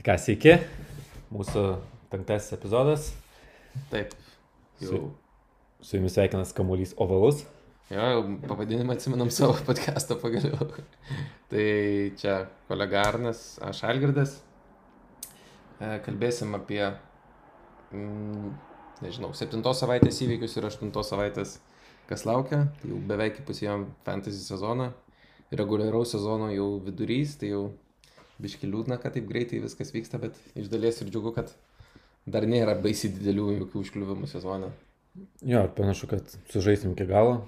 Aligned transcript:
Tai 0.00 0.14
ką, 0.14 0.14
sveiki, 0.16 0.54
mūsų 1.28 1.62
penktasis 2.08 2.54
epizodas. 2.56 3.10
Taip. 3.90 4.14
Jau. 4.80 4.86
Su, 4.88 5.00
su 5.84 5.98
jumis 5.98 6.14
sveikinas 6.16 6.54
kamuolys 6.56 6.94
ovalus. 7.04 7.42
Jo, 7.92 8.06
jau 8.14 8.22
pavadinimą 8.46 8.94
atsimenam 8.96 9.28
savo 9.28 9.58
podcast'o 9.66 10.16
pagaliau. 10.22 10.70
tai 11.52 11.66
čia 12.16 12.38
kolega 12.70 13.02
Arnas, 13.10 13.42
aš 13.60 13.82
Algirdas. 13.90 14.38
E, 15.76 15.92
Kalbėsim 16.06 16.56
apie, 16.56 16.80
mm, 17.92 18.56
nežinau, 19.04 19.34
septintos 19.36 19.84
savaitės 19.84 20.22
įvykius 20.24 20.56
ir 20.56 20.70
aštuntos 20.70 21.12
savaitės, 21.12 21.58
kas 22.08 22.24
laukia. 22.24 22.70
Tai 22.80 22.94
jau 22.94 23.04
beveik 23.12 23.44
įpusėjom 23.44 23.84
fantasy 24.08 24.40
sezoną. 24.48 24.94
Reguliaraus 25.52 26.16
sezono 26.16 26.48
jau 26.56 26.70
vidurys, 26.88 27.36
tai 27.36 27.52
jau 27.52 27.66
biški 28.42 28.68
liūdna, 28.70 28.98
kad 29.02 29.16
taip 29.16 29.28
greitai 29.28 29.62
viskas 29.62 29.92
vyksta, 29.94 30.20
bet 30.22 30.38
iš 30.58 30.70
dalies 30.72 31.00
ir 31.02 31.10
džiugu, 31.12 31.32
kad 31.36 31.52
dar 32.30 32.46
nėra 32.48 32.76
baisiai 32.82 33.12
didelių 33.14 33.46
jokių 33.60 33.84
užkliuvimų 33.84 34.28
sezoną. 34.30 34.70
Jo, 35.46 35.64
panašu, 35.76 36.06
kad 36.10 36.36
sužaisim 36.52 36.94
iki 36.94 37.06
galo, 37.08 37.40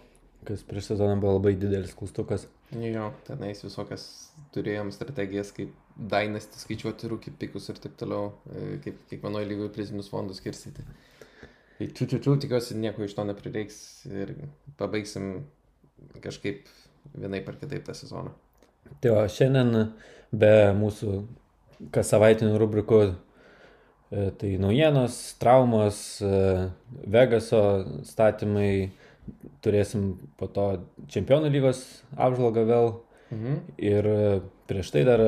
kas 0.49 0.65
prieš 0.67 0.93
sezoną 0.93 1.21
buvo 1.23 1.37
labai 1.37 1.55
didelis 1.59 1.95
klaustukas. 1.99 2.49
Jo, 2.73 3.11
tenais 3.27 3.63
visokias 3.63 4.07
turėjom 4.55 4.91
strategijas, 4.95 5.53
kaip 5.55 5.75
dainasti, 5.97 6.61
skaičiuoti 6.63 7.11
rūkį 7.13 7.35
pikus 7.41 7.69
ir 7.69 7.81
taip 7.83 7.99
toliau, 8.01 8.33
e, 8.49 8.79
kaip 8.85 9.03
kiekvienoje 9.11 9.51
lygoje 9.51 9.73
prizinius 9.77 10.09
fondus 10.13 10.41
skirstyti. 10.41 10.85
Tai 11.79 11.89
čiū, 11.91 12.07
čiū, 12.07 12.21
čiū, 12.25 12.37
tikiuosi 12.45 12.79
nieko 12.81 13.05
iš 13.05 13.15
to 13.19 13.27
neprireiks 13.29 13.77
ir 14.09 14.35
pabaigsim 14.81 15.45
kažkaip 16.25 16.71
vienaip 17.13 17.49
ar 17.49 17.59
kitaip 17.61 17.85
tą 17.87 17.95
sezoną. 17.97 18.33
Tai 19.03 19.15
o 19.17 19.23
šiandien 19.31 19.93
be 20.33 20.53
mūsų 20.79 21.23
kas 21.93 22.11
savaitinių 22.15 22.57
rubrikų, 22.63 23.01
e, 24.13 24.31
tai 24.39 24.53
naujienos, 24.63 25.35
traumos, 25.43 26.21
e, 26.23 26.71
Vegaso 27.07 27.63
statymai, 28.07 28.91
turėsim 29.63 30.17
po 30.39 30.47
to 30.51 30.67
Čempionų 31.09 31.51
lygos 31.55 32.03
apžvalgą 32.17 32.65
vėl 32.67 32.93
Mhm. 33.33 33.61
ir 33.79 34.07
e, 34.07 34.41
prieš 34.69 34.91
tai 34.93 35.05
dar 35.05 35.23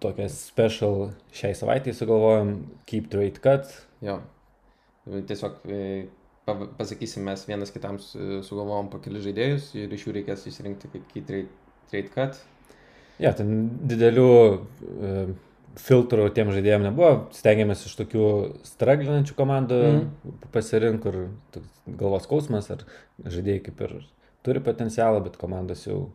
tokią 0.00 0.28
special 0.28 1.12
šiai 1.32 1.54
savaitai 1.56 1.94
sugalvojom 1.96 2.66
Keep 2.86 3.08
Trade 3.10 3.40
Cut. 3.40 3.70
Jo. 4.02 4.18
Tiesiog 5.06 5.60
pa- 6.44 6.68
pasakysim, 6.78 7.22
mes 7.24 7.46
vienas 7.46 7.70
kitam 7.72 7.98
su- 7.98 8.42
sugalvojom 8.42 8.90
po 8.90 8.98
keli 8.98 9.20
žaidėjus 9.20 9.74
ir 9.74 9.88
iš 9.92 10.04
jų 10.06 10.12
reikės 10.18 10.44
išsirinkti 10.48 10.90
kaip 10.92 11.08
key 11.12 11.22
trade, 11.22 11.48
trade 11.90 12.08
cut. 12.14 12.36
Ja, 13.22 13.30
ten 13.32 13.68
didelių 13.86 14.24
e, 14.54 15.12
filtrų 15.78 16.28
tiem 16.34 16.50
žaidėjim 16.54 16.82
nebuvo. 16.88 17.28
Stengiamės 17.34 17.84
iš 17.86 17.94
tokių 18.00 18.24
straglinančių 18.66 19.36
komandų 19.38 19.78
Mhm. 19.84 20.34
pasirinkti, 20.54 21.02
kur 21.02 21.64
galvos 22.00 22.26
skausmas 22.26 22.70
ar 22.74 22.84
žaidėjai 23.24 23.62
kaip 23.68 23.80
ir 23.86 23.96
turi 24.44 24.60
potencialą, 24.60 25.22
bet 25.24 25.36
komandos 25.40 25.86
jau 25.86 26.10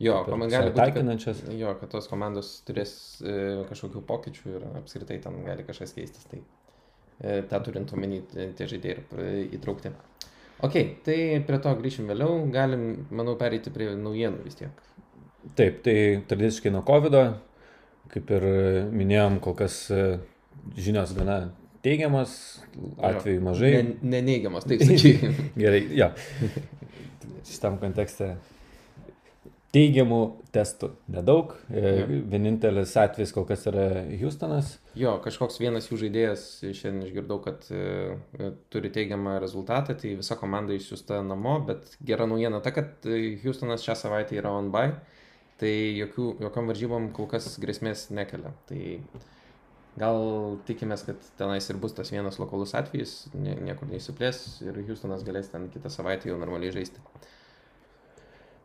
Jo, 0.00 0.22
kaip 0.24 0.28
ir 0.28 0.32
komand- 0.34 0.50
gali 0.50 0.70
būti, 0.70 0.76
kad, 0.76 0.94
taikinančias. 0.94 1.42
jo, 1.58 1.74
kad 1.80 1.90
tos 1.90 2.06
komandos 2.08 2.62
turės 2.66 2.92
e, 3.22 3.64
kažkokių 3.68 4.02
pokyčių 4.06 4.54
ir 4.56 4.62
apskritai 4.80 5.18
ten 5.22 5.44
gali 5.44 5.62
kažkas 5.66 5.92
keistis. 5.94 6.24
Tai 6.30 6.40
e, 7.20 7.42
tą 7.42 7.60
turint 7.62 7.92
omeny 7.92 8.22
tie 8.32 8.52
tie 8.56 8.66
žaidėjai 8.66 8.96
ir 8.96 9.18
e, 9.20 9.58
įtraukti. 9.58 9.92
Ok, 10.62 10.72
tai 11.04 11.40
prie 11.46 11.58
to 11.58 11.74
grįšim 11.76 12.06
vėliau. 12.08 12.50
Galim, 12.52 13.06
manau, 13.10 13.36
pereiti 13.36 13.70
prie 13.70 13.90
naujienų 13.96 14.42
vis 14.44 14.54
tiek. 14.54 14.70
Taip, 15.56 15.80
tai 15.84 15.96
tradiciškai 16.28 16.72
nuo 16.74 16.82
COVID, 16.86 17.16
kaip 18.12 18.30
ir 18.36 18.46
minėjom, 18.92 19.40
kol 19.44 19.56
kas 19.58 19.82
e, 19.94 20.04
žinios 20.76 21.14
gana 21.16 21.40
teigiamas, 21.84 22.32
atvejų 23.10 23.42
mažai. 23.44 23.72
Ne, 23.76 23.98
neneigiamas, 24.18 24.68
taip 24.68 24.84
sakykime. 24.84 25.50
Gerai, 25.62 25.82
jo. 25.96 26.10
Šitam 27.48 27.78
kontekste 27.80 28.34
teigiamų 29.74 30.20
testų 30.54 30.90
nedaug. 31.14 31.54
E. 31.70 31.92
Vienintelis 32.30 32.92
atvejis 32.98 33.32
kol 33.34 33.46
kas 33.48 33.64
yra 33.70 33.86
Houstonas. 34.20 34.74
Jo, 34.98 35.16
kažkoks 35.22 35.60
vienas 35.62 35.86
jų 35.90 36.00
žaidėjas, 36.04 36.46
šiandien 36.66 37.06
išgirdau, 37.06 37.38
kad 37.44 37.68
e, 37.70 37.84
e, 38.38 38.50
turi 38.72 38.90
teigiamą 38.94 39.38
rezultatą, 39.42 39.94
tai 39.98 40.16
visa 40.18 40.36
komanda 40.40 40.74
išsiųsta 40.74 41.22
namo, 41.26 41.60
bet 41.68 41.94
gera 42.06 42.26
naujiena 42.30 42.62
ta, 42.64 42.74
kad 42.74 43.06
Houstonas 43.44 43.86
šią 43.86 43.96
savaitę 44.02 44.38
yra 44.40 44.52
on 44.58 44.72
by, 44.74 44.90
tai 45.60 45.72
jokių, 45.98 46.30
jokiam 46.46 46.70
varžybom 46.70 47.10
kol 47.16 47.28
kas 47.30 47.52
grėsmės 47.60 48.08
nekelia. 48.14 48.52
Tai 48.68 48.80
gal 50.00 50.20
tikimės, 50.68 51.04
kad 51.06 51.26
tenais 51.38 51.66
ir 51.70 51.78
bus 51.82 51.94
tas 51.96 52.12
vienas 52.12 52.38
lokalus 52.40 52.72
atvejis, 52.78 53.26
nie, 53.34 53.56
niekur 53.66 53.90
neįsiplės 53.90 54.60
ir 54.64 54.78
Houstonas 54.86 55.24
galės 55.26 55.50
ten 55.52 55.68
kitą 55.72 55.92
savaitę 55.92 56.30
jau 56.30 56.38
normaliai 56.40 56.72
žaisti. 56.74 57.02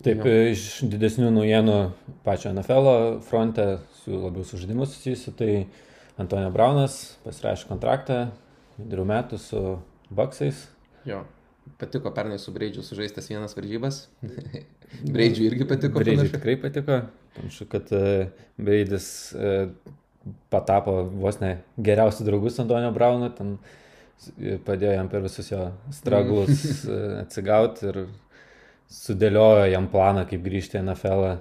Taip, 0.05 0.21
Jo. 0.27 0.31
iš 0.51 0.83
didesnių 0.91 1.31
naujienų 1.33 1.75
pačio 2.25 2.51
NFL 2.51 2.89
fronte, 3.25 3.79
su 4.03 4.17
labiau 4.19 4.43
su 4.45 4.59
žaidimu 4.59 4.85
susijusiu, 4.85 5.31
tai 5.39 5.51
Antonio 6.21 6.51
Braunas 6.53 7.15
pasirašė 7.23 7.69
kontraktą 7.71 8.19
vidurių 8.77 9.07
metų 9.09 9.39
su 9.41 9.63
Baksais. 10.13 10.67
Jo. 11.07 11.23
Patiko 11.79 12.11
pernai 12.13 12.37
su 12.37 12.53
Breidžiu 12.53 12.83
sužaistas 12.85 13.31
vienas 13.31 13.55
varžybas. 13.57 14.05
Breidžiu 15.05 15.47
irgi 15.49 15.67
patiko. 15.69 16.01
Breidžiui 16.01 16.33
tikrai 16.33 16.57
patiko. 16.61 16.99
Panašu, 17.35 17.67
kad 17.71 17.89
e, 17.95 18.27
Breidis 18.57 19.07
e, 19.35 19.55
patapo 20.53 21.01
vos 21.11 21.41
ne 21.41 21.57
geriausių 21.77 22.27
draugų 22.27 22.51
su 22.53 22.63
Antonio 22.63 22.91
Braunu, 22.95 23.31
ten 23.35 23.57
e, 24.39 24.55
padėjo 24.65 24.93
jam 24.95 25.09
per 25.11 25.25
visus 25.25 25.51
jo 25.51 25.65
straglus 25.95 26.85
mm. 26.85 27.17
atsigauti 27.25 27.89
ir 27.91 28.05
sudėliojo 28.95 29.67
jam 29.73 29.89
planą, 29.91 30.23
kaip 30.29 30.45
grįžti 30.45 30.79
į 30.79 30.85
NFL. 30.85 31.27
-ą. 31.27 31.35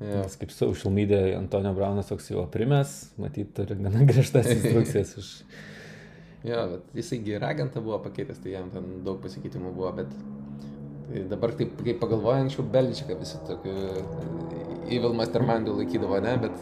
Jo. 0.00 0.22
Nes 0.22 0.36
kaip 0.40 0.52
social 0.54 0.92
media 0.94 1.20
Antonio 1.36 1.74
Braunas 1.76 2.08
toks 2.08 2.30
jau 2.30 2.46
primės, 2.50 3.12
matyt, 3.20 3.50
turi 3.56 3.76
gana 3.76 4.06
griežtas 4.08 4.48
instrukcijas 4.56 5.16
iš... 5.20 5.32
Jo, 6.42 6.62
bet 6.72 6.96
jisai 6.98 7.20
geragantą 7.22 7.82
buvo 7.84 8.00
pakeitęs, 8.02 8.40
tai 8.42 8.56
jam 8.56 8.70
ten 8.72 8.88
daug 9.06 9.20
pasikeitimų 9.22 9.74
buvo, 9.76 9.92
bet 10.00 10.14
tai 11.08 11.24
dabar 11.30 11.52
taip, 11.58 11.74
kaip 11.84 11.98
pagalvoju, 12.02 12.44
anksčiau 12.46 12.64
Beličiką 12.72 13.16
visi 13.20 13.40
tokiu 13.48 13.74
Evil 14.92 15.14
Mastermindu 15.18 15.74
laikydavo, 15.78 16.18
ne, 16.24 16.36
bet 16.42 16.56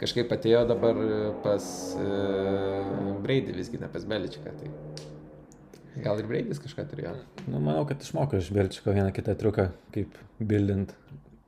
kažkaip 0.00 0.32
atėjo 0.36 0.64
dabar 0.68 0.98
pas 1.44 1.66
uh, 1.96 3.16
Breidį 3.24 3.54
visgi, 3.56 3.80
ne 3.80 3.88
pas 3.92 4.04
Beličiką, 4.08 4.52
tai 4.60 6.02
gal 6.04 6.20
ir 6.20 6.28
Breidis 6.28 6.60
kažką 6.60 6.84
turėjo. 6.90 7.14
Nu, 7.48 7.60
manau, 7.60 7.86
kad 7.88 8.02
išmoko 8.04 8.36
iš 8.40 8.50
Belčiko 8.52 8.92
vieną 8.92 9.12
kitą 9.16 9.36
triuką, 9.40 9.70
kaip 9.94 10.18
bildint 10.40 10.92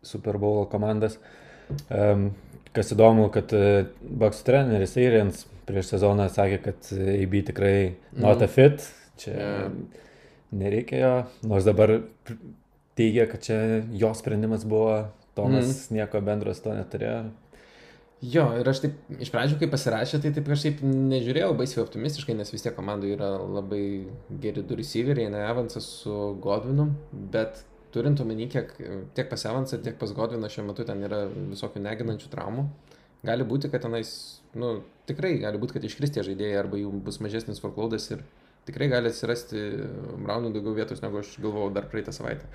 Super 0.06 0.38
Bowl 0.40 0.64
komandas. 0.72 1.18
Um, 1.92 2.30
kas 2.72 2.94
įdomu, 2.94 3.26
kad 3.34 3.52
uh, 3.56 3.82
Bucks 4.00 4.40
treneris 4.46 4.94
Eirins 4.96 5.42
prieš 5.68 5.90
sezoną 5.92 6.30
sakė, 6.32 6.62
kad 6.64 6.88
AB 6.96 7.34
tikrai 7.50 7.74
not 8.16 8.40
a 8.40 8.46
Mhm. 8.46 8.52
fit. 8.54 8.86
Čia 9.18 9.32
Jo. 9.34 9.70
Nereikia 10.52 10.98
jo, 11.02 11.12
nors 11.48 11.64
dabar 11.68 11.98
teigia, 12.98 13.26
kad 13.30 13.42
čia 13.44 13.58
jo 13.92 14.14
sprendimas 14.14 14.64
buvo, 14.68 15.08
Tomas 15.38 15.68
Mhm. 15.90 15.94
nieko 15.94 16.20
bendro 16.20 16.54
su 16.54 16.62
to 16.64 16.70
neturėjo. 16.74 17.30
Jo, 18.20 18.48
ir 18.58 18.66
aš 18.66 18.80
taip 18.82 18.94
iš 19.22 19.30
pradžių, 19.30 19.60
kai 19.60 19.68
pasirašė, 19.70 20.18
tai 20.22 20.32
taip 20.34 20.48
kažkaip 20.50 20.80
nežiūrėjau 20.82 21.52
baisiai 21.56 21.84
optimistiškai, 21.84 22.34
nes 22.34 22.50
vis 22.50 22.64
tiek 22.64 22.74
komandai 22.74 23.12
yra 23.14 23.28
labai 23.38 24.08
geri 24.42 24.64
du 24.66 24.74
receiveriai, 24.74 25.30
ne 25.30 25.44
Evansas 25.46 25.86
su 26.02 26.34
Godvinu, 26.42 26.88
bet 27.30 27.62
turint 27.94 28.18
omeny, 28.20 28.48
kiek 28.50 28.74
tiek 29.14 29.30
pas 29.30 29.44
Evansą, 29.46 29.78
tiek 29.84 29.94
pas 30.00 30.10
Godviną 30.10 30.50
šiuo 30.50 30.66
metu 30.66 30.84
ten 30.84 30.98
yra 31.06 31.28
visokių 31.30 31.78
neginančių 31.86 32.32
traumų, 32.34 32.66
gali 33.22 33.44
būti, 33.46 33.70
kad 33.70 33.82
tenais, 33.86 34.40
nu, 34.58 34.80
tikrai 35.06 35.36
gali 35.38 35.56
būti, 35.62 35.78
kad 35.78 35.86
iškris 35.86 36.10
tie 36.10 36.26
žaidėjai 36.26 36.58
arba 36.58 36.76
jų 36.82 36.90
bus 37.06 37.20
mažesnis 37.22 37.62
workloadas 37.62 38.10
ir 38.10 38.26
tikrai 38.68 38.90
gali 38.92 39.10
atsirasti 39.10 39.64
Braunų 40.22 40.52
daugiau 40.54 40.76
vietos, 40.76 41.02
negu 41.04 41.22
aš 41.22 41.34
galvojau 41.40 41.72
dar 41.74 41.88
praeitą 41.90 42.14
savaitę. 42.14 42.46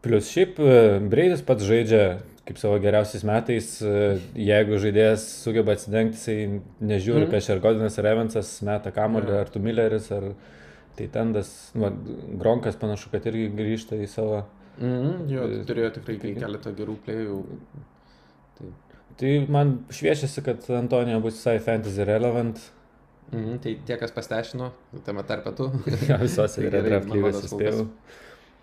Plus 0.00 0.30
šiaip 0.32 0.60
e, 0.64 0.76
Breidis 1.12 1.44
pats 1.44 1.66
žaidžia 1.68 2.04
kaip 2.50 2.58
savo 2.58 2.78
geriausiais 2.82 3.22
metais, 3.28 3.66
e, 3.84 3.98
jeigu 4.34 4.78
žaidėjas 4.82 5.26
sugeba 5.44 5.76
atsidengti, 5.76 6.18
jisai 6.18 6.62
nežiūri, 6.82 7.26
mm. 7.26 7.30
prieš 7.30 7.50
ar 7.54 7.60
Godinas, 7.62 7.98
ar 8.00 8.08
Evansas 8.10 8.50
meta 8.66 8.90
kamuolį, 8.94 9.30
Jo. 9.30 9.42
ar 9.44 9.52
tu 9.52 9.62
Milleris, 9.62 10.08
ar 10.16 10.32
tai 10.98 11.06
tendas, 11.14 11.52
nu, 11.78 11.92
Gronkas 12.40 12.80
panašu, 12.80 13.12
kad 13.12 13.28
irgi 13.30 13.46
grįžta 13.54 14.00
į 14.00 14.08
savo. 14.10 14.42
Mhm, 14.80 15.28
jo, 15.30 15.46
E, 15.52 15.62
turėjo 15.68 15.92
tikrai 16.00 16.18
keletą 16.40 16.74
gerų 16.74 16.96
plėjų. 17.06 17.38
Tai 19.20 19.32
man 19.52 19.76
šviečiasi, 19.92 20.42
kad 20.42 20.66
Antonija 20.74 21.20
bus 21.22 21.36
visai 21.38 21.58
fantasy 21.62 22.06
relevant. 22.08 22.58
Mhm, 23.30 23.60
tai 23.62 23.76
tie, 23.86 23.96
kas 24.00 24.12
pastešino, 24.14 24.72
tame 25.06 25.22
tarpe 25.26 25.52
tu. 25.56 25.70
Ja, 26.08 26.18
visose 26.18 26.60
Tai 26.60 26.66
yra 26.66 26.82
draft 26.86 27.10
lygos 27.14 27.44
įspėjau. 27.46 27.86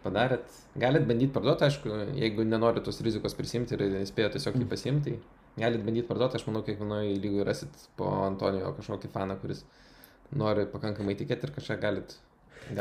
padarėt. 0.03 0.59
Galit 0.77 1.07
bandyti 1.07 1.33
parduoti, 1.33 1.65
aišku, 1.67 1.89
jeigu 2.19 2.45
nenorit 2.45 2.85
tos 2.85 2.99
rizikos 3.03 3.35
prisimti 3.35 3.75
ir 3.75 4.05
spėjo 4.07 4.35
tiesiog 4.35 4.59
jį 4.59 4.67
pasimti, 4.69 5.15
tai 5.15 5.63
galit 5.63 5.83
bandyti 5.83 6.07
parduoti, 6.07 6.37
aš 6.37 6.45
manau, 6.49 6.61
kiekvienoje 6.67 7.15
lygoje 7.17 7.47
rasit 7.47 7.87
po 7.97 8.11
Antonijo 8.27 8.75
kažkokį 8.77 9.11
faną, 9.15 9.39
kuris 9.41 9.63
nori 10.37 10.67
pakankamai 10.69 11.15
tikėti 11.17 11.47
ir 11.47 11.55
kažką 11.55 11.79
galit. 11.81 12.17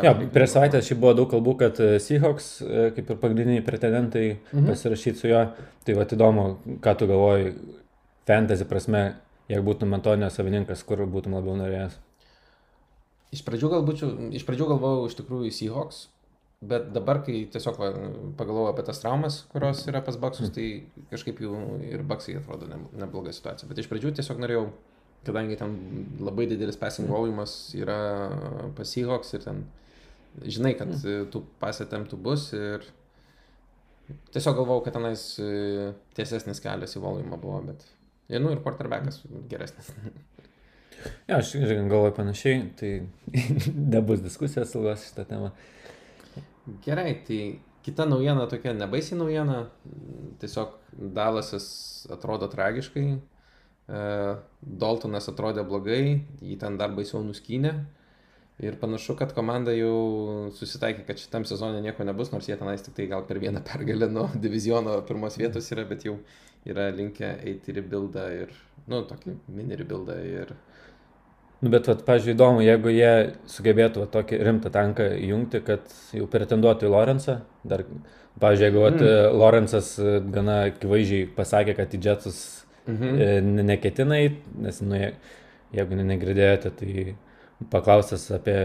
Ja, 0.02 0.12
prieš 0.12 0.56
savaitę 0.56 0.80
šiaip 0.82 0.98
buvo 1.02 1.12
daug 1.14 1.28
kalbų, 1.30 1.52
kad 1.60 1.78
e, 1.82 2.00
Seahawks, 2.02 2.48
e, 2.64 2.86
kaip 2.96 3.12
ir 3.12 3.18
pagrindiniai 3.22 3.64
pretendentai, 3.64 4.24
mhm. 4.50 4.72
pasirašyti 4.72 5.20
su 5.20 5.30
juo. 5.30 5.44
Tai 5.86 5.94
va, 5.98 6.06
įdomu, 6.16 6.46
ką 6.82 6.94
tu 6.98 7.06
galvoji, 7.10 7.52
fantasy 8.26 8.66
prasme, 8.66 9.04
jeigu 9.50 9.64
būtum 9.66 9.94
Antonijo 9.96 10.30
savininkas, 10.32 10.82
kur 10.86 11.04
būtum 11.10 11.36
labiau 11.38 11.56
norėjęs. 11.58 11.96
Iš 13.34 13.42
pradžių, 13.46 13.70
galbūt, 13.74 14.04
iš 14.38 14.44
pradžių 14.46 14.68
galvojau 14.72 15.08
iš 15.08 15.16
tikrųjų 15.18 15.52
Seahawks, 15.54 16.04
bet 16.66 16.90
dabar, 16.94 17.20
kai 17.26 17.42
tiesiog 17.52 17.78
va, 17.80 17.88
pagalvojau 18.38 18.72
apie 18.72 18.84
tas 18.86 19.00
traumas, 19.02 19.40
kurios 19.52 19.82
yra 19.90 20.00
pas 20.04 20.18
Baksus, 20.20 20.52
tai 20.54 20.86
kažkaip 21.10 21.42
jų 21.42 21.56
ir 21.86 22.04
Baksai 22.06 22.38
atrodo 22.40 22.68
nebloga 22.70 23.34
situacija. 23.34 23.68
Bet 23.70 23.82
iš 23.82 23.90
pradžių 23.90 24.14
tiesiog 24.16 24.40
norėjau, 24.42 24.68
kadangi 25.26 25.58
ten 25.58 25.74
labai 26.22 26.46
didelis 26.48 26.78
passing 26.78 27.10
volumas 27.10 27.74
yra 27.76 27.98
pas 28.78 28.94
Seahawks 28.94 29.34
ir 29.36 29.44
ten 29.44 29.66
žinai, 30.44 30.74
kad 30.78 30.92
mm. 30.92 31.28
tų 31.32 31.42
pasitemptų 31.60 32.18
bus 32.20 32.50
ir 32.56 32.84
tiesiog 34.34 34.60
galvojau, 34.60 34.84
kad 34.86 34.96
tenais 34.96 35.28
e, 35.42 35.92
tiesesnis 36.16 36.60
kelias 36.62 36.96
į 36.96 37.02
volumą 37.02 37.38
buvo, 37.40 37.60
bet, 37.66 37.84
ir, 38.28 38.40
nu, 38.40 38.50
ir 38.52 38.62
quarterbackas 38.64 39.22
geresnis. 39.50 39.92
Ja, 41.28 41.38
aš 41.38 41.52
galvoju 41.60 42.14
panašiai, 42.16 42.62
tai 42.78 42.92
nebus 43.94 44.22
diskusijos 44.24 44.74
ilgos 44.74 45.06
šitą 45.08 45.26
temą. 45.28 45.52
Gerai, 46.82 47.12
tai 47.26 47.40
kita 47.86 48.06
naujiena 48.08 48.48
tokia 48.50 48.74
nebaisiai 48.74 49.18
naujiena, 49.20 49.60
tiesiog 50.42 50.74
Dalasas 51.16 51.68
atrodo 52.10 52.48
tragiškai, 52.50 53.04
e, 53.14 54.00
Daltonas 54.82 55.30
atrodė 55.30 55.62
blogai, 55.68 56.00
jį 56.42 56.58
ten 56.62 56.80
dar 56.80 56.96
baisiau 56.96 57.22
nuskynė. 57.26 57.76
Ir 58.56 58.78
panašu, 58.80 59.12
kad 59.20 59.34
komanda 59.36 59.74
jau 59.76 60.48
susitaikė, 60.56 61.02
kad 61.04 61.20
šitam 61.20 61.44
sezonė 61.44 61.82
nieko 61.84 62.06
nebus, 62.08 62.30
nors 62.32 62.46
jie 62.48 62.56
tenais 62.56 62.80
tik 62.82 62.94
tai 62.96 63.04
gal 63.10 63.26
per 63.28 63.36
vieną 63.42 63.60
pergalę 63.68 64.08
nuo 64.08 64.30
diviziono 64.32 64.94
pirmos 65.06 65.36
vietos 65.36 65.68
yra, 65.74 65.84
bet 65.84 66.06
jau 66.08 66.16
yra 66.66 66.90
linkę 66.94 67.36
eiti 67.46 67.74
rebuildą 67.76 68.26
ir, 68.42 68.54
nu, 68.90 69.02
tokį 69.08 69.36
mini 69.54 69.78
rebuildą 69.78 70.18
ir 70.26 70.54
Nu, 71.64 71.70
bet, 71.72 71.86
vat, 71.88 72.02
pažiūrėjau, 72.04 72.36
įdomu, 72.36 72.60
jeigu 72.60 72.90
jie 72.92 73.12
sugebėtų 73.48 74.02
vat, 74.02 74.10
tokį 74.12 74.40
rimtą 74.44 74.70
tanką 74.74 75.06
įjungti, 75.16 75.62
kad 75.64 75.94
jau 76.12 76.26
pretenduotų 76.28 76.84
į 76.84 76.90
Lorenzą, 76.92 77.38
dar, 77.64 77.86
pažiūrėjau, 78.42 78.66
jeigu 78.66 78.82
vat, 78.82 78.98
mm. 79.00 79.38
Lorenzas 79.40 79.88
e, 79.96 80.18
gana 80.34 80.58
akivaizdžiai 80.68 81.30
pasakė, 81.38 81.78
kad 81.78 81.96
į 81.96 82.02
Jetsus 82.04 82.42
mm 82.84 82.98
-hmm. 83.00 83.62
neketinai, 83.70 84.20
nes, 84.66 84.82
nu, 84.84 85.00
jeigu 85.72 86.02
negirdėjote, 86.02 86.74
tai 86.76 87.16
paklausęs 87.72 88.28
apie 88.36 88.58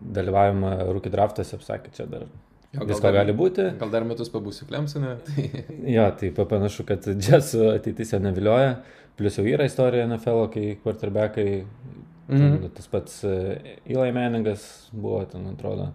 dalyvavimą 0.00 0.76
rūkį 0.92 1.16
draftuose, 1.16 1.56
apsakė, 1.56 1.96
čia 1.96 2.04
dar 2.04 2.28
Jo, 2.70 2.84
Visko 2.86 3.08
dar, 3.08 3.16
gali 3.20 3.34
būti. 3.34 3.66
Gal 3.80 3.90
dar 3.90 4.04
metus 4.06 4.30
pabūsiu 4.30 4.68
Klemsone. 4.68 5.16
Tai... 5.26 5.46
jo, 5.96 6.06
tai 6.20 6.30
panašu, 6.38 6.86
kad 6.86 7.06
Jetsų 7.10 7.72
ateitis 7.74 8.14
jo 8.14 8.20
nevilioja. 8.22 8.76
Plus 9.18 9.36
jau 9.36 9.44
yra 9.44 9.66
istorija 9.66 10.06
NFL, 10.06 10.46
kai 10.54 10.66
quarterbackai 10.84 11.48
Mm 12.30 12.38
-hmm. 12.38 12.68
Tas 12.74 12.86
pats 12.86 13.24
e, 13.24 13.60
Eli 13.86 14.12
Meningas 14.12 14.88
buvo, 14.92 15.24
ten 15.24 15.46
atrodo, 15.46 15.88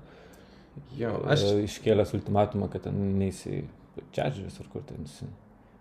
jo, 0.97 1.21
aš... 1.25 1.43
E, 1.43 1.63
iškėlęs 1.63 2.13
ultimatumą, 2.13 2.67
kad 2.69 2.81
ten 2.81 2.97
neįsi 3.19 3.63
Čedžius 4.11 4.59
ar 4.59 4.67
kur 4.73 4.83
ten 4.83 5.03
esi. 5.03 5.25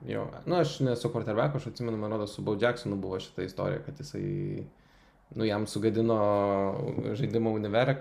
Jo, 0.07 0.29
nu 0.47 0.55
aš 0.55 0.81
nesu 0.81 1.11
quarterback, 1.11 1.57
aš 1.57 1.67
atsimenu, 1.67 1.97
man 1.97 2.11
rodos, 2.11 2.35
su 2.35 2.43
Bow 2.43 2.63
Jacksonu 2.63 2.97
buvo 2.97 3.21
šita 3.21 3.43
istorija, 3.43 3.79
kad 3.87 3.99
jisai, 3.99 4.65
nu 5.35 5.47
jam 5.49 5.67
sugadino 5.71 6.19
žaidimo 7.19 7.55
univerą, 7.57 7.97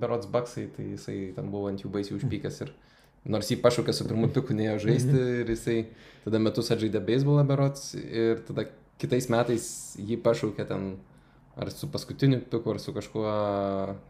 berots 0.00 0.28
baksai, 0.30 0.68
tai 0.76 0.92
jisai 0.92 1.18
ten 1.36 1.50
buvo 1.50 1.70
ant 1.72 1.82
jų 1.82 1.90
baisiai 1.94 2.18
užpykęs 2.20 2.62
ir 2.66 2.72
nors 3.26 3.50
jį 3.50 3.58
pašaukė 3.64 3.94
su 3.96 4.06
pirmu 4.06 4.30
piku, 4.34 4.54
neėjo 4.54 4.78
žaisti 4.86 5.26
ir 5.42 5.50
jisai 5.50 5.80
tada 6.24 6.38
metus 6.42 6.70
atžaidė 6.74 7.02
beisbolą 7.08 7.42
berots 7.48 7.94
ir 7.98 8.44
tada 8.46 8.68
kitais 9.02 9.30
metais 9.32 9.68
jį 9.98 10.20
pašaukė 10.22 10.68
ten 10.68 10.94
Ar 11.56 11.70
su 11.72 11.88
paskutiniu 11.88 12.42
piku, 12.50 12.74
ar 12.74 12.78
su 12.78 12.92
kažkuo 12.92 13.30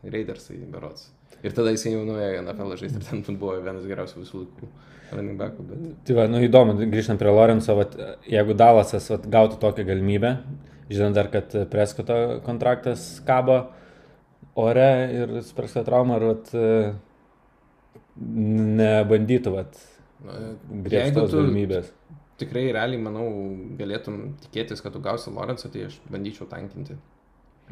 Raidersai 0.03 0.57
berots. 0.71 1.13
Ir 1.47 1.53
tada 1.55 1.71
jisai 1.71 1.93
jau 1.93 2.03
nuėjo 2.03 2.33
į 2.35 2.41
NFL 2.43 2.73
žaisti 2.81 2.99
ir 2.99 3.05
ten 3.07 3.37
buvo 3.43 3.55
vienas 3.63 3.87
geriausių 3.87 4.23
visų 4.25 4.41
laikų 4.41 4.71
running 5.13 5.39
backų. 5.39 5.67
Bet... 5.69 5.85
Tai 6.09 6.17
va, 6.19 6.25
nu 6.33 6.41
įdomu, 6.43 6.75
grįžtant 6.91 7.23
prie 7.23 7.31
Lorenzo, 7.31 7.77
vat, 7.79 7.95
jeigu 8.27 8.57
Dalasas 8.59 9.07
vat, 9.13 9.29
gautų 9.31 9.61
tokią 9.63 9.85
galimybę, 9.87 10.33
žinant 10.91 11.17
dar, 11.17 11.31
kad 11.33 11.53
Preskoto 11.71 12.41
kontraktas 12.47 13.09
kabo 13.27 13.59
ore 14.57 14.91
ir 15.15 15.35
Preskoto 15.57 15.85
trauma, 15.89 16.21
ar 16.21 16.29
vat, 16.31 16.53
nebandytų 18.17 19.53
vat, 19.57 19.77
griežtos 20.87 21.35
galimybės. 21.35 21.93
Tikrai 22.41 22.67
realiai, 22.77 23.01
manau, 23.01 23.27
galėtum 23.79 24.35
tikėtis, 24.45 24.83
kad 24.85 24.93
tu 24.93 25.01
gausi 25.05 25.33
Lorenzo, 25.33 25.71
tai 25.73 25.87
aš 25.89 25.97
bandyčiau 26.13 26.49
tankinti. 26.51 26.99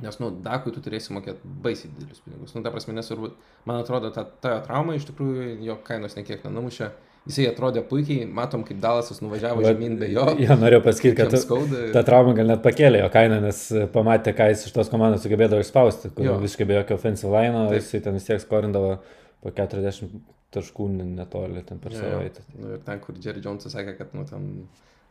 Nes, 0.03 0.17
nu, 0.19 0.31
Dakui 0.43 0.73
tu 0.75 0.81
turėsi 0.83 1.13
mokėti 1.15 1.51
baisiai 1.63 1.93
didelius 1.93 2.23
pinigus. 2.25 2.55
Nu, 2.57 2.65
ta 2.65 2.73
prasme, 2.75 2.97
nesvarbu, 2.97 3.31
man 3.69 3.83
atrodo, 3.83 4.11
ta, 4.15 4.25
ta 4.43 4.57
trauma 4.65 4.97
iš 4.97 5.07
tikrųjų 5.11 5.61
jo 5.63 5.77
kainos 5.87 6.17
nekiek 6.19 6.43
nenumušė. 6.47 6.89
Jisai 7.25 7.47
atrodė 7.49 7.81
puikiai, 7.89 8.27
matom, 8.29 8.67
kaip 8.69 8.77
Dalasas 8.83 9.23
nuvažiavo 9.25 9.63
Bet, 9.63 9.71
žemyn 9.73 9.95
be 9.97 10.11
jo. 10.13 10.27
Jo, 10.45 10.59
norėjau 10.61 10.83
pasakyti, 10.85 11.17
kad 11.23 11.37
skauda. 11.41 11.87
ta 11.95 12.03
trauma 12.05 12.35
gal 12.37 12.51
net 12.53 12.61
pakėlė 12.65 13.01
jo 13.01 13.09
kainą, 13.15 13.39
nes 13.47 13.63
pamatė, 13.95 14.35
ką 14.37 14.51
jis 14.53 14.67
iš 14.69 14.75
tos 14.77 14.93
komandos 14.93 15.25
sugebėdavo 15.25 15.65
išspausti, 15.65 16.13
kur 16.13 16.29
jo. 16.29 16.37
visiškai 16.43 16.69
be 16.69 16.77
jokio 16.77 16.99
offensive 17.01 17.33
line, 17.33 17.65
jisai 17.79 18.03
ten 18.05 18.19
vis 18.19 18.29
tiek 18.29 18.43
skorindavo 18.45 18.99
po 19.41 19.53
40 19.57 20.13
taškų 20.55 20.89
netoli 21.01 21.65
ten 21.67 21.81
per 21.83 21.97
savaitę. 21.97 22.45
Nu, 22.59 22.75
ir 22.77 22.83
ten, 22.85 23.01
kur 23.03 23.17
Jerry 23.21 23.43
Jonesas 23.45 23.73
sakė, 23.75 23.97
kad, 23.99 24.13
nu, 24.17 24.27
ten 24.29 24.51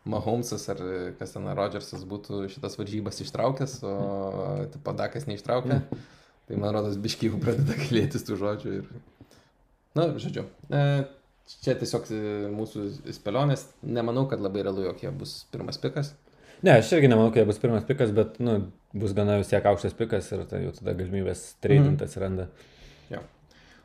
Mahomesas 0.10 0.66
ar 0.72 0.82
kas 1.20 1.32
ten 1.32 1.48
Rodžersas 1.56 2.04
būtų 2.08 2.44
šitas 2.52 2.76
varžybas 2.80 3.22
ištraukęs, 3.24 3.78
o 3.88 3.94
tipo 4.74 4.94
Dakas 5.00 5.30
neištraukė. 5.30 5.78
Mm. 5.80 6.08
Tai 6.44 6.60
man 6.60 6.74
rodos, 6.76 6.98
biškiai 7.00 7.32
jau 7.32 7.40
pradeda 7.40 7.78
kalėtis 7.86 8.26
tų 8.28 8.38
žodžių. 8.42 8.74
Ir... 8.82 9.30
Na, 9.96 10.10
žodžiu. 10.20 10.44
E, 10.68 10.82
čia 11.64 11.76
tiesiog 11.80 12.10
e, 12.12 12.20
mūsų 12.54 12.86
spėlionės. 13.16 13.66
Nemanau, 13.84 14.26
kad 14.32 14.44
labai 14.44 14.66
realu, 14.66 14.86
jog 14.88 15.02
jie 15.04 15.12
bus 15.16 15.42
pirmas 15.54 15.80
pikas. 15.82 16.14
Ne, 16.64 16.78
aš 16.78 16.94
irgi 16.96 17.10
nemanau, 17.12 17.32
kad 17.34 17.44
jie 17.44 17.50
bus 17.50 17.60
pirmas 17.60 17.88
pikas, 17.88 18.14
bet 18.16 18.40
nu, 18.44 18.60
bus 18.96 19.16
gana 19.18 19.40
vis 19.42 19.52
tiek 19.52 19.66
aukštas 19.68 19.98
pikas 20.00 20.30
ir 20.32 20.46
tai 20.50 20.64
jau 20.64 20.72
tada 20.78 20.96
galimybės 20.96 21.44
tradint 21.64 21.98
mm. 21.98 22.06
atsiranda. 22.08 22.48
Jo. 23.12 23.20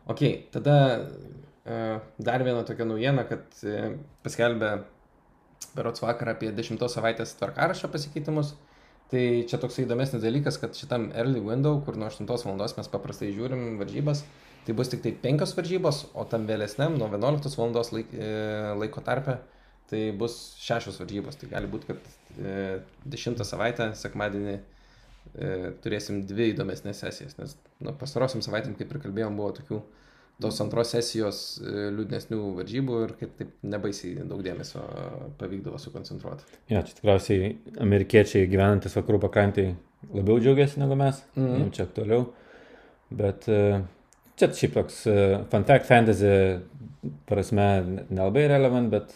Ok, 0.09 0.23
tada 0.55 0.77
uh, 1.03 1.99
dar 2.23 2.47
viena 2.47 2.63
tokia 2.69 2.87
naujiena, 2.87 3.27
kad 3.29 3.45
uh, 3.67 3.91
paskelbė 4.25 4.77
berots 5.75 6.03
vakar 6.05 6.33
apie 6.35 6.53
10 6.55 6.81
savaitės 6.93 7.35
tvarkarašio 7.41 7.91
pasikeitimus. 7.93 8.55
Tai 9.09 9.23
čia 9.49 9.57
toks 9.57 9.79
įdomesnis 9.81 10.21
dalykas, 10.21 10.59
kad 10.61 10.77
šitam 10.77 11.09
early 11.17 11.41
window, 11.41 11.79
kur 11.85 11.97
nuo 11.97 12.11
8 12.13 12.29
val. 12.29 12.59
mes 12.61 12.91
paprastai 12.93 13.31
žiūrim 13.33 13.79
varžybas, 13.81 14.21
tai 14.67 14.75
bus 14.77 14.91
tik 14.93 15.05
tai 15.05 15.13
5 15.23 15.55
varžybos, 15.59 16.03
o 16.15 16.25
tam 16.29 16.47
vėlesniam 16.49 16.97
nuo 16.99 17.09
11 17.13 17.59
val. 17.59 17.77
Laik, 17.95 18.11
e, 18.13 18.33
laiko 18.79 19.05
tarpe 19.05 19.39
tai 19.89 20.11
bus 20.17 20.39
6 20.65 20.99
varžybos. 21.01 21.39
Tai 21.41 21.51
gali 21.53 21.71
būti, 21.71 21.93
kad 21.93 22.11
e, 22.39 22.81
10 23.09 23.45
savaitę, 23.49 23.93
sekmadienį, 23.99 24.57
e, 24.59 25.55
turėsim 25.85 26.25
dvi 26.29 26.53
įdomesnės 26.55 27.05
sesijas, 27.05 27.39
nes 27.41 27.57
nu, 27.81 27.95
pastarosiam 27.97 28.45
savaitėm, 28.45 28.77
kaip 28.79 28.93
ir 28.93 29.03
kalbėjom, 29.07 29.39
buvo 29.39 29.55
tokių 29.61 29.81
tos 30.43 30.61
antros 30.63 30.93
sesijos 30.95 31.41
e, 31.59 31.89
liūdnesnių 31.97 32.39
varžybų 32.61 32.99
ir 33.07 33.15
kaip 33.19 33.35
taip 33.41 33.55
nebaisiai 33.67 34.27
daug 34.29 34.43
dėmesio 34.47 34.85
pavykdavo 35.41 35.81
sukoncentruoti. 35.83 36.47
Ja, 36.71 36.85
čia 36.87 36.95
tikriausiai 37.01 37.55
amerikiečiai 37.83 38.51
gyvenantis 38.51 38.95
vakarų 38.99 39.23
pakrantėje 39.27 39.75
labiau 40.15 40.39
džiaugiasi 40.43 40.83
negu 40.83 40.99
mes, 40.99 41.19
mm. 41.35 41.55
jiems 41.59 41.75
čia 41.75 41.87
aktualiau. 41.89 42.29
Bet 43.19 43.49
e, 43.51 43.81
čia 44.41 44.51
šiaip 44.55 44.77
toks 44.79 45.03
e, 45.11 45.17
fun 45.53 45.67
fact 45.69 45.89
fantasy 45.89 46.31
prasme 47.29 47.67
nelabai 48.09 48.47
relevant, 48.51 48.91
bet 48.93 49.13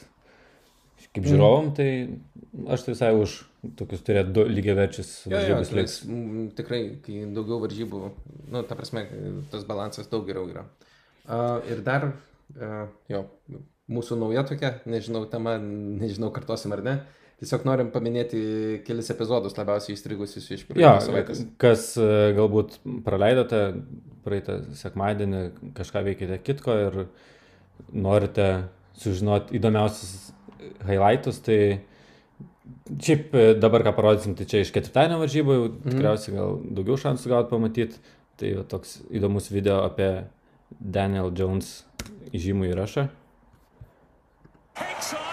kaip 1.13 1.27
žiūrovom, 1.27 1.71
mm. 1.71 1.75
tai 1.77 2.73
aš 2.73 2.87
tai 2.87 2.95
visai 2.95 3.11
už 3.19 3.35
tokius 3.79 4.05
turėti 4.07 4.35
du 4.35 4.45
lygiaverčius 4.49 5.11
varžybus 5.31 5.73
ja, 5.73 5.79
liks. 5.79 5.97
Tikrai, 6.59 6.81
kai 7.05 7.25
daugiau 7.37 7.61
varžybų, 7.63 8.01
nu, 8.53 8.63
ta 8.69 8.79
prasme, 8.79 9.05
tas 9.53 9.67
balansas 9.69 10.09
daug 10.13 10.25
geriau 10.29 10.49
yra. 10.51 10.65
Uh, 11.23 11.61
ir 11.71 11.83
dar, 11.87 12.09
uh, 12.57 12.87
jo, 13.13 13.27
mūsų 13.93 14.19
nauja 14.23 14.47
tokia, 14.49 14.75
nežinau, 14.89 15.25
tema, 15.31 15.59
nežinau, 15.61 16.33
kartosim 16.35 16.75
ar 16.75 16.83
ne. 16.87 16.97
Tiesiog 17.43 17.65
norim 17.67 17.91
paminėti 17.91 18.41
kelis 18.87 19.11
epizodus 19.11 19.57
labiausiai 19.59 19.97
įstrigusius 19.97 20.47
iš 20.55 20.67
praeitos 20.69 21.09
savaitės. 21.09 21.45
Kas 21.63 21.89
uh, 21.99 22.31
galbūt 22.37 22.77
praleidote 23.07 23.63
praeitą 24.23 24.61
sekmadienį, 24.79 25.41
kažką 25.75 26.05
veikite 26.07 26.39
kitko 26.47 26.77
ir 26.85 27.01
norite 27.91 28.47
sužinoti 29.03 29.59
įdomiausius 29.59 30.31
highlightus, 30.87 31.43
tai 31.43 31.59
Šiaip 33.03 33.35
e, 33.35 33.45
dabar 33.59 33.83
ką 33.87 33.93
parodysim, 33.97 34.35
tai 34.39 34.47
čia 34.47 34.61
iš 34.63 34.71
ketvirtadienio 34.75 35.19
varžybų, 35.23 35.55
jau 35.57 35.69
tikriausiai 35.87 36.35
gal 36.37 36.61
daugiau 36.77 36.99
šansų 37.01 37.33
gauti 37.33 37.51
pamatyti. 37.51 37.99
Tai 38.41 38.53
va, 38.59 38.65
toks 38.69 39.01
įdomus 39.11 39.51
video 39.53 39.81
apie 39.87 40.11
Daniel 40.79 41.33
Jones 41.37 41.75
įžymų 42.35 42.73
įrašą. 42.73 43.09
takes 44.75 45.32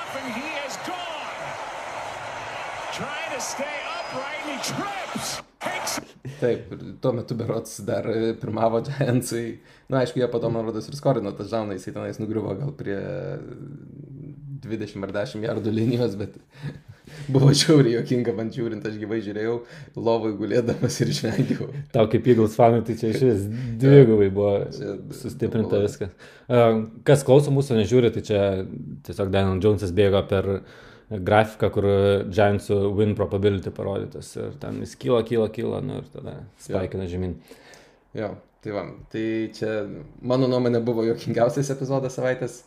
Taip, 6.40 6.74
tuo 7.02 7.12
metu 7.16 7.36
berots 7.36 7.80
dar 7.88 8.06
e, 8.12 8.34
pirmavo 8.40 8.82
Giantsai. 8.86 9.60
Na, 9.90 10.04
aišku, 10.04 10.20
jie 10.22 10.28
po 10.32 10.40
to, 10.40 10.52
man 10.54 10.68
rodos, 10.68 10.88
ir 10.88 10.96
skorino 10.96 11.34
tą 11.36 11.48
žauną, 11.50 11.76
jisai 11.76 11.96
tenais 11.96 12.20
nugriuvo 12.22 12.54
gal 12.60 12.72
prie 12.78 13.00
20 14.64 15.04
ar 15.08 15.14
10 15.16 15.48
jardų 15.48 15.74
linijos, 15.74 16.16
bet 16.20 16.38
buvo 17.34 17.52
žiauriai 17.56 17.98
jokinga 17.98 18.36
man 18.38 18.52
žiūrint, 18.54 18.86
aš 18.86 19.00
gyvai 19.02 19.22
žiūrėjau, 19.26 19.56
lovai 19.98 20.34
gulėdamas 20.40 21.00
ir 21.04 21.14
išvengiau. 21.16 21.70
Tau 21.96 22.08
kaip 22.12 22.28
Eagles 22.32 22.58
fanui, 22.60 22.84
tai 22.88 22.98
čia 23.00 23.14
iš 23.14 23.24
vis 23.26 23.48
dvigubai 23.82 24.30
buvo 24.36 24.54
sustiprinta 25.24 25.82
viskas. 25.84 26.14
E, 26.48 26.68
Kas 27.08 27.26
klauso 27.28 27.54
mūsų 27.56 27.82
nežiūri, 27.82 28.14
tai 28.16 28.24
čia 28.30 28.44
tiesiog 29.08 29.34
Daniel 29.34 29.60
Jonesas 29.64 29.96
bėgo 29.96 30.22
per 30.30 30.54
grafiką, 31.10 31.70
kur 31.74 31.88
Giantsų 32.30 32.80
win 32.98 33.16
probability 33.18 33.74
parodytas. 33.74 34.32
Ir 34.38 34.54
ten 34.62 34.82
jis 34.84 34.96
kyla, 35.00 35.24
kyla, 35.28 35.50
kyla, 35.54 35.82
nu 35.86 36.02
ir 36.02 36.10
tada 36.14 36.36
spaikina 36.62 37.10
žemyn. 37.10 37.38
Jo, 38.18 38.34
tai 38.64 38.76
va, 38.76 38.86
tai 39.14 39.24
čia 39.56 39.84
mano 40.22 40.50
nuomonė 40.52 40.82
buvo 40.86 41.06
jokingiausias 41.08 41.72
epizodas 41.74 42.18
savaitės. 42.20 42.62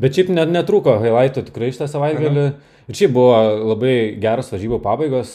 Bet 0.00 0.16
šiaip 0.16 0.30
net 0.32 0.52
netrūko 0.52 0.96
highlightų 1.02 1.44
tikrai 1.50 1.72
šitą 1.74 1.88
savaitgalį. 1.90 2.46
Ir 2.84 2.98
šiaip 2.98 3.12
buvo 3.16 3.36
labai 3.72 3.94
geras 4.20 4.50
varžybų 4.52 4.78
pabaigos. 4.84 5.34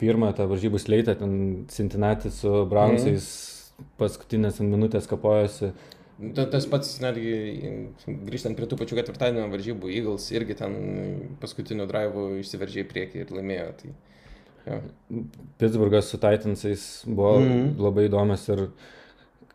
Pirmą 0.00 0.32
tą 0.36 0.46
varžybų 0.50 0.80
sleitą, 0.82 1.16
ten 1.18 1.36
Cincinnati 1.70 2.32
su 2.34 2.64
Brownsais 2.70 3.28
paskutinės 4.00 4.60
minutės 4.62 5.08
kapojosi. 5.10 5.72
Ta- 6.34 6.46
Tas 6.46 6.66
pats 6.70 6.96
netgi 7.02 7.34
grįžtant 8.06 8.54
prie 8.54 8.68
tų 8.70 8.78
pačių 8.78 9.00
ketvirtadienio 9.00 9.48
varžybų, 9.50 9.90
Eagles 9.90 10.28
irgi 10.34 10.54
ten 10.60 10.74
paskutiniu 11.42 11.88
drivu 11.90 12.28
išsiveržė 12.38 12.84
į 12.84 12.88
priekį 12.92 13.22
ir 13.24 13.32
laimėjo. 13.34 13.70
Tai, 13.80 13.94
jo. 14.68 14.80
Pittsburghas 15.58 16.12
su 16.12 16.20
Titansais 16.22 16.84
buvo 17.08 17.38
mm. 17.40 17.48
-hmm. 17.50 17.86
labai 17.86 18.06
įdomus 18.08 18.46
ir 18.54 18.68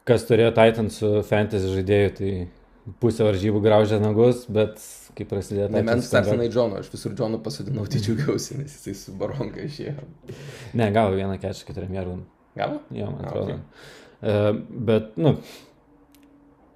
kas 0.04 0.26
turėjo 0.28 0.52
Titansų 0.58 1.12
fantasy 1.30 1.72
žaidėjų, 1.78 2.10
tai 2.18 2.34
pusę 3.00 3.24
varžybų 3.24 3.62
graužė 3.64 4.02
nagus, 4.04 4.44
bet 4.52 4.84
kai 5.16 5.28
prasidėjo 5.30 5.70
Ne, 5.72 5.86
Titansų 5.86 6.08
startinai 6.08 6.50
Džono, 6.52 6.82
aš 6.84 6.92
visur 6.92 7.16
Džoną 7.16 7.40
pasodinau, 7.46 7.88
tai 7.88 8.02
džiaugiausi, 8.04 8.58
nes 8.60 8.76
jisai 8.76 8.98
su 9.00 9.16
baronka 9.16 9.64
išėjo. 9.64 9.96
Ne, 10.74 10.92
gavo 10.92 11.16
vieną 11.16 11.40
kečią 11.40 11.70
keturiam 11.70 11.96
jardam. 11.96 12.28
Gavo? 12.60 12.82
Jo, 12.92 13.12
man 13.16 13.26
atrodo. 13.26 13.56
Okay. 13.56 13.64
Uh, 14.20 14.58
bet, 14.70 15.16
nu, 15.16 15.38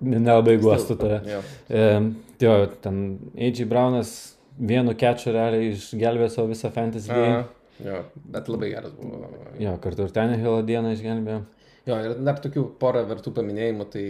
nelabai 0.04 0.58
guostų 0.62 1.00
tave. 1.00 1.20
Jo. 1.30 1.42
Uh, 1.70 2.12
jo, 2.44 2.56
ten 2.84 3.02
A.J. 3.38 3.68
Brownas 3.70 4.14
vienu 4.60 4.94
kečiu 4.98 5.34
realiai 5.34 5.72
išgelbėjo 5.74 6.30
savo 6.34 6.52
visą 6.52 6.72
fantasy 6.74 7.12
game. 7.12 7.44
Jo, 7.84 8.04
bet 8.36 8.52
labai 8.52 8.70
geras 8.74 8.94
buvo. 8.96 9.32
Jo, 9.62 9.74
kartu 9.82 10.06
ir 10.06 10.14
Tenehilo 10.14 10.60
dieną 10.68 10.94
išgelbėjo. 10.94 11.42
Jo, 11.90 11.98
ir 12.06 12.22
dar 12.24 12.38
tokių 12.44 12.68
porą 12.80 13.02
vertų 13.10 13.34
paminėjimų, 13.36 13.88
tai 13.92 14.06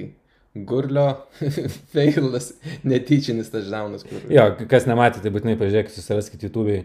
Gurlio 0.54 1.08
feilas, 1.96 2.52
netyčinis 2.86 3.50
tas 3.50 3.66
žaunas, 3.66 4.04
kur... 4.06 4.28
Jo, 4.30 4.52
kas 4.70 4.86
nematė, 4.90 5.24
tai 5.24 5.32
būtinai 5.34 5.56
pažiūrėkit, 5.58 5.96
susiraskite 5.96 6.50
YouTube'ai. 6.50 6.84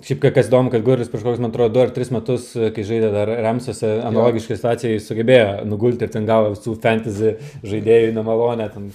Šiaip 0.00 0.20
ka- 0.22 0.30
kas 0.32 0.48
įdomu, 0.48 0.70
kad 0.72 0.84
Guris 0.86 1.10
prieš 1.12 1.24
kokius, 1.26 1.40
man 1.42 1.50
atrodo, 1.52 1.74
2 1.76 1.82
ar 1.86 1.90
3 1.96 2.12
metus, 2.14 2.50
kai 2.76 2.84
žaidė 2.88 3.10
dar 3.12 3.28
Ramsuose, 3.44 3.90
analogiškai 4.08 4.56
situacijai 4.56 5.00
sugebėjo 5.04 5.64
nugulti 5.68 6.06
ir 6.06 6.12
ten 6.14 6.28
gavo 6.28 6.54
visų 6.54 6.76
fantasy 6.80 7.34
žaidėjų 7.68 8.14
nemalonę, 8.16 8.68
ten, 8.72 8.86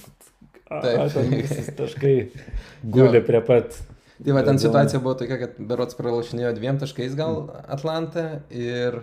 a, 0.68 0.80
Taip. 0.82 1.12
ten 1.14 1.76
taškai 1.78 2.14
gulė 2.96 3.22
prie 3.26 3.42
pat. 3.46 3.76
Tai 4.16 4.32
va, 4.32 4.42
ten 4.46 4.58
situacija 4.58 4.98
buvo 5.04 5.14
tokia, 5.20 5.36
kad 5.44 5.58
Berots 5.60 5.94
pralašinėjo 5.98 6.54
dviem 6.56 6.78
taškais 6.80 7.14
gal 7.18 7.42
Atlantą 7.68 8.40
ir 8.50 9.02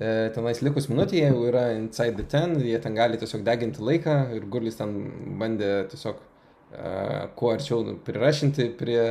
e, 0.00 0.30
tenais 0.34 0.60
likus 0.66 0.88
minutė, 0.90 1.20
jie 1.20 1.28
jau 1.30 1.44
yra 1.48 1.68
inside 1.78 2.18
the 2.18 2.26
ten, 2.28 2.58
jie 2.60 2.80
ten 2.82 2.98
gali 2.98 3.20
tiesiog 3.20 3.44
deginti 3.46 3.80
laiką 3.86 4.16
ir 4.36 4.44
Gurlis 4.50 4.76
ten 4.80 4.96
bandė 5.40 5.70
tiesiog 5.94 6.18
e, 6.18 6.31
kuo 7.36 7.50
arčiau 7.52 7.82
prirašinti 8.06 8.70
prie 8.78 9.02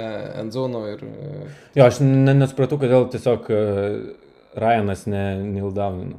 endzono 0.42 0.86
ir... 0.90 1.04
E, 1.06 1.44
Jo, 1.78 1.86
aš 1.88 2.00
ne, 2.04 2.34
nesupratau, 2.38 2.80
kodėl 2.82 3.06
tiesiog 3.14 3.50
uh, 3.54 4.00
Ryanas 4.60 5.06
ne 5.12 5.24
Nildaunino. 5.44 6.18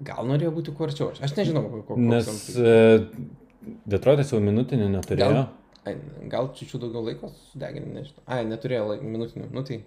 gal 0.00 0.26
norėjo 0.30 0.52
būti 0.54 0.72
kuo 0.78 0.86
arčiau, 0.86 1.10
aš, 1.18 1.36
nežinau, 1.36 1.62
ko- 1.68 1.82
ko- 1.82 1.94
koks 1.94 2.00
Nes 2.14 2.32
tai- 2.54 2.64
uh, 2.64 3.76
Detroitas 3.90 4.30
jau 4.32 4.38
minutinį 4.40 4.86
neturėjo. 4.94 5.44
Gal- 5.84 5.98
gal 6.32 6.46
čiūčių 6.56 6.78
daugiau 6.80 7.02
laiko 7.04 7.28
sudeginti, 7.50 7.90
nežinau. 7.92 8.22
Ai, 8.26 8.44
neturėjo 8.48 8.86
laik, 8.94 9.02
minutinių, 9.04 9.50
nu 9.52 9.62
tai... 9.68 9.82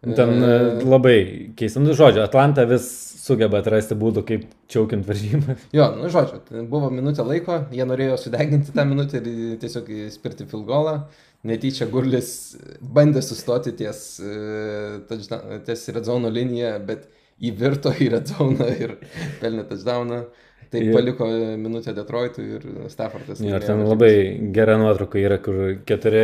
Ten 0.00 0.30
e, 0.40 0.52
labai 0.88 1.16
keistam 1.56 1.84
nu, 1.84 1.92
žodžiu, 1.92 2.22
Atlanta 2.24 2.64
vis 2.64 2.86
sugeba 3.20 3.60
atrasti 3.60 3.96
būdų, 3.98 4.24
kaip 4.28 4.46
čiaukint 4.72 5.06
varžybą. 5.08 5.56
Jo, 5.76 5.90
nu 5.98 6.10
žodžiu, 6.12 6.40
ten 6.48 6.68
buvo 6.70 6.90
minutė 6.92 7.26
laiko, 7.26 7.64
jie 7.74 7.86
norėjo 7.86 8.18
sudeginti 8.20 8.74
tą 8.76 8.86
minutę 8.88 9.20
ir 9.20 9.58
tiesiog 9.62 9.90
spirti 10.14 10.48
filgolą. 10.50 11.02
Netyčia 11.48 11.86
Gurlis 11.88 12.58
bandė 12.80 13.22
sustoti 13.24 13.72
ties, 13.76 14.02
e, 14.20 15.20
ties 15.64 15.86
redzono 15.96 16.28
liniją, 16.32 16.74
bet 16.84 17.06
įvirto 17.40 17.92
į 17.96 18.10
redzoną 18.16 18.68
ir 18.76 18.98
pelnė 19.40 19.64
touchdowną. 19.70 20.24
Tai 20.70 20.78
Ir- 20.86 20.92
paliko 20.94 21.26
minutę 21.58 21.90
Detroitui 21.96 22.44
ir 22.56 22.66
Staffordas. 22.92 23.40
Ir 23.42 23.64
ten 23.66 23.80
labai 23.88 24.12
gera 24.54 24.76
nuotrauka 24.78 25.18
yra, 25.18 25.40
kur 25.42 25.56
keturi 25.88 26.20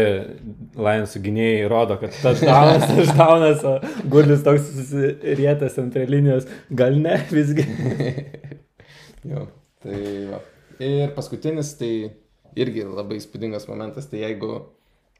Lionsų 0.78 1.22
gynėjai 1.24 1.64
rodo, 1.72 1.96
kad 1.98 2.14
tas 2.22 2.44
daunas, 2.46 2.84
tas 2.92 3.10
daunas, 3.18 3.64
o 3.66 3.72
gulis 4.12 4.44
toks 4.46 4.68
susirietęs 4.76 5.80
ant 5.82 5.98
linijos. 6.12 6.46
Gal 6.70 6.94
ne, 7.02 7.18
visgi. 7.34 7.66
Jo, 9.26 9.48
tai 9.82 9.98
va. 10.30 10.38
Ir 10.78 11.10
paskutinis, 11.16 11.72
tai 11.80 12.12
irgi 12.54 12.84
labai 12.86 13.16
įspūdingas 13.18 13.66
momentas, 13.66 14.06
tai 14.10 14.20
jeigu 14.22 14.52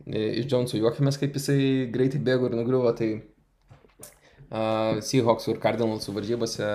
e, 0.07 0.21
iš 0.43 0.47
Džonsų 0.53 0.79
juokėmės, 0.85 1.19
kaip 1.19 1.35
jisai 1.35 1.59
greitai 1.91 2.21
bėgo 2.23 2.47
ir 2.47 2.55
nugriuvo, 2.61 2.93
tai 2.95 3.09
uh, 4.51 4.99
Seahawksų 5.05 5.55
ir 5.55 5.63
Cardinalsų 5.63 6.15
varžybose 6.17 6.69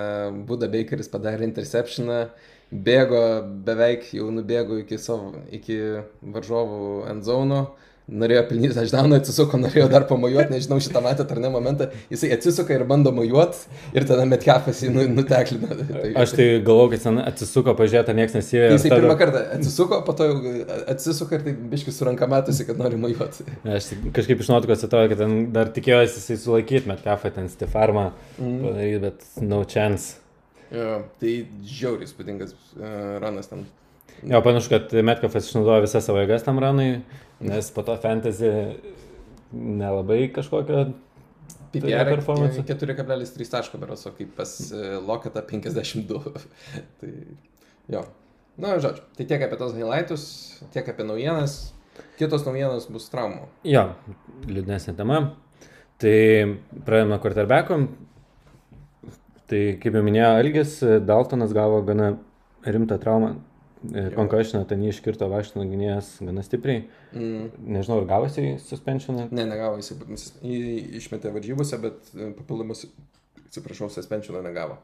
Buda 0.47 0.69
Bakeris 0.71 1.11
padarė 1.11 1.47
interceptioną, 1.49 2.23
bėgo 2.71 3.23
beveik 3.67 4.09
jau 4.15 4.29
nubėgo 4.33 4.79
iki, 4.81 4.99
savo, 5.01 5.33
iki 5.51 5.77
varžovų 6.21 7.07
endzauno, 7.11 7.63
norėjo 8.11 8.41
pelnyti 8.49 8.75
touchdowną, 8.75 9.17
atsisuko, 9.21 9.57
norėjo 9.61 9.85
dar 9.91 10.03
pamojuoti, 10.09 10.51
nežinau 10.55 10.77
šitą 10.83 10.99
matėt 11.05 11.29
ar 11.31 11.39
ne 11.39 11.49
momentą, 11.53 11.87
jisai 12.11 12.31
atsisuka 12.35 12.75
ir 12.75 12.83
bando 12.89 13.13
mojuoti 13.15 13.69
ir 13.95 14.05
tada 14.09 14.25
Metcalfas 14.27 14.81
jį 14.83 14.89
nu, 14.95 15.05
nuteklino. 15.15 15.69
Tai, 15.79 16.11
Aš 16.23 16.33
tai 16.35 16.47
galvoju, 16.67 16.91
kad 16.95 17.05
ten 17.07 17.21
atsisuko 17.23 17.75
pažiūrėti, 17.79 18.11
ar 18.11 18.19
niekas 18.19 18.35
nesijėjo. 18.39 18.71
Jisai 18.75 18.91
pirmą 18.95 19.15
kartą 19.21 19.43
atsisuko, 19.55 20.01
po 20.07 20.15
to 20.19 20.27
jau 20.27 20.53
atsisuka 20.91 21.39
ir 21.39 21.45
taip 21.47 21.61
biški 21.71 21.95
su 21.95 22.07
ranka 22.09 22.27
matosi, 22.31 22.67
kad 22.67 22.79
nori 22.83 22.99
mojuoti. 22.99 23.47
Aš 23.77 23.91
kažkaip 24.15 24.43
iš 24.43 24.51
nuotraukos 24.51 24.83
atrodo, 24.89 25.07
kad 25.13 25.23
ten 25.23 25.37
dar 25.55 25.71
tikėjosi 25.75 26.19
jisai 26.19 26.39
sulaikyti, 26.43 26.91
met 26.91 27.03
kafą 27.07 27.31
ten 27.35 27.47
stifarmą 27.53 28.09
Mhm. 28.41 28.57
padaryti, 28.67 28.99
bet 29.07 29.23
no 29.45 29.63
chance. 29.63 30.17
Jo, 30.71 31.01
tai 31.19 31.33
žiauriai 31.67 32.07
spūdingas 32.07 32.53
uh, 32.79 33.17
ranas 33.23 33.47
ten. 33.51 33.65
Jo, 34.23 34.39
panašu, 34.45 34.69
kad 34.71 34.91
Metkafas 35.03 35.47
išnaudojo 35.49 35.81
visą 35.87 35.99
savo 36.03 36.21
jėgas 36.21 36.43
tam 36.45 36.59
ranui, 36.61 37.01
nes 37.41 37.71
po 37.73 37.83
to 37.85 37.95
fantasy 38.01 38.51
nelabai 39.51 40.29
kažkokio 40.33 40.85
PPR 41.71 42.09
performance. 42.15 42.61
4,3 42.67 43.51
taško 43.51 43.79
beros, 43.81 44.05
o 44.05 44.11
kaip 44.15 44.33
pas 44.35 44.51
uh, 44.71 44.97
Loketą 45.07 45.43
52. 45.47 46.33
tai 47.01 47.13
jo. 47.91 48.03
Na, 48.59 48.75
žodžiu, 48.83 49.05
tai 49.15 49.25
tiek 49.25 49.43
apie 49.45 49.57
tos 49.59 49.75
highlightus, 49.77 50.23
tiek 50.73 50.87
apie 50.91 51.05
naujienas. 51.07 51.71
Kitos 52.19 52.43
naujienos 52.47 52.87
bus 52.91 53.07
traumų. 53.11 53.47
Jo, 53.67 53.91
liūdnesnė 54.47 54.95
tema. 54.97 55.21
Tai 56.01 56.17
pradėjome 56.85 57.19
quarterbackom. 57.23 57.87
Tai 59.51 59.61
kaip 59.83 59.95
jau 59.97 60.03
minėjo 60.05 60.29
Elgis, 60.41 60.77
Daltonas 61.07 61.55
gavo 61.55 61.81
gana 61.87 62.13
rimtą 62.67 62.99
traumą. 63.01 63.35
Konkašino 64.15 64.61
ten 64.69 64.83
jį 64.85 64.91
iškirto 64.93 65.25
Vašino 65.31 65.63
gynėjas 65.65 66.13
gana 66.21 66.43
stipriai. 66.45 66.83
Mm. 67.15 67.47
Nežinau, 67.77 68.01
ar 68.03 68.09
gavosi 68.09 68.53
suspensioną. 68.61 69.25
Ne, 69.33 69.45
negavo, 69.49 69.79
jis 69.81 70.35
jį 70.45 70.75
išmetė 70.99 71.31
varžybose, 71.33 71.79
bet 71.81 72.11
e, 72.13 72.29
papildomus, 72.37 72.85
atsiprašau, 73.47 73.89
suspensioną 73.93 74.43
negavo. 74.45 74.77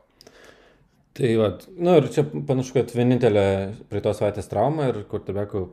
Tai 1.18 1.30
va, 1.38 1.52
nu 1.78 1.94
ir 1.98 2.10
čia 2.14 2.26
panašu, 2.26 2.76
kad 2.76 2.92
vienintelė 2.94 3.46
prie 3.90 4.02
tos 4.06 4.20
savaitės 4.20 4.50
trauma 4.50 4.90
ir 4.92 5.04
quarterbackų 5.10 5.64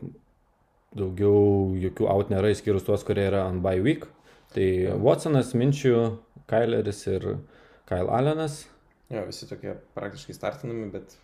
daugiau 0.97 1.73
jokių 1.81 2.09
out 2.12 2.31
nėra, 2.33 2.52
išskyrus 2.52 2.87
tuos, 2.87 3.04
kurie 3.09 3.26
yra 3.28 3.47
on 3.49 3.64
bye 3.64 3.83
week. 3.85 4.07
Tai 4.54 4.69
Watsonas, 5.02 5.50
Minčių, 5.59 5.97
Kaileris 6.50 7.02
ir 7.11 7.26
Kyle 7.88 8.12
Allenas. 8.14 8.62
Jo, 9.12 9.25
visi 9.28 9.49
tokie 9.50 9.75
praktiškai 9.97 10.37
startinami, 10.37 10.88
bet... 10.93 11.16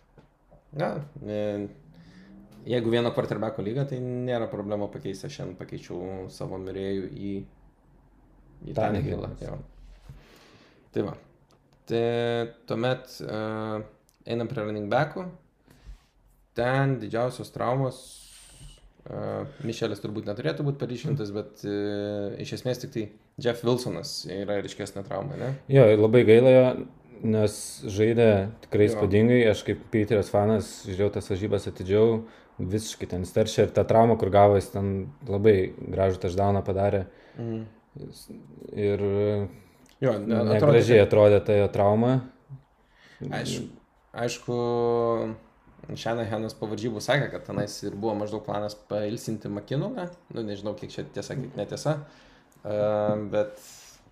Na, 0.77 0.93
ne, 1.19 1.67
jeigu 2.67 2.93
vieno 2.93 3.11
quarterbacko 3.15 3.63
lygą, 3.65 3.87
tai 3.89 3.99
nėra 4.03 4.49
problema 4.51 4.89
pakeisti. 4.91 5.27
Aš 5.27 5.39
šiandien 5.39 5.57
pakeičiau 5.59 6.29
savo 6.33 6.59
mirėjų 6.61 7.09
į... 7.11 7.33
Į 8.69 8.75
jo. 9.41 9.57
Tai 10.93 11.05
va. 11.07 11.13
Tai 11.89 12.05
tuomet 12.69 13.15
uh, 13.25 13.81
einam 14.29 14.49
prie 14.51 14.65
running 14.65 14.91
backų. 14.91 15.25
Ten 16.57 16.99
didžiausios 17.01 17.49
traumos. 17.55 18.01
Uh, 19.01 19.47
Mišelis 19.65 20.03
turbūt 20.03 20.27
neturėtų 20.29 20.63
būti 20.67 20.77
paryškintas, 20.83 21.31
bet 21.33 21.63
uh, 21.65 22.35
iš 22.43 22.59
esmės 22.59 22.83
tik 22.83 22.91
tai 22.93 23.05
Jeff 23.41 23.63
Wilsonas 23.65 24.27
yra 24.29 24.59
ryškesnė 24.61 25.01
trauma, 25.07 25.39
ne? 25.39 25.55
Jo, 25.71 25.87
ir 25.89 26.03
labai 26.03 26.21
gaila 26.27 26.51
jo, 26.53 26.65
nes 27.33 27.55
žaidė 27.89 28.27
tikrai 28.67 28.85
Jo. 28.85 28.91
įspūdingai. 28.91 29.39
Aš 29.51 29.63
kaip 29.67 29.81
Peteris 29.93 30.29
fanas 30.33 30.69
žiūrėjau 30.85 31.15
tas 31.17 31.31
varžybas 31.33 31.65
atidžiau, 31.71 32.21
visiškai 32.71 33.09
ten 33.13 33.25
steršė 33.27 33.67
ir 33.67 33.73
ta 33.75 33.83
trauma, 33.87 34.17
kur 34.19 34.31
gavo, 34.33 34.57
jis 34.59 34.69
ten 34.73 34.91
labai 35.27 35.73
gražų 35.77 36.21
taždauną 36.27 36.63
padarė. 36.67 37.05
Mhm. 37.37 37.63
Ir 38.71 39.01
Jo, 40.01 40.15
ne- 40.17 40.37
atrodė, 40.39 40.53
negražiai 40.55 41.01
atrodė 41.03 41.41
ta 41.45 41.57
jo 41.57 41.67
trauma. 41.73 42.13
Aišku, 43.21 43.67
aišku 44.17 44.55
Šenahenas 45.97 46.55
po 46.57 46.69
varžybų 46.71 47.01
sakė, 47.03 47.27
kad 47.33 47.45
tenais 47.45 47.73
ir 47.83 47.95
buvo 47.97 48.13
maždaug 48.19 48.43
planas 48.45 48.75
pailsinti 48.89 49.49
Makinoną. 49.51 50.07
Nu, 50.33 50.43
nežinau, 50.45 50.73
kiek 50.77 50.93
čia 50.93 51.03
tiesa, 51.03 51.35
kiek 51.35 51.55
netiesa. 51.57 51.97
Uh, 52.61 53.17
bet, 53.33 53.57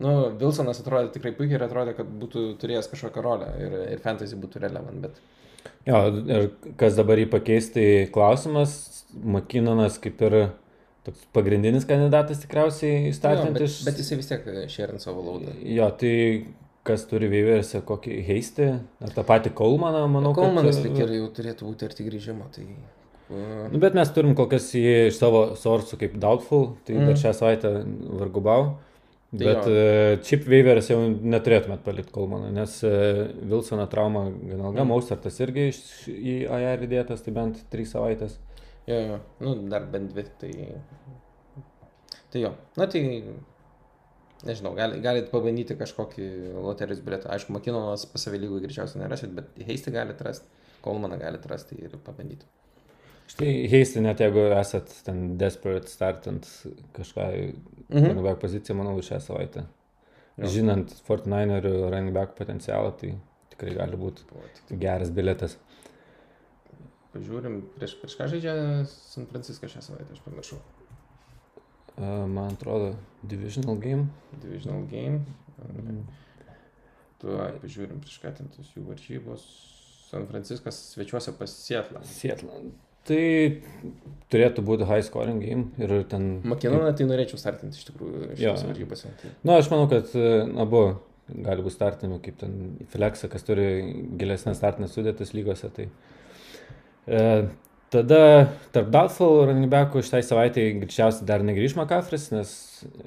nu, 0.01 0.13
Wilsonas 0.41 0.81
atrodė 0.81 1.13
tikrai 1.13 1.35
puikiai 1.37 1.59
ir 1.59 1.65
atrodė, 1.67 1.93
kad 1.99 2.09
būtų 2.21 2.45
turėjęs 2.61 2.89
kažkokią 2.89 3.23
rolę 3.25 3.49
ir, 3.61 3.75
ir 3.93 4.01
fantasy 4.03 4.37
būtų 4.41 4.63
relevant. 4.65 5.05
Bet, 5.05 5.21
Jo, 5.87 5.99
ir 6.27 6.49
kas 6.79 6.97
dabar 6.99 7.21
jį 7.21 7.29
pakeis, 7.31 7.69
tai 7.73 7.85
klausimas, 8.13 8.73
Makinonas 9.09 9.97
kaip 10.01 10.19
ir 10.27 10.35
toks 11.07 11.23
pagrindinis 11.33 11.87
kandidatas 11.89 12.43
tikriausiai 12.43 13.05
jo, 13.05 13.13
įstatant 13.13 13.55
bet, 13.55 13.65
iš... 13.65 13.79
bet 13.87 14.01
jisai 14.01 14.19
vis 14.19 14.29
tiek 14.29 14.49
šerint 14.69 15.01
savo 15.01 15.23
laudą. 15.25 15.55
Jo, 15.63 15.87
tai 15.97 16.13
kas 16.85 17.07
turi 17.09 17.29
veiverėse 17.31 17.81
kokį 17.87 18.21
heisti, 18.27 18.69
ar 19.03 19.15
tą 19.15 19.25
patį 19.27 19.55
Kolmaną, 19.57 20.05
manau, 20.11 20.35
Kolmanas 20.37 20.77
kad... 20.77 20.87
tik 20.87 21.03
ir 21.05 21.17
jau 21.19 21.33
turėtų 21.39 21.71
būti 21.71 21.89
arti 21.89 22.05
grįžimo. 22.05 22.47
Tai, 22.53 22.67
uh, 22.67 22.99
Nu, 23.71 23.77
bet 23.77 23.93
mes 23.93 24.09
turim 24.09 24.33
kol 24.37 24.47
kas 24.49 24.71
jį 24.73 25.09
iš 25.11 25.19
savo 25.19 25.41
sorsų 25.59 25.99
kaip 26.01 26.15
doubtful, 26.21 26.71
tai 26.87 26.95
mm. 26.97 27.09
Dar 27.11 27.19
šią 27.21 27.33
savaitę 27.37 27.73
vargu 28.17 28.41
bau. 28.41 28.63
Tai 29.29 29.45
Bet 29.45 29.67
uh, 29.69 30.15
chip 30.25 30.47
waiveris 30.49 30.87
jau 30.89 30.97
neturėtumėt 31.05 31.83
palikti 31.85 32.13
Kolmaną, 32.15 32.47
nes 32.55 32.79
uh, 32.87 33.27
Wilsono 33.51 33.85
trauma 33.91 34.23
gan 34.31 34.63
ilga, 34.63 34.81
Mm. 34.81 34.89
Mausartas 34.89 35.37
irgi 35.45 35.67
iš, 35.69 35.83
į 36.09 36.33
AR 36.49 36.81
įdėtas, 36.87 37.21
tai 37.21 37.35
bent 37.35 37.61
3 37.69 37.85
savaitės. 37.91 38.39
jo, 38.89 38.97
jo, 38.97 39.19
nu, 39.45 39.53
dar 39.69 39.85
bent 39.85 40.15
dvi. 40.15 40.25
Tai, 40.41 40.51
tai 42.33 42.41
jo, 42.41 42.55
na 42.77 42.89
tai 42.89 43.03
Nežinau, 44.47 44.71
gali, 44.71 45.01
galite 45.03 45.27
pabandyti 45.33 45.75
kažkokį 45.75 46.25
loterijos 46.63 47.01
biletą. 47.03 47.27
Aišku, 47.33 47.51
Makinonas 47.51 48.05
pas 48.07 48.23
savį 48.23 48.45
lygų 48.45 48.61
greičiausiai 48.63 49.01
nerasit, 49.01 49.33
bet 49.35 49.51
Heisti 49.67 49.91
galite 49.91 50.23
rasti, 50.23 50.47
Kolmaną 50.79 51.17
galite 51.19 51.51
rasti 51.51 51.75
ir 51.75 51.97
pabandyti. 52.05 52.47
Štai 53.29 53.51
heisti 53.69 54.01
net 54.01 54.21
jeigu 54.23 54.47
esat 54.57 54.89
ten 55.05 55.35
desperate 55.37 55.87
startant 55.91 56.47
kažką 56.97 57.27
Mhm. 57.89 58.05
running 58.05 58.23
back 58.25 58.39
poziciją, 58.41 58.75
manau, 58.77 58.99
šią 59.01 59.17
savaitę. 59.21 59.63
Jo. 60.37 60.47
Žinant 60.47 60.91
49erių 61.07 61.89
running 61.89 62.13
back 62.13 62.35
potencialą, 62.37 62.91
tai 62.97 63.15
tikrai 63.49 63.73
gali 63.75 63.97
būti 63.97 64.25
tik 64.69 64.79
geras 64.79 65.09
biletas. 65.09 65.57
Pažiūrim, 67.13 67.63
prieš, 67.75 67.95
prieš 68.01 68.15
ką 68.19 68.27
žaidžia 68.29 68.53
San 68.85 69.25
Francisco 69.25 69.65
šią 69.67 69.81
savaitę, 69.81 70.13
aš 70.13 70.21
pamiršau. 70.21 70.59
Uh, 71.97 72.27
man 72.29 72.53
atrodo, 72.53 72.95
divisional 73.23 73.75
game. 73.81 74.05
Divisional 74.43 74.85
game. 74.87 75.23
Tuo 77.19 77.35
pažiūrim, 77.63 77.99
prieš 77.99 78.19
ką 78.23 78.31
ten 78.37 78.47
tos 78.53 78.69
jų 78.75 78.85
varžybos. 78.87 79.47
San 80.09 80.25
Franciskas 80.29 80.77
svečiuose 80.93 81.33
pas 81.37 81.51
Sietlą. 81.51 81.99
Sietland. 82.05 82.71
Tai 83.09 83.21
turėtų 84.29 84.63
būti 84.65 84.85
high 84.85 85.01
scoring 85.05 85.41
game 85.41 85.69
ir 85.81 85.93
ten... 86.11 86.27
Makinoną 86.47 86.91
tai 86.97 87.07
norėčiau 87.09 87.39
startinti 87.41 87.79
iš 87.79 87.87
tikrųjų 87.89 88.27
Jo. 88.37 88.53
šiose 88.53 88.67
varžybose. 88.69 89.13
Tai, 89.21 89.31
Na, 89.47 89.55
aš 89.57 89.71
manau, 89.73 89.87
kad 89.89 90.11
abu 90.61 90.83
gali 91.29 91.65
būti 91.65 91.75
startami, 91.75 92.19
kaip 92.25 92.37
ten 92.41 92.53
Flexa, 92.93 93.29
kas 93.31 93.45
turi 93.47 93.65
gilesnės 94.21 94.59
startinės 94.61 94.93
sudėtis 94.97 95.33
lygose. 95.37 95.69
Tai, 95.73 95.87
e, 97.09 97.23
tada 97.93 98.21
tarp 98.73 98.93
running 99.19 99.69
backų 99.71 100.01
šitai 100.05 100.21
savaitai 100.25 100.65
greičiausiai 100.81 101.25
dar 101.27 101.43
negrįž 101.45 101.75
Makafris, 101.79 102.29
nes 102.31 102.51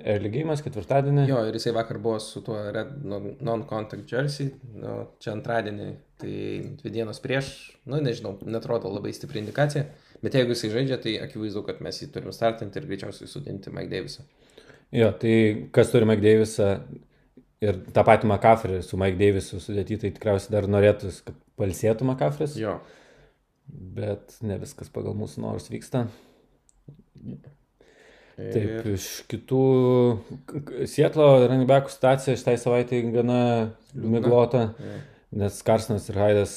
early 0.05 0.31
game'as 0.33 0.63
ketvirtadienį. 0.65 1.27
jo, 1.29 1.39
ir 1.49 1.55
jisai 1.55 1.73
vakar 1.73 1.99
buvo 1.99 2.19
su 2.21 2.43
tuo 2.43 2.59
red 2.73 3.05
non- 3.05 3.37
non-contact 3.41 4.11
jersey, 4.11 4.53
nu, 4.75 5.09
čia 5.23 5.33
antradienį, 5.37 5.91
tai 6.19 6.35
dvi 6.83 6.91
dienos 6.91 7.21
prieš, 7.21 7.77
nu 7.87 8.01
nežinau, 8.01 8.37
netrodo 8.45 8.91
labai 8.93 9.13
stipri 9.13 9.41
indikacija, 9.43 9.87
bet 10.23 10.35
jeigu 10.35 10.55
jisai 10.57 10.73
žaidžia, 10.75 11.01
tai 11.03 11.17
akivaizdu, 11.23 11.65
kad 11.67 11.81
mes 11.81 12.03
jį 12.03 12.13
turim 12.13 12.35
startinti 12.35 12.79
ir 12.79 12.87
greičiausiai 12.91 13.31
sudinti 13.31 13.73
Mike 13.75 13.91
Davisą. 13.91 14.27
Jo, 14.93 15.13
tai 15.17 15.69
kas 15.73 15.91
turi 15.91 16.09
Mike 16.09 16.23
Davisą 16.23 16.75
ir 17.63 17.79
tą 17.95 18.05
patį 18.07 18.29
Makafrį 18.31 18.83
su 18.85 18.99
Mike 19.01 19.19
Davisu 19.21 19.61
sudėti, 19.63 20.01
tai 20.03 20.11
tikriausiai 20.17 20.53
dar 20.53 20.67
norėtų, 20.71 21.13
kad 21.27 21.39
palsėtų 21.61 22.09
Makafris. 22.09 22.57
Jo. 22.61 22.81
Bet 23.67 24.37
ne 24.45 24.59
viskas 24.61 24.91
pagal 24.93 25.17
mūsų 25.19 25.45
norus 25.45 25.71
vyksta. 25.73 26.07
Taip, 28.33 28.87
iš 28.89 29.07
kitų 29.31 29.63
Sietlo 30.91 31.27
runningbekų 31.45 31.93
situacija 31.93 32.39
šitai 32.41 32.57
savaitai 32.59 33.03
gana 33.13 33.43
miglota, 33.95 34.71
nes 35.37 35.61
Karsonas 35.67 36.09
ir 36.11 36.19
Haidas 36.19 36.55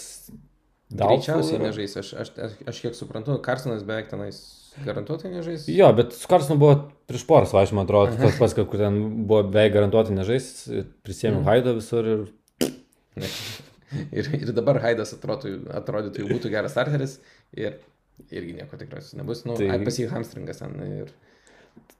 Greičiausiai 0.96 1.60
nežais, 1.60 1.96
aš, 1.98 2.12
aš, 2.22 2.32
aš, 2.38 2.58
aš 2.70 2.80
kiek 2.84 2.96
suprantu, 2.98 3.36
Karsonas 3.44 3.84
beveik 3.88 4.12
tenais 4.12 4.38
garantuotai 4.86 5.32
nežais. 5.34 5.66
Jo, 5.72 5.90
bet 5.98 6.14
su 6.14 6.30
Karsonu 6.30 6.60
buvo 6.62 6.76
prieš 7.10 7.26
porą 7.30 7.48
savaičių, 7.50 7.78
man 7.78 7.88
atrodo, 7.88 8.18
tas 8.22 8.38
pats, 8.40 8.56
kad 8.58 8.70
kur 8.70 8.82
ten 8.82 9.00
buvo 9.26 9.42
beveik 9.48 9.74
garantuotai 9.78 10.18
nežais, 10.18 10.50
prisėmiau 11.06 11.42
mm. 11.42 11.48
Haidą 11.50 11.76
visur 11.80 12.12
ir 12.12 12.26
Ir, 14.18 14.30
ir 14.40 14.52
dabar 14.56 14.80
Haidas 14.84 15.14
atrodytų, 15.18 15.70
atrodytų 15.82 16.24
jau 16.24 16.32
būtų 16.32 16.52
geras 16.54 16.76
starteris 16.76 17.20
ir 17.56 17.78
irgi 18.32 18.56
nieko 18.58 18.78
tikriausiai 18.80 19.20
nebus. 19.22 19.44
Nu, 19.48 19.58
Tai-. 19.60 19.72
Pas 19.84 20.00
jį 20.00 20.10
hamstringas 20.12 20.62
ten. 20.62 20.76
Ir... 21.02 21.14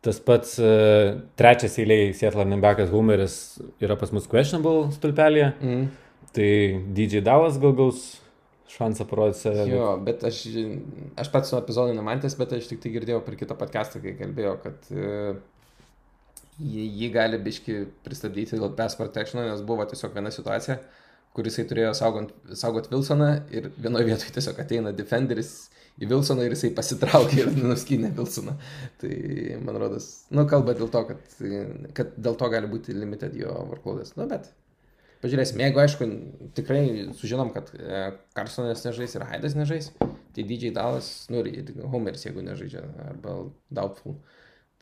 tas 0.06 0.20
pats 0.24 0.58
uh, 0.62 1.16
trečias 1.40 1.80
eiliai 1.82 2.12
Sietlo 2.16 2.44
runningbekas 2.44 2.92
Humeris 2.94 3.40
yra 3.84 3.98
pas 4.00 4.14
mus 4.16 4.28
questionable 4.32 4.92
stulpelėje, 4.96 5.50
Mm. 5.62 5.88
tai 6.36 6.52
DJ 6.96 7.24
Davas 7.26 7.58
gal 7.62 7.74
gaus 7.76 8.06
šansą 8.76 9.06
parodyti 9.08 9.40
save. 9.42 9.66
Jo, 9.72 9.96
bet 10.04 10.24
aš, 10.28 10.44
aš 11.22 11.30
pats 11.32 11.52
su 11.52 11.58
epizodu 11.58 11.96
nemantęs, 11.96 12.36
bet 12.40 12.56
aš 12.58 12.70
tik 12.72 12.82
tai 12.84 12.92
girdėjau 12.96 13.22
per 13.26 13.38
kitą 13.40 13.58
podcastą, 13.60 14.02
kai 14.04 14.16
kalbėjau, 14.20 14.56
kad 14.64 14.90
uh, 14.96 15.38
jį, 16.60 16.86
jį 17.02 17.10
gali 17.14 17.40
biški 17.42 17.80
pristabdyti 18.06 18.60
dėl 18.60 18.72
pass 18.78 18.98
protection, 19.00 19.44
nes 19.48 19.64
buvo 19.66 19.86
tiesiog 19.90 20.16
viena 20.16 20.32
situacija, 20.34 20.80
kur 20.80 21.05
jisai 21.44 21.66
turėjo 21.68 21.92
saugant, 21.98 22.32
saugot 22.56 22.88
Wilsoną 22.92 23.30
ir 23.52 23.68
vienoje 23.76 24.08
vietoje 24.08 24.32
tiesiog 24.38 24.62
ateina 24.64 24.94
defenderis 24.96 25.54
į 26.00 26.08
Wilsoną 26.12 26.46
ir 26.48 26.56
jisai 26.56 26.72
pasitraukė 26.78 27.42
ir 27.44 27.52
nuskynė 27.60 28.14
Wilsoną. 28.16 28.56
Tai 29.02 29.16
man 29.68 29.82
rodos, 29.84 30.08
nu 30.32 30.48
kalba 30.48 30.78
dėl 30.80 30.92
to, 30.94 31.04
kad, 31.12 31.40
kad 31.98 32.16
dėl 32.16 32.40
to 32.40 32.52
gali 32.56 32.72
būti 32.72 32.96
limited 32.96 33.36
jo 33.36 33.52
workloadas. 33.72 34.16
Nu 34.16 34.30
bet 34.32 34.54
Pažiūrėsim, 35.26 35.62
jeigu 35.64 35.80
aišku, 35.82 36.06
tikrai 36.54 36.82
sužinom, 37.18 37.50
kad 37.56 37.72
e, 37.74 38.02
Karsonas 38.38 38.84
nežais 38.86 39.16
ir 39.16 39.24
Haidas 39.26 39.56
nežais, 39.58 39.88
tai 40.36 40.44
DJ 40.46 40.70
Dalas, 40.76 41.08
nu 41.34 41.40
ir 41.42 41.72
Homeris, 41.90 42.28
jeigu 42.28 42.44
nežaidžia, 42.46 42.84
arba 43.08 43.38
Doubtful, 43.74 44.20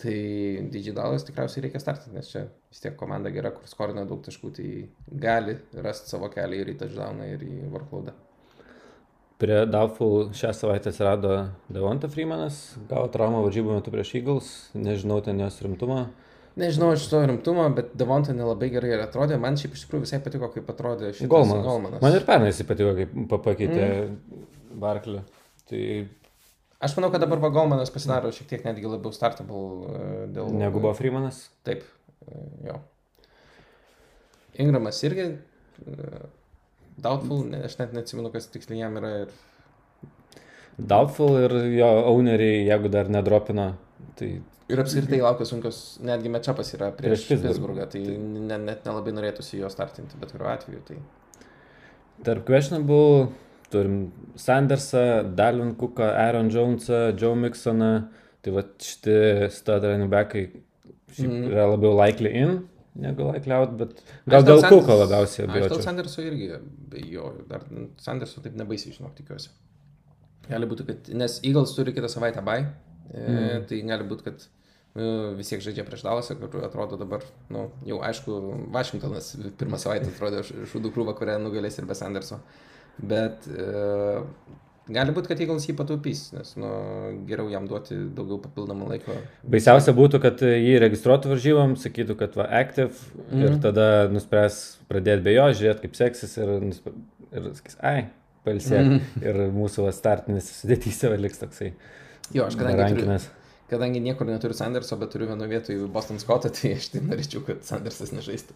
tai 0.03 0.67
DJ 0.73 0.93
Dalas 0.97 1.23
tikriausiai 1.27 1.65
reikia 1.67 1.79
startinti, 1.81 2.17
nes 2.17 2.29
čia 2.29 2.43
vis 2.71 2.83
tiek 2.83 2.97
komanda 2.99 3.31
gera, 3.33 3.53
kur 3.55 3.69
skorina 3.69 4.03
daug 4.09 4.19
taškų, 4.25 4.51
tai 4.57 4.67
gali 5.23 5.55
rasti 5.85 6.11
savo 6.11 6.29
kelią 6.33 6.59
ir 6.61 6.73
į 6.73 6.77
touchdowną, 6.81 7.29
ir 7.33 7.45
į 7.47 7.71
workloadą. 7.71 8.15
Prie 9.43 9.63
Doubtful 9.67 10.29
šią 10.37 10.51
savaitę 10.55 10.91
atsirado 10.91 11.31
Devonta 11.73 12.07
Freemanas, 12.11 12.59
gavo 12.91 13.09
traumą 13.11 13.41
varžybų 13.47 13.79
metu 13.79 13.91
prieš 13.91 14.13
Eagles, 14.19 14.51
nežinau 14.75 15.17
ten 15.25 15.41
jos 15.43 15.57
rimtumą. 15.65 16.05
Nežinau 16.59 16.91
iš 16.93 17.07
to 17.09 17.19
rimtumo, 17.25 17.65
bet 17.73 17.95
Devonta 17.97 18.35
nelabai 18.35 18.69
gerai 18.71 18.91
ir 18.93 19.01
atrodė, 19.07 19.39
man 19.41 19.57
šiaip 19.57 19.73
iš 19.73 19.87
tikrųjų 19.87 20.05
visai 20.05 20.19
patiko, 20.23 20.51
kaip 20.53 20.67
atrodė 20.69 21.09
šitas 21.15 21.31
Golmanas. 21.31 21.65
Golmanas. 21.65 22.03
Man 22.03 22.17
ir 22.19 22.27
pernai 22.27 22.51
jis 22.51 22.61
patiko, 22.69 22.91
kaip 22.99 23.15
pa- 23.31 23.41
pakeitė 23.47 23.87
mm. 23.87 24.43
Barklį. 24.83 25.23
Tai 25.71 25.81
Aš 26.83 26.97
manau, 26.97 27.09
kad 27.13 27.23
dabar 27.23 27.39
va 27.39 27.51
Golmanas 27.53 27.91
pasidaro 27.93 28.31
šiek 28.35 28.49
tiek 28.49 28.65
netgi 28.67 28.89
labiau 28.89 29.15
startable 29.15 29.87
e, 29.87 30.07
dėl... 30.35 30.51
negu 30.59 30.81
buvo 30.83 30.93
Freemanas. 30.97 31.45
Taip. 31.63 31.85
e, 32.27 32.43
jo. 32.67 32.79
Ingramas 34.59 34.99
irgi 35.07 35.29
e, 35.31 36.23
doubtful, 37.01 37.45
aš 37.63 37.79
net 37.79 37.95
neatsimenu, 37.95 38.33
kas 38.33 38.49
tiksliai 38.51 38.83
jam 38.83 38.99
yra. 38.99 39.13
Ir... 39.23 40.09
Doubtful 40.77 41.37
ir 41.45 41.55
jo 41.77 41.91
owneriai, 42.11 42.65
jeigu 42.67 42.91
dar 42.91 43.11
nedropina, 43.13 43.71
tai 44.19 44.35
Ir 44.71 44.79
apskritai 44.79 45.19
laukia 45.19 45.45
sunkios, 45.45 45.79
netgi 46.07 46.29
mečapas 46.31 46.69
yra 46.77 46.87
prieš, 46.95 47.25
Prieš. 47.27 47.41
Pittsburghą, 47.43 47.85
tai 47.91 48.01
ne, 48.15 48.57
net 48.63 48.85
nelabai 48.87 49.11
norėtųsi 49.13 49.59
jo 49.59 49.69
startinti, 49.71 50.15
bet 50.21 50.31
kuriuo 50.31 50.47
atveju. 50.53 50.83
Tai... 50.87 50.99
Tarp 52.23 52.45
questionable 52.47 53.27
turim 53.73 53.97
Sandersą, 54.39 55.03
Dalvin 55.37 55.73
Cooką, 55.79 56.11
Aaron 56.25 56.51
Jonesą, 56.53 57.01
Joe 57.19 57.33
Mixoną. 57.35 57.91
Tai 58.43 58.51
va 58.57 58.63
šitie 58.83 59.49
stud 59.55 59.83
running 59.87 60.09
backai 60.11 60.47
Mhm. 61.13 61.43
yra 61.51 61.67
labiau 61.69 61.93
likely 61.95 62.31
in 62.33 62.55
negu 62.95 63.27
likely 63.31 63.53
out, 63.53 63.75
bet 63.77 63.99
gal 64.29 64.43
dėl 64.45 64.61
Cooko 64.65 64.95
labiausiai 65.03 65.45
Aš 65.47 65.69
dėl. 65.69 65.83
Sanderso 65.85 66.21
irgi 66.25 66.47
abejoju, 66.57 67.45
dar 67.49 67.61
Sanderso 68.01 68.41
taip 68.41 68.55
nebaisiai 68.57 68.93
žinok, 68.97 69.13
tikiuosi. 69.19 69.49
Gali 70.49 70.67
būti, 70.67 70.85
kad, 70.89 71.07
nes 71.15 71.39
Eagles 71.43 71.71
turi 71.77 71.93
kitą 71.95 72.09
savaitę 72.11 72.43
bai, 72.43 72.59
e, 73.13 73.21
Mhm. 73.29 73.65
tai 73.69 73.81
gali 73.81 74.03
būti, 74.09 74.23
kad 74.23 74.47
e, 74.95 75.33
vis 75.37 75.49
tiek 75.49 75.61
žaidžia 75.61 75.85
prieš 75.87 76.03
Dalasą, 76.05 76.35
kur 76.37 76.61
atrodo 76.65 76.97
dabar, 76.99 77.21
nu, 77.49 77.71
jau 77.85 78.01
aišku, 78.01 78.69
Vašingtonas 78.71 79.35
pirmą 79.57 79.77
savaitę 79.81 80.09
atrodė 80.11 80.43
šūdų 80.69 80.91
krūvą, 80.93 81.15
kurią 81.17 81.39
nugalės 81.41 81.79
ir 81.79 81.85
be 81.85 81.95
Sanderso. 81.95 82.39
Bet 83.01 83.47
e, 83.49 84.21
gali 84.93 85.13
būti, 85.15 85.27
kad 85.31 85.39
Eagles 85.41 85.65
jį 85.67 85.73
pataupys, 85.79 86.21
nes 86.35 86.51
nu, 86.59 86.69
geriau 87.27 87.47
jam 87.51 87.65
duoti 87.67 87.95
daugiau 88.15 88.37
papildomą 88.43 88.89
laiko. 88.91 89.15
Baisiausia 89.49 89.93
būtų, 89.97 90.19
kad 90.23 90.43
jį 90.45 90.75
registruotų 90.83 91.31
varžybom, 91.33 91.73
sakytų, 91.79 92.17
kad 92.19 92.35
va 92.39 92.45
active 92.61 92.93
Mhm. 93.31 93.41
ir 93.47 93.57
tada 93.63 93.87
nuspręs 94.13 94.59
pradėti 94.91 95.23
be 95.25 95.33
jo, 95.37 95.47
žiūrėti 95.57 95.87
kaip 95.87 95.95
seksis 95.95 96.37
ir, 96.37 96.51
ir 97.33 97.49
sakys, 97.57 97.77
ai, 97.81 98.09
palsėk. 98.45 98.85
Mhm. 98.85 99.23
Ir 99.23 99.41
mūsų 99.55 99.87
startinis 99.95 100.51
sudėtyse 100.61 101.09
va 101.09 101.17
liks 101.17 101.39
toksai 101.41 101.73
Jo, 102.33 102.45
aš 102.47 102.55
kadangi, 102.55 102.77
turiu, 102.77 103.07
rankinas. 103.07 103.27
kadangi 103.69 103.99
niekur 104.03 104.27
neturiu 104.29 104.55
Sanderso, 104.55 104.95
bet 104.97 105.09
turiu 105.11 105.27
vienu 105.31 105.47
vietoj 105.49 105.87
Boston 105.91 106.19
Scottą, 106.21 106.49
tai 106.53 106.75
aš 106.77 106.91
tai 106.93 107.01
norėčiau, 107.03 107.41
kad 107.45 107.63
Sandersas 107.67 108.13
nežaistų. 108.15 108.53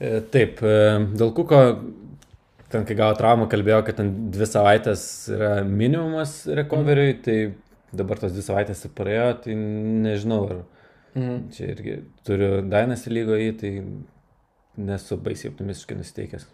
E, 0.00 0.20
Taip, 0.32 0.60
e, 0.62 0.74
dėl 1.16 1.32
Kuko, 1.36 1.60
ten 2.72 2.84
kai 2.88 2.96
gavo 2.98 3.14
traumą, 3.18 3.46
kalbėjo, 3.52 3.82
kad 3.86 3.96
ten 4.00 4.10
dvi 4.34 4.46
savaitės 4.50 5.04
yra 5.34 5.52
minimumas 5.64 6.44
recovery, 6.58 7.14
tai 7.22 7.36
dabar 7.96 8.18
tos 8.20 8.32
dvi 8.34 8.42
savaitės 8.46 8.84
ir 8.88 8.94
praėjo, 8.98 9.28
tai 9.44 9.54
nežinau, 9.56 10.42
ar 10.50 10.64
Mhm. 11.16 11.48
čia 11.50 11.70
irgi 11.72 11.92
turiu 12.28 12.60
Dainas 12.68 13.06
lygoje, 13.08 13.52
tai 13.56 13.70
nesu 14.76 15.16
baisiai 15.16 15.48
optimistiškai 15.52 15.96
nusiteikęs. 15.96 16.44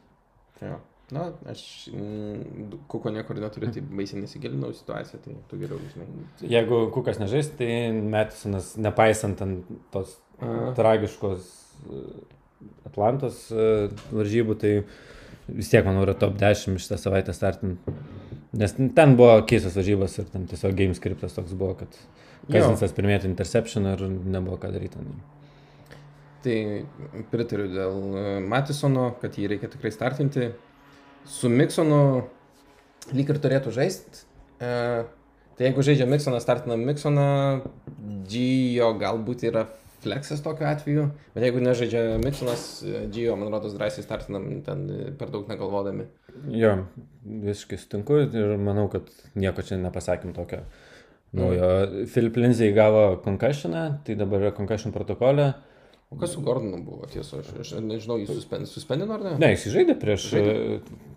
Jo. 0.63 0.77
Na, 1.13 1.25
aš 1.51 1.91
mm, 1.93 2.71
kuko 2.89 3.11
niekur 3.13 3.37
neturiu, 3.43 3.73
tai 3.75 3.83
baisiai 3.83 4.23
nesigilinau 4.23 4.71
į 4.73 4.79
situaciją, 4.79 5.19
tai 5.25 5.35
tu 5.51 5.59
geriau 5.61 5.81
žinai. 5.93 6.07
Jeigu 6.49 6.79
Kukas 6.95 7.19
nežais, 7.21 7.51
tai 7.59 7.91
Metisonas, 7.93 8.77
nepaisant 8.81 9.43
tos 9.93 10.15
Aha. 10.41 10.71
tragiškos 10.79 11.51
e, 11.91 12.01
Atlantos 12.89 13.43
e, 13.51 13.91
varžybų, 14.15 14.57
tai 14.63 14.73
vis 15.49 15.71
tiek, 15.73 15.85
manau, 15.87 16.05
yra 16.07 16.15
top 16.19 16.37
10 16.41 16.81
šitą 16.83 16.99
savaitę 17.01 17.35
startint. 17.37 17.93
Nes 18.59 18.75
ten 18.77 19.15
buvo 19.17 19.39
keistas 19.49 19.79
varžybos 19.79 20.19
ir 20.21 20.27
ten 20.33 20.45
tiesiog 20.51 20.75
game 20.77 20.97
scriptas 20.99 21.39
toks 21.39 21.55
buvo, 21.57 21.77
kad. 21.83 21.97
Kazinsas 22.51 22.91
pirmėtų 22.97 23.29
interception 23.31 23.87
ir 23.93 24.03
nebuvo 24.11 24.57
ką 24.59 24.73
daryti. 24.75 25.03
Tai 26.43 26.57
pritariu 27.31 27.69
dėl 27.71 27.99
e, 28.19 28.23
Matisono, 28.51 29.13
kad 29.23 29.37
jį 29.39 29.53
reikia 29.53 29.71
tikrai 29.71 29.93
startinti. 29.95 30.49
Su 31.29 31.51
Miksonu 31.53 32.01
lyg 33.15 33.31
ir 33.31 33.39
turėtų 33.45 33.75
žaisti. 33.77 34.25
E, 34.59 34.73
tai 35.55 35.69
jeigu 35.69 35.87
žaidžia 35.87 36.09
Miksoną, 36.11 36.43
startinam 36.43 36.83
Miksoną, 36.89 37.29
Gio 38.27 38.91
galbūt 38.99 39.47
yra 39.47 39.69
fleksas 40.03 40.43
tokiu 40.45 40.67
atveju, 40.69 41.09
bet 41.35 41.47
jeigu 41.47 41.63
nežaidžia 41.63 42.19
Miksonas, 42.23 42.65
e, 42.85 43.05
Gio, 43.13 43.37
man 43.41 43.53
rodos, 43.55 43.75
drąsiai 43.79 44.05
startinam 44.05 44.49
ten 44.67 44.87
e, 44.91 45.11
per 45.19 45.33
daug 45.35 45.49
negalvodami. 45.51 46.09
Jo, 46.53 46.77
visiškai 47.25 47.79
sutinku 47.81 48.23
ir 48.27 48.57
manau, 48.61 48.89
kad 48.93 49.11
nieko 49.35 49.65
čia 49.67 49.81
nepasakym 49.83 50.35
tokio. 50.37 50.65
Naujo. 51.33 51.69
Philip 52.13 52.37
Lindsay 52.37 52.75
gavo 52.77 53.17
concussioną, 53.25 53.87
tai 54.05 54.19
dabar 54.21 54.43
yra 54.45 54.57
concussion 54.57 54.93
protokolė. 54.93 55.53
O 56.13 56.19
kas 56.21 56.35
su 56.35 56.43
Gordonu 56.45 56.83
buvo, 56.85 57.07
tiesa, 57.09 57.39
aš, 57.41 57.55
aš 57.63 57.71
nežinau, 57.81 58.19
jis 58.21 58.35
suspen, 58.37 58.67
suspendino 58.69 59.17
ar 59.17 59.25
ne? 59.25 59.33
Ne, 59.41 59.55
jis 59.55 59.71
žaidė 59.73 59.97
prieš 60.01 60.27
Žaidė. 60.35 60.53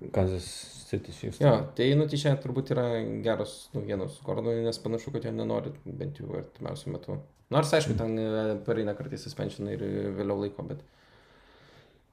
e, 0.08 0.10
Kansas 0.16 0.48
City 0.86 1.12
Chiefs. 1.12 1.42
Jo, 1.44 1.58
tai 1.76 1.90
nu, 2.00 2.06
tai 2.08 2.20
čia 2.22 2.36
turbūt 2.40 2.72
yra 2.76 2.86
geros 3.26 3.58
naujienos 3.76 4.22
Gordonui, 4.24 4.64
nes 4.64 4.80
panašu, 4.80 5.12
kad 5.12 5.28
jo 5.28 5.34
nenori 5.36 5.74
bent 5.84 6.22
jau 6.22 6.30
artimiausiu 6.40 6.94
metu. 6.96 7.18
Nors, 7.54 7.74
aišku, 7.78 7.94
ten 8.00 8.18
e, 8.18 8.30
pareina 8.66 8.96
kartais 8.98 9.22
suspension 9.22 9.70
ir 9.70 9.84
vėliau 10.18 10.42
laiko, 10.42 10.66
bet... 10.66 10.82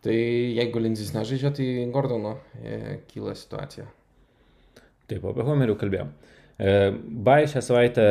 Tai 0.03 0.15
jeigu 0.15 0.81
Linzis 0.83 1.13
nežaidžia, 1.15 1.53
tai 1.55 1.67
Gordono 1.95 2.35
e, 2.59 2.99
kyla 3.07 3.37
situacija. 3.39 3.85
Taip, 5.07 5.23
apie 5.31 5.45
Homerių 5.47 5.77
kalbėjom. 5.79 6.11
E, 6.59 6.73
Bai 7.27 7.45
šią 7.51 7.63
savaitę 7.63 8.07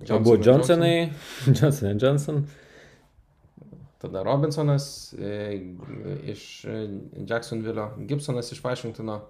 Johnson 0.00 0.32
ir 0.32 0.46
Johnsonai, 0.46 0.96
Johnson 1.58 1.90
ir 1.90 2.00
Johnson. 2.00 2.42
Tada 4.02 4.24
Robinsonas 4.26 4.86
e, 5.14 5.60
iš 6.32 6.64
e, 6.64 6.78
Jacksonville, 7.28 7.90
Gibsonas 8.08 8.50
iš 8.52 8.64
Washingtono. 8.64 9.20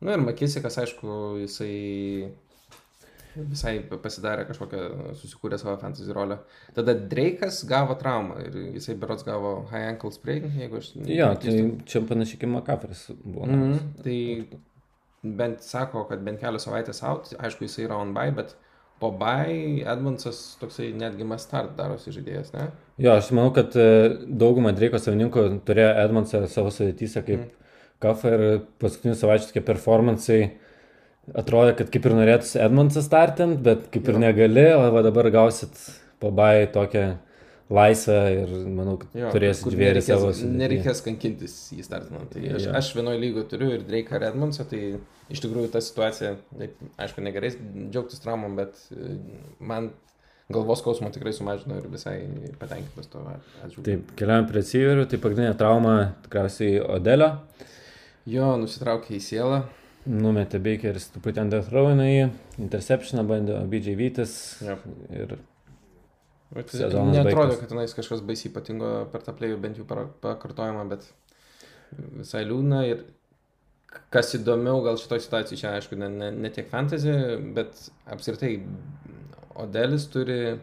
Nu 0.00 0.12
ir 0.12 0.20
Makisikas, 0.20 0.76
aišku, 0.82 1.38
jisai 1.44 2.32
visai 3.36 3.76
pasidarė 3.90 4.46
kažkokią, 4.48 4.80
susikūrė 5.20 5.58
savo 5.60 5.76
fantasy 5.80 6.14
rolę. 6.14 6.40
Tada 6.76 6.94
Drake'as 6.94 7.62
gavo 7.68 7.96
traumą 8.00 8.40
ir 8.46 8.56
jisai 8.76 8.96
berots 9.00 9.26
gavo 9.26 9.54
high 9.70 9.90
ankle 9.92 10.12
sprain, 10.14 10.48
jeigu 10.58 10.80
aš... 10.80 10.94
Jo, 11.06 11.30
tai 11.40 11.54
čia 11.90 12.02
panašiai 12.08 12.40
kaip 12.42 12.52
Makafris 12.56 13.06
buvo. 13.22 13.46
Mhm, 13.46 13.78
tai 14.04 14.18
bent 15.22 15.62
sako, 15.64 16.06
kad 16.08 16.24
bent 16.24 16.40
kelios 16.40 16.66
savaitės 16.66 17.02
out, 17.06 17.30
aišku, 17.38 17.66
jisai 17.68 17.86
yra 17.86 18.00
on 18.00 18.14
buy, 18.16 18.32
bet 18.36 18.56
po 19.00 19.10
buy 19.16 19.80
Edmondsas 19.88 20.40
toksai 20.60 20.90
netgi 20.96 21.26
must 21.28 21.48
start 21.48 21.76
darosi 21.78 22.12
žaidėjas, 22.14 22.52
ne? 22.56 22.68
Jo, 23.00 23.16
aš 23.16 23.30
manau, 23.36 23.52
kad 23.56 23.76
e, 23.78 23.86
dauguma 24.28 24.74
Dreiko 24.76 25.00
savininkų 25.00 25.46
turėjo 25.68 25.92
Edmondsą 26.02 26.42
savo 26.52 26.72
sudėtyse 26.74 27.22
kaip 27.24 27.46
mm. 27.46 27.70
kafą 28.02 28.34
ir 28.36 28.44
paskutinių 28.82 29.16
savaičių 29.16 29.52
tokie 29.52 29.64
performansai 29.64 30.40
atrodo, 31.34 31.74
kad 31.78 31.90
kaip 31.92 32.06
ir 32.06 32.14
norėtųsi 32.18 32.60
Edmondsą 32.64 33.02
startint, 33.04 33.60
bet 33.62 33.90
kaip 33.94 34.08
ir 34.08 34.14
Jo. 34.18 34.22
negali, 34.26 34.66
o 34.74 34.90
va 34.94 35.02
dabar 35.02 35.30
gausit 35.30 35.70
pabai 36.20 36.66
tokią 36.72 37.16
laisvę 37.70 38.18
ir 38.34 38.48
manau, 38.66 38.96
kad 38.98 39.12
turėsit 39.32 39.70
nereikės- 39.78 40.08
savo. 40.10 40.32
Nereikės 40.58 41.02
kankintis 41.06 41.54
jį 41.76 41.84
startinant. 41.86 42.30
Tai 42.32 42.40
aš, 42.56 42.64
Jo. 42.66 42.72
aš 42.74 42.88
vienoje 42.96 43.20
lygoje 43.22 43.48
turiu 43.48 43.70
ir 43.76 43.82
Drake 43.86 44.10
ir 44.16 44.22
Edmondsą, 44.32 44.64
tai 44.68 44.96
iš 45.30 45.40
tikrųjų 45.44 45.70
ta 45.70 45.78
situacija, 45.80 46.36
taip, 46.58 46.74
aišku, 46.98 47.22
negerai 47.22 47.52
džiaugtis 47.92 48.18
traumom, 48.24 48.56
bet 48.56 48.74
e, 48.90 49.14
man 49.60 49.90
galvos 50.50 50.80
skausmo 50.82 51.12
tikrai 51.14 51.30
sumažino 51.32 51.76
ir 51.78 51.86
visai 51.86 52.26
patenkintas 52.58 53.06
to 53.06 53.22
atžvilgiu. 53.62 53.84
Taip, 53.86 54.16
keliaujam 54.18 54.48
prie 54.50 54.62
Siverių, 54.66 55.06
tai 55.08 55.18
pagrindinė 55.22 55.56
trauma 55.56 56.14
tikriausiai 56.24 56.80
Odelio. 56.82 57.36
Jo, 58.26 58.56
nusitraukė 58.58 59.14
į 59.14 59.20
sielą. 59.22 59.62
Numetė 60.08 60.58
Bakeris 60.64 61.10
truputį 61.12 61.42
ant 61.42 61.52
deathrow 61.52 61.90
į 61.92 62.30
interceptioną, 62.62 63.26
bandė 63.28 63.58
BJ 63.68 63.96
Vytis 63.98 64.32
Jo. 64.64 64.78
ir 65.12 65.36
Netrodo, 66.50 67.54
kad 67.60 67.68
tenais 67.70 67.92
kažkas 67.94 68.24
baisiai 68.26 68.50
ypatingo 68.50 68.88
per 69.12 69.22
tą 69.22 69.34
plėjų, 69.38 69.58
bent 69.62 69.76
jau 69.78 69.84
pakartojimą, 69.86 70.82
bet 70.90 71.04
visai 72.18 72.42
liūdna. 72.48 72.80
Ir 72.90 73.04
kas 74.10 74.34
įdomiau, 74.38 74.80
gal 74.82 74.98
šitoje 74.98 75.22
situacijoje, 75.26 75.60
čia 75.60 75.76
aišku, 75.76 75.98
ne, 76.00 76.08
ne, 76.10 76.32
ne 76.34 76.50
tiek 76.50 76.66
fantasy, 76.70 77.14
bet 77.54 77.78
apskritai 78.10 78.56
Odelis 79.60 80.08
turi, 80.10 80.56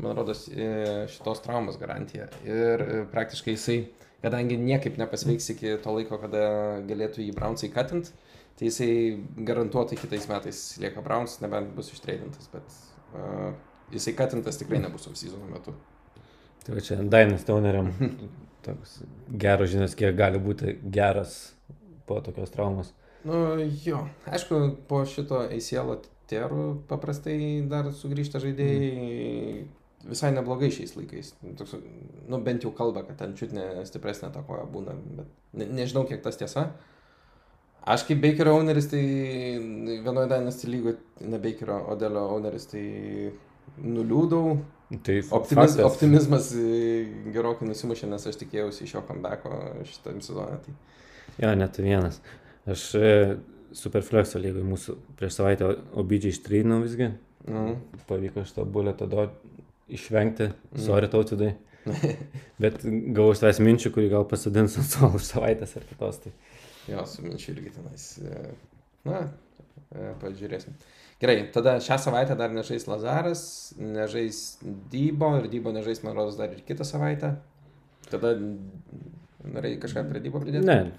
man 0.00 0.16
rodos, 0.16 0.46
e, 0.48 1.04
šitos 1.12 1.44
traumos 1.44 1.76
garantiją. 1.80 2.30
Ir 2.48 2.84
e, 2.84 2.98
praktiškai 3.12 3.56
jisai, 3.56 3.78
kadangi 4.24 4.56
niekaip 4.60 4.96
nepasveiks 5.00 5.50
iki 5.56 5.76
to 5.84 5.96
laiko, 5.96 6.20
kada 6.22 6.44
galėtų 6.88 7.24
jį 7.24 7.36
Brownsai 7.36 7.72
katint, 7.74 8.14
tai 8.58 8.68
jisai 8.68 8.90
garantuotai 9.50 9.98
kitais 9.98 10.28
metais 10.30 10.62
lieka 10.82 11.02
Browns, 11.02 11.40
nebent 11.42 11.74
bus 11.76 11.90
ištreidintas, 11.94 12.48
bet 12.52 12.76
uh, 13.16 13.50
jisai 13.92 14.14
katintas 14.18 14.60
tikrai 14.60 14.82
nebus 14.82 15.08
off-seasono 15.10 15.50
metu. 15.50 15.74
Tai 16.64 16.76
va 16.76 16.84
čia 16.84 17.00
Dainas 17.02 17.44
Tauneriam 17.44 17.90
toks 18.66 19.00
geras 19.28 19.72
žinias, 19.74 19.96
kiek 19.98 20.16
gali 20.16 20.40
būti 20.40 20.78
geras 20.94 21.54
po 22.08 22.20
tokios 22.24 22.52
traumos. 22.54 22.94
Nu, 23.24 23.56
jo, 23.84 24.02
aišku, 24.28 24.60
po 24.88 25.00
šito 25.08 25.40
ACL 25.48 25.96
terų 26.28 26.64
paprastai 26.88 27.64
dar 27.68 27.88
sugrįžta 27.96 28.40
žaidėjai, 28.42 29.64
visai 30.08 30.30
neblogai 30.36 30.70
šiais 30.72 30.92
laikais. 30.96 31.32
Toks, 31.58 31.76
nu, 32.28 32.40
bent 32.44 32.64
jau 32.64 32.72
kalba, 32.76 33.04
kad 33.08 33.18
ten 33.20 33.32
čiut 33.38 33.54
ne 33.56 33.84
stipresnė 33.88 34.30
ta 34.32 34.44
koja 34.46 34.66
būna, 34.68 34.96
bet 35.20 35.30
ne, 35.56 35.68
nežinau, 35.80 36.04
kiek 36.08 36.20
tas 36.24 36.40
tiesa. 36.40 36.70
Aš 37.84 38.06
kaip 38.08 38.22
Bakerio 38.22 38.54
owneris, 38.56 38.86
tai 38.88 39.02
vienoje 40.04 40.28
Dynasty 40.30 40.70
lygoje, 40.72 40.96
ne 41.20 41.40
Bakerio, 41.40 41.82
Odelio 41.92 42.22
owneris, 42.32 42.64
tai 42.70 42.84
nuliūdau. 43.84 44.54
Tai 45.04 45.16
Optimiz, 45.36 45.74
faktas. 45.74 45.84
optimizmas 45.84 46.50
e, 46.56 47.04
gerokai 47.34 47.66
nusimušė, 47.68 48.08
nes 48.12 48.24
aš 48.30 48.38
tikėjausi 48.40 48.84
iš 48.86 48.94
jo 48.94 49.02
comebacko 49.08 49.58
šitam 49.88 50.20
sezonui. 50.24 50.60
Tai... 50.64 50.74
Jo, 51.40 51.52
net 51.58 51.80
vienas. 51.82 52.20
Aš 52.70 52.86
e, 52.96 53.12
Superflexo 53.74 54.38
lygoj 54.38 54.64
mūsų 54.68 54.96
prieš 55.18 55.40
savaitę 55.40 55.72
obidžiai 55.98 56.32
ištrynau 56.36 56.78
visgi. 56.84 57.10
Nu, 57.50 57.74
Pavyko 58.08 58.44
šitą 58.46 58.64
bulę 58.70 58.94
tada 58.96 59.26
išvengti. 59.92 60.52
Sorry 60.80 61.10
tautydai. 61.12 61.54
Bet 62.62 62.84
gavau 62.84 63.34
iš 63.34 63.42
tavęs 63.42 63.60
minčių, 63.60 63.92
kurį 63.96 64.12
gal 64.14 64.28
pasadins 64.28 64.78
ant 64.80 64.94
už 65.18 65.26
savaitės 65.26 65.74
ar 65.80 65.88
kitos. 65.88 66.22
Tai. 66.22 66.32
Jo, 66.88 67.06
su 67.08 67.24
minčiu 67.24 67.54
irgi 67.54 67.74
tenais. 67.78 68.06
e, 68.18 68.44
Na, 69.04 69.18
e, 69.92 70.12
pažiūrėsim. 70.22 70.76
Gerai, 71.20 71.36
tada 71.52 71.76
šią 71.84 71.98
savaitę 72.00 72.36
dar 72.36 72.52
nežais 72.52 72.86
Lazaras, 72.88 73.42
nežais 73.78 74.58
Dybo 74.92 75.34
ir 75.38 75.50
Dybo 75.52 75.72
nežais, 75.76 76.00
man 76.04 76.16
rodos, 76.16 76.38
dar 76.40 76.52
ir 76.52 76.64
kitą 76.64 76.86
savaitę. 76.88 77.34
Tada 78.08 78.32
norėjai 79.44 79.80
kažką 79.84 80.06
prie 80.08 80.24
Dybo 80.24 80.40
pridėti? 80.40 80.64
Ne, 80.64 80.94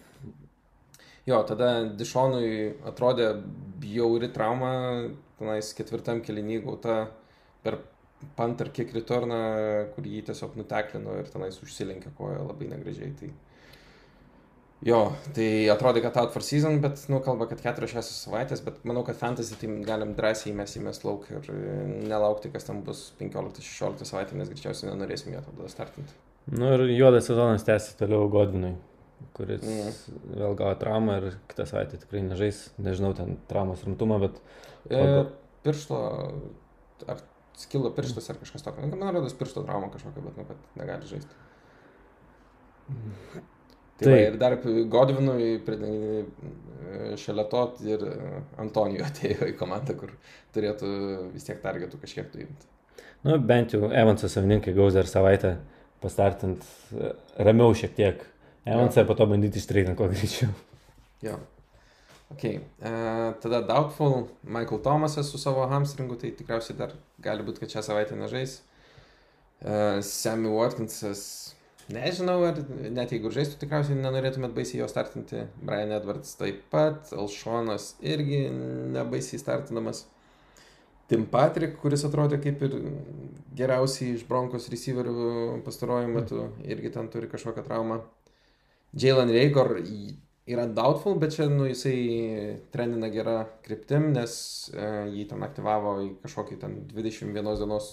Jo, 1.26 1.40
tada 1.50 1.70
Dišonui 1.98 2.50
atrodė 2.86 3.32
bjauri 3.82 4.30
trauma, 4.34 4.74
tenais 5.40 5.72
ketvirtam 5.74 6.20
kelinį 6.26 6.60
gauta 6.68 7.00
per 7.66 7.80
pant 8.38 8.62
ar 8.62 8.70
kiek 8.74 8.94
returną, 8.94 9.40
kur 9.96 10.06
jį 10.06 10.22
tiesiog 10.28 10.54
nuteklino 10.60 11.16
ir 11.18 11.32
tenais 11.34 11.58
užsilenkė 11.66 12.14
koją 12.20 12.46
labai 12.46 12.70
negražiai. 12.76 13.10
Tai... 13.18 13.32
Jo, 14.86 15.00
tai 15.34 15.66
atrodė, 15.74 16.04
kad 16.06 16.18
out 16.22 16.30
for 16.36 16.44
season, 16.46 16.76
bet, 16.84 17.00
nu, 17.10 17.18
kalba, 17.26 17.48
kad 17.50 17.58
4-6 17.64 18.06
savaitės, 18.06 18.60
bet 18.62 18.84
manau, 18.86 19.02
kad 19.08 19.18
fantasy 19.18 19.56
tai 19.58 19.70
galim 19.88 20.12
drąsiai 20.14 20.54
mes 20.54 20.76
įmes 20.78 21.00
lauk 21.08 21.24
ir 21.34 21.48
e, 21.50 21.70
nelaukti, 22.06 22.52
kas 22.54 22.68
ten 22.68 22.84
bus 22.86 23.08
15-16 23.18 24.06
savaitę, 24.06 24.38
nes 24.38 24.52
greičiausiai 24.52 24.92
nenorėsim 24.92 25.34
jo 25.34 25.42
tada 25.48 25.70
startinti. 25.74 26.14
Nu 26.54 26.70
ir 26.76 26.84
juodas 26.94 27.26
sezonas 27.26 27.66
tęsiasi 27.66 27.98
toliau 28.04 28.28
Godvinui, 28.30 28.76
kuris 29.34 29.64
Mhm. 29.66 29.90
mm. 29.90 30.36
vėl 30.44 30.54
gavo 30.62 30.76
traumą 30.84 31.18
ir 31.24 31.40
kitą 31.50 31.66
savaitę 31.72 31.98
tikrai 32.04 32.22
nežais. 32.28 32.68
Nežinau 32.78 33.16
ten 33.18 33.40
traumos 33.50 33.82
rimtumą, 33.88 34.20
bet 34.28 34.38
E, 34.86 34.94
Pagal- 35.02 35.32
piršto, 35.66 35.98
ar 37.10 37.18
skilo 37.58 37.90
pirštas 37.90 38.30
ar 38.30 38.38
kažkas 38.38 38.62
tokio. 38.62 38.86
Nu, 38.86 39.02
Man 39.02 39.16
rodos, 39.18 39.34
piršto 39.34 39.64
trauma 39.66 39.90
kažkokia, 39.90 40.22
bet, 40.30 40.38
nu, 40.38 40.46
kad 40.46 40.58
negali 40.78 41.10
žaisti. 41.10 41.34
Tai 44.00 44.12
va, 44.12 44.18
ir 44.28 44.38
dar 44.38 44.58
Godvinui 44.92 45.56
prie- 45.64 46.26
šalia 47.20 47.46
to 47.50 47.62
ir 47.88 48.04
Antonijo 48.62 49.06
atėjo 49.08 49.48
į 49.52 49.56
komandą, 49.60 49.96
kur 50.00 50.12
turėtų 50.56 50.90
vis 51.34 51.48
tiek 51.48 51.62
targetų 51.64 52.00
kažkiek 52.02 52.30
tai 52.32 52.46
imti. 52.46 52.70
nu, 53.26 53.38
bent 53.40 53.74
jau 53.74 53.90
Evanso 53.92 54.30
savininkai 54.32 54.74
gaus 54.76 54.94
dar 54.94 55.08
savaitę 55.10 55.56
pastartint 56.04 56.64
e, 56.94 57.14
ramiau 57.42 57.74
šiek 57.74 57.96
tiek. 57.98 58.24
Evansą 58.66 59.02
ir 59.02 59.08
po 59.10 59.16
to 59.18 59.26
bandyti 59.30 59.60
ištreitinti 59.62 59.98
kuo 59.98 60.08
greičiau. 60.10 60.50
Jo. 61.26 61.40
Ok. 62.34 62.44
E, 62.46 62.60
tada 63.42 63.62
Doubtful, 63.66 64.28
Michael 64.44 64.82
Thomasas 64.86 65.30
su 65.32 65.38
savo 65.42 65.66
hamstringu, 65.70 66.18
tai 66.22 66.32
tikriausiai 66.38 66.78
dar 66.78 66.94
gali 67.22 67.46
būti, 67.46 67.62
kad 67.64 67.76
šią 67.76 67.84
savaitę 67.86 68.18
nežais. 68.18 68.60
E, 69.62 70.02
Sammy 70.06 70.50
Watkinsas, 70.54 71.56
nežinau, 71.94 72.40
ar 72.48 72.58
net 72.96 73.12
jeigu 73.14 73.30
žaistų, 73.34 73.60
tikriausiai 73.62 73.98
nenorėtumėt 74.00 74.56
baisiai 74.56 74.82
jo 74.82 74.88
startinti. 74.90 75.44
Brian 75.62 75.92
Edwards 75.96 76.36
taip 76.40 76.64
pat, 76.74 77.12
Alšonas 77.14 77.96
irgi 78.02 78.46
nebaisiai 78.96 79.40
startinamas. 79.42 80.06
Tim 81.06 81.28
Patrick, 81.30 81.76
kuris 81.84 82.02
atrodė 82.08 82.40
kaip 82.42 82.64
ir 82.66 82.72
geriausiai 83.56 84.16
iš 84.16 84.24
Bronkos 84.26 84.66
receiverių 84.74 85.62
pastaruoju 85.66 86.10
metu, 86.10 86.48
irgi 86.66 86.90
ten 86.96 87.12
turi 87.14 87.30
kažkokią 87.30 87.62
traumą. 87.68 88.00
Jalen 88.98 89.30
Raygor 89.30 89.76
į- 89.84 90.16
yra 90.50 90.66
doubtful, 90.66 91.20
bet 91.22 91.36
čia 91.36 91.46
nu, 91.50 91.68
jisai 91.70 92.58
trenina 92.74 93.10
gerą 93.14 93.46
kryptim, 93.66 94.12
nes 94.16 94.72
e, 94.74 94.90
jį 95.14 95.28
ten 95.30 95.44
aktyvavo 95.46 95.94
į 96.06 96.10
kažkokį 96.24 96.58
ten 96.62 96.76
21 96.90 97.34
dienos 97.60 97.92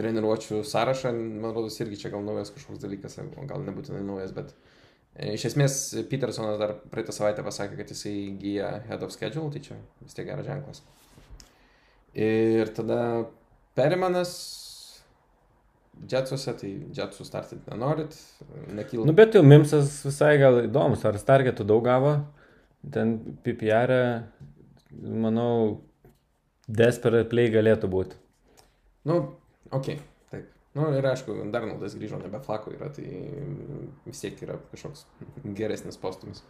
treniruočių 0.00 0.62
sąrašą. 0.66 1.14
Man 1.14 1.54
rodos, 1.54 1.78
irgi 1.84 2.00
čia 2.02 2.12
gal 2.14 2.24
naujas 2.26 2.52
kažkoks 2.54 2.82
dalykas, 2.82 3.18
gal 3.50 3.66
nebūtinai 3.66 4.02
naujas, 4.06 4.32
bet 4.36 4.54
e, 5.14 5.34
iš 5.36 5.50
esmės 5.52 5.80
Petersonas 6.10 6.58
dar 6.60 6.76
praeitą 6.92 7.14
savaitę 7.16 7.44
pasakė, 7.46 7.78
kad 7.80 7.92
jisai 7.94 8.14
įgyja 8.30 8.72
head 8.88 9.04
of 9.06 9.14
schedule, 9.14 9.52
tai 9.52 9.62
čia 9.68 9.78
vis 10.02 10.16
tiek 10.16 10.28
geras 10.28 10.48
ženklas. 10.48 10.82
Ir 12.18 12.72
tada 12.74 13.00
Perimanas 13.78 14.32
Jetsuose, 16.08 16.54
tai 16.56 16.70
Jetsų 16.96 17.26
startinti 17.28 17.70
nenorit, 17.70 18.14
nekyla. 18.72 19.04
Nu, 19.08 19.14
bet 19.16 19.36
jau 19.36 19.42
Mimsas 19.44 19.98
visai 20.06 20.36
gal 20.40 20.62
įdomus, 20.64 21.04
ar 21.04 21.18
stargetų 21.20 21.66
daug 21.68 21.84
gavo. 21.84 22.14
Ten 22.94 23.18
PPR, 23.44 23.92
manau, 24.96 25.82
Desperate 26.70 27.28
Play 27.28 27.52
galėtų 27.52 27.90
būti. 27.92 28.16
Nu, 29.10 29.18
ok, 29.76 29.92
taip. 30.30 30.48
Nu 30.78 30.86
ir 30.94 31.06
aišku, 31.10 31.34
Darnoldas 31.50 31.96
grįžo, 31.98 32.20
nebe 32.22 32.38
Flako 32.44 32.74
yra, 32.76 32.90
tai 32.94 33.06
vis 34.06 34.22
tiek 34.22 34.38
yra 34.46 34.58
kažkoks 34.70 35.06
geresnis 35.58 35.98
postumis. 36.00 36.44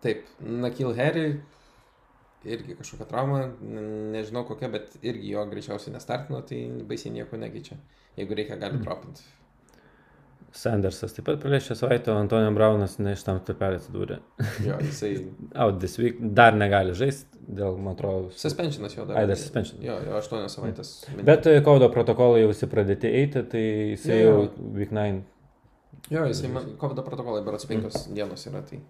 Taip, 0.00 0.28
Nakil 0.40 0.94
Harry, 0.96 1.40
irgi 2.48 2.76
kažkokia 2.78 3.08
trauma, 3.10 3.42
nežinau 4.14 4.46
kokia, 4.48 4.70
bet 4.72 4.94
irgi 5.02 5.34
jo 5.34 5.42
greičiausiai 5.50 5.92
nestartino, 5.96 6.40
tai 6.46 6.62
baisiai 6.88 7.12
nieko 7.18 7.40
nekeičia. 7.40 7.76
Jeigu 8.16 8.38
reikia, 8.38 8.56
gali 8.60 8.80
dropinti. 8.80 9.26
Sandersas 10.52 11.12
taip 11.14 11.26
pat 11.28 11.38
prieš 11.44 11.68
šią 11.70 11.74
savaitę, 11.84 12.10
Antonio 12.18 12.50
Braunas 12.56 12.96
ne 12.98 13.12
iš 13.14 13.22
tam 13.26 13.38
tarpelį 13.46 13.78
atsidūrė. 13.78 14.16
Jo, 14.66 14.78
jisai 14.82 15.10
Out 15.62 15.78
this 15.82 15.94
week 16.02 16.18
dar 16.34 16.56
negali 16.58 16.94
žaisti, 16.98 17.28
dėl, 17.46 17.76
man 17.78 17.94
atrodo, 17.94 18.32
suspensionas 18.34 18.96
jo 18.96 19.04
dar. 19.06 19.20
Ai, 19.22 19.26
dar 19.30 19.38
suspension. 19.38 19.78
Jo, 19.84 19.98
jo, 20.06 20.16
aštuonios 20.18 20.56
savaitės. 20.58 20.90
Bet 21.26 21.46
e, 21.46 21.60
kodo 21.66 21.86
protokolai 21.94 22.42
jau 22.42 22.50
visi 22.50 22.66
pradėti 22.70 23.12
eiti, 23.20 23.44
tai 23.52 23.62
jisai 23.94 24.16
Jo, 24.16 24.24
jau 24.24 24.32
jo. 24.40 24.48
week 24.80 24.90
9. 24.96 25.20
Jo, 26.10 26.24
jisai, 26.32 26.50
man, 26.50 26.72
COVID 26.80 27.04
protokolai, 27.06 27.44
berots 27.46 27.68
penkios 27.70 28.08
dienos 28.10 28.42
yra, 28.50 28.64
tai. 28.66 28.80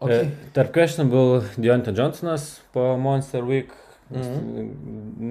Okay. 0.00 0.16
Okay. 0.16 0.30
Tarp 0.56 0.72
questionable 0.72 1.42
Deontay 1.60 1.92
Johnsonas 1.92 2.54
po 2.72 2.94
Monster 2.96 3.44
Week 3.44 3.76
Mhm. 4.10 4.70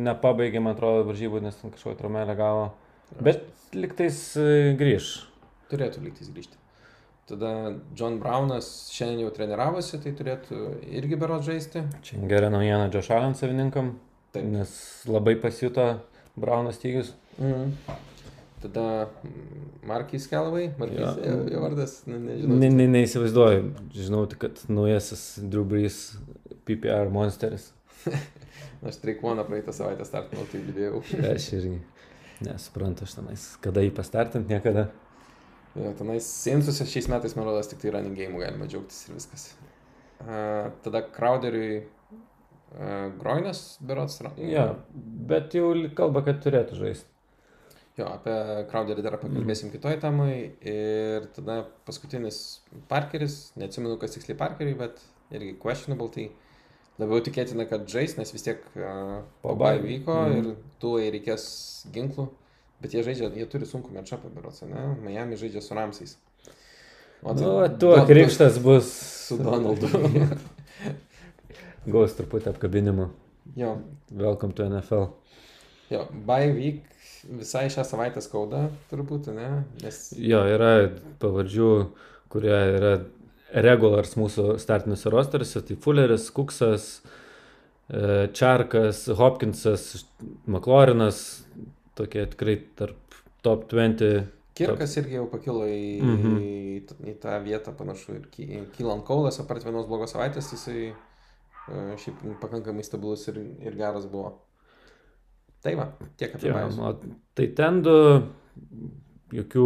nepabaigė, 0.05 0.61
man 0.63 0.71
atrodo, 0.77 1.01
varžybų, 1.09 1.41
nes 1.43 1.57
kažkokią 1.59 1.97
traumelę 1.99 2.35
gavo. 2.39 2.69
Bet 3.17 3.45
liktais 3.73 4.17
e, 4.37 4.73
grįž. 4.79 5.09
Turėtų 5.71 6.03
lygtis 6.05 6.29
grįžti. 6.33 6.57
Tada 7.29 7.75
John 7.97 8.17
Brownas 8.21 8.89
šiandien 8.89 9.27
jau 9.27 9.31
treniravosi, 9.35 9.99
tai 10.01 10.13
turėtų 10.17 10.61
irgi 10.97 11.17
berot 11.21 11.43
žaisti. 11.45 11.83
Čia 12.05 12.21
gera 12.29 12.49
naujiena 12.49 12.87
Josh 12.89 13.11
Allen 13.13 13.35
savininkam, 13.37 13.91
Taip. 14.33 14.47
nes 14.49 14.71
labai 15.05 15.35
pasijuto 15.41 15.85
Braunas 16.39 16.79
stygius. 16.81 17.13
Mhm. 17.37 17.75
Tada 18.59 18.85
Markis 19.87 20.25
Kelvai, 20.27 20.65
Markis, 20.81 20.99
Jo. 20.99 21.11
jo, 21.23 21.35
jo 21.53 21.61
vardas, 21.63 21.93
ne, 22.09 22.17
nežinau. 22.19 22.57
Ne, 22.59 22.67
ne, 22.73 22.87
neįsivaizduoju, 22.97 23.69
žinau 23.95 24.25
tik, 24.27 24.41
kad 24.41 24.63
naujasis 24.67 25.37
Drew 25.39 25.63
Brees 25.63 26.01
PPR 26.67 27.07
monsteris. 27.13 27.69
Aš 28.89 28.97
Treikvoną 29.03 29.45
praeitą 29.47 29.71
savaitę 29.75 30.03
startinau, 30.07 30.43
tai 30.51 30.59
girdėjau. 30.65 30.99
Aš 31.31 31.47
irgi 31.55 31.77
nesuprantu, 32.45 33.05
aš 33.07 33.17
tenais, 33.17 33.45
kada 33.63 33.83
jį 33.83 33.93
pastartint, 33.97 34.49
niekada. 34.51 34.87
Jo, 35.75 35.93
tenais 35.99 36.25
Saintsuose 36.25 36.87
šiais 36.89 37.09
metais, 37.11 37.35
man 37.37 37.47
rodos, 37.47 37.69
tik 37.71 37.81
tai 37.83 37.93
running 37.95 38.17
game 38.17 38.39
galima 38.41 38.67
džiaugtis 38.69 39.07
ir 39.07 39.17
viskas. 39.19 39.51
Uh, 40.19 40.71
tada 40.83 41.03
Crowderiui 41.15 41.77
uh, 41.83 43.07
Groinas, 43.21 43.77
berots. 43.85 44.19
Jo, 44.41 44.65
bet 45.29 45.55
jau 45.55 45.71
kalba, 45.95 46.25
kad 46.27 46.41
turėtų 46.43 46.81
žaisti. 46.81 47.13
Jo, 47.99 48.07
apie 48.15 48.33
Crowderį 48.71 49.03
dar 49.03 49.17
pakalbėsim 49.19 49.71
kitoj 49.73 49.97
temai. 49.99 50.53
Ir 50.63 51.25
tada 51.35 51.61
paskutinis 51.87 52.61
Parkeris, 52.91 53.49
neatsimenu, 53.59 53.97
kas 53.99 54.15
tiksliai 54.15 54.37
Parkeriui, 54.39 54.77
bet 54.79 55.01
irgi 55.35 55.57
questionable, 55.59 56.07
tai 56.13 56.29
labiau 56.99 57.21
tikėtina, 57.23 57.63
kad 57.69 57.87
žais, 57.87 58.17
nes 58.17 58.33
vis 58.33 58.43
tiek 58.43 58.59
uh, 58.75 59.21
Po 59.41 59.55
pabai 59.55 59.77
bye. 59.79 59.87
vyko 59.87 60.17
Mhm. 60.27 60.37
ir 60.39 60.55
tuoj 60.83 61.07
reikės 61.15 61.45
ginklų. 61.95 62.27
Bet 62.81 62.93
jie 62.95 63.03
žaidžia, 63.03 63.27
jie 63.35 63.45
turi 63.51 63.65
sunku 63.67 63.91
matšapą, 63.91 64.29
berots, 64.35 64.61
ne? 64.63 64.95
Miami 65.03 65.35
žaidžia 65.35 65.61
su 65.61 65.75
Ramsais. 65.75 66.15
O 67.23 67.33
Nu, 67.33 67.67
tai 67.67 67.77
tuo 67.79 67.95
Don- 67.97 68.07
krikštas 68.07 68.59
bus. 68.63 68.85
Su 69.27 69.37
Donaldu. 69.37 69.87
Gaus 71.89 72.13
truputį 72.17 72.51
apkabinimu. 72.53 73.09
jo, 73.55 73.77
Welcome 74.11 74.53
to 74.53 74.63
NFL. 74.69 75.07
Jo, 75.89 76.05
bye 76.25 76.51
week 76.53 76.83
visai 77.25 77.67
šią 77.69 77.83
savaitę 77.83 78.21
skauda, 78.21 78.69
turbūt, 78.91 79.27
ne? 79.35 79.63
Nes 79.83 80.13
Jo, 80.17 80.43
yra 80.47 80.89
pavardžių, 81.19 81.69
kurie 82.29 82.55
yra 82.77 82.99
regulars 83.53 84.15
mūsų 84.19 84.57
startiniuose 84.61 85.09
rosteriuose, 85.13 85.61
tai 85.67 85.75
Fulleris, 85.81 86.29
Kuksas, 86.35 87.01
e, 87.89 88.27
Čarkas, 88.33 89.05
Hopkinsas, 89.17 90.05
McLaurinas, 90.47 91.43
tokie 91.97 92.25
tikrai 92.29 92.59
tarp 92.77 93.17
top 93.43 93.67
20. 93.71 94.27
Kirkas 94.59 94.97
irgi 94.99 95.15
jau 95.15 95.25
pakilo 95.31 95.63
į, 95.71 96.01
Mhm. 96.03 96.37
į, 96.39 96.83
į 97.07 97.13
tą 97.23 97.37
vietą 97.45 97.71
panašu 97.77 98.15
ir 98.17 98.25
Ky- 98.31 98.65
Kylan 98.77 99.05
Kaulas, 99.07 99.39
apart 99.39 99.63
vienos 99.63 99.87
blogos 99.87 100.11
savaitės, 100.13 100.51
jisai 100.53 100.93
e, 101.69 101.95
šiaip 102.01 102.39
pakankamai 102.41 102.83
stabilus 102.83 103.27
ir, 103.29 103.37
ir 103.61 103.75
geras 103.77 104.05
buvo. 104.09 104.33
Tai 105.63 105.75
va, 105.75 105.89
tiek 106.17 106.33
apie 106.35 106.51
Bayers. 106.51 106.77
o 106.79 106.93
tai 107.35 107.47
ten 107.47 107.81
du 107.83 107.93
jokių 109.33 109.65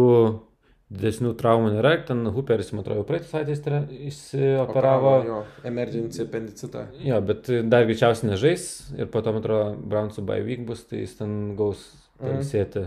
didesnių 0.92 1.32
traumų 1.40 1.70
nėra, 1.74 1.94
ten 2.06 2.24
Hooperis, 2.30 2.72
man 2.72 2.84
atrodo, 2.84 3.04
praeitais 3.08 3.60
tre- 3.64 3.86
išsioperavo. 4.10 5.14
Jo, 5.26 5.38
emergency 5.64 6.22
appendicitą. 6.26 6.86
Jo, 7.04 7.20
bet 7.24 7.48
dar 7.70 7.86
greičiausiai 7.88 8.30
nežais 8.32 8.66
ir 8.98 9.06
po 9.06 9.22
to, 9.22 9.32
man 9.32 9.42
atrodo, 9.42 9.76
Brownsų 9.80 10.24
by 10.28 10.42
week 10.44 10.66
bus, 10.66 10.84
tai 10.84 10.98
jis 11.04 11.16
ten 11.18 11.56
gaus 11.56 11.80
Mhm. 12.20 12.28
pailsėti, 12.28 12.84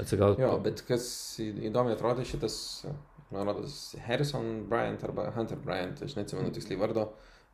atsigauti. 0.00 0.40
Jo, 0.40 0.58
bet 0.62 0.82
kas 0.86 1.04
į- 1.40 1.70
įdomiai 1.70 1.96
atrodė 1.98 2.24
šitas, 2.24 2.86
man 3.32 3.46
rodos, 3.46 3.96
Harrison 4.06 4.64
Bryant 4.68 5.02
arba 5.04 5.30
Hunter 5.36 5.56
Bryant, 5.56 6.00
aš 6.02 6.14
neatsimenu 6.16 6.50
tiksliai 6.52 6.78
vardo. 6.78 7.08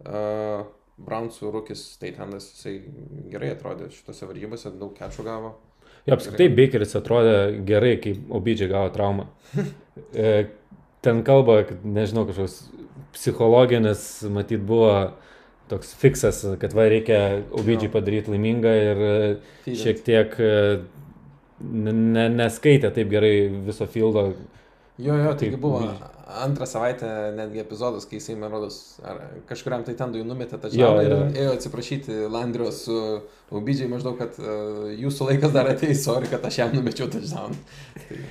Uh, 0.04 0.64
Brownsų 1.02 1.50
rūkis 1.52 1.96
Teitandas, 1.98 2.52
jisai 2.52 2.82
gerai 3.30 3.54
atrodė 3.56 3.88
šitose 3.90 4.26
varžybose, 4.28 4.78
daug 4.78 4.94
kečų 4.94 5.24
gavo. 5.24 5.54
Jo, 6.06 6.16
apskritai 6.16 6.48
Bakeris 6.56 6.96
atrodė 6.98 7.36
gerai, 7.66 7.94
kai 8.02 8.16
Obidžiai 8.38 8.72
gavo 8.72 8.90
traumą. 8.94 9.30
E, 10.16 10.46
Ten 11.04 11.18
kalba, 11.26 11.58
kad, 11.68 11.82
nežinau, 11.84 12.22
kažkoks 12.24 12.70
psichologinis, 13.12 14.22
matyt, 14.32 14.62
buvo 14.64 14.92
toks 15.68 15.90
fiksas, 15.98 16.38
kad 16.62 16.72
va 16.78 16.86
reikia 16.88 17.18
Obidžiai 17.58 17.90
padaryti 17.92 18.32
laimingą 18.32 18.72
ir 18.86 19.02
e, 19.08 19.16
šiek 19.66 20.00
tiek 20.06 20.36
e, 20.38 20.52
ne, 21.60 22.28
neskaitė 22.38 22.92
taip 22.94 23.10
gerai 23.12 23.34
viso 23.66 23.88
fildo. 23.90 24.28
Jo, 25.02 25.18
jo, 25.24 25.34
taigi 25.40 25.58
buvo. 25.60 25.82
Antrą 26.40 26.66
savaitę 26.66 27.08
netgi 27.36 27.60
epizodas, 27.62 28.06
kai 28.08 28.18
jisai, 28.18 28.36
man 28.40 28.52
rodos, 28.54 28.78
kažkuriam 29.48 29.84
tai 29.86 29.94
tendui 29.98 30.24
numetė 30.26 30.58
tą 30.62 30.70
žemę 30.72 31.02
ir 31.04 31.14
jo. 31.14 31.18
ėjo 31.44 31.56
atsiprašyti 31.56 32.18
Landrio 32.32 32.70
su 32.74 32.96
Ubidžiai 33.52 33.90
maždaug, 33.92 34.16
kad 34.20 34.38
uh, 34.40 34.86
jūsų 34.96 35.28
laikas 35.30 35.52
dar 35.54 35.68
ateis, 35.72 36.04
sorry, 36.06 36.30
kad 36.32 36.44
aš 36.48 36.62
jam 36.62 36.72
numečiau 36.76 37.10
tą 37.12 37.20
žemę. 37.20 37.58
Tai... 38.08 38.22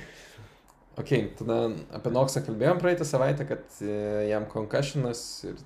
Ok, 1.02 1.12
tada 1.38 1.60
apie 1.96 2.12
Noksą 2.12 2.42
kalbėjom 2.46 2.82
praeitą 2.82 3.06
savaitę, 3.08 3.46
kad 3.48 3.64
uh, 3.80 3.92
jam 4.28 4.48
concussionas 4.50 5.22
ir 5.48 5.62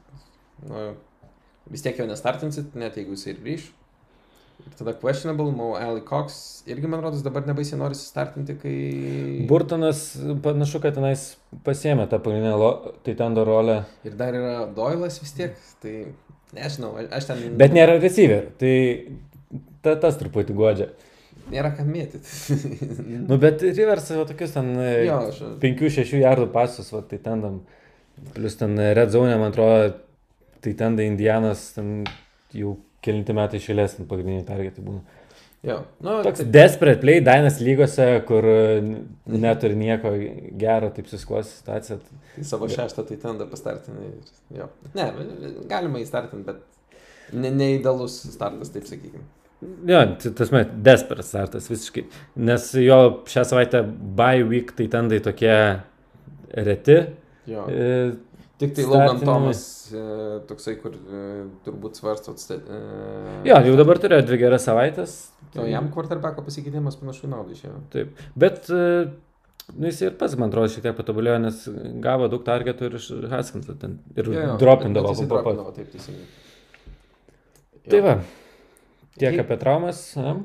nu, 0.67 0.87
vis 1.73 1.83
tiek 1.87 1.99
jo 1.99 2.07
nestartinsit, 2.11 2.77
net 2.79 3.01
jeigu 3.01 3.17
jisai 3.17 3.35
ir 3.35 3.43
grįž. 3.43 3.67
Ir 4.67 4.75
tada 4.75 4.93
questionable, 4.99 5.53
Mo 5.55 5.75
Ali 5.79 6.03
Cox 6.03 6.65
irgi, 6.67 6.89
man 6.91 7.01
rodos, 7.05 7.23
dabar 7.23 7.45
nebaisiai 7.47 7.79
nori 7.79 7.95
startinti, 7.95 8.57
kai... 8.59 8.77
Burtonas 9.47 10.01
panašu, 10.43 10.81
kad 10.83 10.97
tenais 10.99 11.37
pasėmė 11.67 12.09
tą 12.11 12.19
pagrindinę 12.23 12.71
Taitando 13.07 13.45
rolę, 13.47 13.85
Ir 14.07 14.17
dar 14.19 14.35
yra 14.35 14.65
Doilas 14.75 15.21
vis 15.23 15.37
tiek, 15.37 15.55
tai 15.83 15.95
nežinau, 16.57 16.97
aš 16.99 17.29
ten... 17.29 17.45
bet 17.61 17.77
nėra 17.77 18.01
receiver, 18.03 18.49
tai 18.59 18.73
ta, 19.87 19.95
tas 20.03 20.19
truputį 20.19 20.57
godžia. 20.59 20.89
Nėra 21.53 21.71
kam 21.77 21.93
mėtyti. 21.95 22.57
Nu, 23.29 23.39
bet 23.39 23.63
Rivers 23.63 24.09
jau 24.11 24.25
tokius 24.27 24.57
ten 24.57 24.73
jo, 25.07 25.21
aš... 25.31 25.39
5-6 25.63 26.17
jardų 26.25 26.49
pasus, 26.55 26.91
va, 26.91 27.05
tai 27.07 27.21
tendam. 27.23 27.61
Plus 28.35 28.59
ten 28.59 28.75
Red 28.75 29.15
Zone, 29.15 29.37
man 29.39 29.53
atrodo, 29.53 29.93
tai 30.65 30.73
tenda 30.75 31.07
Indianas, 31.07 31.69
ten 31.77 32.01
jau 32.57 32.75
kelinti 33.05 33.35
metai 33.37 33.61
išėlės 33.61 33.99
pagrindiniai 34.09 34.47
targetai 34.49 34.85
būna. 34.87 35.01
Jo, 35.67 35.81
nu, 36.05 36.21
Toks 36.23 36.43
tai, 36.45 36.47
desperate 36.55 37.01
play, 37.03 37.21
Dainas 37.25 37.57
lygose, 37.65 38.05
kur 38.29 38.45
e, 38.47 38.59
n- 38.79 38.99
neturi 39.41 39.75
nieko 39.79 40.13
gero, 40.61 40.91
taip 40.95 41.09
susiklosi 41.11 41.57
situacija. 41.57 41.97
tai 42.37 42.45
savo 42.47 42.69
šeštą 42.71 43.03
tai 43.09 43.17
ten 43.23 43.41
pastartinai. 43.51 44.11
Jo. 44.55 44.69
Ne, 44.95 45.09
galima 45.71 45.99
įstartinti, 46.05 46.45
bet 46.47 47.33
ne, 47.35 47.51
neįdalus 47.51 48.21
startas, 48.37 48.71
taip 48.75 48.87
sakykime. 48.87 49.25
Jo, 49.89 50.03
tai 50.23 50.31
tas 50.39 50.53
met, 50.55 50.77
desperate 50.87 51.27
startas 51.27 51.67
visiškai. 51.73 52.05
Nes 52.47 52.69
jo 52.85 53.01
šią 53.27 53.47
savaitę 53.49 53.81
by 54.21 54.45
week 54.47 54.75
tai 54.77 54.87
tendai 54.93 55.19
tokie 55.25 55.57
reti. 56.55 57.01
Jo. 57.49 57.65
Tik 58.57 58.73
tai 58.77 58.87
Logan. 58.89 59.21
Tomas, 59.21 59.63
e, 59.93 60.03
toksai, 60.49 60.79
kur 60.81 60.95
e, 60.97 61.23
turbūt 61.67 61.99
svarstot. 62.01 62.41
E, 62.55 62.79
Jo, 63.49 63.59
jau 63.67 63.75
dabar 63.77 64.01
turėjo 64.01 64.25
dvi 64.31 64.39
geras 64.41 64.65
savaitės. 64.69 65.17
O 65.61 65.67
jam 65.69 65.91
quarterbacko 65.93 66.45
pasikeitimas 66.45 66.97
panašu 67.01 67.29
naudą 67.33 67.53
išėjo. 67.57 67.77
Taip. 67.93 68.17
Bet 68.37 68.71
nu, 68.73 69.87
jis 69.91 70.01
ir 70.07 70.17
pats, 70.21 70.39
man 70.41 70.49
atrodo, 70.53 70.71
šiek 70.73 70.87
tiek 70.87 70.97
patobulėjo, 70.97 71.37
nes 71.45 71.63
gavo 72.05 72.31
daug 72.33 72.45
targetų 72.49 72.89
ir 72.89 72.99
iš 73.01 73.11
Haskinso 73.33 73.77
ten. 73.81 73.99
Ir 74.17 74.33
Jo, 74.33 74.41
jo, 74.41 74.57
dropindavo 74.63 75.13
po 75.29 75.43
pat. 75.45 75.63
Taip, 75.77 75.93
teisingai. 75.93 76.27
Tai 77.87 78.03
va, 78.03 78.15
tiek 79.21 79.37
apie 79.45 79.61
traumas. 79.61 80.01
Ne? 80.19 80.39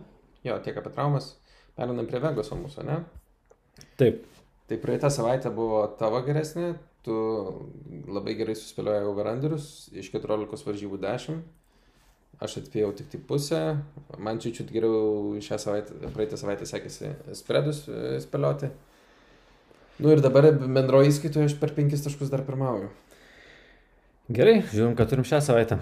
Jo, 0.47 0.59
tiek 0.63 0.77
apie 0.77 0.91
traumas. 0.93 1.33
Perinam 1.79 2.07
prie 2.11 2.19
Vegaso 2.21 2.59
mūsų, 2.59 2.83
ne? 2.85 2.99
Taip. 3.99 4.25
Tai 4.67 4.77
praeitą 4.83 5.09
savaitę 5.11 5.51
buvo 5.55 5.85
tavo 5.99 6.19
geresnė, 6.27 6.73
tu 7.05 7.15
labai 8.11 8.35
gerai 8.37 8.55
suspėliojai 8.57 9.07
overanderius, 9.09 9.89
iš 9.97 10.11
14 10.13 10.67
varžybų 10.67 11.01
10. 11.01 11.41
Aš 12.41 12.55
atspėjau 12.61 12.89
tik 12.97 13.11
tai 13.11 13.19
pusę, 13.29 13.59
man 14.17 14.39
čiūčiut 14.41 14.71
geriau 14.73 15.35
šią 15.45 15.59
savaitę, 15.61 15.97
praeitą 16.15 16.39
savaitę 16.41 16.65
sekėsi 16.65 17.11
spreadus 17.37 17.83
e, 17.85 18.15
spėlioti. 18.23 18.71
Nu 20.01 20.09
ir 20.09 20.23
dabar 20.25 20.47
bendroje 20.57 21.11
įskaitoje 21.11 21.51
aš 21.51 21.57
per 21.61 21.75
5 21.77 22.01
taškus 22.07 22.31
dar 22.33 22.41
pirmauju. 22.47 22.89
Gerai, 24.33 24.61
žiūrim, 24.71 24.95
ką 24.97 25.05
turim 25.11 25.27
šią 25.27 25.41
savaitę. 25.45 25.77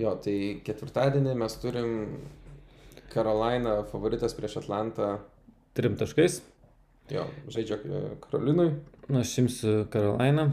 Jo, 0.00 0.14
tai 0.24 0.62
ketvirtadienį 0.64 1.34
mes 1.42 1.58
turim 1.60 1.92
Karolainą 3.12 3.82
favoritas 3.90 4.32
prieš 4.32 4.62
Atlantą. 4.62 5.18
Trim 5.76 5.98
taškais. 6.00 6.40
Jo, 7.12 7.26
žaidžia 7.52 7.76
e, 7.76 8.02
Karolinui. 8.24 8.70
Nu, 9.08 9.20
aš 9.20 9.32
imsiu 9.42 9.86
Karolainą. 9.92 10.50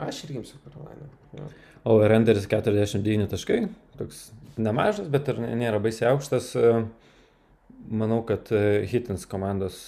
Aš 0.00 0.24
irgi 0.26 0.40
imsiu 0.40 0.60
Karolainą. 0.64 1.08
Jo. 1.38 1.48
Overenderis 1.94 2.46
49 2.50 3.30
taškai. 3.32 3.64
Toks 3.98 4.28
nemažas, 4.56 5.08
bet 5.10 5.30
ir 5.32 5.40
nėra 5.42 5.80
baisiai 5.82 6.12
aukštas. 6.12 6.52
Manau, 7.90 8.20
kad 8.26 8.52
e, 8.54 8.84
hitins 8.86 9.26
komandos 9.26 9.80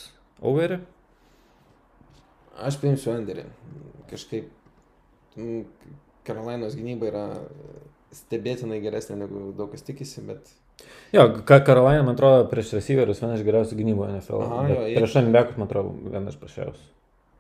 overį. 0.42 0.80
Aš 2.66 2.80
paimsiu 2.82 3.12
Anderį. 3.14 3.46
Kažkaip 4.10 4.50
Karolainos 6.26 6.74
gynyba 6.78 7.08
yra 7.10 7.24
stebėtinai 8.14 8.80
geresnė 8.82 9.20
negu 9.22 9.48
daug 9.56 9.72
kas 9.74 9.86
tikisi, 9.86 10.22
bet 10.26 10.50
Jo, 11.12 11.28
Karolaina, 11.46 12.02
man 12.02 12.16
atrodo, 12.16 12.46
prieš 12.50 12.72
receiverius 12.74 13.20
viena 13.22 13.36
iš 13.38 13.44
geriausių 13.46 13.76
gynybų 13.78 14.06
NFL. 14.16 14.40
Aha, 14.42 14.62
jo, 14.72 14.78
prieš 14.98 15.16
Anbekus, 15.20 15.58
man 15.60 15.68
atrodo, 15.68 15.92
viena 16.10 16.32
iš 16.32 16.38
prašiausių. 16.40 16.88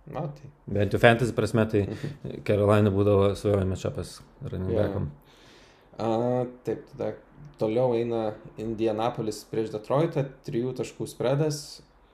Na 0.06 0.26
tai. 0.28 0.50
Bent 0.66 0.92
jau 0.94 1.00
fantasy 1.02 1.32
prasme, 1.36 1.64
tai 1.70 1.84
Karolaina 2.46 2.90
būdavo 2.94 3.30
svajojame 3.38 3.76
čiapas 3.80 4.18
backam. 4.42 5.10
A, 5.98 6.44
taip, 6.66 6.82
tada 6.92 7.12
toliau 7.60 7.94
eina 7.94 8.32
Indianapolis 8.58 9.44
prieš 9.50 9.70
Detroitą, 9.76 10.26
trijų 10.46 10.74
taškų 10.80 11.06
spredas. 11.08 11.60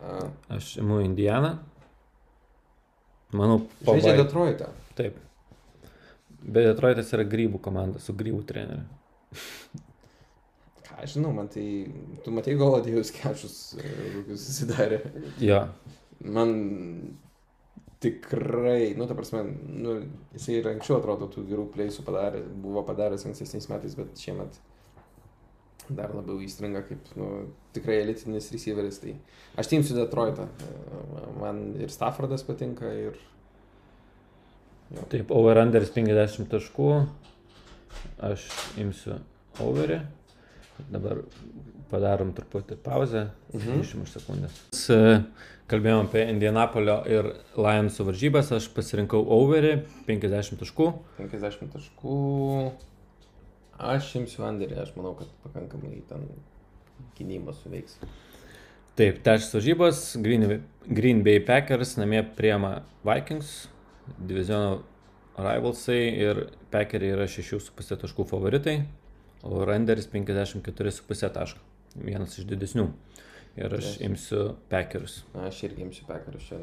A, 0.01 0.29
Aš 0.57 0.77
imu 0.83 1.01
Indianą. 1.05 1.57
Manau, 3.33 3.61
žaidžia 3.87 4.11
pabai- 4.15 4.19
Detroitą. 4.25 4.69
Taip. 4.99 5.19
Bet 6.43 6.65
Detroitas 6.67 7.13
yra 7.15 7.25
grybų 7.29 7.61
komanda 7.63 8.01
su 8.03 8.13
grybų 8.17 8.43
treneriu. 8.49 8.87
Ką 10.87 10.97
aš 11.05 11.15
žinau, 11.15 11.31
man 11.37 11.49
tai, 11.53 11.65
tu 12.25 12.33
matai 12.35 12.57
Goladėjus 12.59 13.13
kešus, 13.15 13.57
e, 13.79 13.91
kokius 14.17 14.47
susidarė. 14.49 14.99
Jo. 15.41 15.61
Man 16.25 16.55
tikrai, 18.01 18.95
nu, 18.97 19.07
ta 19.07 19.15
prasme, 19.19 19.43
nu, 19.69 19.99
jisai 20.35 20.59
ir 20.61 20.69
anksčiau 20.73 20.99
atrodo 21.01 21.29
tų 21.33 21.45
gerų 21.51 21.67
plėsų 21.75 22.05
padarė, 22.07 22.41
buvo 22.65 22.83
padaręs 22.89 23.27
ankstesniais 23.29 23.69
metais, 23.73 23.97
bet 23.99 24.17
šiemet 24.21 24.57
dar 25.91 26.13
labiau 26.15 26.39
įstringa 26.45 26.85
kaip, 26.87 27.09
nu, 27.19 27.29
tikrai 27.75 27.99
elitinis 28.05 28.49
receiveris. 28.55 29.01
Tai 29.03 29.17
aš 29.59 29.71
teimsiu 29.73 29.97
Detroitą. 29.99 30.47
Man 31.41 31.75
ir 31.83 31.91
Staffordas 31.93 32.45
patinka 32.47 32.89
ir... 32.95 33.19
Jo. 34.95 35.05
Taip, 35.11 35.31
overunderis 35.35 35.91
50 35.95 36.49
taškų. 36.51 36.89
Aš 38.31 38.47
imsiu 38.81 39.19
overį. 39.63 40.01
Dabar 40.91 41.21
padarom 41.91 42.31
truputį 42.39 42.79
pauzę, 42.87 43.27
Mhm. 43.53 43.83
20 43.83 44.07
sekundės. 44.15 44.61
Kalbėjom 45.71 46.09
apie 46.09 46.25
Indianapolio 46.27 46.97
ir 47.07 47.29
Lionsų 47.55 48.09
varžybas, 48.09 48.49
aš 48.57 48.67
pasirinkau 48.75 49.21
overį 49.37 49.77
50 50.09 50.59
taškų. 50.59 50.89
50 51.21 51.71
taškų. 51.77 52.17
Aš 53.81 54.09
imsiu 54.19 54.43
Anderį, 54.49 54.81
aš 54.83 54.91
manau, 54.97 55.15
kad 55.17 55.31
pakankamai 55.45 56.03
ten 56.09 56.27
gynyba 57.17 57.55
suveiks. 57.57 58.01
Taip, 58.99 59.23
trečias 59.25 59.55
varžybos, 59.55 60.03
Green, 60.21 60.59
Green 60.91 61.23
Bay 61.25 61.39
Packers 61.41 61.95
namie 61.97 62.21
priema 62.37 62.83
Vikings, 63.07 63.69
diviziono 64.19 64.81
rivalsai 65.39 66.01
ir 66.21 66.43
Packeriai 66.75 67.15
yra 67.15 67.29
6,5 67.31 68.03
taškų 68.03 68.27
favoritai, 68.29 68.81
o 69.47 69.63
Randeris 69.65 70.11
54,5 70.11 71.31
taško, 71.39 71.63
vienas 71.95 72.37
iš 72.37 72.51
didesnių. 72.51 72.91
Ir 73.57 73.75
aš 73.75 73.85
Yes. 73.85 74.01
imsiu. 74.07 74.55
Na, 75.35 75.47
Aš 75.49 75.63
irgi 75.67 75.83
imsiu 75.83 76.05
Packerius 76.07 76.43
čia. 76.49 76.59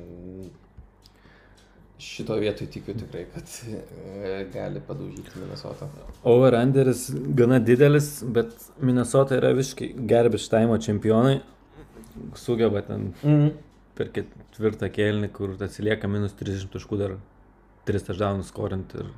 Šito 1.99 2.35
vietoj 2.37 2.67
tikiu 2.69 2.93
tikrai, 2.93 3.23
kad 3.33 3.43
e, 3.65 4.45
gali 4.53 4.79
padaužyti 4.87 5.31
Minnesota. 5.41 5.87
Over-underis 6.23 7.07
gana 7.35 7.57
didelis, 7.59 8.21
bet 8.23 8.51
Minnesota 8.81 9.39
yra 9.39 9.49
visiškai 9.57 9.95
time 10.49 10.77
čempionai. 10.79 11.39
Sugeba 12.35 12.81
ten 12.85 13.13
Mm. 13.23 13.49
per 13.95 14.09
ketvirtą 14.13 14.91
kėlinį, 14.93 15.31
kur 15.33 15.55
atsilieka 15.57 16.07
minus 16.07 16.33
30 16.37 16.69
taškų 16.69 16.97
dar 17.01 17.15
3 17.85 18.05
tašdaunus 18.11 18.47
skorint 18.53 18.93
ir 18.95 19.09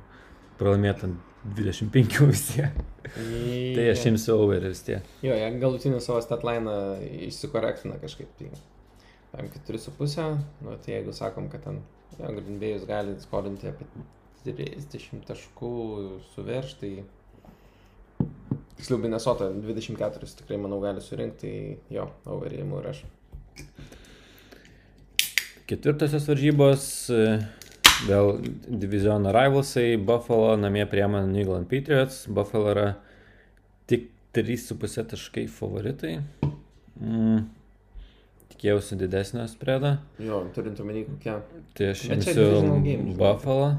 pralaimėti 0.58 1.04
ant 1.04 1.16
25 1.44 2.20
vis 2.30 2.42
tiek. 2.52 2.82
Tai 3.10 3.86
aš 3.90 4.04
imsiu 4.10 4.36
over 4.44 4.66
vis 4.68 4.82
tiek. 4.86 5.06
Jo, 5.24 5.36
jie 5.36 5.48
galutinį 5.62 6.00
savo 6.04 6.20
statliną 6.24 6.74
išsikorektina 7.28 7.98
kažkaip. 8.02 8.32
Tai 8.38 8.50
tam 9.30 9.50
4,5, 9.54 10.26
nu, 10.64 10.76
tai 10.82 10.96
jeigu 10.96 11.14
sakom, 11.14 11.48
kad 11.52 11.62
ten 11.64 11.80
jo, 12.18 12.32
Grindbėjus 12.34 12.86
gali 12.88 13.14
skolinti 13.22 13.70
apie 13.70 13.86
30 14.44 15.24
taškų 15.28 15.72
suverš, 16.34 16.74
tai 16.80 16.92
tiksliau 18.78 19.00
Minnesota 19.00 19.50
24 19.52 20.34
tikrai 20.40 20.58
manau 20.60 20.80
gali 20.82 21.02
surinkti, 21.04 21.52
tai 21.86 21.96
jo, 22.00 22.08
overėjimų 22.36 22.82
ir 22.82 22.90
aš. 22.94 23.04
Ketvirtosios 25.70 26.26
varžybos, 26.26 26.84
vėl 28.08 28.38
diviziono 28.68 29.32
rivalsai, 29.34 29.96
Buffalo 29.96 30.56
namie 30.60 30.86
priema 30.90 31.22
New 31.26 31.42
England 31.42 31.68
Patriots, 31.70 32.24
Buffalo 32.28 32.72
yra 32.74 32.88
tik 33.90 34.08
3,5 34.36 35.04
taškai 35.14 35.46
favoritai. 35.50 36.18
Mm. 37.00 37.48
Tikėjausi 38.50 38.98
didesnio 39.00 39.46
spredą, 39.48 39.94
Jo, 40.20 40.42
turint 40.54 40.80
omeny 40.82 41.06
kokią. 41.06 41.38
tai 41.78 41.92
aš 41.94 42.04
imsiu. 42.12 42.48
Buffalo. 43.16 43.70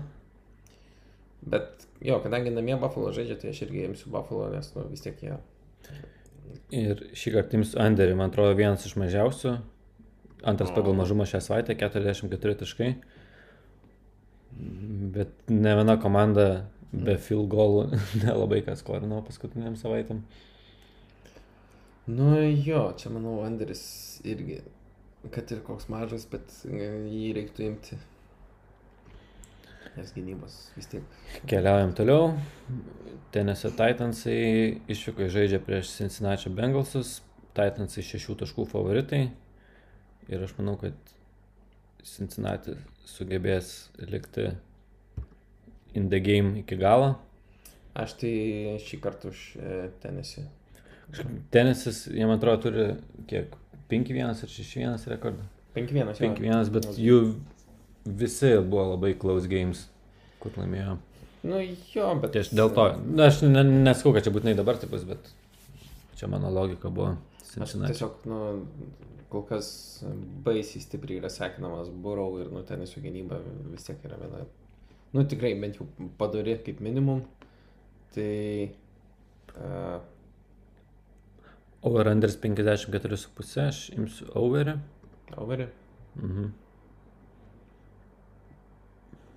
Bet 1.41 1.85
jo, 2.01 2.17
kadangi 2.23 2.53
namie 2.53 2.77
Buffalo 2.81 3.11
žaidžia, 3.13 3.37
tai 3.41 3.51
aš 3.53 3.63
irgi 3.67 3.85
imsiu 3.89 4.09
Buffalo, 4.13 4.49
nes 4.53 4.71
nu, 4.75 4.87
vis 4.89 5.01
tiek 5.05 5.21
jie. 5.21 5.37
Ir 6.71 7.03
šį 7.17 7.33
kartą 7.35 7.59
imsiu 7.59 7.79
Anderį, 7.83 8.15
man 8.17 8.31
atrodo, 8.31 8.55
vienas 8.57 8.85
iš 8.87 8.95
mažiausių. 8.99 9.57
Antras 10.47 10.71
pagal 10.73 10.95
mažumą 10.97 11.27
šią 11.29 11.41
savaitę, 11.45 11.75
44 11.77 12.55
taškai. 12.63 12.95
Bet 15.15 15.49
ne 15.49 15.75
viena 15.79 15.97
komanda 16.01 16.47
be 16.91 17.15
field 17.17 17.49
goalų 17.51 17.87
nelabai 18.23 18.61
kas 18.65 18.83
skorino 18.83 19.21
paskutiniam 19.25 19.77
savaitėm. 19.79 20.23
Nu 22.11 22.33
jo, 22.41 22.87
čia 22.97 23.11
manau, 23.13 23.37
Anderis 23.45 23.83
irgi, 24.27 24.59
kad 25.31 25.51
ir 25.53 25.61
koks 25.63 25.87
mažas, 25.91 26.25
bet 26.29 26.49
e, 26.65 26.87
jį 27.07 27.29
reiktų 27.37 27.67
imti. 27.67 27.99
Nes 29.91 30.11
gynybos 30.15 30.55
vis 30.77 30.87
tiek. 30.91 31.19
Keliaujam 31.51 31.91
toliau. 31.95 32.31
Tennessee 33.35 33.73
Titansai 33.75 34.37
išvyko 34.91 35.27
žaidžia 35.31 35.59
prieš 35.63 35.91
Cincinnati 35.97 36.51
Bengalsus. 36.55 37.19
Titansai 37.55 38.03
šešių 38.07 38.37
taškų 38.41 38.65
favoritai. 38.71 39.25
Ir 40.31 40.45
aš 40.47 40.55
manau, 40.57 40.77
kad 40.79 40.95
Cincinnati 42.07 42.77
sugebės 43.09 43.89
likti 43.99 44.51
in 45.93 46.09
the 46.09 46.19
game 46.23 46.59
iki 46.61 46.77
galo. 46.79 47.15
Aš 47.97 48.15
tai 48.21 48.33
šį 48.79 48.99
kartą 49.03 49.31
už 49.33 49.39
e, 49.59 49.79
tenisį. 50.03 50.45
Tenisas, 51.51 52.05
jie 52.07 52.23
man 52.23 52.37
atrodo, 52.39 52.69
turi 52.69 52.85
kiek? 53.27 53.57
5-1 53.91 54.29
ar 54.31 54.51
6-1 54.53 55.07
rekordą. 55.11 55.43
5-1, 55.75 56.13
jo. 56.21 56.29
5-1, 56.31 56.69
bet 56.71 56.87
jų 56.95 57.17
visi 58.07 58.53
buvo 58.63 58.93
labai 58.93 59.11
close 59.19 59.49
games, 59.51 59.85
kur 60.39 60.55
laimėjo. 60.59 60.95
Nu 61.43 61.59
jo, 61.65 62.07
bet. 62.21 62.31
Tai 62.35 62.43
aš 62.45 62.53
dėl 62.55 62.71
to, 62.75 62.85
na, 63.17 63.27
aš 63.27 63.41
ne- 63.43 63.65
nesakau, 63.65 64.13
kad 64.15 64.23
čia 64.23 64.33
būtinai 64.35 64.55
dabar 64.55 64.79
taip 64.79 64.93
bus, 64.93 65.03
bet 65.09 65.27
čia 66.19 66.29
mano 66.31 66.51
logika 66.53 66.91
buvo. 66.93 67.17
Aš 67.59 67.75
tiesiog, 67.75 68.21
nu, 68.31 68.39
kol 69.31 69.45
kas 69.47 69.67
baisiai 70.45 70.83
stipriai 70.83 71.21
yra 71.21 71.29
sekinamas 71.31 71.91
Burau 72.03 72.35
ir, 72.41 72.49
nu, 72.51 72.63
tenisų 72.67 73.03
gynyba 73.05 73.39
vis 73.71 73.87
tiek 73.87 74.03
yra 74.07 74.19
viena. 74.19 74.43
Nu, 75.11 75.23
tikrai, 75.27 75.53
bent 75.59 75.79
jau 75.79 75.87
padori 76.19 76.57
kaip 76.65 76.81
minimum. 76.83 77.23
Tai... 78.15 78.31
Uh, 79.51 79.99
Over 81.87 82.11
unders 82.11 82.35
54,5, 82.37 83.53
aš 83.65 83.79
imsiu 83.97 84.27
overį. 84.37 84.75
overį. 85.41 85.65
Mhm. 86.19 86.51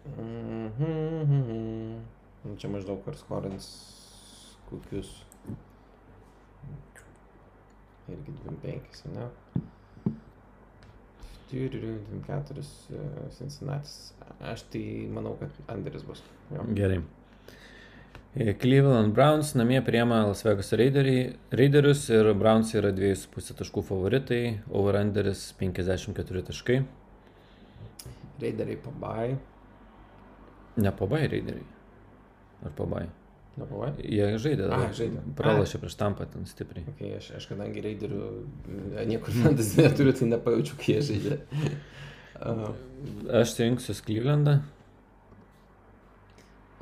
Mhm. 0.04 2.02
Nu, 2.44 2.56
Čia 2.60 2.68
maždaug 2.68 3.06
ar 3.08 3.16
skorins 3.16 3.68
kokius. 4.68 5.14
Irgi 8.12 8.34
25, 8.44 9.06
ne? 9.14 9.30
24 11.54 12.62
Cincinnati. 13.38 13.88
Aš 14.40 14.64
tai 14.72 14.84
manau, 15.10 15.36
kad 15.40 15.50
Anderis 15.70 16.02
bus. 16.06 16.22
Jo. 16.50 16.66
Gerai. 16.74 17.00
E, 18.34 18.54
Cleveland 18.58 19.14
Browns 19.14 19.54
namie 19.54 19.78
priema 19.86 20.24
Las 20.26 20.42
Vegas 20.44 20.72
Raiderius 20.74 22.08
ir 22.10 22.32
Browns 22.34 22.74
yra 22.74 22.90
2,5 22.90 23.54
taškų 23.60 23.84
favoritai, 23.86 24.42
over 24.74 24.98
underis 24.98 25.52
54 25.60 26.42
taškai. 26.50 26.80
Raideriai 28.42 28.80
pabai. 28.82 29.28
Ne 30.82 30.90
pabai 30.98 31.28
Raideriai. 31.30 31.68
Ar 32.64 32.74
pabai? 32.74 33.06
Pabai? 33.54 33.92
Jie 34.02 34.26
žaidė. 34.42 34.64
Ai, 34.66 34.70
dabar. 34.72 34.94
žaidė. 34.98 35.20
Pralašė 35.38 35.78
prieš 35.82 35.94
tampą 36.00 36.26
ten 36.32 36.46
stipriai. 36.50 36.82
Okay, 36.94 37.12
aš, 37.20 37.28
aš 37.38 37.44
kadangi 37.52 37.82
raiderių 37.84 38.22
e, 38.24 39.04
niekur 39.06 39.34
fantasy 39.44 39.78
neturiu, 39.84 40.14
tai 40.18 40.30
nepajaučiu, 40.32 40.78
kai 40.80 40.96
jie 40.96 41.04
žaidžia. 41.10 41.40
Uh, 42.34 42.72
Aš 43.38 43.52
rinksiu 43.62 43.94
Clevelandą. 44.02 44.56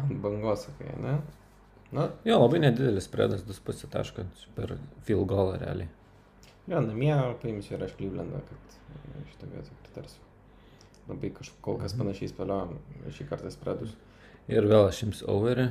ant 0.01 0.15
bangos, 0.25 0.63
sakai, 0.65 0.95
ne? 1.03 1.19
Na, 1.93 2.07
Jo, 2.25 2.39
labai 2.41 2.63
nedidelis 2.65 3.05
spredas, 3.05 3.45
2,5 3.45 3.85
taško 3.93 4.25
per 4.57 4.73
field 5.05 5.27
goal 5.29 5.53
realiai. 5.61 5.91
jo, 6.67 6.81
namie 6.81 7.13
paimsiu 7.43 7.77
ir 7.77 7.85
aš 7.85 7.93
Clevelandą, 7.99 8.41
kad 8.49 8.79
e, 8.97 9.25
šitą 9.29 9.51
vietą 9.53 9.77
pritarsiu. 9.85 10.25
Labai 11.11 11.31
kažkaip 11.37 11.61
kol 11.69 11.79
kas 11.85 11.95
panašiai 12.01 12.33
spėliojom 12.33 12.77
šį 13.13 13.29
kartą 13.29 13.53
spredus. 13.53 13.93
Ir 14.49 14.67
vėl 14.73 14.89
aš 14.89 15.03
jums 15.05 15.21
overį. 15.29 15.69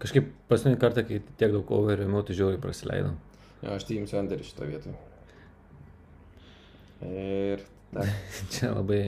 Kažkaip 0.00 0.30
paskutinį 0.48 0.80
kartą, 0.80 1.04
kai 1.04 1.20
tiek 1.40 1.52
daug 1.52 1.70
overį 1.76 2.06
ėmiau, 2.06 2.24
tai 2.24 2.36
žiauriai 2.38 2.60
prasileidau. 2.62 3.14
Jo, 3.60 3.74
aš 3.76 3.84
tai 3.88 3.98
imsiu 4.00 4.20
Anderį 4.20 4.46
šitą 4.48 4.68
vietą. 4.70 4.94
Ir. 7.04 7.64
Čia 8.54 8.72
labai 8.72 9.00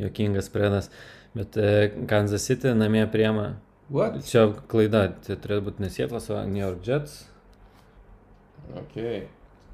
jokingas 0.00 0.48
spredas. 0.48 0.88
Bet 1.36 1.56
e, 1.60 1.90
Kansas 2.10 2.46
City 2.48 2.72
namie 2.74 3.04
priema. 3.12 3.52
What? 3.90 4.20
Čia 4.26 4.46
klaida, 4.70 5.08
tai 5.26 5.36
turėtų 5.36 5.66
būti 5.66 5.84
nesietlas, 5.84 6.30
o 6.30 6.40
New 6.46 6.62
York 6.62 6.84
Jets. 6.86 7.24
Ok. 8.78 8.96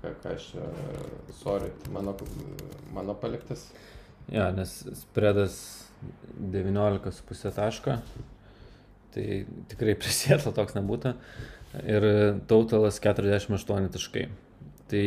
Ką, 0.03 0.13
ką 0.23 0.35
aš 0.35 0.51
čia, 0.53 0.69
sorry, 1.43 1.71
mano, 1.93 2.15
mano 2.97 3.17
paliktas. 3.21 3.69
Ja, 4.33 4.49
nes 4.57 4.81
spredas 4.99 5.59
19,5 6.41 7.53
taško. 7.55 8.01
Tai 9.17 9.25
tikrai 9.73 9.95
prisietlo 9.97 10.53
toks 10.53 10.77
nebūtų. 10.77 11.15
Ir 11.89 12.05
totalas 12.51 13.01
48 13.03 13.89
taškai. 13.97 14.27
Tai 14.93 15.07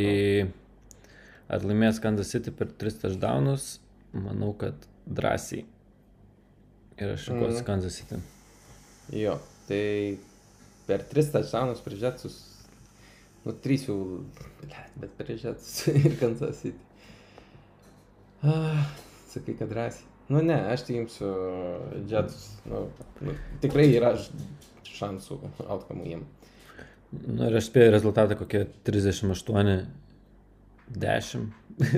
ar 1.49 1.65
laimės 1.65 2.01
Kansas 2.03 2.33
City 2.33 2.51
per 2.53 2.71
3 2.81 2.99
touchdownus, 3.05 3.75
manau, 4.13 4.51
kad 4.57 4.75
drąsiai. 5.07 5.63
Ir 6.99 7.13
aš 7.13 7.29
šakosi 7.29 7.61
Mhm. 7.61 7.65
Kansas 7.69 8.01
City. 8.01 8.19
Jo, 9.15 9.37
tai 9.69 10.17
per 10.89 11.05
tris 11.09 11.29
tašaunus 11.31 11.81
prieš 11.85 12.01
Jetsus 12.07 12.37
Nu, 13.45 13.53
trys 13.55 13.85
jau, 13.87 13.95
blet, 14.59 14.89
bet 14.99 15.29
Jets 15.31 15.87
ir 15.87 16.17
Kansas 16.19 16.59
City. 16.59 16.79
Ah, 18.43 18.83
sakai, 19.31 19.55
kad 19.55 19.69
drąsiai. 19.71 20.08
Nu 20.29 20.41
ne, 20.45 20.57
aš 20.73 20.85
tai 20.87 20.99
imsiu 21.01 21.29
Jets. 22.09 22.43
Nu, 22.69 22.83
nu, 23.25 23.33
tikrai 23.63 23.87
yra 23.95 24.13
šansų 24.85 25.39
outcome 25.65 26.05
jiem. 26.05 26.27
Nu 27.09 27.47
ir 27.47 27.57
aš 27.57 27.71
spėjau 27.71 27.95
rezultatą 27.95 28.37
kokie 28.37 28.67
38, 28.85 29.79
10, 30.93 31.47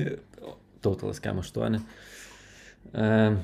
totalas 0.84 1.20
kem 1.20 1.42
8. 1.42 1.82
Uh, 2.92 3.36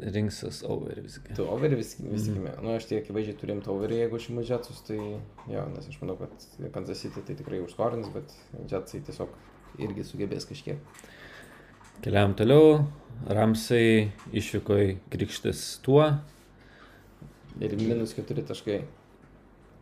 rinksis 0.00 0.62
over 0.68 0.98
visgi. 1.04 1.34
Tu 1.36 1.44
overį 1.46 1.78
vis, 1.80 1.94
vis 2.00 2.26
tikime. 2.26 2.50
Mm. 2.50 2.64
Nu, 2.64 2.74
aš 2.76 2.88
tai 2.88 3.00
akivaizdžiai 3.02 3.38
turim 3.38 3.62
tą 3.64 3.74
overį, 3.76 4.00
jeigu 4.02 4.18
aš 4.18 4.28
imu 4.32 4.44
Jetsus, 4.48 4.80
tai 4.88 4.98
jo, 4.98 5.64
nes 5.74 5.88
aš 5.88 5.98
manau, 6.02 6.16
kad 6.20 6.46
Kansas 6.74 7.02
City 7.04 7.22
tai 7.26 7.36
tikrai 7.38 7.60
užskorins, 7.64 8.10
bet 8.14 8.32
Jetsai 8.70 9.02
tiesiog 9.06 9.36
irgi 9.82 10.06
sugebės 10.08 10.48
kažkiek. 10.48 10.80
Keliam 12.02 12.34
toliau. 12.38 12.82
Ramsai 13.30 14.10
išvyko 14.34 14.76
į 14.82 14.88
krikštis 15.12 15.60
tuo. 15.84 16.08
Ir 17.62 17.76
minus 17.78 18.14
keturi 18.16 18.42
taškai. 18.48 18.80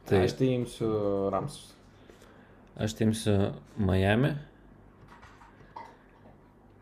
Tai 0.04 0.18
Tai 0.18 0.24
aš 0.26 0.34
tai 0.36 0.50
imsiu 0.58 0.90
Ramsus. 1.32 1.70
aš 2.80 2.94
timsiu 2.98 3.52
Miami. 3.78 4.34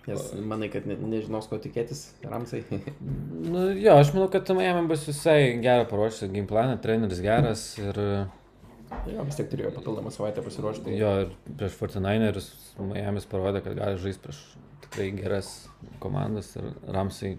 Nes 0.08 0.22
manai, 0.40 0.70
kad 0.72 0.86
ne, 0.88 0.96
nežinos, 0.96 1.46
ko 1.50 1.58
tikėtis 1.60 2.06
Ramsai. 2.24 2.62
Nu, 3.48 3.68
jo, 3.76 3.94
aš 4.00 4.14
manau, 4.16 4.26
kad 4.32 4.48
Miami 4.56 4.88
bus 4.90 5.04
visai 5.08 5.58
gerą 5.62 5.84
paruošęs 5.90 6.32
game 6.32 6.48
planą, 6.48 6.78
treneris 6.82 7.20
geras 7.24 7.62
ir 7.78 7.98
jo, 8.00 9.22
vis 9.28 9.36
tiek 9.38 9.50
turėjo 9.52 9.70
papildomą 9.76 10.10
savaitę 10.14 10.42
pasiruošti. 10.44 10.96
jo 10.98 11.12
ir 11.26 11.30
prieš 11.60 11.76
49ers 11.80 12.48
Miami 12.80 13.22
parodė, 13.30 13.62
kad 13.64 13.76
gali 13.78 14.00
žaisti 14.00 14.24
prieš 14.24 14.40
tikrai 14.88 15.10
geras 15.16 15.68
komandas 16.02 16.54
ir 16.56 16.72
Ramsai 16.88 17.36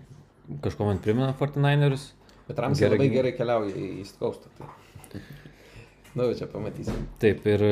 kažko 0.64 0.86
man 0.86 1.02
primena 1.04 1.34
49ers. 1.40 2.12
Bet 2.48 2.60
Ramsai 2.60 2.88
Gerai 2.88 2.98
labai 2.98 3.10
gerai 3.14 3.34
keliauja 3.38 3.76
į 3.76 3.90
East 4.02 4.18
Coastą. 4.22 4.50
Tai. 5.12 5.22
nu, 6.18 6.30
čia 6.38 6.48
pamatysim. 6.50 7.04
Taip, 7.22 7.46
ir 7.50 7.66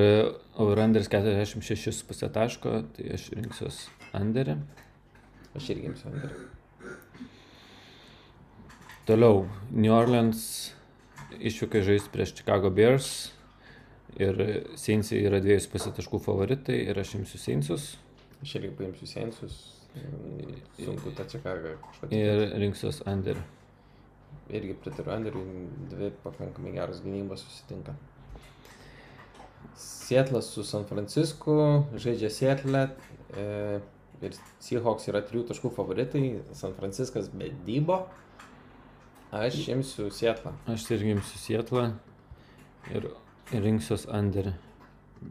Overanders 0.62 1.10
46,5 1.10 2.30
taško, 2.34 2.82
tai 2.98 3.10
aš 3.18 3.32
rinksiuos 3.34 3.82
Anderį. 4.18 4.60
Aš 5.58 5.72
irgi 5.74 5.90
imsiu 5.90 6.12
Anderį. 6.12 6.46
Toliau, 9.08 9.46
New 9.72 9.94
Orleans 9.96 10.44
išvykai 11.40 11.82
žaisti 11.86 12.12
prieš 12.12 12.36
Chicago 12.36 12.70
Bears 12.74 13.32
ir 14.20 14.42
Seinsai 14.80 15.22
yra 15.26 15.40
2,5 15.44 15.96
taškų 15.98 16.20
favoritai 16.24 16.82
ir 16.90 17.00
aš 17.00 17.16
imsiu 17.20 17.40
Seinsus 17.42 17.94
Aš 18.42 18.56
irgi 18.60 18.74
paimsiu 18.78 19.08
Sensus. 19.10 19.58
Sunku 20.78 21.14
tą 21.18 21.26
čia 21.30 21.40
ką 21.42 21.56
kažkokį. 21.64 22.18
ir 22.18 22.44
rinksiuos 22.62 23.02
Anderį. 23.10 23.42
Irgi 24.54 24.76
pritariu 24.84 25.12
Andriui, 25.16 25.64
dvi 25.92 26.12
pakankamai 26.24 26.72
geros 26.76 27.02
gynybos 27.04 27.44
susitinka. 27.44 27.96
Sietlas 29.78 30.52
su 30.54 30.64
San 30.64 30.86
Francisku, 30.88 31.58
žaidžia 32.00 32.30
Sietlę 32.32 32.84
e, 33.36 33.48
ir 34.24 34.38
Seahawks 34.64 35.10
yra 35.12 35.24
trijų 35.26 35.48
taškų 35.50 35.74
favoritai, 35.76 36.24
San 36.56 36.78
Franciskas 36.78 37.28
be 37.34 37.50
dybo. 37.68 38.06
Aš 39.36 39.60
imsiu 39.74 40.08
Sietlą. 40.14 40.54
Aš 40.72 40.88
irgi 40.96 41.18
imsiu 41.18 41.42
Sietlą 41.42 41.90
ir 42.94 43.10
rinksiuos 43.52 44.08
Anderį. 44.14 44.56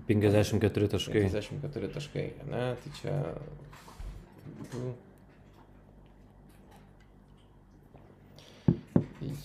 54 0.06 0.88
taškai. 0.96 1.24
54 1.28 1.92
taškai, 1.94 2.26
ne, 2.50 2.62
tai 2.82 2.94
čia... 3.00 3.16
Mhm. 4.60 4.94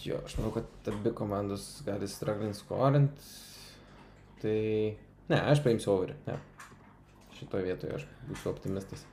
Jo, 0.03 0.17
aš 0.25 0.37
manau, 0.37 0.51
kad 0.53 0.93
abi 0.93 1.13
komandos 1.13 1.81
gali 1.85 2.07
struggling 2.07 2.55
scorint. 2.57 3.25
Tai... 4.41 4.57
Ne, 5.29 5.37
aš 5.37 5.61
paimsiu 5.65 5.93
overį. 5.93 6.15
Ne. 6.25 6.37
Šitoje 7.37 7.65
vietoje 7.65 7.97
aš 7.99 8.07
būsiu 8.29 8.49
optimistas. 8.51 9.05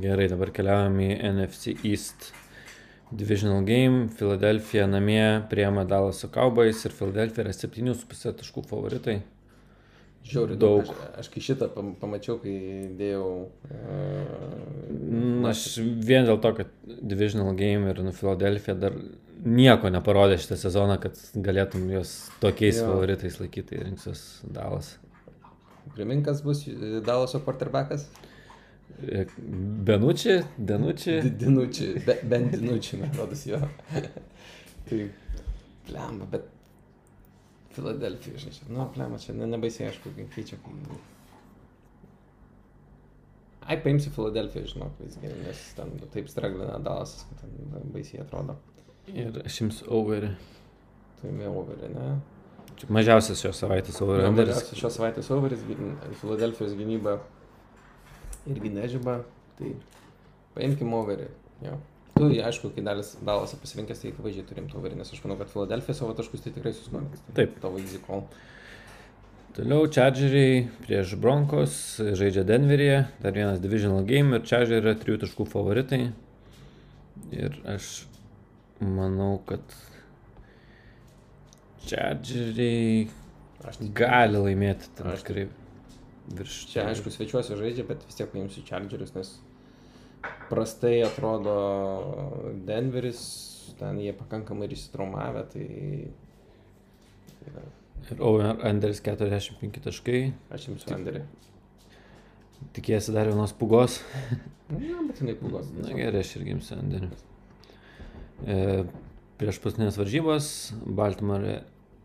Gerai, 0.00 0.26
dabar 0.30 0.50
keliaujam 0.54 0.98
į 1.02 1.08
NFC 1.30 1.76
East 1.86 2.32
Divisional 3.14 3.62
Game. 3.66 4.08
Philadelphia 4.18 4.86
namie 4.90 5.44
priema 5.50 5.84
Dallaso 5.86 6.30
Cowboys 6.34 6.82
ir 6.86 6.94
Philadelphia 6.94 7.44
yra 7.46 7.54
7,5 7.54 8.38
taškų 8.40 8.66
favoritai. 8.70 9.20
Žiauriai 10.24 10.56
daug. 10.58 10.86
Daug. 10.88 10.94
Aš, 10.94 11.18
aš 11.20 11.28
kai 11.34 11.42
šitą 11.44 11.68
pam- 11.74 11.94
pamačiau, 12.00 12.38
kai 12.40 12.54
dėjau... 12.96 13.26
Uh, 13.68 15.48
Aš 15.50 15.64
vien 15.84 16.24
dėl 16.24 16.38
to, 16.40 16.50
kad 16.56 16.70
Divisional 17.04 17.52
Game 17.58 17.90
ir 17.92 18.00
nu 18.04 18.12
Philadelphia 18.16 18.72
dar 18.78 18.94
nieko 19.44 19.90
neparodė 19.92 20.38
šitą 20.40 20.56
sezoną, 20.62 20.96
kad 21.02 21.18
galėtum 21.44 21.84
juos 21.92 22.14
tokiais 22.40 22.78
Jo. 22.80 22.86
favoritais 22.88 23.36
laikyti 23.42 23.76
ir 23.76 23.84
rinksiuos 23.90 24.22
Dallas. 24.56 24.94
Priminkas 25.94 26.40
bus 26.42 26.62
e, 26.72 27.02
Dalaso 27.04 27.42
quarterbackas. 27.44 28.06
E, 29.04 29.26
Benučiai, 29.84 30.40
Denučiai. 30.56 31.20
Dinučiai, 31.44 32.00
be, 32.06 32.16
bent 32.32 32.56
dinučiai, 32.56 33.02
man 33.02 33.12
rodos 33.20 33.44
jo. 33.46 33.60
tai, 34.88 35.02
plemba, 35.84 36.30
bet 36.32 36.48
Filadelfija, 37.74 38.40
žinai, 38.42 38.54
čia, 38.56 38.68
nu, 38.70 38.86
plemba, 38.94 39.18
čia 39.22 39.34
ne, 39.36 39.48
nebaisiai 39.50 39.90
aišku, 39.90 40.12
keičia. 40.34 40.58
Ai, 43.64 43.78
paimsiu 43.80 44.12
Filadelfiją, 44.12 44.66
žinok, 44.74 44.98
visgi, 45.00 45.30
nes 45.40 45.62
ten 45.78 45.94
taip 46.12 46.28
straglina 46.28 46.76
Dalasas, 46.84 47.24
kad 47.30 47.44
ten 47.44 47.90
baisiai 47.94 48.22
atrodo. 48.24 48.58
Ir 49.12 49.40
aš 49.44 49.60
jums 49.62 49.80
overį. 49.88 50.34
Mė 51.24 51.48
overį, 51.48 51.88
ne? 51.94 52.08
Čia 52.76 52.90
Mažiausias 52.92 53.40
šios 53.40 53.62
savaitės 53.62 54.00
overanderis. 54.04 54.52
mažiausias 54.58 54.80
Šios 54.80 54.98
savaitės 54.98 55.30
overis, 55.32 55.62
Filadelfijos 56.20 56.74
gynyba 56.76 57.16
irgi 58.50 58.72
nežyba, 58.74 59.20
tai 59.58 59.72
paimkim 60.56 60.92
overį. 60.98 61.30
Jo. 61.64 61.78
Tu, 62.14 62.28
aišku, 62.46 62.70
kai 62.74 62.82
dalis 62.86 63.16
Dalasą 63.26 63.56
pasirinkęs, 63.58 64.00
tai 64.04 64.12
akivaizdžiai 64.12 64.46
turim 64.46 64.68
tą 64.70 64.78
overį, 64.78 65.00
nes 65.00 65.10
aš 65.10 65.22
manau, 65.24 65.34
kad 65.40 65.48
Filadelfija 65.50 65.96
savo 65.98 66.14
taškus 66.14 66.44
tai 66.44 66.52
tikrai 66.54 66.72
suskolins. 66.76 67.22
Taip. 67.34 67.56
Tavo 67.62 67.80
easy 67.82 67.98
call. 68.06 68.22
Toliau 69.54 69.86
Chargeriai 69.90 70.64
prieš 70.82 71.12
Broncos 71.22 71.74
žaidžia 72.18 72.42
Denveryje, 72.46 73.00
dar 73.22 73.34
vienas 73.36 73.60
divisional 73.62 74.02
game 74.06 74.38
ir 74.38 74.46
Chargeriai 74.46 74.82
yra 74.82 74.94
trijų 74.98 75.20
taškų 75.24 75.46
favoritai. 75.50 76.00
Ir 77.34 77.58
aš 77.70 77.90
manau, 78.82 79.36
kad 79.46 79.62
tik- 83.78 83.94
gali 83.98 84.38
laimėti 84.42 84.90
Aš- 85.02 85.22
tikrai 85.22 85.48
virš. 86.34 86.56
Čia, 86.72 86.86
aišku, 86.90 87.10
svečiuose 87.14 87.58
žaidžia, 87.58 87.86
bet 87.88 88.02
vis 88.06 88.18
tiek 88.18 88.30
paimsiu 88.32 88.62
Chargerius, 88.66 89.14
nes 89.14 89.34
prastai 90.50 90.98
atrodo 91.06 91.54
Denveris, 92.66 93.22
ten 93.78 93.98
jie 94.02 94.12
pakankamai 94.16 94.68
ir 94.68 94.76
įsitraumavę, 94.76 95.46
tai... 95.52 95.66
Ir 98.04 98.20
over 98.20 98.60
Anderis 98.66 99.00
45 99.04 99.80
taškai. 99.84 100.20
aš 100.52 100.68
imsiu 100.72 100.94
Anderį. 100.96 101.24
Tikėsi 102.76 103.12
dar 103.14 103.28
vienos 103.30 103.52
pugos. 103.56 104.00
Na, 104.68 105.00
bet 105.08 105.20
jinai 105.20 105.36
pūgos. 105.40 105.70
Na 105.76 105.92
gerai, 105.96 106.20
aš 106.24 106.34
irgi 106.38 106.54
imsiu 106.56 106.76
Anderį. 106.78 107.10
E, 108.44 108.58
prieš 109.40 109.60
paskutinės 109.64 109.98
varžybos 110.00 110.46
Baltimore 110.84 111.62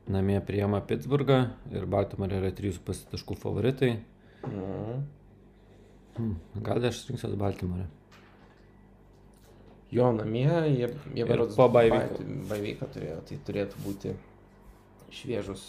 namie 0.10 0.40
priema 0.46 0.82
Pittsburgą 0.86 1.40
ir 1.74 1.86
Baltimore 1.90 2.40
yra 2.40 2.52
3,5 2.56 3.12
taškų 3.14 3.38
favoritai. 3.40 3.94
Hmm, 4.44 6.36
gal 6.66 6.86
aš 6.90 7.06
rinksiuos 7.10 7.38
Baltimore. 7.40 7.88
Jo 9.92 10.12
namie, 10.14 10.46
jie, 10.70 10.90
jie 11.18 11.26
berods 11.26 11.56
po. 11.58 11.66
Baivyką 11.74 12.90
turėjo, 12.94 13.22
tai 13.26 13.38
turėtų 13.48 13.80
būti 13.86 14.12
šviežus 15.10 15.64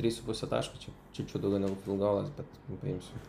3,5 0.00 0.48
taško, 0.50 0.80
čia, 0.82 0.94
čia 1.14 1.38
daugiau 1.38 1.60
negu 1.62 1.76
filgolas, 1.84 2.30
bet 2.34 2.50
paimsiu. 2.82 3.20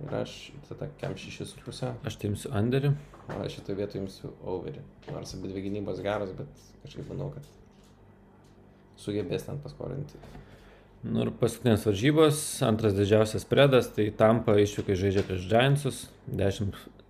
Ir 0.00 0.14
aš 0.22 0.34
tada 0.66 0.88
kem 0.98 1.14
6,5, 1.14 1.92
Aš 2.08 2.16
tai 2.16 2.30
imsiu 2.32 2.50
Anderį. 2.56 2.94
o 3.28 3.38
aš 3.44 3.58
šitoje 3.58 3.76
vietoje 3.78 4.02
imsiu 4.02 4.30
overį. 4.48 4.80
Nors 5.12 5.34
abi 5.36 5.50
dvi 5.52 5.66
gynybos 5.68 6.00
geros, 6.02 6.32
bet 6.38 6.62
kažkaip 6.82 7.10
manau, 7.12 7.28
kad 7.34 7.44
sugebės 8.98 9.44
ten 9.46 9.60
paskolinti. 9.60 10.18
Nu 11.04 11.22
ir 11.24 11.30
paskutinės 11.40 11.84
varžybos, 11.86 12.40
antras 12.66 12.96
didžiausias 12.96 13.46
predas, 13.48 13.92
tai 13.94 14.08
Tampa 14.12 14.56
išvykai 14.60 14.96
žaidžia 14.98 15.22
prieš 15.28 15.46
Giantsus, 15.52 16.00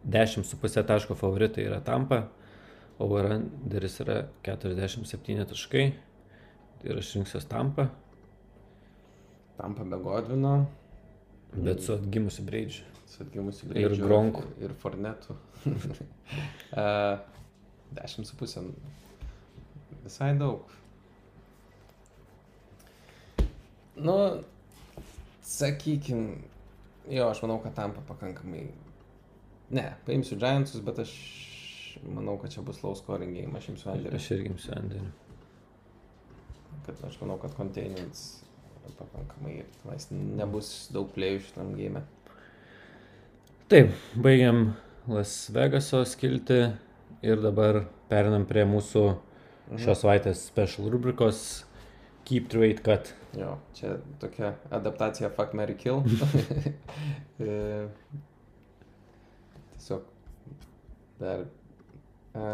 10,5 0.09 0.87
taško 0.87 1.15
favoritai 1.15 1.65
yra 1.69 1.81
Tampa, 1.85 2.23
overanderis 2.99 4.01
yra 4.01 4.23
47 4.47 5.45
taškai 5.49 5.87
ir 6.85 6.99
aš 6.99 7.15
rinksiuos 7.17 7.45
Tampa. 7.49 7.89
Tampa 9.57 9.85
be 9.85 9.97
Godvino, 10.01 10.67
Bet 11.53 11.83
su 11.83 11.93
atgimusiu 11.93 12.45
Breidžiu. 12.45 12.85
su 13.11 13.23
atgimusiu 13.23 13.67
Ir 13.69 13.75
Breidžiu 13.75 14.05
Gronku. 14.07 14.43
Ir 14.61 14.73
Fornetu. 14.79 15.35
uh, 15.67 17.19
dešimt 17.99 18.29
su 18.29 18.37
pusė. 18.39 18.63
Visai 20.05 20.31
daug. 20.39 20.71
Nu, 23.97 24.15
sakykim, 25.43 26.23
jo, 27.11 27.27
aš 27.29 27.43
manau, 27.43 27.59
kad 27.63 27.75
tampa 27.75 28.01
pakankamai. 28.09 28.69
Ne, 29.71 29.87
paimsiu 30.07 30.39
Giantsus, 30.41 30.83
bet 30.83 30.99
aš 31.05 31.13
manau, 32.03 32.35
kad 32.43 32.51
čia 32.51 32.63
bus 32.67 32.81
low 32.83 32.95
scoring 32.99 33.37
game, 33.37 33.55
aš 33.59 33.71
imsiu 33.73 33.93
Anderį. 33.93 34.19
Aš 34.19 34.31
irgi 34.37 34.51
imsiu 34.51 34.75
Anderį. 34.77 35.11
kad 36.87 37.03
aš 37.07 37.19
manau, 37.21 37.37
kad 37.39 37.55
containments 37.55 38.43
pakankamai 38.99 39.61
ir 39.61 39.67
tenais 39.83 40.09
nebus 40.11 40.89
daug 40.95 41.11
plėjų 41.15 41.43
šitam 41.47 41.75
game. 41.79 42.03
Taip, 43.71 43.93
baigiam 44.19 44.73
Las 45.11 45.35
Vegaso 45.55 46.03
skilti 46.09 46.61
ir 47.23 47.43
dabar 47.45 47.85
perinam 48.11 48.47
prie 48.49 48.65
mūsų 48.67 49.05
šios 49.79 50.03
savaitės 50.03 50.43
special 50.49 50.91
rubrikos 50.91 51.45
Keep 52.27 52.49
Trade 52.51 52.83
Cut. 52.87 53.13
Jo, 53.39 53.55
čia 53.79 53.95
tokia 54.23 54.57
adaptacija 54.75 55.31
Fuck 55.37 55.55
Mary 55.55 55.77
Kill. 55.79 56.03
Dar. 61.21 61.45
e, 62.35 62.49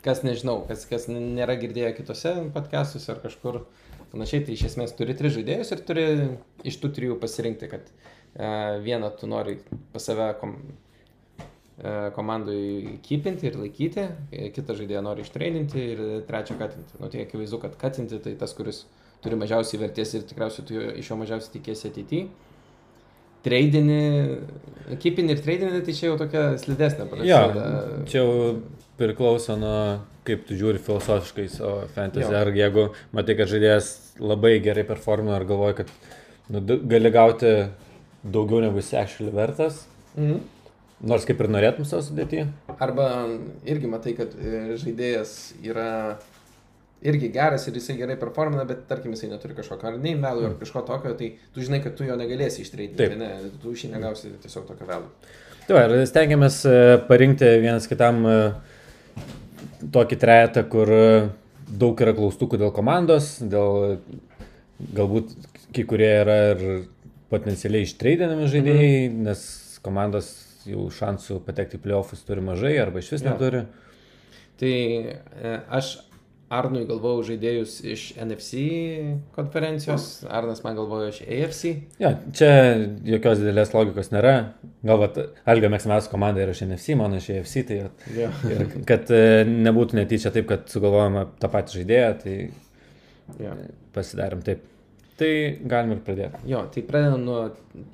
Kas 0.00 0.22
nežinau, 0.24 0.62
kas, 0.64 0.86
kas 0.88 1.10
nėra 1.12 1.58
girdėję 1.60 1.90
kitose 1.98 2.30
podcastuose 2.54 3.10
ar 3.12 3.18
kažkur 3.20 3.58
panašiai, 4.14 4.46
tai 4.46 4.54
iš 4.54 4.70
esmės 4.70 4.94
turi 4.96 5.12
tris 5.16 5.34
žaidėjus 5.34 5.72
ir 5.74 5.82
turi 5.84 6.04
iš 6.70 6.78
tų 6.80 6.90
trijų 6.96 7.16
pasirinkti, 7.20 7.68
kad 7.68 7.90
e, 7.90 8.46
vieną 8.86 9.10
tu 9.20 9.28
nori 9.28 9.58
pas 9.92 10.08
save 10.08 10.30
kom, 10.40 10.54
e, 11.36 11.92
komandai 12.16 12.96
kypinti 13.04 13.50
ir 13.50 13.60
laikyti, 13.60 14.06
kitą 14.56 14.78
žaidėją 14.80 15.04
nori 15.04 15.26
ištreidinti 15.26 15.84
ir 15.92 16.02
trečią 16.30 16.56
katinti. 16.62 16.96
Nu, 16.96 17.12
tai 17.12 17.26
akivaizdu, 17.26 17.60
kad 17.66 17.76
katinti 17.84 18.22
tai 18.24 18.32
tas, 18.40 18.56
kuris 18.56 18.86
turi 19.20 19.36
mažiausiai 19.36 19.82
vertės 19.84 20.16
ir 20.16 20.24
tikriausiai 20.24 20.64
tu 20.64 20.80
iš 20.96 21.12
jo 21.12 21.20
mažiausiai 21.20 21.58
tikėsi 21.58 21.92
ateityje. 21.92 22.30
Treidinį, 23.46 24.00
kipinį 25.00 25.34
ir 25.36 25.42
treidinį, 25.44 25.80
tai 25.86 25.94
čia 25.96 26.10
jau 26.10 26.16
tokia 26.20 26.44
slidesnė 26.60 27.06
prasideda. 27.08 27.66
čia 28.10 28.20
jau 28.22 28.56
priklauso 29.00 29.56
nuo 29.56 29.76
kaip 30.28 30.42
tu 30.46 30.54
žiūri 30.60 30.78
filosofiškai 30.84 31.46
savo 31.48 31.86
fantasy. 31.94 32.26
Jo. 32.28 32.40
Ar 32.42 32.50
jeigu 32.54 32.88
matai, 33.16 33.34
kad 33.38 33.48
žaidėjas 33.48 33.88
labai 34.20 34.58
gerai 34.62 34.84
performina 34.84 35.38
ar 35.38 35.46
galvoji, 35.48 35.78
kad 35.80 35.92
nu, 36.52 36.60
gali 36.90 37.10
gauti 37.14 37.54
daugiau 38.22 38.60
negu 38.60 38.82
jis 38.82 38.92
actually 39.00 39.32
vertas, 39.32 39.86
Mhm. 40.16 40.40
nors 41.08 41.24
kaip 41.24 41.40
ir 41.40 41.48
norėtum 41.48 41.86
savo 41.88 42.02
sudėti. 42.04 42.44
Arba 42.78 43.06
irgi 43.64 43.88
matai, 43.88 44.12
kad 44.18 44.34
e, 44.36 44.76
žaidėjas 44.76 45.54
yra 45.64 46.18
irgi 47.02 47.30
geras 47.32 47.66
ir 47.68 47.74
jisai 47.78 47.96
gerai 47.96 48.16
performina, 48.20 48.64
bet 48.68 48.82
tarkim 48.90 49.14
jisai 49.14 49.30
neturi 49.30 49.54
kažkokio 49.56 49.88
ar 49.88 49.98
nei 50.02 50.14
melų 50.20 50.44
ar 50.50 50.56
kažko 50.60 50.82
tokio, 50.88 51.14
tai 51.16 51.30
tu 51.54 51.62
žinai, 51.64 51.80
kad 51.84 51.94
tu 51.96 52.04
jo 52.04 52.16
negalėsi 52.20 52.60
ištreidinti. 52.66 52.98
Taip. 53.00 53.14
Ne, 53.20 53.30
tu 53.62 53.72
iš 53.72 53.86
jį 53.86 53.92
negausi 53.94 54.32
tiesiog 54.42 54.66
tokio 54.68 54.88
velų. 54.90 55.08
Tai 55.68 55.84
ir 55.86 56.06
stengiamės 56.10 56.58
e, 56.68 56.74
parinkti 57.08 57.48
vienas 57.62 57.86
kitam 57.88 58.20
e, 58.28 58.36
tokį 59.94 60.18
trejetą, 60.20 60.64
kur 60.72 60.90
e, 60.92 61.04
daug 61.70 62.00
yra 62.04 62.12
klaustukų 62.16 62.58
dėl 62.60 62.72
komandos, 62.74 63.36
dėl 63.40 63.98
galbūt 64.96 65.32
kai 65.76 65.84
kurie 65.88 66.10
yra 66.24 66.36
ir 66.52 66.62
potencialiai 67.30 67.86
ištreidinami 67.86 68.48
žaidėjai, 68.50 69.08
Mhm. 69.10 69.24
nes 69.28 69.78
komandos 69.84 70.30
jau 70.66 70.88
šansų 70.92 71.40
patekti 71.46 71.78
į 71.78 71.84
playoffus 71.86 72.24
turi 72.26 72.42
mažai 72.44 72.74
arba 72.82 72.98
iš 73.00 73.12
vis 73.14 73.22
Jo. 73.22 73.30
neturi. 73.30 73.62
Tai 74.60 74.72
e, 74.74 75.60
aš 75.70 75.98
Arnui 76.50 76.82
galvojau 76.88 77.22
žaidėjus 77.28 77.76
iš 77.86 78.04
NFC 78.18 78.60
konferencijos, 79.36 80.06
Arnas 80.26 80.64
man 80.64 80.74
galvojo 80.74 81.12
iš 81.12 81.20
AFC. 81.22 81.70
Ja, 82.02 82.10
čia 82.34 82.48
jokios 83.06 83.38
didelės 83.38 83.70
logikos 83.76 84.10
nėra. 84.10 84.32
Galbūt 84.86 85.20
Algio 85.50 85.70
mėgstamiausia 85.70 86.10
komanda 86.10 86.42
yra 86.42 86.54
iš 86.56 86.64
NFC, 86.66 86.96
mano 86.98 87.20
iš 87.20 87.28
AFC, 87.36 87.62
tai 87.68 87.78
Jo. 88.16 88.32
ir 88.50 88.64
kad 88.88 89.12
e, 89.14 89.22
nebūtų 89.46 90.00
netyčia 90.00 90.32
taip, 90.34 90.48
kad 90.50 90.66
sugalvojame 90.72 91.28
tą 91.38 91.52
patį 91.54 91.78
žaidėją, 91.78 92.10
tai 92.24 92.36
Jo. 93.46 93.54
pasidarėm 93.94 94.42
taip. 94.46 94.66
Tai 95.20 95.32
galim 95.68 95.94
ir 95.94 96.02
pradėti. 96.02 96.38
Jo, 96.48 96.64
tai 96.72 96.82
pradedam 96.88 97.26
nuo 97.28 97.40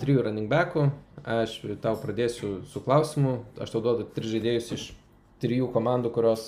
trijų 0.01 0.29
running 0.29 0.49
backų. 0.49 0.89
Aš 1.27 1.59
tau 1.83 1.97
pradėsiu 1.99 2.61
su 2.71 2.81
klausimu. 2.85 3.41
Aš 3.61 3.73
tau 3.75 3.83
duodu 3.83 4.07
tris 4.15 4.31
žaidėjus 4.31 4.69
iš 4.77 4.85
trijų 5.43 5.67
komandų, 5.75 6.13
kurios 6.15 6.45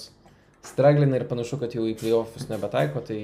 straglina 0.69 1.17
ir 1.19 1.27
panašu, 1.31 1.59
kad 1.61 1.75
jau 1.75 1.87
į 1.89 1.97
playoffs 1.99 2.49
nebetaiko. 2.51 3.01
Tai 3.09 3.21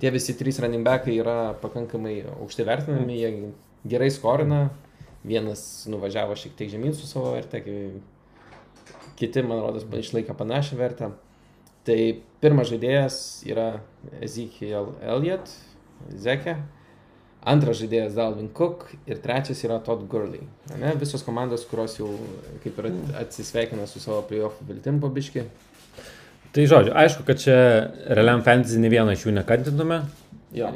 tie 0.00 0.12
visi 0.14 0.36
trys 0.38 0.60
running 0.62 0.86
backai 0.86 1.16
yra 1.20 1.54
pakankamai 1.62 2.20
aukštai 2.38 2.66
vertinami, 2.68 3.18
jie 3.18 3.32
gerai 3.88 4.10
skorina. 4.14 4.68
Vienas 5.28 5.60
nuvažiavo 5.90 6.36
šiek 6.38 6.54
tiek 6.56 6.70
žemyn 6.70 6.94
su 6.94 7.08
savo 7.10 7.32
verte, 7.34 7.58
kiti, 9.18 9.42
man 9.42 9.60
rodos, 9.64 9.84
išlaikė 9.98 10.36
panašią 10.38 10.78
vertę. 10.78 11.10
Tai 11.88 11.98
pirmas 12.42 12.68
žaidėjas 12.70 13.16
yra 13.48 13.80
Ezekiel 14.22 14.92
Elliot, 15.02 15.50
Zekė. 16.14 16.58
Antras 17.48 17.78
žaidėjas 17.80 18.16
Dalvin 18.16 18.48
Cook 18.54 18.88
ir 19.08 19.20
trečias 19.24 19.60
yra 19.64 19.78
Todd 19.82 20.02
Gurley. 20.10 20.42
Ne? 20.78 20.90
Visos 21.00 21.22
komandos, 21.24 21.64
kurios 21.70 21.94
jau 21.98 22.08
kaip 22.64 22.78
ir 22.82 22.88
at- 22.90 23.12
atsisveikina 23.24 23.86
su 23.88 24.02
savo 24.02 24.20
playoff 24.28 24.58
viltim 24.68 24.98
pabiški. 25.00 25.46
Tai 26.52 26.64
žodžiu, 26.66 26.94
aišku, 26.96 27.24
kad 27.28 27.40
čia 27.42 27.56
realiam 28.08 28.40
fantasy 28.46 28.80
ne 28.80 28.88
vieną 28.92 29.12
iš 29.14 29.26
jų 29.26 29.34
nekantintume, 29.36 30.00
Jo. 30.56 30.70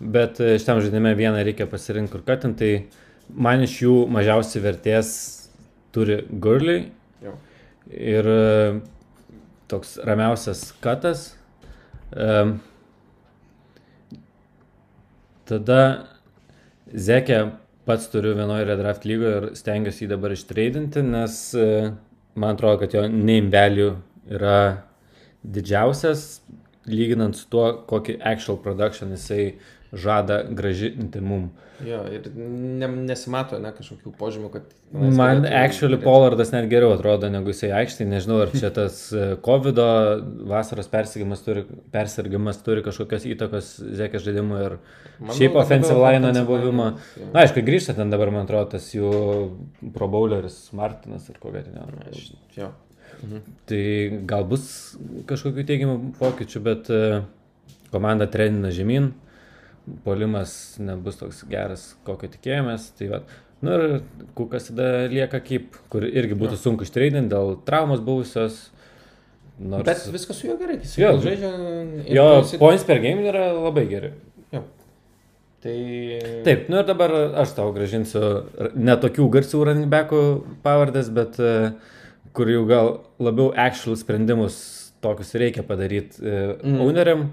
bet 0.00 0.40
e, 0.42 0.58
šitam 0.60 0.82
žaidime 0.84 1.14
vieną 1.16 1.40
reikia 1.46 1.66
pasirinkti 1.70 2.12
kur 2.12 2.24
katinti. 2.26 2.58
Tai 2.60 3.32
man 3.46 3.64
iš 3.64 3.78
jų 3.86 3.94
mažiausiai 4.12 4.62
vertės 4.66 5.14
turi 5.96 6.20
Gurley 6.28 6.90
Jo. 7.24 7.32
ir 7.88 8.28
e, 8.28 8.44
toks 9.72 9.96
ramiausias 10.04 10.68
katas. 10.84 11.30
Um, 12.14 12.58
tada 15.48 15.80
Zekė 16.94 17.38
pats 17.88 18.06
turiu 18.12 18.36
vienoje 18.36 18.68
redraft 18.68 19.06
lygoje 19.08 19.38
ir 19.40 19.46
stengiuosi 19.58 20.04
jį 20.04 20.10
dabar 20.12 20.34
ištreidinti, 20.36 21.02
nes 21.02 21.38
man 22.38 22.54
atrodo, 22.54 22.84
kad 22.84 22.94
jo 22.94 23.02
name 23.08 23.50
value 23.50 23.96
yra 24.30 24.84
didžiausias, 25.44 26.40
lyginant 26.88 27.36
su 27.36 27.46
tuo, 27.52 27.70
kokį 27.88 28.18
actual 28.24 28.58
production 28.64 29.12
jisai 29.14 29.54
žada 29.94 30.42
gražinti 30.50 31.20
mum. 31.22 31.52
jo, 31.86 32.00
ir 32.10 32.26
ne, 32.34 32.86
nesimato 33.06 33.58
ne, 33.62 33.70
kažkokių 33.74 34.12
požymių, 34.18 34.48
kad... 34.50 34.66
Man 34.94 35.42
galėtų- 35.42 35.52
actually 35.58 35.98
Pollardas 36.02 36.52
net 36.54 36.68
geriau 36.70 36.92
atrodo 36.94 37.28
negu 37.30 37.50
jisai 37.50 37.70
aikštėje. 37.80 38.08
Nežinau, 38.10 38.40
ar 38.44 38.52
čia 38.54 38.70
tas 38.74 39.00
e, 39.14 39.24
COVID 39.42 39.80
vasaros 40.50 40.90
persirgimas 40.92 41.42
turi, 41.46 41.64
persirgimas 41.94 42.60
turi 42.66 42.84
kažkokios 42.86 43.26
įtakos 43.34 43.72
Zekės 43.98 44.22
žaidimui 44.26 44.60
ir 44.68 44.76
Manau, 45.18 45.34
šiaip 45.34 45.58
offensive 45.62 45.98
line 45.98 46.30
jo. 47.18 47.28
Na, 47.34 47.42
aišku, 47.44 47.62
grįžta 47.66 47.94
ten 47.98 48.10
dabar, 48.14 48.30
man 48.34 48.46
atrodo, 48.46 48.70
tas 48.76 48.90
jų 48.94 49.10
pro 49.94 50.10
bowleris 50.10 50.60
Martinas 50.78 51.26
ir 51.30 51.38
kokia 51.42 51.66
ten. 51.66 51.78
Aš- 52.10 52.32
Jo. 53.24 53.40
Tai 53.70 53.82
gal 54.30 54.44
bus 54.50 54.64
kažkokių 55.30 55.64
teigiamų 55.68 55.96
pokyčių, 56.18 56.62
bet 56.66 56.90
e, 56.92 57.00
komanda 57.94 58.26
trenina 58.30 58.70
žemyn, 58.74 59.10
polimas 60.04 60.76
nebus 60.82 61.18
toks 61.20 61.42
geras, 61.50 61.90
kokio 62.06 62.28
tikėjomės. 62.36 62.90
Tai 62.98 63.08
va. 63.14 63.22
Nu 63.64 63.72
ir 63.78 63.84
kukas 64.36 64.68
tada 64.68 65.06
lieka 65.08 65.40
kaip, 65.44 65.76
kur 65.92 66.04
irgi 66.04 66.36
būtų 66.36 66.58
sunku 66.60 66.84
ištreidinti 66.84 67.32
dėl 67.32 67.54
traumos 67.64 68.02
buvusios. 68.04 68.66
Nors... 69.54 69.86
Bet 69.86 70.02
viskas 70.12 70.40
su 70.40 70.48
juo 70.50 70.56
gerai, 70.58 70.80
jis 70.82 70.96
Jo. 70.98 71.12
jau 71.14 71.20
žaidžia. 71.22 71.50
jo 72.16 72.24
jis- 72.42 72.56
points 72.58 72.84
per 72.88 72.98
game 73.04 73.22
yra 73.30 73.52
labai 73.54 73.84
geri. 73.88 74.10
Tai... 75.64 75.76
Taip, 76.44 76.66
nu 76.68 76.76
ir 76.76 76.84
dabar 76.84 77.12
aš 77.40 77.54
tau 77.56 77.70
gražinsiu 77.72 78.20
ne 78.76 78.96
tokių 79.00 79.28
garsių 79.32 79.62
running 79.64 79.88
backų 79.88 80.18
pavardės, 80.66 81.08
bet 81.16 81.38
e, 81.40 81.52
kur 82.34 82.50
jau 82.50 82.64
gal 82.68 82.88
labiau 83.22 83.52
actual 83.56 83.96
sprendimus 84.00 84.56
tokius 85.04 85.34
reikia 85.38 85.62
padaryti 85.66 86.22
mm. 86.22 86.62
Mm. 86.62 86.80
owneriam. 86.84 87.28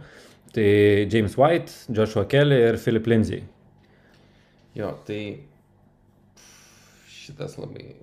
Tai 0.51 0.63
James 1.07 1.37
White, 1.39 1.71
Joshua 1.95 2.25
Kelly 2.27 2.57
ir 2.59 2.75
Philip 2.77 3.05
Lindsay. 3.07 3.43
Jo, 4.75 4.89
tai 5.07 5.21
šitas 7.07 7.55
labai 7.59 7.93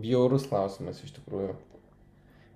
bjaurus 0.00 0.46
klausimas 0.48 1.02
iš 1.04 1.12
tikrųjų. 1.18 1.52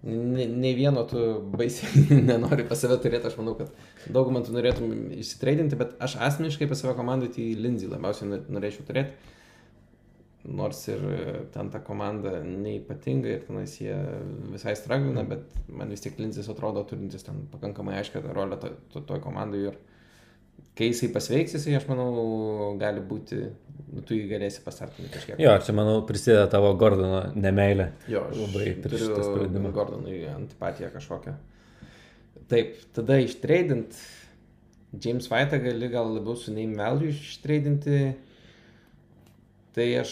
ne, 0.04 0.46
ne 0.48 0.72
vieno 0.76 1.04
tu 1.08 1.20
baisiai 1.52 2.20
nenori 2.30 2.64
pas 2.68 2.80
save 2.80 2.96
turėti, 3.00 3.28
aš 3.28 3.36
manau, 3.40 3.54
kad 3.60 3.70
daugumą 4.12 4.42
tu 4.44 4.52
norėtum 4.56 4.90
išsitreidinti, 5.20 5.78
bet 5.80 5.94
aš 6.04 6.16
asmeniškai 6.30 6.68
pas 6.68 6.80
save 6.80 6.96
komandai 6.98 7.30
tai 7.32 7.50
Lindsay 7.60 7.88
labiausiai 7.88 8.28
nor- 8.28 8.44
norėčiau 8.56 8.84
turėti. 8.88 9.16
Nors 10.44 10.82
ir 10.92 11.00
ten 11.54 11.70
ta 11.72 11.80
komanda 11.80 12.36
neipatinga 12.44 13.30
ir 13.32 13.44
tenais 13.46 13.78
jie 13.80 13.94
visai 14.52 14.74
straglina, 14.76 15.22
bet 15.24 15.54
man 15.72 15.88
vis 15.88 16.04
tiek 16.04 16.18
Lindsay 16.20 16.44
atrodo 16.52 16.82
turintis 16.84 17.24
ten 17.24 17.46
pakankamai 17.52 17.96
aiškę 18.02 18.20
rolę 18.26 18.58
toj 18.60 18.74
to, 18.92 19.00
to 19.08 19.20
komandai 19.24 19.62
ir 19.70 19.78
kai 20.74 20.90
jisai 20.90 21.10
pasveiks, 21.14 21.54
jisai, 21.54 21.76
aš 21.78 21.86
manau, 21.88 22.08
gali 22.80 23.02
būti, 23.06 23.38
nu, 23.94 24.02
tu 24.06 24.16
jį 24.18 24.26
galėsi 24.32 24.62
pastartinti 24.64 25.12
kažkiek. 25.12 25.38
Jo, 25.42 25.54
čia 25.62 25.74
manau 25.76 26.00
prisideda 26.06 26.48
tavo 26.50 26.72
Gordono 26.78 27.22
nemailė. 27.38 27.92
Jo, 28.10 28.26
aš 28.30 28.40
Labai 28.42 28.74
prie 28.82 28.98
šito 28.98 29.14
turiu 29.14 29.28
sprendimo. 29.28 29.70
Gordonui 29.74 30.18
antipatiją 30.32 30.90
kažkokią. 30.94 31.36
Taip, 32.50 32.76
tada 32.96 33.20
ištreidint 33.22 33.96
James 35.00 35.30
White'ą 35.30 35.62
gali 35.62 35.90
gal 35.92 36.10
labiau 36.16 36.36
su 36.38 36.54
name 36.54 36.76
value 36.78 37.14
ištreidinti. 37.14 38.00
Tai 39.74 39.84
aš, 39.98 40.10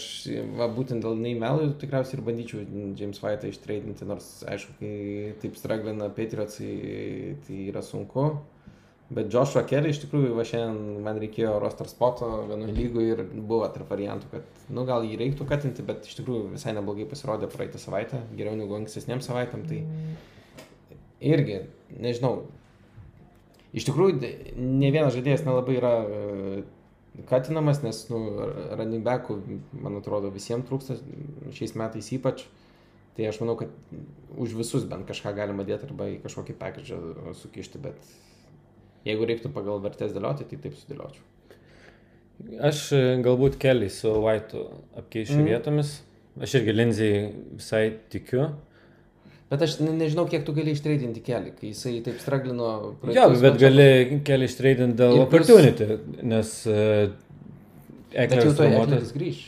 va, 0.59 0.67
būtent 0.67 1.05
dėl 1.05 1.21
value 1.39 1.69
tikriausiai 1.79 2.17
ir 2.17 2.23
bandyčiau 2.25 2.63
James 2.99 3.21
White'ą 3.23 3.47
ištreidinti, 3.47 4.07
nors 4.09 4.41
aišku, 4.43 4.73
kai 4.81 4.95
taip 5.39 5.55
straglina 5.55 6.09
Patriotsai, 6.11 7.37
tai 7.45 7.59
yra 7.69 7.83
sunku. 7.85 8.25
Bet 9.13 9.29
Joshua 9.31 9.63
Kelly 9.67 9.91
iš 9.93 10.01
tikrųjų, 10.03 10.33
va 10.35 10.43
šiandien 10.47 11.03
man 11.05 11.19
reikėjo 11.21 11.53
roster 11.61 11.87
spoto 11.91 12.27
vienoje 12.49 12.75
lygoje 12.75 13.13
ir 13.13 13.23
buvo 13.35 13.67
tarp 13.71 13.91
variantų, 13.93 14.29
kad, 14.31 14.61
nu, 14.73 14.85
gal 14.89 15.05
jį 15.05 15.19
reiktų 15.21 15.47
katinti, 15.47 15.85
bet 15.85 16.07
iš 16.07 16.17
tikrųjų 16.19 16.53
visai 16.55 16.73
neblogai 16.75 17.05
pasirodė 17.09 17.49
praeitą 17.51 17.81
savaitę, 17.81 18.23
geriau 18.35 18.55
negu 18.57 18.75
ankstesniam 18.79 19.21
savaitėm, 19.23 19.67
tai 19.69 19.83
irgi, 21.33 21.59
nežinau, 22.03 22.47
iš 23.75 23.87
tikrųjų 23.89 24.33
ne 24.57 24.93
vienas 24.95 25.13
žaidėjas 25.15 25.45
nelabai 25.45 25.77
yra 25.77 25.93
e, 26.03 26.63
katinamas, 27.29 27.83
nes, 27.85 28.03
nu, 28.09 28.19
running 28.77 29.03
backų, 29.05 29.37
man 29.83 29.99
atrodo, 29.99 30.31
visiems 30.33 30.65
trūksta 30.69 30.97
šiais 31.53 31.75
metais 31.79 32.09
ypač. 32.15 32.45
Tai 33.13 33.27
aš 33.29 33.37
manau, 33.43 33.53
kad 33.59 33.69
už 34.41 34.55
visus 34.57 34.87
bent 34.89 35.05
kažką 35.05 35.35
galima 35.37 35.61
dėti 35.67 35.85
arba 35.85 36.07
į 36.09 36.15
kažkokį 36.23 36.55
package 36.57 36.97
sukišti, 37.37 37.81
bet 37.83 37.99
jeigu 39.05 39.27
reiktų 39.29 39.51
pagal 39.53 39.83
vertės 39.83 40.15
dėlioti, 40.15 40.47
tai 40.49 40.57
taip 40.63 40.73
sudėliočiau. 40.79 41.21
Aš 42.65 42.79
e, 42.97 43.01
galbūt 43.23 43.59
keliai 43.61 43.91
su 43.93 44.09
White'u 44.09 44.63
apkeičiu 44.97 45.37
Mm. 45.37 45.45
vietomis. 45.51 45.91
Aš 46.41 46.55
irgi 46.57 46.73
Lindsay 46.73 47.11
visai 47.59 47.83
tikiu. 48.09 48.47
Bet 49.53 49.67
aš 49.67 49.75
ne, 49.83 49.91
nežinau, 49.99 50.25
kiek 50.29 50.41
tu 50.47 50.55
gali 50.55 50.73
ištreidinti 50.73 51.21
kelią, 51.21 51.53
kai 51.59 51.69
jisai 51.69 51.99
taip 52.05 52.17
straglino. 52.23 52.69
Jo, 53.05 53.27
bet 53.29 53.53
mačus. 53.53 53.59
gali 53.61 54.21
keliai 54.25 54.49
ištreidinti 54.49 54.97
dėl 54.97 55.19
Ir 55.19 55.25
opportunity, 55.27 55.89
nes 56.25 56.55
uh, 56.65 57.03
jau 57.05 58.23
Ekleris. 58.23 58.63
Ekleris 58.63 59.11
grįž. 59.13 59.43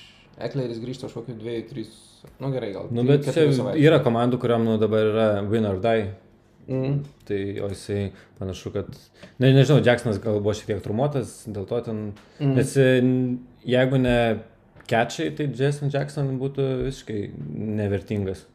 Ekleris 0.46 0.82
kokių 1.14 1.38
dviejų, 1.40 1.64
trys, 1.70 1.96
nu 2.44 2.52
gerai, 2.54 2.74
gal. 2.76 2.92
Nu, 2.94 3.06
bet 3.08 3.28
yra 3.32 4.02
komandų, 4.04 4.40
kuriam 4.42 4.66
nu, 4.68 4.78
dabar 4.82 5.10
yra 5.12 5.28
win 5.48 5.68
or 5.70 5.82
die. 5.84 6.12
Mm. 6.66 7.00
Tai 7.30 7.40
o 7.62 7.70
jisai 7.70 8.08
panašu, 8.40 8.72
kad... 8.74 8.90
Ne, 9.38 9.52
nežinau, 9.54 9.84
Jacksonas 9.86 10.18
gal 10.22 10.40
buvo 10.42 10.56
šiek 10.58 10.72
tiek 10.72 10.82
trumuotas, 10.86 11.44
dėl 11.46 11.68
to 11.70 11.82
ten... 11.86 12.00
Mm. 12.40 12.56
Nes 12.58 12.74
e, 12.82 12.88
jeigu 13.70 14.00
ne 14.02 14.18
catchai, 14.90 15.30
tai 15.38 15.50
Jason 15.54 15.94
Jackson 15.94 16.32
būtų 16.42 16.66
visiškai 16.88 17.20
nevertingas. 17.78 18.48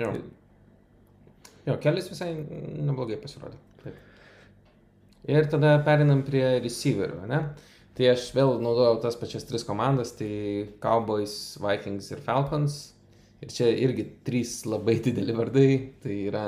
Jo. 0.00 0.14
Jo, 1.66 1.76
kelias 1.82 2.10
visai 2.10 2.32
neblogai 2.36 3.18
pasirodė. 3.22 3.58
Taip. 3.82 4.00
Ir 5.32 5.46
tada 5.50 5.76
perinam 5.86 6.24
prie 6.26 6.44
receiverių, 6.64 7.22
ne? 7.30 7.44
Tai 7.92 8.08
aš 8.14 8.30
vėl 8.32 8.56
naudojau 8.64 8.96
tas 9.02 9.18
pačias 9.20 9.44
tris 9.44 9.66
komandas, 9.68 10.14
tai 10.16 10.68
Cowboys, 10.82 11.58
Vikings 11.60 12.08
ir 12.14 12.22
Falcons. 12.24 12.78
Ir 13.42 13.50
čia 13.52 13.68
irgi 13.74 14.06
trys 14.24 14.62
labai 14.66 14.96
dideli 15.04 15.36
vardai. 15.36 15.70
Tai 16.02 16.16
yra 16.30 16.46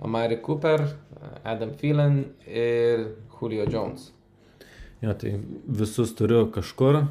Amari 0.00 0.40
Cooper, 0.42 0.86
Adam 1.44 1.74
Phelan 1.78 2.24
ir 2.48 3.06
Julio 3.38 3.68
Jones. 3.70 4.10
Jo, 5.00 5.14
tai 5.16 5.36
visus 5.80 6.12
turiu 6.16 6.46
kažkur. 6.52 7.04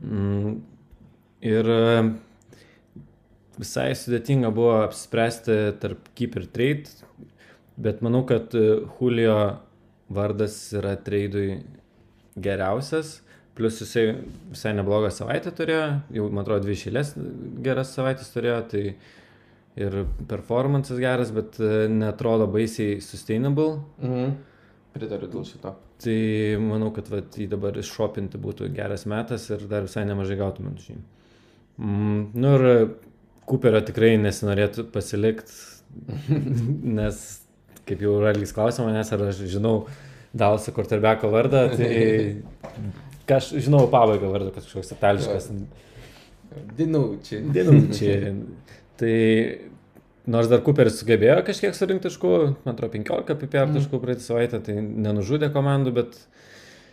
Mm, 0.00 0.56
ir 1.46 1.70
visai 3.60 3.90
sudėtinga 3.98 4.50
buvo 4.54 4.80
apsispręsti 4.84 5.56
tarp 5.82 6.10
keep 6.18 6.36
ir 6.40 6.46
trade, 6.54 7.08
bet 7.80 8.02
manau, 8.04 8.22
kad 8.28 8.54
e, 8.56 8.80
Julio 8.98 9.36
vardas 10.10 10.56
yra 10.76 10.96
tradeui 11.00 11.60
geriausias. 12.40 13.20
Plus 13.58 13.80
jisai 13.82 14.04
visai 14.52 14.72
neblogą 14.78 15.10
savaitę 15.12 15.50
turėjo, 15.52 15.86
jau 16.16 16.28
man 16.30 16.44
atrodo 16.44 16.64
dvi 16.64 16.76
šilės 16.80 17.12
geras 17.64 17.90
savaitės 17.96 18.30
turėjo, 18.32 18.60
tai 18.70 18.84
ir 19.80 19.96
performances 20.30 21.00
geras, 21.02 21.32
bet 21.34 21.58
e, 21.60 21.88
netrodo 21.92 22.48
baisiai 22.50 23.00
sustainable. 23.04 23.82
Mhm. 24.00 24.38
Pritariu 24.94 25.28
dėl 25.30 25.44
šito. 25.46 25.76
Tai 26.00 26.16
manau, 26.64 26.88
kad 26.96 27.10
vat, 27.12 27.36
jį 27.36 27.46
dabar 27.52 27.76
iššopinti 27.78 28.40
būtų 28.40 28.70
geras 28.74 29.04
metas 29.10 29.44
ir 29.52 29.62
dar 29.70 29.84
visai 29.86 30.06
nemažai 30.08 30.38
gautumėm 30.40 30.78
žinių. 30.80 31.02
Mm, 31.80 32.22
nu 32.36 32.54
ir 32.56 32.64
Cooperio 33.50 33.82
tikrai 33.86 34.14
nesinorėtų 34.22 34.86
pasilikti, 34.94 35.54
nes 37.00 37.22
kaip 37.88 38.04
jau 38.04 38.20
Ralys 38.22 38.54
klausė 38.54 38.86
manęs, 38.86 39.10
ar 39.14 39.26
aš 39.28 39.42
žinau 39.50 39.74
Dalso 40.36 40.72
Korterbeko 40.74 41.30
vardą, 41.32 41.64
tai 41.74 41.94
kaž, 43.30 43.52
žinau 43.58 43.86
pabaigą 43.90 44.30
vardą, 44.30 44.52
kad 44.54 44.66
kažkoks 44.66 44.94
itališkas. 44.96 45.50
Dinučiai. 46.78 47.44
Dinučiai. 47.54 48.34
Tai 49.00 49.12
nors 50.28 50.50
dar 50.50 50.60
Cooperis 50.60 50.98
sugebėjo 51.00 51.38
kažkiek 51.46 51.72
surinkti 51.72 52.10
taškų, 52.10 52.32
man 52.66 52.74
atrodo 52.74 52.92
15 52.98 53.36
PPR 53.40 53.70
taškų 53.72 54.00
praeitą 54.02 54.24
savaitę, 54.26 54.60
tai 54.66 54.74
nenužudė 54.76 55.48
komandų, 55.54 55.94
bet 55.96 56.18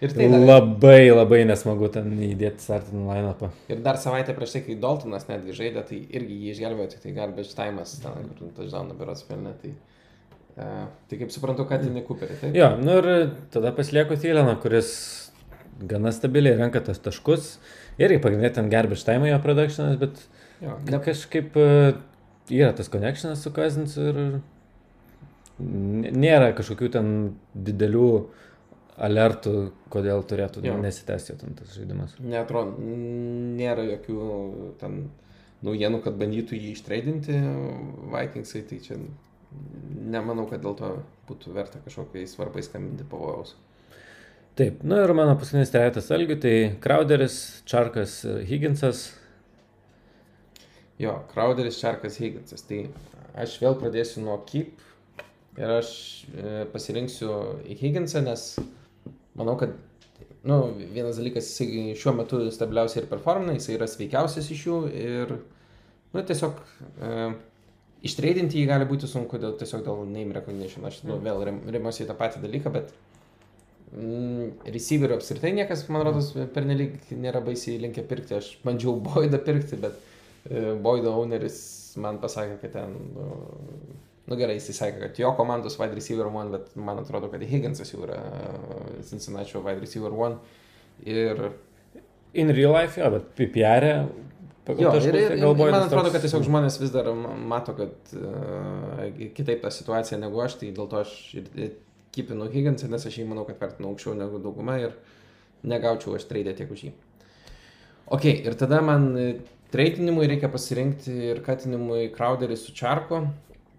Ir 0.03 0.13
tai 0.13 0.29
dar, 0.29 0.43
labai 0.45 1.09
labai 1.09 1.41
nesmagu 1.49 1.89
ten 1.93 2.11
įdėti 2.29 2.61
startinį 2.61 3.03
line-upą. 3.07 3.51
ir 3.73 3.83
dar 3.85 3.97
savaitę 4.01 4.35
prieš 4.37 4.55
tai, 4.55 4.63
kai 4.67 4.77
Daltonas 4.81 5.25
netgi 5.29 5.55
žaidė, 5.57 5.83
tai 5.89 5.99
irgi 6.19 6.37
jį 6.43 6.53
išgelbėjo, 6.53 6.89
tik 6.93 7.05
tai 7.05 7.13
garbage 7.17 7.55
time'as, 7.57 7.95
ten, 8.03 8.31
kur 8.37 8.51
touchdown 8.59 8.93
berots 8.99 9.25
pelnė. 9.25 9.55
Tai, 9.63 9.73
uh, 10.57 10.85
tai 11.09 11.21
kaip 11.23 11.33
suprantu, 11.33 11.65
kad 11.69 11.85
ne 11.89 12.05
Cooperį, 12.05 12.39
taip? 12.43 12.57
Jo, 12.57 12.71
nu 12.81 12.99
ir 13.01 13.11
tada 13.53 13.73
pasilieku 13.73 14.19
Tyleną, 14.21 14.57
kuris 14.61 14.91
gana 15.81 16.13
stabiliai 16.13 16.59
renka 16.61 16.81
tas 16.85 17.01
taškus. 17.01 17.55
Irgi 17.97 18.21
pagrindinė 18.21 18.53
ten 18.53 18.69
garbage 18.69 19.05
time 19.05 19.31
jo 19.31 19.41
productionas, 19.41 19.97
bet 20.01 20.21
Jo, 20.61 20.77
ne, 20.89 20.99
kažkaip 21.03 21.57
e, 21.57 21.67
yra 22.49 22.71
tas 22.77 22.89
connectionas 22.89 23.43
su 23.45 23.51
Cousins 23.53 23.93
ir 24.01 24.17
nėra 25.57 26.51
kažkokių 26.57 26.89
ten 26.93 27.11
didelių 27.53 28.09
alertų, 28.97 29.53
kodėl 29.93 30.23
turėtų 30.25 30.63
Jo. 30.65 30.77
nesitęsti 30.81 31.37
ten 31.37 31.55
tas 31.57 31.75
žaidimas. 31.77 32.15
Neatrodo, 32.19 32.77
nėra 32.81 33.85
jokių 33.91 34.17
ten 34.81 35.07
naujienų, 35.65 36.01
kad 36.05 36.17
bandytų 36.17 36.57
jį 36.57 36.73
ištreidinti 36.75 37.37
Vikingsai, 38.13 38.63
tai 38.69 38.79
čia 38.83 38.97
nemanau, 40.07 40.47
kad 40.49 40.61
dėl 40.63 40.75
to 40.77 40.91
būtų 41.29 41.53
verta 41.55 41.81
kažkokiai 41.85 42.27
svarbai 42.29 42.63
skambinti 42.65 43.05
pavojaus. 43.09 43.55
Taip, 44.57 44.81
nu 44.81 44.97
ir 44.97 45.13
mano 45.13 45.35
paskutinis 45.37 45.69
trejetas 45.69 46.09
algių, 46.13 46.39
tai 46.41 46.55
Crowderis, 46.81 47.61
Čarkas, 47.69 48.23
Higginsas. 48.49 49.11
Jo, 50.97 51.19
Crowderis, 51.29 51.77
Čarkas, 51.77 52.17
Higginsas. 52.17 52.65
Tai 52.65 52.87
aš 53.37 53.59
vėl 53.61 53.77
pradėsiu 53.77 54.23
nuo 54.25 54.39
Keep 54.49 54.81
ir 55.61 55.73
aš 55.75 55.91
e, 56.33 56.65
pasirinksiu 56.73 57.29
Higginsą, 57.69 58.23
nes 58.25 58.47
manau, 59.37 59.57
kad 59.59 59.73
nu, 60.47 60.61
vienas 60.93 61.19
dalykas, 61.19 61.49
jisai 61.51 61.95
šiuo 61.99 62.13
metu 62.17 62.39
stabiliausiai 62.53 63.03
ir 63.03 63.09
performina, 63.11 63.55
jisai 63.57 63.75
yra 63.77 63.87
sveikiausias 63.89 64.49
iš 64.53 64.63
jų 64.67 64.79
ir 64.95 65.33
nu, 66.13 66.21
tiesiog 66.21 66.61
e, 67.03 67.27
ištreidinti 68.07 68.61
jį 68.61 68.69
gali 68.69 68.87
būti 68.89 69.09
sunku 69.09 69.39
dėl, 69.41 69.57
tiesiog 69.59 69.83
dėl 69.85 70.05
name 70.07 70.35
recognition. 70.37 70.85
Aš 70.87 71.01
nu, 71.07 71.19
vėl 71.23 71.43
rem- 71.49 71.63
remiuosi 71.73 72.05
į 72.05 72.09
tą 72.09 72.17
patį 72.19 72.43
dalyką, 72.45 72.73
bet 72.77 72.93
mm, 73.91 74.69
receiverių 74.75 75.17
apskritai 75.17 75.53
niekas, 75.57 75.87
man 75.93 76.05
rodos, 76.07 76.31
pernelyg 76.55 77.11
nėra 77.11 77.43
baisiai 77.45 77.81
linkę 77.83 78.05
pirkti. 78.07 78.37
Aš 78.39 78.53
bandžiau 78.65 78.97
Boydą 79.03 79.41
pirkti, 79.43 79.79
bet 79.83 79.99
e, 80.49 80.75
Boydo 80.83 81.15
owneris 81.19 81.59
man 81.99 82.21
pasakė, 82.23 82.59
kad 82.63 82.77
ten, 82.77 82.97
nu, 83.17 83.31
nu 84.27 84.35
gerai, 84.39 84.57
jisai 84.59 84.75
sakė, 84.75 84.99
kad 85.05 85.19
jo 85.21 85.31
komandos 85.37 85.77
wide 85.79 85.95
receiver 85.95 86.27
one, 86.27 86.51
bet 86.51 86.75
man 86.75 86.99
atrodo, 87.01 87.29
kad 87.31 87.43
Higginsas 87.47 87.93
jau 87.93 88.03
yra 88.05 88.17
e, 88.19 89.01
Cincinnati 89.07 89.57
wide 89.57 89.79
receiver 89.83 90.13
one. 90.13 90.37
Ir 91.05 91.49
In 92.37 92.51
real 92.53 92.73
life, 92.75 92.99
jo, 92.99 93.07
bet 93.13 93.29
PPR, 93.37 93.85
pagal 94.67 94.83
Jo, 94.83 94.91
taškus, 94.93 95.07
ir, 95.09 95.15
ir, 95.15 95.29
tai 95.31 95.37
ir 95.37 95.41
gal 95.45 95.55
man 95.57 95.77
atrodo, 95.79 96.11
kad 96.13 96.21
tiesiog 96.21 96.43
žmonės 96.45 96.75
vis 96.81 96.91
dar 96.93 97.07
ma- 97.15 97.33
mato, 97.55 97.73
kad 97.77 98.11
uh, 98.19 99.05
kitaip 99.37 99.63
ta 99.63 99.71
situacija 99.73 100.19
negu 100.19 100.41
aš, 100.43 100.57
tai 100.61 100.73
dėl 100.75 100.89
to 100.91 100.99
aš 101.01 101.13
ir 101.39 101.47
ir 101.55 101.71
kipinu 102.13 102.49
Higginsą, 102.51 102.89
nes 102.91 103.05
aš 103.07 103.19
jį 103.21 103.27
manau, 103.29 103.45
kad 103.47 103.59
vertinu 103.61 103.89
aukščiau 103.93 104.15
negu 104.19 104.41
dauguma 104.43 104.75
ir 104.81 104.93
negaučiau 105.67 106.17
aš 106.17 106.27
traidę 106.29 106.53
tiek 106.57 106.71
už 106.73 106.83
jį. 106.89 106.91
Ok, 108.13 108.27
ir 108.27 108.55
tada 108.59 108.79
man 108.85 109.09
e, 109.19 109.27
treitinimui 109.73 110.27
reikia 110.29 110.51
pasirinkti 110.51 111.15
ir 111.31 111.41
katinimui 111.45 112.07
Crowderį 112.15 112.57
su 112.59 112.75
Čarko. 112.75 113.23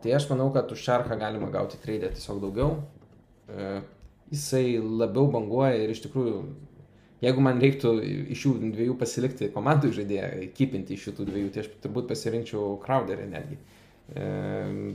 Tai 0.02 0.14
aš 0.14 0.28
manau, 0.30 0.48
kad 0.54 0.70
už 0.70 0.82
Čarką 0.84 1.18
galima 1.18 1.50
gauti 1.50 1.78
traidę 1.82 2.12
tiesiog 2.14 2.40
daugiau. 2.44 2.76
E, 3.50 3.80
jisai 4.30 4.78
labiau 4.78 5.26
banguoja 5.32 5.78
ir 5.82 5.90
iš 5.90 6.04
tikrųjų, 6.04 6.42
jeigu 7.24 7.42
man 7.42 7.58
reiktų 7.62 7.94
iš 8.34 8.44
šių 8.44 8.52
dviejų 8.76 8.94
pasilikti 9.00 9.48
komandų 9.54 9.90
žaidėją, 9.96 10.28
kipinti 10.54 10.94
iš 10.94 11.08
šitų 11.08 11.26
dviejų, 11.32 11.52
tai 11.54 11.64
aš 11.64 11.70
turbūt 11.82 12.10
pasirinkčiau 12.12 12.76
Crowderį 12.84 13.26
netgi. 13.32 13.58
E, 14.14 14.28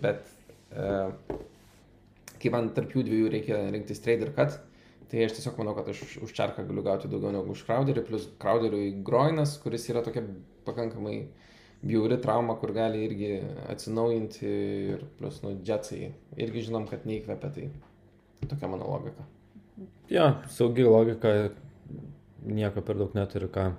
bet 0.03 0.23
e, 0.71 0.93
kai 2.39 2.53
man 2.53 2.71
tarp 2.75 2.95
jų 2.95 3.03
dviejų 3.09 3.33
reikia 3.33 3.59
rinktis 3.75 4.01
trade 4.03 4.29
ir 4.29 4.31
cut, 4.37 4.55
tai 5.11 5.27
aš 5.27 5.35
tiesiog 5.37 5.59
manau, 5.59 5.75
kad 5.77 5.91
aš 5.91 5.99
už- 6.07 6.19
už 6.25 6.31
Čarką 6.33 6.63
galiu 6.67 6.83
gauti 6.85 7.11
daugiau 7.11 7.35
negu 7.35 7.51
už 7.53 7.65
Crowderį, 7.67 8.05
plus 8.07 8.29
Crowderiui 8.39 9.03
Groinas, 9.03 9.57
kuris 9.61 9.89
yra 9.91 10.01
tokia 10.05 10.23
pakankamai 10.65 11.25
bjauri 11.83 12.17
trauma, 12.23 12.55
kur 12.59 12.73
gali 12.75 13.03
irgi 13.07 13.31
atsinaujinti 13.71 14.51
ir 14.95 15.05
plus, 15.19 15.41
nu, 15.43 15.55
Jetsai 15.67 16.13
irgi 16.39 16.67
žinom, 16.69 16.87
kad 16.89 17.07
neįkvepia, 17.09 17.49
tai 17.53 17.69
tokia 18.47 18.69
mano 18.71 18.87
logika. 18.87 19.25
Jo, 20.11 20.29
saugi 20.53 20.85
logika, 20.85 21.33
nieko 22.45 22.83
per 22.85 22.99
daug 22.99 23.15
neturiu 23.17 23.49
ką 23.51 23.71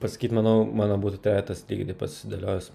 pasakyti, 0.00 0.36
manau, 0.36 0.62
mano 0.64 0.96
būtų 1.00 1.20
trejetas 1.24 1.64
lygiai 1.68 1.90
taip 1.90 2.00
pasidėliojęs 2.02 2.70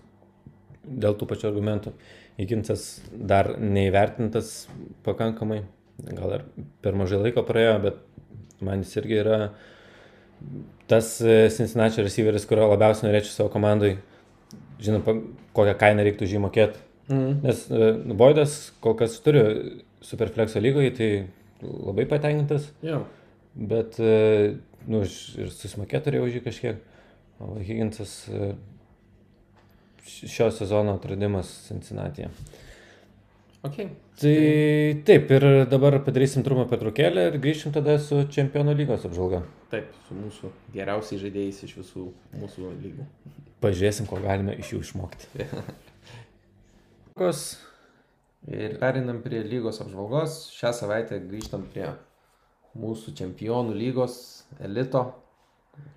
dėl 0.85 1.15
tų 1.17 1.27
pačių 1.29 1.49
argumentų. 1.49 1.93
Įkinsas 2.41 2.83
dar 3.11 3.55
neįvertintas 3.61 4.67
pakankamai, 5.05 5.63
gal 6.03 6.35
ir 6.37 6.43
per 6.83 6.97
mažai 6.99 7.21
laiko 7.23 7.45
praėjo, 7.47 7.77
bet 7.87 8.01
man 8.65 8.83
jis 8.83 8.97
irgi 8.99 9.21
yra 9.23 9.39
tas 10.91 11.15
e, 11.23 11.47
Cincinnati 11.49 12.03
receiveris, 12.03 12.45
kurio 12.45 12.67
labiausiai 12.69 13.09
norėčiau 13.09 13.33
savo 13.33 13.53
komandai. 13.53 13.95
Žinau, 13.95 14.14
pa- 15.05 15.19
kokią 15.55 15.75
kainą 15.79 16.03
reiktų 16.07 16.27
žy 16.27 16.41
mokėti. 16.43 16.79
Mm. 17.09 17.41
Nes 17.45 17.65
e, 17.71 17.91
Boydas 18.17 18.71
kol 18.81 18.95
kas 18.97 19.19
turi 19.21 19.43
Superflexo 20.05 20.59
lygoje, 20.61 20.91
tai 20.97 21.09
labai 21.63 22.05
patenkintas. 22.09 22.71
Jo. 22.85 23.03
Bet, 23.55 23.99
e, 23.99 24.55
nu, 24.87 25.01
ir 25.05 25.49
susimokėti 25.53 26.09
turėjau 26.09 26.27
už 26.29 26.39
jį 26.39 26.43
kažkiek. 26.49 26.81
O 27.39 27.55
Higginsas 27.59 28.13
š- 30.05 30.29
šio 30.31 30.51
sezono 30.51 30.93
atradimas 30.95 31.49
Cincinnati. 31.67 32.27
Ok. 33.65 33.75
Tai 34.21 34.35
taip, 35.05 35.31
ir 35.35 35.43
dabar 35.67 35.97
padarysim 36.05 36.43
trumpą 36.45 36.67
pertraukėlę 36.69 37.25
ir 37.31 37.39
grįšim 37.43 37.73
tada 37.75 37.97
su 37.99 38.21
Čempionų 38.31 38.75
lygos 38.77 39.03
apžvalga. 39.09 39.41
Taip, 39.71 39.89
su 40.07 40.15
mūsų 40.15 40.51
geriausiais 40.75 41.19
žaidėjais 41.25 41.63
iš 41.67 41.73
visų 41.81 42.05
mūsų 42.39 42.69
lygų. 42.83 43.07
Pažiūrėsim, 43.63 44.07
ko 44.09 44.19
galime 44.23 44.55
iš 44.59 44.73
jų 44.75 44.81
išmokti. 44.83 45.29
Ir 48.45 48.75
perinam 48.77 49.21
prie 49.23 49.39
lygos 49.41 49.79
apžvalgos. 49.81 50.35
Šią 50.53 50.73
savaitę 50.75 51.17
grįžtam 51.23 51.63
prie 51.71 51.87
mūsų 52.77 53.13
čempionų 53.17 53.73
lygos 53.77 54.17
elito, 54.61 55.05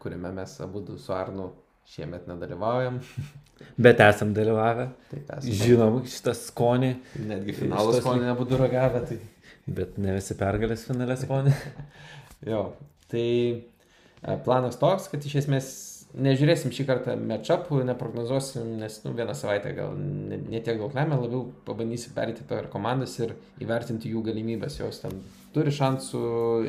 kuriame 0.01 0.31
mes 0.39 0.55
abu 0.65 0.85
su 0.97 1.13
Arnu 1.13 1.51
šiemet 1.89 2.29
nedalyvaujam. 2.31 3.01
bet 3.85 4.01
esam 4.01 4.33
dalyvavę. 4.37 4.89
Taip, 5.11 5.35
esame. 5.39 5.59
Žinom 5.63 5.99
šitą 6.09 6.35
skonį, 6.39 6.93
Netgi 7.27 7.57
finalas 7.59 7.99
Šitas 7.99 8.07
ko 8.07 8.15
lyg- 8.17 8.27
nebūtų 8.31 8.61
ragavę. 8.63 9.03
Tai... 9.11 9.19
bet 9.81 9.99
ne 10.01 10.15
visi 10.17 10.37
pergalės 10.39 10.87
finalės 10.89 11.23
skonį. 11.27 11.55
Jo, 12.49 12.63
tai 13.13 13.27
e, 13.29 14.39
planas 14.47 14.79
toks, 14.81 15.11
kad 15.13 15.25
iš 15.27 15.41
esmės 15.43 15.71
nežiūrėsim 16.17 16.73
šį 16.73 16.85
kartą 16.89 17.17
matchupų, 17.21 17.83
neprognozuosim, 17.89 18.79
nes 18.81 19.01
nu, 19.05 19.13
vieną 19.19 19.35
savaitę 19.37 19.75
gal 19.77 19.93
ne, 19.99 20.39
ne 20.41 20.61
tiek 20.65 20.79
daug 20.81 20.95
lemia, 20.97 21.19
labiau 21.21 21.45
pabandysim 21.67 22.15
perėti 22.17 22.47
per 22.49 22.71
komandas 22.73 23.19
ir 23.21 23.35
įvertinti 23.61 24.13
jų 24.15 24.23
galimybės, 24.31 24.79
jos 24.81 25.03
ten 25.05 25.21
turi 25.55 25.73
šansų 25.75 26.23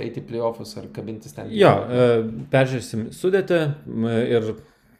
eiti 0.04 0.22
playoffus 0.28 0.76
ar 0.82 0.90
kabintis 0.96 1.36
ten. 1.38 1.50
Jo, 1.56 1.72
e, 1.88 2.22
peržiūrėsim 2.52 3.10
sudėtį 3.16 3.62
ir 4.36 4.54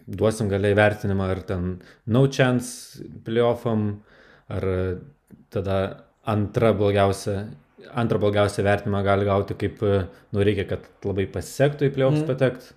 duosim 0.10 0.50
galiai 0.50 0.76
vertinimą, 0.78 1.30
ar 1.36 1.44
ten 1.46 1.72
no 2.08 2.26
chance 2.32 3.04
playoffam, 3.28 4.00
ar 4.50 4.66
tada 5.54 5.80
antra 6.30 6.74
blogiausia. 6.74 7.48
Antrą 7.96 8.20
blogiausią 8.22 8.62
vertinimą 8.68 9.00
gali 9.06 9.26
gauti, 9.26 9.56
kaip, 9.58 9.80
e, 9.88 10.02
nu, 10.36 10.42
reikia, 10.46 10.66
kad 10.68 10.84
labai 11.08 11.24
pasisektų 11.32 11.88
į 11.88 11.94
playoffs 11.96 12.20
Mhm. 12.20 12.26
mm. 12.26 12.28
patekti. 12.28 12.76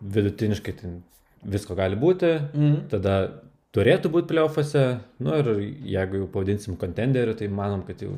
Vidutiniškai 0.00 0.72
ten 0.80 1.02
visko 1.44 1.74
gali 1.76 1.96
būti, 1.96 2.30
Mhm. 2.54 2.88
tada 2.90 3.42
turėtų 3.72 4.10
būti 4.10 4.28
playoffuose, 4.28 5.00
nu 5.20 5.34
ir 5.38 5.44
jeigu 5.84 6.16
jau 6.22 6.26
pavadinsim 6.26 6.76
kontenderiu, 6.76 7.34
tai 7.36 7.48
manom, 7.48 7.82
kad 7.86 8.00
jau 8.02 8.16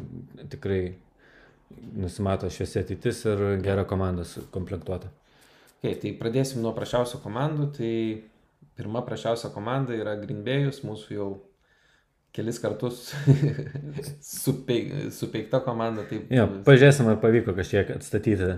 tikrai 0.49 0.95
nusimato 1.97 2.49
šviesi 2.51 2.79
ateitis 2.81 3.25
ir 3.27 3.61
gera 3.63 3.85
komanda 3.85 4.25
komplektuota. 4.51 5.09
Okay, 5.83 5.95
tai 5.99 6.13
pradėsim 6.19 6.61
nuo 6.63 6.73
prašiausių 6.77 7.19
komandų. 7.25 7.73
Tai 7.77 8.23
pirma 8.77 9.03
prašiausia 9.03 9.51
komanda 9.53 9.93
yra 9.93 10.15
Greenbėjus, 10.17 10.83
mūsų 10.87 11.11
jau 11.17 11.31
kelis 12.33 12.59
kartus 12.63 13.13
supeik, 14.23 14.93
supeikta 15.13 15.61
komanda. 15.65 16.05
Taip, 16.09 16.31
Jo, 16.33 16.47
pažiūrėsim, 16.67 17.09
ar 17.13 17.19
pavyko 17.23 17.55
kažkiek 17.57 17.91
atstatyti. 17.97 18.55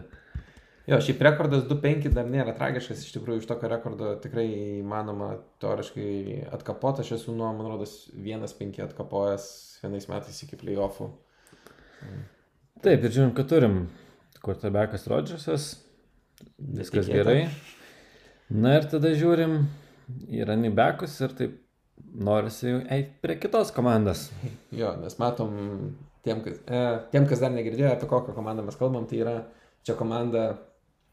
Jo, 0.85 0.99
šiaip 1.01 1.23
rekordas 1.25 1.63
2-5 1.65 2.11
dar 2.13 2.27
nėra 2.29 2.53
tragiškas, 2.57 3.07
iš 3.07 3.15
tikrųjų 3.15 3.41
iš 3.41 3.47
tokio 3.49 3.71
rekordo 3.73 4.11
tikrai 4.21 4.45
įmanoma 4.83 5.31
teoriškai 5.65 6.43
atkapoti, 6.53 7.01
aš 7.01 7.15
esu 7.17 7.33
nuo, 7.33 7.49
man 7.57 7.71
rodos, 7.73 7.95
1-5 8.13 8.83
atkapojęs 8.85 9.47
vienais 9.81 10.09
metais 10.11 10.43
iki 10.45 10.59
playoffų. 10.61 11.09
Taip, 12.85 13.01
ir 13.01 13.15
žinom, 13.15 13.33
kad 13.37 13.49
turim 13.49 13.87
quarterbackas 14.45 15.09
Rodžersas, 15.09 15.71
viskas 16.59 17.09
Netikėta. 17.09 17.17
gerai. 17.17 17.39
Na 18.53 18.75
ir 18.77 18.85
tada 18.93 19.15
žiūrim 19.17 19.63
į 20.29 20.45
Ranibekus 20.51 21.17
ir 21.25 21.33
taip 21.39 21.57
norisi 22.15 22.75
eiti 22.93 23.17
prie 23.25 23.39
kitos 23.41 23.73
komandos. 23.73 24.29
Jo, 24.81 24.93
nes 25.01 25.17
matom, 25.23 25.57
tiem 26.27 26.45
kas, 26.45 26.61
e, 26.67 26.85
tiem, 27.13 27.25
kas 27.31 27.41
dar 27.41 27.57
negirdėjo, 27.57 27.95
apie 27.95 28.11
kokią 28.11 28.37
komandą 28.37 28.67
mes 28.67 28.77
kalbam, 28.77 29.09
tai 29.09 29.25
yra 29.25 29.37
čia 29.87 29.97
komanda, 29.97 30.49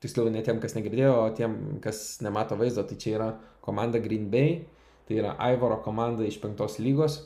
tiksliau 0.02 0.32
ne 0.34 0.42
tiem, 0.46 0.62
kas 0.62 0.76
negirdėjo, 0.78 1.12
o 1.24 1.28
tiem, 1.38 1.58
kas 1.84 2.22
nemato 2.26 2.58
vaizdo, 2.60 2.86
tai 2.88 2.98
čia 3.02 3.18
yra 3.18 3.30
komanda 3.62 4.02
Green 4.02 4.30
Bay, 4.34 4.64
tai 5.08 5.20
yra 5.22 5.36
Aivoro 5.50 5.78
komanda 5.86 6.26
iš 6.26 6.40
penktos 6.42 6.80
lygos. 6.82 7.20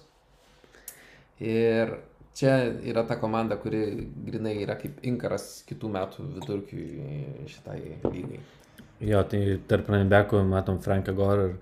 Ir 1.39 1.95
čia 2.35 2.57
yra 2.83 3.05
ta 3.07 3.17
komanda, 3.19 3.57
kuri 3.59 3.81
grinai 4.27 4.57
yra 4.63 4.75
kaip 4.79 4.99
inkaras 5.07 5.63
kitų 5.69 5.91
metų 5.95 6.27
vidurkiui 6.35 7.47
šitai 7.51 7.79
lygai. 8.11 8.43
Jo, 9.03 9.21
tai 9.27 9.57
tarp 9.67 9.89
Ranibekų 9.91 10.39
matom 10.47 10.77
Franką 10.83 11.11
Gore 11.15 11.47
ir 11.49 11.55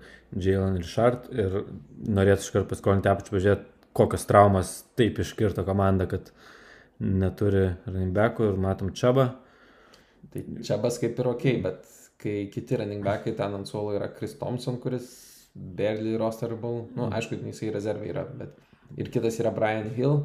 Jalen 0.44 0.78
Richard 0.78 1.26
ir 1.34 1.64
norėtų 2.06 2.46
iškart 2.46 2.68
paskolinti 2.70 3.10
apačių 3.10 3.34
pažiūrėti, 3.34 3.70
kokios 3.94 4.26
traumas 4.26 4.74
taip 4.98 5.18
iškirto 5.22 5.64
komanda, 5.66 6.06
kad 6.10 6.30
neturi 6.98 7.72
Ranibekų 7.86 8.52
ir 8.52 8.60
matom 8.62 8.92
Čabą. 8.94 9.32
Tai 10.34 10.42
čia 10.66 10.78
bas 10.82 10.98
kaip 10.98 11.18
ir 11.22 11.30
ok, 11.30 11.44
bet 11.62 11.84
kai 12.20 12.36
kiti 12.52 12.78
running 12.80 13.04
backai 13.06 13.34
ten 13.38 13.54
ant 13.54 13.70
suolo 13.70 13.94
yra 13.94 14.10
Chris 14.16 14.34
Thompson, 14.40 14.80
kuris 14.82 15.06
barely 15.54 16.16
rosterable, 16.18 16.88
nu, 16.96 17.08
aišku, 17.14 17.38
jisai 17.46 17.70
rezervai 17.74 18.10
yra, 18.10 18.24
bet 18.26 18.98
ir 18.98 19.10
kitas 19.14 19.38
yra 19.42 19.52
Brian 19.54 19.86
Hill. 19.94 20.18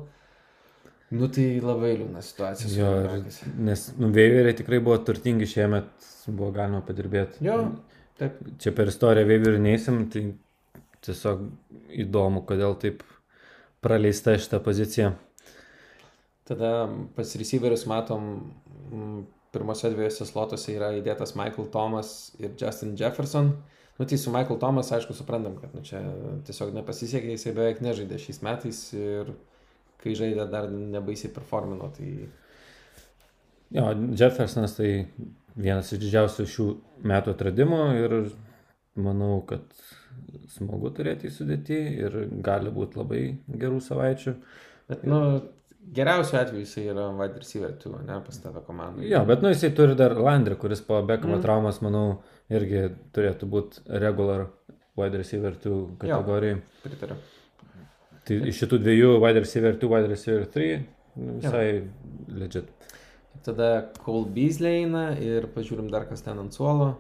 Nu, 1.10 1.30
tai 1.34 1.46
labai 1.62 1.96
liūna 1.98 2.22
situacija. 2.26 2.70
Jo, 2.74 2.90
ir, 3.06 3.30
nes 3.66 3.86
nu, 3.98 4.12
Veiveriai 4.14 4.58
tikrai 4.58 4.82
buvo 4.82 4.98
turtingi 5.06 5.48
šiemet, 5.50 5.90
buvo 6.28 6.52
galima 6.54 6.84
padirbėti. 6.86 7.42
Jo, 7.46 7.62
taip. 8.22 8.38
Čia 8.62 8.74
per 8.78 8.92
istoriją 8.92 9.30
Veiverių 9.30 9.62
neįsim, 9.64 10.04
tai 10.14 10.28
tiesiog 11.06 11.48
įdomu, 12.06 12.44
kodėl 12.50 12.78
taip 12.82 13.02
praleista 13.82 14.36
šitą 14.38 14.60
poziciją. 14.66 15.16
Tada 16.50 16.74
pas 17.16 17.34
receiverius 17.42 17.86
matom, 17.90 18.30
mm, 18.90 19.20
pirmose 19.54 19.92
dviejose 19.94 20.28
slotuose 20.30 20.76
yra 20.76 20.92
įdėtas 21.00 21.36
Michael 21.40 21.70
Thomas 21.74 22.34
ir 22.40 22.56
Justin 22.60 22.96
Jefferson. 23.00 23.54
Nu, 24.00 24.08
tai 24.08 24.18
su 24.22 24.32
Michael 24.32 24.60
Thomas, 24.62 24.92
aišku, 24.96 25.14
suprantam, 25.18 25.58
kad 25.60 25.74
nu, 25.76 25.84
čia 25.84 26.00
tiesiog 26.48 26.72
nepasisekė, 26.78 27.34
jisai 27.34 27.56
beveik 27.58 27.82
nežaidė 27.84 28.20
šiais 28.22 28.40
metais 28.46 28.84
ir 28.96 29.34
kai 30.00 30.14
žaidė 30.16 30.46
dar 30.52 30.70
nebaisiai 30.72 31.34
performino. 31.36 31.90
Tai 31.98 32.14
Jo, 33.70 33.92
Jeffersonas 34.18 34.74
tai 34.80 34.90
vienas 35.54 35.92
iš 35.94 36.00
didžiausių 36.02 36.46
šių 36.50 36.68
metų 37.12 37.36
atradimų 37.36 37.82
ir 38.00 38.16
manau, 38.98 39.44
kad 39.46 39.62
smagu 40.50 40.90
turėti 40.96 41.30
į 41.30 41.36
sudėtį 41.36 41.78
ir 42.00 42.18
gali 42.46 42.74
būti 42.74 42.98
labai 42.98 43.22
gerų 43.62 43.82
savaičių. 43.86 44.34
Bet, 44.90 45.06
nu, 45.06 45.20
geriausiu 45.96 46.40
atveju 46.40 46.64
jisai 46.64 46.86
yra 46.92 47.08
wide 47.18 47.42
receiver, 47.42 47.72
tu, 47.82 47.92
ne, 48.06 48.20
pas 48.26 48.42
tave 48.44 48.62
komandai. 48.66 49.08
Jo, 49.10 49.24
bet 49.28 49.44
nu 49.44 49.52
jisai 49.54 49.72
turi 49.76 49.96
dar 50.00 50.16
Landry, 50.18 50.58
kuris 50.60 50.82
po 50.86 51.02
Bekamo 51.06 51.38
mm. 51.38 51.44
traumas, 51.46 51.82
manau, 51.86 52.22
irgi 52.52 52.88
turėtų 53.16 53.50
būti 53.50 53.84
regular 54.04 54.48
wide 55.00 55.22
receiver 55.22 55.58
2 55.66 55.80
kategorijai. 56.02 56.62
Pritariu. 56.84 57.20
Tai 58.28 58.40
iš 58.52 58.62
šitų 58.64 58.82
dviejų 58.84 59.16
wide 59.24 59.44
receiver 59.46 59.78
2, 59.82 59.92
wide 59.96 60.12
receiver 60.12 60.46
3 60.54 60.80
nu, 61.20 61.40
visai 61.40 61.68
legit. 62.28 62.70
Tada 63.46 63.90
Cole 64.04 64.28
Beasley 64.36 64.84
eina 64.84 65.12
ir 65.24 65.48
pažiūrim 65.54 65.90
dar 65.92 66.06
kas 66.10 66.22
ten 66.26 66.38
ant 66.42 66.54
suolo. 66.54 66.92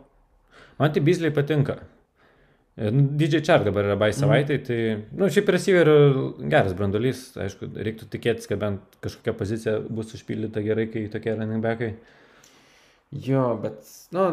Man 0.79 0.93
tai 0.95 1.03
Beasley 1.03 1.33
patinka. 1.35 1.81
E, 2.79 2.89
nu, 2.89 3.01
DJ 3.19 3.41
Char 3.43 3.63
dabar 3.63 3.83
yra 3.83 3.97
bai 3.99 4.13
savaitai, 4.15 4.57
mm. 4.57 4.63
tai, 4.63 4.79
na, 5.11 5.25
nu, 5.25 5.27
šiaip 5.35 5.49
receiver 5.51 5.89
geras 6.53 6.75
brandolys, 6.79 7.25
aišku, 7.43 7.67
reiktų 7.75 8.05
tikėtis, 8.13 8.47
kad 8.47 8.61
bent 8.61 8.95
kažkokia 9.03 9.33
pozicija 9.35 9.73
bus 9.83 10.13
užpildyta 10.15 10.63
gerai, 10.63 10.85
kai 10.93 11.01
tokie 11.11 11.33
running 11.35 11.65
backai. 11.65 11.89
Jo, 13.25 13.43
bet, 13.59 13.83
nu, 14.15 14.29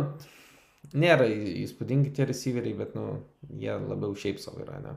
nėra 0.94 1.26
įspūdingi 1.64 2.12
tie 2.14 2.28
receiveriai, 2.30 2.76
bet, 2.78 2.94
nu, 2.94 3.16
jie 3.50 3.74
labiau 3.74 4.14
šiaip 4.14 4.38
savo 4.38 4.62
yra, 4.62 4.78
ne? 4.84 4.94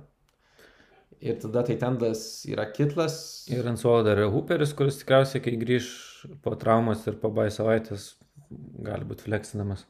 Ir 1.25 1.41
tada 1.41 1.65
tai 1.65 1.79
tendas 1.81 2.21
yra 2.47 2.67
kitlas. 2.69 3.17
Ir 3.49 3.65
ant 3.67 3.81
suolo 3.81 4.05
dar 4.05 4.21
yra 4.21 4.29
Hooperis, 4.29 4.75
kuris 4.77 5.01
tikriausiai, 5.01 5.41
kai 5.43 5.55
grįž 5.59 5.89
po 6.45 6.53
traumos 6.59 7.01
ir 7.09 7.17
po 7.19 7.33
bai 7.33 7.49
savaitės, 7.51 8.11
gali 8.85 9.09
būti 9.09 9.25
fleksinamas. 9.25 9.87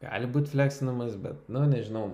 Gali 0.00 0.32
būti 0.32 0.56
fleksinamas, 0.56 1.20
bet, 1.20 1.44
nu, 1.52 1.68
nežinau. 1.68 2.08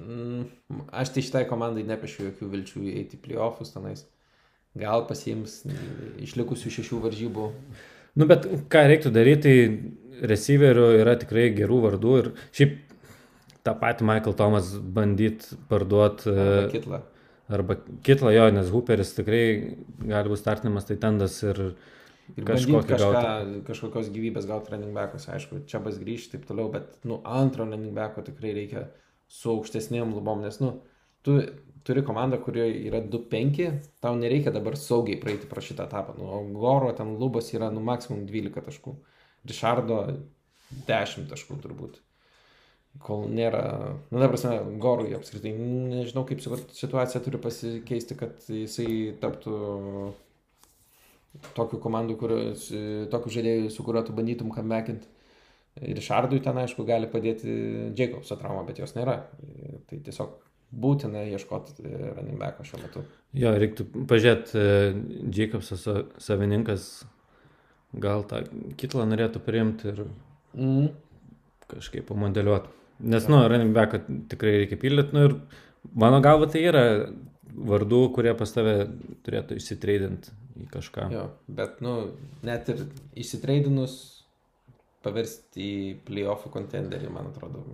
Mm, 0.00 0.46
aš 0.92 1.14
tai 1.14 1.24
šitai 1.24 1.44
komandai 1.48 1.84
nepiešiu 1.86 2.30
jokių 2.30 2.50
vilčių 2.54 2.84
įeiti 2.90 3.18
į 3.18 3.24
playoffus 3.24 3.74
tenais. 3.74 4.06
Gal 4.78 5.04
pasiims 5.06 5.60
išlikusių 6.24 6.72
šešių 6.78 7.02
varžybų. 7.04 7.50
Nu, 8.18 8.26
bet 8.30 8.46
ką 8.70 8.86
reiktų 8.90 9.12
daryti, 9.14 9.42
tai 9.44 10.28
receiverių 10.30 10.88
yra 11.00 11.14
tikrai 11.20 11.48
gerų 11.54 11.80
vardų 11.88 12.14
ir 12.20 12.30
šiaip 12.54 12.76
tą 13.66 13.74
patį 13.80 14.06
Michael 14.10 14.36
Thomas 14.38 14.70
bandyt 14.74 15.46
parduoti. 15.70 16.30
Arba 16.30 16.70
kitlą. 16.72 17.00
Arba 17.54 17.76
kitlą 18.06 18.32
jo, 18.34 18.48
nes 18.56 18.70
Hooperis 18.72 19.14
tikrai 19.16 19.44
gali 20.00 20.32
būti 20.32 20.40
startinimas, 20.40 20.86
tai 20.88 20.96
tendas 21.00 21.36
ir, 21.44 21.60
ir 22.34 22.46
kažkokį 22.48 22.94
kažką, 22.94 23.10
gauti. 23.14 23.62
kažkokios 23.68 24.10
gyvybės 24.14 24.48
gauti 24.48 24.72
running 24.72 24.94
backus, 24.96 25.28
aišku, 25.32 25.64
čia 25.70 25.80
bas 25.84 25.98
grįžti 26.00 26.36
taip 26.36 26.46
toliau, 26.48 26.70
bet, 26.72 26.94
nu, 27.08 27.20
antro 27.24 27.66
running 27.66 27.92
backo 27.96 28.24
tikrai 28.24 28.54
reikia 28.56 28.86
su 29.30 29.52
aukštesnėm 29.54 30.14
lubom, 30.16 30.44
nes, 30.44 30.60
nu, 30.62 30.76
tu 31.26 31.38
turi 31.84 32.04
komandą, 32.06 32.38
kurioje 32.40 32.78
yra 32.88 33.02
2-5, 33.12 33.66
tau 34.04 34.16
nereikia 34.16 34.52
dabar 34.54 34.78
saugiai 34.80 35.20
praeiti 35.20 35.48
pro 35.50 35.62
šitą 35.64 35.84
etapą. 35.88 36.16
Nu, 36.20 36.40
Goro 36.56 36.92
ten 36.96 37.16
lubos 37.20 37.52
yra, 37.52 37.68
nu, 37.74 37.82
maksimum 37.84 38.24
12 38.28 38.64
taškų. 38.68 38.96
Richardo 39.50 40.00
10 40.88 41.28
taškų 41.28 41.60
turbūt 41.60 42.00
kol 43.02 43.26
nėra, 43.30 43.62
na, 44.12 44.20
ta 44.20 44.28
prasme, 44.30 44.58
Gorui 44.82 45.14
apskritai, 45.16 45.52
nežinau, 45.54 46.24
kaip 46.28 46.42
situacija 46.44 47.22
turi 47.24 47.40
pasikeisti, 47.42 48.16
kad 48.18 48.46
jisai 48.46 49.16
taptų 49.22 49.56
tokių 51.56 51.80
komandų, 51.82 52.18
kurios, 52.20 52.68
tokių 53.10 53.34
žaidėjų, 53.38 53.72
su 53.74 53.86
kuriuo 53.86 54.04
tu 54.06 54.14
bandytum 54.14 54.52
comebackinti. 54.54 55.10
Ir 55.82 55.98
Šardui 56.02 56.38
ten, 56.42 56.58
aišku, 56.62 56.84
gali 56.86 57.08
padėti 57.10 57.50
Jacobso 57.98 58.36
trauma, 58.38 58.62
bet 58.66 58.78
jos 58.78 58.94
nėra. 58.94 59.16
Tai 59.90 59.98
tiesiog 60.06 60.36
būtina 60.74 61.24
ieškoti 61.32 61.82
running 61.86 62.38
backo 62.38 62.66
šiuo 62.66 62.80
metu. 62.82 63.02
Jo, 63.34 63.54
reiktų 63.58 63.86
pažiūrėti, 64.10 64.54
e, 64.54 65.26
Jacobsas 65.34 65.86
savininkas 66.22 66.86
gal 68.00 68.24
tą 68.30 68.44
kitlą 68.78 69.06
norėtų 69.10 69.42
priimti 69.44 69.90
ir 69.90 70.00
mm. 70.54 70.88
kažkaip 71.70 72.06
pamodeliuoti. 72.10 72.70
Nes, 73.04 73.26
nu, 73.30 73.42
running 73.50 73.74
back 73.74 74.06
tikrai 74.30 74.60
reikia 74.60 74.78
pildyti, 74.80 75.14
nu 75.16 75.26
ir 75.28 75.36
mano 75.98 76.20
galva 76.22 76.46
tai 76.50 76.62
yra 76.70 76.84
vardų, 77.54 78.00
kurie 78.14 78.34
pas 78.38 78.50
tave 78.54 78.76
turėtų 79.26 79.58
išsitreidinti 79.58 80.34
į 80.64 80.68
kažką. 80.70 81.08
Jo, 81.14 81.28
bet, 81.50 81.80
nu, 81.84 81.96
net 82.46 82.70
ir 82.70 82.86
išsitreidinus 83.18 84.13
paversti 85.04 85.64
į 85.64 85.90
playoffų 86.06 86.50
kontenderį, 86.54 87.10
man 87.12 87.30
atrodo, 87.30 87.64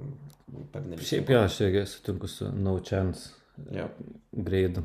per 0.72 0.84
nelik. 0.86 1.06
Šiaip 1.06 1.30
jo, 1.32 1.44
aš 1.46 1.60
irgi 1.66 1.86
sutinku 1.88 2.30
su 2.30 2.50
No 2.52 2.76
Chance 2.84 3.30
jo. 3.72 3.88
greidu. 4.32 4.84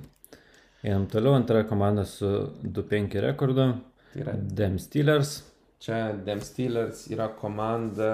Einam 0.86 1.08
toliau, 1.10 1.34
antra 1.36 1.66
komanda 1.66 2.06
su 2.06 2.30
2-5 2.62 3.20
rekordu. 3.26 3.72
Tai 4.14 4.22
yra 4.22 4.36
Dem 4.38 4.78
Steelers. 4.80 5.40
Čia 5.82 6.14
Dem 6.26 6.42
Steelers 6.46 7.08
yra 7.12 7.32
komanda 7.40 8.14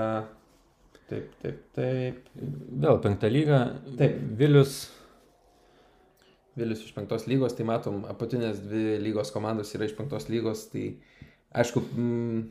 Taip, 1.12 1.32
taip, 1.44 1.64
taip. 1.76 2.28
Vėl 2.40 3.00
penktą 3.04 3.28
lygą. 3.28 3.58
Taip. 4.00 4.20
Vilius. 4.40 4.76
Vilius 6.56 6.86
iš 6.86 6.94
penktos 6.96 7.26
lygos, 7.28 7.56
tai 7.58 7.66
matom, 7.68 8.06
apatinės 8.12 8.62
dvi 8.64 8.96
lygos 9.04 9.32
komandos 9.36 9.72
yra 9.76 9.88
iš 9.90 9.96
penktos 9.98 10.30
lygos, 10.32 10.66
tai 10.72 10.86
aišku, 11.64 11.84
mm, 11.96 12.42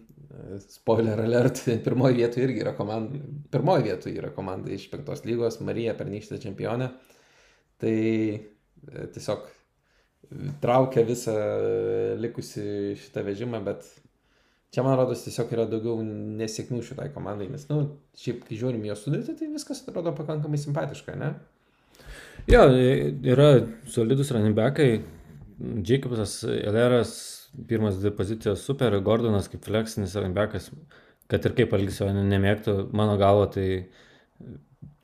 spoiler 0.68 1.22
alert, 1.24 1.62
pirmoji 1.86 2.20
vietoje 2.20 2.48
irgi 2.48 2.64
yra 2.64 2.74
komanda, 2.78 3.22
pirmoji 3.52 3.88
vietoje 3.88 4.18
yra 4.20 4.32
komanda 4.34 4.72
iš 4.74 4.88
penktos 4.92 5.24
lygos, 5.28 5.60
Marija 5.66 5.96
pernykštė 5.98 6.40
čempionė. 6.42 6.92
Tai 7.80 7.96
e, 7.96 9.08
tiesiog 9.14 9.48
traukia 10.62 11.02
visą 11.08 11.34
likusi 12.20 12.94
šitą 13.00 13.24
vežimą, 13.26 13.62
bet 13.66 13.88
Čia, 14.70 14.84
man 14.86 14.94
rodos, 14.94 15.24
tiesiog 15.24 15.50
yra 15.50 15.64
daugiau 15.66 15.98
nesėkmių 16.38 16.84
šitai 16.86 17.08
komandai, 17.10 17.48
nes, 17.50 17.64
na, 17.66 17.80
nu, 17.80 17.96
šiaip, 18.14 18.44
kai 18.46 18.58
žiūrim 18.58 18.84
jo 18.86 18.94
sudėti, 18.94 19.32
tai 19.40 19.48
viskas 19.50 19.80
atrodo 19.82 20.12
pakankamai 20.14 20.60
simpatiška, 20.62 21.16
ne? 21.18 21.32
Jo, 22.46 22.68
yra 23.32 23.48
solidus 23.90 24.30
running 24.30 24.54
backai, 24.54 25.00
Jacobsas, 25.58 26.36
Eleras, 26.46 27.14
pirmas 27.68 27.98
dvi 28.00 28.12
pozicijos 28.16 28.64
super, 28.66 28.94
Gordonas 29.04 29.48
kaip 29.50 29.64
fleksinis 29.66 30.16
backas, 30.34 30.70
kad 31.30 31.44
ir 31.46 31.54
kaip 31.58 31.74
Algisio 31.74 32.08
nemėgtų, 32.14 32.76
mano 32.96 33.16
galvo, 33.20 33.46
tai 33.50 33.66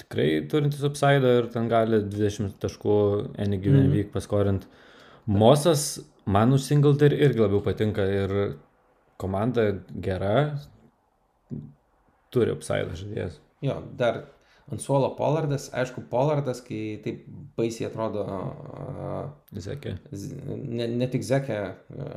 tikrai 0.01 0.47
turintis 0.51 0.85
upside 0.87 1.27
ir 1.41 1.51
ten 1.53 1.69
gali 1.69 2.03
20 2.05 2.59
taškų 2.63 2.97
any 3.39 3.59
given 3.59 3.87
mm. 3.87 3.93
week 3.95 4.13
paskorint. 4.15 4.67
Mosas, 5.27 5.99
man 6.27 6.55
už 6.55 6.69
Singletary 6.69 7.19
irgi 7.27 7.43
labiau 7.43 7.63
patinka 7.65 8.07
ir 8.07 8.37
komanda 9.19 9.69
gera, 10.03 10.59
turi 12.31 12.55
upside 12.55 12.95
žaidėjas. 13.01 13.41
Jo, 13.65 13.81
dar 13.99 14.23
ant 14.73 14.83
suolo 14.83 15.13
Polardas, 15.19 15.69
aišku, 15.75 16.07
Polardas, 16.11 16.61
kai 16.67 16.99
taip 17.05 17.25
baisiai 17.59 17.89
atrodo. 17.91 18.25
Uh, 18.27 19.59
zekė. 19.63 19.97
Ne, 20.13 20.89
ne 20.91 21.09
tik 21.11 21.27
Zekė, 21.27 21.59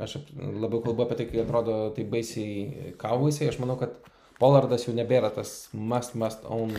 aš 0.02 0.18
labiau 0.36 0.82
kalbu 0.84 1.06
apie 1.06 1.20
tai, 1.20 1.28
kai 1.30 1.44
atrodo 1.44 1.82
taip 1.96 2.10
baisiai 2.12 2.94
kauvaisiai, 3.00 3.52
aš 3.52 3.60
manau, 3.62 3.78
kad 3.80 3.98
Polardas 4.40 4.86
jau 4.86 4.94
nebėra 4.96 5.28
tas 5.34 5.68
must, 5.76 6.14
must 6.16 6.46
own 6.48 6.72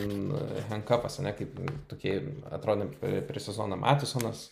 handcuffas, 0.71 1.19
ne 1.21 1.35
kaip 1.37 1.59
tokie 1.91 2.17
atrodė 2.49 2.89
prie 3.27 3.43
sezoną 3.43 3.77
Matisonas. 3.79 4.49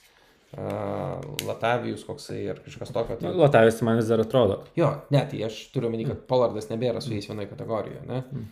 Latavijus 1.46 2.02
koksai 2.08 2.40
ar 2.50 2.58
kažkas 2.66 2.90
tokio. 2.90 3.20
Tai... 3.22 3.34
Latavijus 3.38 3.84
man 3.86 4.00
vis 4.00 4.08
dar 4.10 4.24
atrodo. 4.24 4.64
Jo, 4.78 4.88
ne, 5.14 5.22
tai 5.30 5.44
aš 5.46 5.60
turiu 5.74 5.92
omeny, 5.92 6.08
kad 6.08 6.16
mm. 6.16 6.26
Polardas 6.30 6.72
nebėra 6.72 7.04
su 7.06 7.14
jais 7.14 7.28
vienoje 7.30 7.52
kategorijoje. 7.52 8.02
Ne? 8.10 8.24
Mm. 8.34 8.48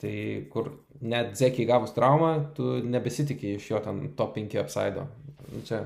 Tai 0.00 0.16
kur 0.52 0.72
net 1.00 1.36
Zekiai 1.38 1.68
gavus 1.68 1.94
traumą, 1.96 2.32
tu 2.56 2.76
nebesitikė 2.82 3.56
iš 3.56 3.70
jo 3.70 3.80
ten 3.84 4.02
top 4.18 4.34
5 4.38 4.58
upside. 4.62 5.06
Nu, 5.52 5.62
čia 5.66 5.84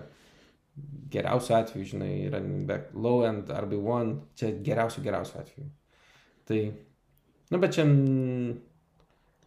geriausiu 1.13 1.57
atveju, 1.59 1.89
žinai, 1.93 2.15
running 2.33 2.65
back 2.69 2.95
low 2.95 3.25
end 3.27 3.51
RB1, 3.53 4.15
čia 4.39 4.55
geriausiu 4.65 5.05
geriausiu 5.05 5.41
atveju. 5.43 5.69
Tai, 6.49 6.61
nu 7.51 7.61
bet 7.61 7.77
čia 7.77 7.85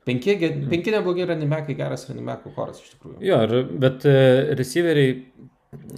penki, 0.05 0.37
penki 0.69 0.93
neblogi 0.93 1.25
backai, 1.25 1.77
geras 1.79 2.05
backų 2.11 2.53
koras 2.53 2.83
iš 2.83 2.93
tikrųjų. 2.93 3.17
Jo, 3.25 3.41
bet 3.81 4.05
uh, 4.05 4.53
receiveriai 4.59 5.17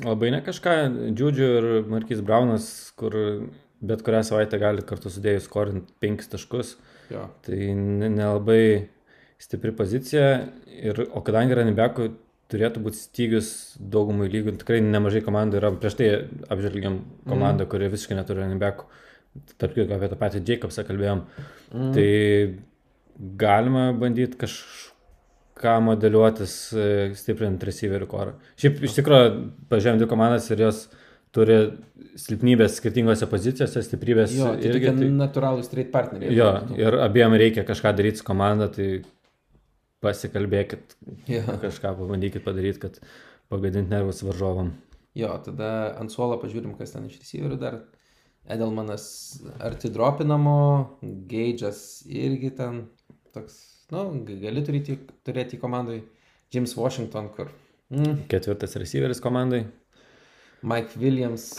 Labai 0.05 0.31
ne 0.31 0.41
kažką, 0.43 0.73
Džiudžiu 1.15 1.47
ir 1.59 1.65
Markis 1.89 2.21
Braunas, 2.23 2.67
kur 2.99 3.15
bet 3.85 4.03
kurią 4.05 4.21
savaitę 4.23 4.59
gali 4.61 4.83
kartu 4.87 5.11
sudėjus 5.11 5.47
skorinti 5.49 5.93
5 6.03 6.29
taškus. 6.35 6.75
Jo. 7.11 7.27
Tai 7.45 7.59
nelabai 7.75 8.61
ne 8.65 8.83
stipri 9.41 9.73
pozicija. 9.75 10.29
Ir, 10.75 11.01
o 11.13 11.21
kadangi 11.25 11.57
Ranibekų 11.57 12.09
turėtų 12.51 12.81
būti 12.85 12.99
stygius 12.99 13.49
daugumai 13.79 14.27
lygų, 14.31 14.55
tikrai 14.61 14.81
nemažai 14.85 15.23
komandų 15.25 15.59
yra, 15.59 15.71
prieš 15.81 15.97
tai 15.99 16.09
apžvelgiam 16.53 16.99
komandą, 17.25 17.65
mm. 17.65 17.71
kuri 17.71 17.91
visiškai 17.93 18.17
neturi 18.17 18.43
Ranibekų. 18.43 18.89
Tarp 19.59 19.75
jų 19.75 19.87
apie 19.91 20.09
tą 20.11 20.19
patį 20.19 20.43
Jacobsą 20.47 20.85
kalbėjom. 20.87 21.25
Mm. 21.73 21.95
Tai 21.95 22.09
galima 23.41 23.89
bandyti 23.97 24.39
kažką 24.45 24.93
ką 25.55 25.77
modeliuotis 25.85 26.53
e, 26.75 26.85
stiprinant 27.15 27.61
receiverių 27.63 28.07
korą. 28.11 28.33
Šiaip 28.59 28.81
iš 28.83 28.97
tikrųjų 28.97 29.27
pažiūrėjom 29.71 30.01
dvi 30.01 30.07
komandas 30.11 30.49
ir 30.51 30.65
jos 30.65 30.81
turi 31.35 31.57
silpnybės 32.19 32.77
skirtingose 32.79 33.27
pozicijose, 33.31 33.81
stiprybės 33.83 34.31
Jo, 34.37 34.53
tai 34.55 34.69
irgi. 34.71 34.93
Tai, 35.01 35.09
natūralūs 35.19 35.67
trade 35.71 35.91
partneriai. 35.91 36.31
jo, 36.37 36.49
ir 36.79 36.95
abiem 37.03 37.35
reikia 37.39 37.65
kažką 37.67 37.91
daryti 37.97 38.21
su 38.21 38.27
komanda, 38.27 38.69
tai 38.71 39.01
pasikalbėkit, 40.05 40.95
Jo. 41.31 41.43
kažką 41.63 41.95
pabandykit 41.99 42.43
padaryti, 42.45 42.81
kad 42.85 42.99
pagadinti 43.51 43.91
nervus 43.91 44.21
varžovam. 44.25 44.73
Jo, 45.15 45.31
tada 45.45 45.95
ant 45.99 46.11
suolo 46.11 46.37
pažiūrim, 46.41 46.75
kas 46.77 46.91
ten 46.95 47.07
iš 47.09 47.19
receiverių 47.21 47.59
dar. 47.61 47.77
Edelmanas 48.45 49.05
arti 49.63 49.89
dropinamo, 49.89 50.55
Gage'as 51.31 51.79
irgi 52.05 52.51
ten 52.53 52.83
toks, 53.33 53.55
nu, 53.89 54.03
gali 54.27 54.61
turėti, 54.67 54.99
turėti 55.25 55.57
komandai. 55.57 56.03
James 56.53 56.75
Washington, 56.77 57.31
kur. 57.33 57.49
Mm, 57.89 58.27
Ketvirtas 58.29 58.75
receiveris 58.77 59.19
komandai. 59.23 59.63
Mike 60.65 60.97
Williams 61.01 61.49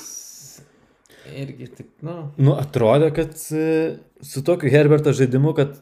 irgi 1.34 1.68
tik, 1.78 1.88
nu, 2.06 2.16
Nu, 2.38 2.54
atrodė, 2.58 3.10
kad 3.14 3.34
e, 3.54 3.68
su 4.24 4.42
tokiu 4.46 4.70
Herberto 4.72 5.14
žaidimu, 5.16 5.54
kad, 5.58 5.78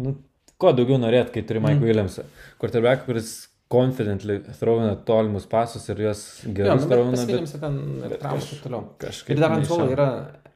nu, 0.00 0.14
ko 0.60 0.72
daugiau 0.76 0.98
norėt, 1.00 1.30
kai 1.34 1.44
turi 1.46 1.62
Mike 1.64 1.78
mm. 1.80 1.86
Williamsą. 1.88 2.26
Quarterback, 2.60 3.06
kuris 3.06 3.32
confidently 3.72 4.38
throwina 4.58 4.96
tolimus 5.08 5.46
pasus 5.48 5.88
ir 5.92 6.02
juos 6.06 6.24
gerus 6.44 6.84
nu, 6.84 6.90
throwina. 6.90 7.22
Bet 7.22 7.32
Williamsą 7.32 7.62
ten 7.64 7.80
kaž- 8.24 8.52
ir 8.56 8.62
toliau. 8.64 8.84
kažkaip 9.04 9.36
Ir 9.36 9.42
dar 9.44 9.56
ant 9.56 9.68
suolo 9.68 9.88
yra, 9.92 10.10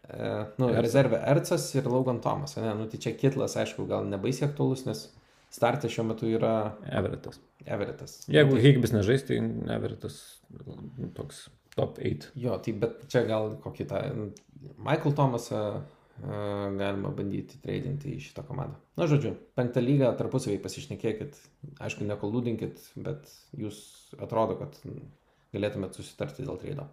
e, 0.08 0.30
nu, 0.58 0.68
Ercas. 0.68 0.84
rezervė 0.88 1.22
Ercas 1.34 1.66
ir 1.76 1.90
Logan 1.92 2.20
Thomas, 2.24 2.56
ne, 2.60 2.76
nu, 2.78 2.88
tai 2.92 3.00
čia 3.04 3.16
Kitlas, 3.18 3.56
aišku, 3.60 3.88
gal 3.90 4.08
nebaisiai 4.08 4.48
aktuolus, 4.50 4.86
nes 4.88 5.06
startė 5.52 5.92
šiuo 5.92 6.08
metu 6.08 6.28
yra 6.32 6.72
Everettas. 6.88 7.40
Everettas. 7.68 8.22
Jeigu 8.32 8.56
tai, 8.56 8.62
Higgbis 8.64 8.94
nežais, 8.96 9.26
tai 9.28 9.42
Everettas 9.76 10.16
nu, 10.56 11.12
toks 11.16 11.46
top 11.78 11.98
8. 11.98 12.30
Jo, 12.42 12.58
tai 12.62 12.74
bet 12.82 13.04
čia 13.12 13.24
gal 13.28 13.54
kokį 13.62 13.86
tą 13.90 14.00
Michael 14.76 15.14
Thomasą 15.18 15.62
uh, 15.80 15.82
galima 16.22 17.10
bandyti 17.16 17.58
treidinti 17.64 18.14
į 18.16 18.20
šitą 18.28 18.44
komandą. 18.46 18.78
Na, 19.00 19.08
žodžiu, 19.10 19.34
penktą 19.58 19.82
lygą 19.82 20.12
tarpusavį 20.18 20.58
pasišnekėkit, 20.62 21.38
aišku, 21.82 22.06
nekolūdinkit, 22.10 22.82
bet 23.02 23.30
jūs 23.58 23.78
atrodo, 24.22 24.58
kad 24.60 24.76
galėtumėt 25.52 25.96
susitarti 25.98 26.44
dėl 26.46 26.60
treido. 26.60 26.88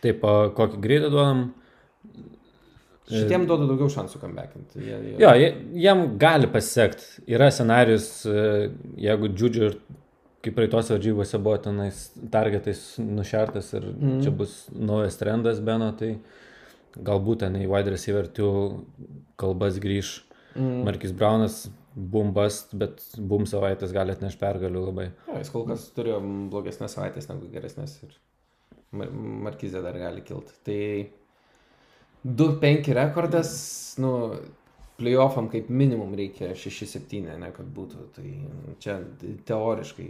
Taip, 0.00 0.24
kokį 0.56 0.80
greitą 0.82 1.10
duodam? 1.12 1.50
Šitiem 3.10 3.44
duodu 3.48 3.66
daugiau 3.66 3.90
šansų 3.90 4.20
comebackinti. 4.22 4.80
Jie, 4.86 4.98
jie... 5.02 5.14
Jo, 5.18 5.30
jie- 5.38 5.54
jiem 5.82 6.02
gali 6.20 6.46
pasisekti. 6.50 7.24
Yra 7.34 7.48
scenarius, 7.50 8.06
e, 8.30 8.68
jeigu 9.02 9.30
Džiudžiu 9.34 9.64
ir 9.66 9.76
kaip 10.44 10.56
praeitose 10.56 10.94
varžybose 10.94 11.40
buvo 11.42 11.58
tenais 11.64 12.06
targetais 12.32 12.80
nušertas 13.02 13.74
ir 13.76 13.90
mm. 13.92 14.22
čia 14.24 14.32
bus 14.34 14.54
naujas 14.72 15.18
trendas 15.20 15.60
Beno, 15.64 15.90
tai 15.96 16.14
galbūt 16.96 17.44
ten 17.44 17.58
į 17.60 17.66
wide 17.70 17.92
receiver 17.94 18.28
tų 18.28 18.48
kalbas 19.40 19.78
grįž. 19.82 20.16
Mm. 20.20 20.30
Mm. 20.60 20.80
Markis 20.88 21.12
Braunas 21.14 21.60
bumbas, 21.94 22.64
bet 22.74 23.02
bum 23.18 23.46
savaitės 23.46 23.92
gali 23.94 24.14
atnešti 24.14 24.40
pergalių 24.40 24.82
labai. 24.88 25.06
Jo, 25.28 25.38
jis 25.38 25.52
kol 25.52 25.66
kas 25.68 25.86
turėjo 25.94 26.18
blogesnės 26.50 26.96
savaitės 26.96 27.28
negu 27.30 27.50
geresnės 27.52 27.98
ir 28.06 28.16
Mar 28.96 29.10
Markizė 29.46 29.82
dar 29.84 29.94
gali 29.98 30.22
kilti. 30.26 30.56
Tai 30.66 32.32
2-5 32.40 32.90
rekordas, 32.96 33.52
nu, 34.02 34.10
playoffam 35.00 35.48
kaip 35.52 35.68
minimum 35.72 36.12
reikia 36.18 36.52
6-7, 36.54 37.24
ne 37.40 37.50
kad 37.56 37.68
būtų. 37.76 38.06
Tai 38.16 38.30
čia 38.84 38.98
teoriškai, 39.48 40.08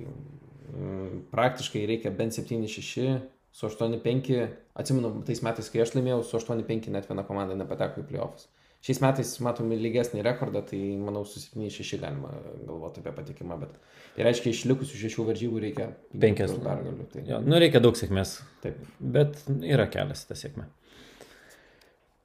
mm, 0.75 1.21
praktiškai 1.33 1.87
reikia 1.89 2.11
bent 2.15 2.35
7-6, 2.37 3.21
su 3.53 3.67
8-5, 3.67 4.49
atsimenu, 4.79 5.15
tais 5.27 5.41
metais, 5.43 5.71
kai 5.73 5.83
aš 5.87 5.95
laimėjau, 5.97 6.23
su 6.27 6.39
8-5 6.39 6.91
net 6.95 7.09
viena 7.11 7.25
komanda 7.27 7.57
nepateko 7.59 8.03
į 8.05 8.09
playoffs. 8.13 8.49
Šiais 8.81 9.03
metais 9.05 9.31
matome 9.45 9.77
lygesnį 9.77 10.23
rekordą, 10.25 10.63
tai 10.65 10.79
manau 10.97 11.21
su 11.29 11.43
7-6 11.43 11.99
galima 12.01 12.31
galvoti 12.65 13.03
apie 13.03 13.13
patikimą, 13.13 13.59
bet 13.61 13.75
tai 14.15 14.25
reiškia, 14.25 14.55
iš 14.55 14.63
likusių 14.71 15.01
šešių 15.03 15.27
varžybų 15.27 15.61
reikia 15.67 15.91
Penkias. 16.15 16.55
pergalių. 16.65 17.05
Tai, 17.13 17.25
Jo, 17.29 17.43
nu, 17.45 17.59
reikia 17.61 17.83
daug 17.85 17.99
sėkmės, 18.01 18.39
taip. 18.63 18.79
bet 19.01 19.37
yra 19.61 19.85
kelias 19.93 20.25
ta 20.25 20.39
sėkmė. 20.39 20.65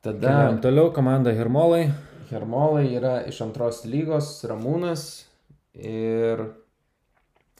Tada 0.05 0.21
Keliaujam 0.21 0.61
Toliau 0.61 0.91
komanda 0.93 1.33
Hermolai. 1.33 1.89
Hermolai 2.29 2.87
yra 2.97 3.17
iš 3.29 3.41
antros 3.45 3.83
lygos, 3.85 4.29
Ramūnas 4.49 5.03
ir 5.75 6.41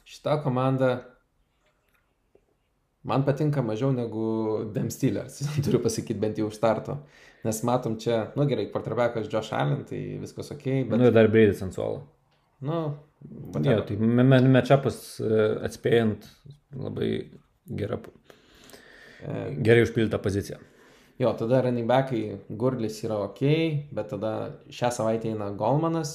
šita 0.06 0.40
komanda 0.42 0.90
man 3.06 3.22
patinka 3.26 3.62
mažiau 3.62 3.92
negu 3.94 4.64
Dem 4.74 4.88
Steelers, 4.90 5.38
turiu 5.64 5.78
pasakyti 5.84 6.18
bent 6.22 6.38
jau 6.40 6.48
už 6.50 6.58
starto. 6.58 6.98
Nes 7.46 7.60
matom 7.62 7.94
čia, 8.02 8.32
nu 8.34 8.46
gerai, 8.50 8.66
quarterbackas 8.72 9.28
Josh 9.30 9.52
Allen, 9.54 9.84
tai 9.86 10.00
viskas 10.18 10.50
ok, 10.50 10.64
Bet... 10.88 10.96
Nu, 10.98 11.06
ir 11.06 11.14
dar 11.14 11.28
Breidis 11.30 11.62
ant 11.62 11.76
suolo. 11.76 12.02
nu, 12.66 12.80
whatever. 13.54 13.84
tai 13.86 13.96
me- 14.00 14.24
me- 14.26 14.40
mečapas 14.56 14.96
e, 15.22 15.28
atspėjant 15.68 16.26
labai 16.74 17.10
gera, 17.78 18.00
E, 19.16 19.30
gerai 19.64 19.80
užpildyta 19.86 20.18
pozicija. 20.22 20.58
Jo, 21.18 21.32
tada 21.38 21.62
running 21.64 21.88
backai 21.88 22.38
Gurlis 22.60 22.98
yra 23.06 23.22
ok, 23.24 23.42
bet 23.96 24.10
tada 24.12 24.32
šią 24.68 24.92
savaitę 24.92 25.30
eina 25.32 25.48
Golmanas. 25.56 26.12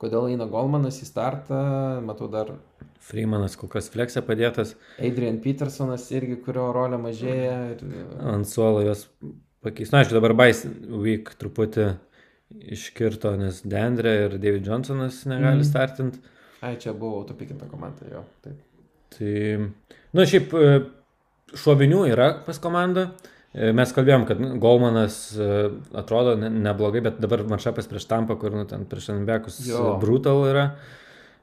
Kodėl 0.00 0.30
eina 0.32 0.46
Golmanas 0.48 1.02
į 1.04 1.10
startą, 1.10 1.60
matau 2.06 2.30
dar 2.32 2.54
Freemanas 3.04 3.56
kol 3.58 3.68
kas 3.72 3.88
fleksė 3.92 4.22
padėtas, 4.24 4.74
Adrian 5.00 5.40
Petersonas 5.44 6.06
irgi, 6.12 6.36
kurio 6.44 6.68
rolė 6.76 6.98
mažėja. 7.00 7.56
Ir... 7.74 8.02
ant 8.32 8.48
suolo 8.48 8.84
jos 8.84 9.06
pakeis. 9.64 9.92
Na, 9.92 10.02
aišku, 10.02 10.16
dabar 10.16 10.36
Bais 10.36 10.62
Week 10.88 11.32
truputį 11.40 11.90
iškirto, 12.76 13.32
nes 13.40 13.62
Dendrė 13.64 14.14
ir 14.26 14.36
David 14.42 14.68
Johnsonas 14.68 15.22
negali 15.30 15.62
mm. 15.62 15.68
startinti. 15.68 16.22
Ai, 16.60 16.74
čia 16.80 16.92
buvo 16.92 17.22
autopikinta 17.22 17.68
komanda, 17.70 18.08
jo. 18.10 18.24
Taip. 18.44 18.58
Tai, 19.16 19.34
na, 20.16 20.26
šiaip 20.28 20.52
e, 20.54 20.72
šovinių 21.56 22.04
yra 22.12 22.30
pas 22.46 22.60
komandą. 22.62 23.08
E, 23.54 23.72
Mes 23.74 23.90
kalbėjom, 23.94 24.24
kad 24.28 24.40
nu, 24.42 24.52
Golmanas 24.62 25.16
e, 25.34 25.46
atrodo 25.98 26.36
ne- 26.38 26.52
neblogai, 26.54 27.02
bet 27.02 27.18
dabar 27.22 27.42
maršapas 27.50 27.88
prieš 27.90 28.06
Tampą, 28.10 28.36
kur 28.38 28.54
nu, 28.54 28.64
ten 28.70 28.84
prieš 28.86 29.10
Anbekus 29.16 29.58
brutal 30.02 30.44
yra. 30.46 30.66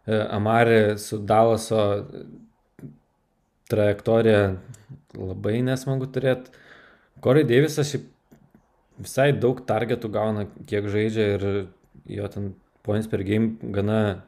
E, 0.08 0.22
Amari 0.38 0.96
su 1.04 1.20
Dalaso 1.20 1.82
trajektorija 3.68 4.56
labai 5.18 5.60
nesmagu 5.66 6.08
turėti. 6.08 6.54
Corey 7.24 7.44
Davisas 7.48 7.96
visai 8.98 9.32
daug 9.36 9.60
targetų 9.68 10.10
gauna, 10.14 10.46
kiek 10.70 10.88
žaidžia 10.94 11.26
ir 11.36 11.46
jo 12.08 12.30
ten 12.32 12.54
points 12.88 13.10
per 13.12 13.24
game 13.28 13.58
gana 13.76 14.24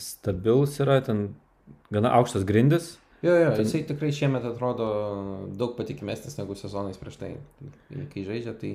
stabilus 0.00 0.74
yra, 0.82 0.98
ten 1.04 1.36
gana 1.92 2.10
aukštas 2.18 2.42
grindis. 2.48 2.96
Jo, 3.22 3.34
jo, 3.38 3.50
Ten- 3.54 3.64
jisai 3.64 3.84
tikrai 3.86 4.10
šiemet 4.14 4.44
atrodo 4.48 4.86
daug 5.54 5.76
patikimesnis 5.78 6.34
negu 6.40 6.56
sezonais 6.58 6.98
prieš 6.98 7.20
tai, 7.20 7.36
kai 8.10 8.24
žaidžia, 8.26 8.56
tai 8.58 8.72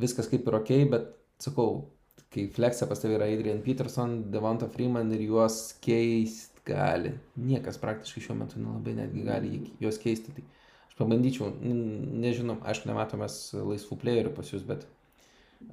viskas 0.00 0.30
kaip 0.32 0.46
ir 0.48 0.56
ok, 0.60 0.72
bet 0.94 1.10
sakau, 1.44 1.84
kai 2.32 2.46
Flexa 2.50 2.88
pas 2.88 2.98
tavai 2.98 3.18
yra 3.18 3.28
Adrian 3.28 3.60
Peterson, 3.62 4.16
Devonta 4.32 4.66
Freeman 4.72 5.12
ir 5.12 5.26
juos 5.28 5.74
keist 5.84 6.56
gali. 6.64 7.12
Niekas 7.36 7.76
praktiškai 7.82 8.22
šiuo 8.24 8.38
metu 8.40 8.58
nelabai 8.62 8.94
netgi 8.96 9.26
gali 9.26 9.60
juos 9.82 10.00
keisti. 10.00 10.32
Tai 10.38 10.44
aš 10.88 10.96
pabandyčiau, 10.98 11.50
n- 11.60 12.22
nežinom, 12.24 12.62
aišku, 12.64 12.88
nematomės 12.88 13.36
laisvų 13.60 14.00
playerių 14.00 14.32
pas 14.34 14.48
jūs, 14.54 14.64
bet 14.66 14.86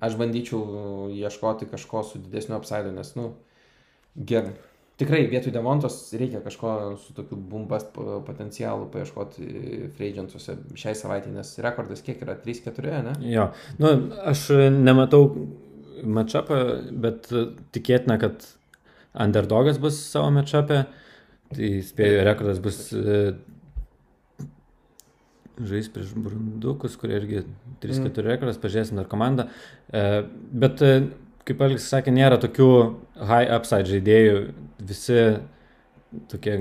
aš 0.03 0.19
bandyčiau 0.19 1.07
ieškoti 1.15 1.69
kažko 1.71 2.03
su 2.03 2.19
didesniu 2.19 2.57
upside, 2.59 2.91
nes, 2.91 3.15
nu, 3.15 3.31
gerai. 4.15 4.53
Tikrai 5.01 5.23
vietoj 5.31 5.53
Demontos 5.55 5.97
reikia 6.13 6.43
kažko 6.45 6.71
su 7.01 7.15
tokiu 7.17 7.39
bumbast 7.51 7.89
po- 7.95 8.19
potencialu 8.27 8.85
paieškoti 8.93 9.47
freidžiantuose 9.97 10.57
šiai 10.77 10.93
savaitė, 10.99 11.33
nes 11.33 11.55
rekordas 11.65 12.03
kiek 12.05 12.21
yra 12.21 12.35
3-4, 12.43 13.01
ne? 13.07 13.15
Jo, 13.31 13.49
nu, 13.81 13.93
aš 14.29 14.47
nematau 14.75 15.23
matšapą, 16.01 16.59
bet 17.03 17.29
tikėtina, 17.75 18.19
kad 18.21 18.45
underdogas 19.17 19.79
bus 19.81 19.99
savo 20.11 20.31
matšapę. 20.37 20.83
Tai 21.51 21.69
spėju, 21.83 22.21
rekordas 22.23 22.61
bus 22.63 22.77
e, 22.95 23.15
žais 25.67 25.89
prieš 25.91 26.13
Brundukus, 26.15 26.95
kurie 26.99 27.17
irgi 27.19 27.41
3-4 27.83 28.23
rekordas, 28.29 28.59
pažiūrėsim 28.61 29.01
dar 29.01 29.09
komandą. 29.11 29.49
E, 29.91 30.23
Bet, 30.63 30.79
e, 30.85 31.09
kaip 31.47 31.61
Algis 31.65 31.87
sakė, 31.91 32.13
nėra 32.15 32.37
tokių 32.41 32.67
high 33.27 33.49
upside 33.55 33.89
žaidėjų, 33.89 34.39
visi 34.91 35.19
tokie 36.31 36.55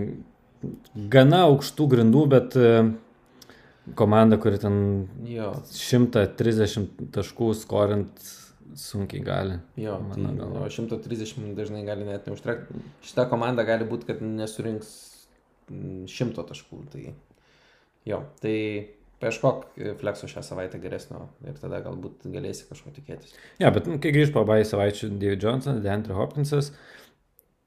gana 1.12 1.44
aukštų 1.48 1.86
grindų, 1.94 2.24
bet 2.30 2.56
e, 2.60 2.72
komanda, 3.98 4.38
kuri 4.40 4.60
ten 4.62 4.76
Jo. 5.28 5.52
130 5.72 7.10
taškų 7.16 7.50
skorint 7.58 8.22
sunkiai 8.78 9.22
gali. 9.26 9.56
Jo, 9.80 9.96
tai 10.12 10.22
Mano 10.22 10.36
galva. 10.38 10.66
o 10.66 10.70
130 10.70 11.54
dažnai 11.58 11.82
gali 11.88 12.06
net 12.06 12.28
neužtrekti. 12.28 12.82
Šita 13.08 13.26
komanda 13.32 13.64
gali 13.66 13.88
būti, 13.88 14.06
kad 14.12 14.22
nesurinks 14.22 14.92
mm, 15.72 16.04
100 16.10 16.46
taškų. 16.52 16.84
Tai 16.92 17.02
jo, 18.06 18.20
tai 18.40 18.56
paieškok 19.20 19.66
e, 19.76 19.92
flexo 20.00 20.28
šią 20.30 20.42
savaitę 20.44 20.80
geresnio 20.82 21.26
ir 21.46 21.58
tada 21.60 21.82
galbūt 21.84 22.26
galėsi 22.32 22.66
kažko 22.70 22.94
tikėtis. 22.96 23.36
Ja, 23.62 23.72
bet 23.74 23.88
nu, 23.90 23.98
kai 24.02 24.14
grįž 24.16 24.32
po 24.34 24.44
abai 24.44 24.62
savaičių 24.66 25.12
David 25.20 25.44
Johnson, 25.44 25.82
Deandre 25.84 26.16
Hopkinsas, 26.16 26.72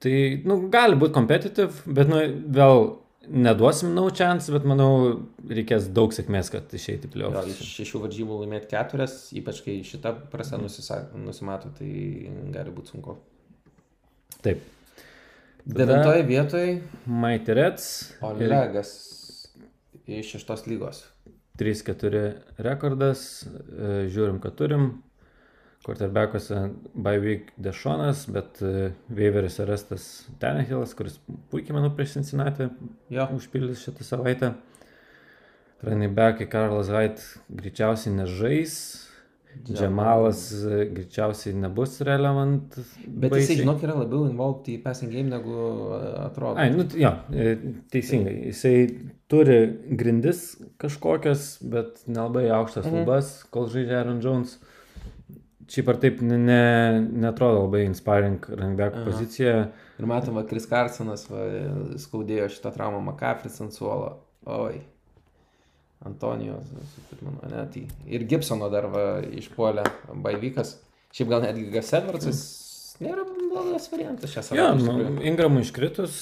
tai 0.04 0.16
nu, 0.50 0.64
gali 0.74 0.98
būti 1.00 1.16
competitive, 1.16 1.86
bet 1.86 2.10
nu, 2.12 2.24
vėl 2.58 2.88
neduosim 3.28 3.94
no 3.96 4.10
chance, 4.12 4.52
bet 4.52 4.66
manau 4.68 4.90
reikės 5.48 5.88
daug 5.96 6.12
sėkmės, 6.16 6.50
kad 6.52 6.74
išeiti 6.76 7.12
pliovus. 7.12 7.54
iš 7.54 7.70
šešių 7.78 8.04
varžybų 8.08 8.42
laimėti 8.42 8.72
keturias, 8.74 9.16
ypač 9.38 9.62
kai 9.64 9.78
šita 9.88 10.12
prasa 10.34 10.60
nusisa, 10.60 11.06
nusimato, 11.16 11.72
tai 11.78 11.94
gali 12.56 12.74
būti 12.76 12.96
sunku. 12.96 13.16
Taip. 14.44 14.66
Devintoje 15.64 16.26
vietoje 16.28 16.72
Mighty 17.08 17.56
Reds. 17.56 17.90
ir 18.20 18.52
Olegas 18.52 18.92
iš 20.04 20.34
šeštos 20.36 20.66
lygos. 20.68 21.06
3-4 21.60 22.22
rekordas, 22.66 23.44
e, 23.46 24.08
žiūrim, 24.10 24.40
ką 24.42 24.52
turim. 24.58 24.88
Quarterbackuose 25.84 26.70
by 26.96 27.20
week 27.20 27.50
Dešonas, 27.60 28.24
bet 28.32 28.62
e, 28.64 28.94
Waiveris 29.12 29.60
rastas 29.68 30.26
Tenehilas, 30.40 30.96
kuris 30.96 31.20
puikiai, 31.52 31.76
manau, 31.76 31.92
prieš 31.94 32.16
Cincinnati 32.16 32.70
Jo, 33.12 33.28
užpildys 33.36 33.84
šitą 33.84 34.08
savaitę. 34.08 34.54
Running 35.84 36.16
backai 36.16 36.48
Karlas 36.48 36.88
Haidt 36.88 37.22
greičiausiai 37.52 38.16
nežais. 38.16 38.76
Džemalas 39.64 40.42
e, 40.66 40.80
greičiausiai 40.92 41.54
nebus 41.56 42.00
relevant. 42.02 42.76
bet 43.08 43.36
jisai, 43.38 43.60
žinok, 43.62 43.84
yra 43.86 43.96
labiau 44.02 44.26
involved 44.28 44.68
į 44.74 44.80
passing 44.84 45.12
game 45.14 45.30
negu 45.32 45.56
e, 45.96 46.00
atrodo. 46.26 46.58
Ai, 46.60 46.70
nu, 46.74 46.84
jo, 47.00 47.12
e, 47.32 47.56
teisingai. 47.94 48.36
Jisai 48.50 48.76
turi 49.32 49.60
grindis 50.00 50.44
kažkokias, 50.82 51.58
bet 51.64 52.04
nelabai 52.08 52.50
aukštas 52.50 52.86
Mhm. 52.86 52.96
lubas, 53.00 53.32
kol 53.52 53.70
žaidžia 53.72 54.02
Aaron 54.02 54.20
Jones. 54.22 54.58
Šiaip 55.74 55.88
ar 55.90 55.98
taip 56.04 56.20
ne, 56.22 56.38
ne, 56.38 56.62
netrodo 57.24 57.62
labai 57.64 57.86
inspiring 57.88 58.44
Aha. 58.52 59.06
pozicija. 59.06 59.54
Ir 60.00 60.06
matom, 60.10 60.36
va, 60.36 60.44
Kris 60.44 60.66
Karsonas 60.68 61.24
skaudėjo 62.04 62.50
šitą 62.52 62.74
traumą 62.76 63.00
Makafris 63.06 63.62
ant 63.64 63.72
suolo. 63.74 64.18
Oi. 64.46 64.82
Antonijos, 66.06 66.66
mano, 67.22 67.40
ne, 67.50 67.64
tai. 67.72 67.86
Ir 68.12 68.26
Gibsono 68.28 68.68
dar 68.74 68.90
va, 68.92 69.04
išpuolė 69.24 69.86
Baivykas. 70.26 70.76
Šiaip 71.14 71.30
gal 71.30 71.44
netgi 71.46 71.68
Gasedvardsas 71.72 72.42
nėra 73.04 73.24
blogas 73.28 73.86
variantas 73.92 74.32
šią 74.34 74.44
savaitę. 74.50 74.82
iš 74.82 74.88
nu. 74.90 75.22
Ingramui 75.30 75.62
iškritus, 75.66 76.16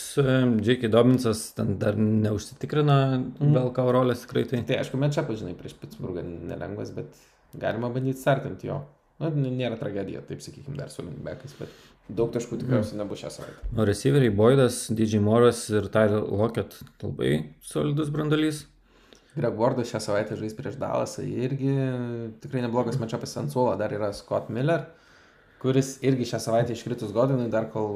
J.K. 0.65 0.89
Dobinsas 0.91 1.51
ten 1.57 1.77
dar 1.81 1.95
neužsitikrino 1.97 2.97
Mhm. 3.39 3.53
Belkau 3.55 3.91
rolės 3.93 4.25
tikrai 4.25 4.45
tai. 4.49 4.61
Tai 4.67 4.77
aišku, 4.83 4.97
mečapas, 5.01 5.39
žinai, 5.41 5.55
prieš 5.57 5.75
Pittsburghą 5.81 6.23
nelengvas, 6.23 6.91
bet 6.95 7.15
galima 7.57 7.89
bandyti 7.89 8.19
startinti 8.21 8.67
jo. 8.69 8.81
Nu, 9.21 9.27
n- 9.29 9.51
nėra 9.57 9.77
tragedija, 9.79 10.21
taip 10.25 10.39
sakykime, 10.41 10.77
dar 10.77 10.89
su 10.89 11.03
linkbekais, 11.05 11.53
bet 11.59 11.69
daug 12.09 12.31
taškų 12.33 12.57
tikriausiai 12.63 12.97
nebus 12.97 13.19
šią 13.21 13.29
savaitę. 13.35 13.69
O 13.77 13.85
receiveriai 13.85 14.33
Boydas, 14.33 14.87
DJ 14.89 15.19
Moras 15.21 15.69
ir 15.69 15.87
Tyler 15.93 16.23
Lockett 16.25 16.79
labai 17.03 17.53
solidus 17.61 18.09
brandolys. 18.09 18.65
Greg 19.35 19.59
Wardas 19.59 19.91
šią 19.91 20.01
savaitę 20.03 20.35
žais 20.39 20.55
prieš 20.57 20.75
Dalasą 20.81 21.23
irgi 21.23 21.71
tikrai 22.43 22.65
neblogas 22.65 22.99
mečapas 22.99 23.37
ant 23.39 23.53
suolo, 23.53 23.77
dar 23.79 23.93
yra 23.95 24.11
Scott 24.15 24.49
Miller, 24.51 24.89
kuris 25.63 25.93
irgi 26.03 26.27
šią 26.33 26.41
savaitę 26.43 26.75
iškritus 26.75 27.13
Godinui, 27.15 27.47
dar 27.53 27.69
kol 27.71 27.93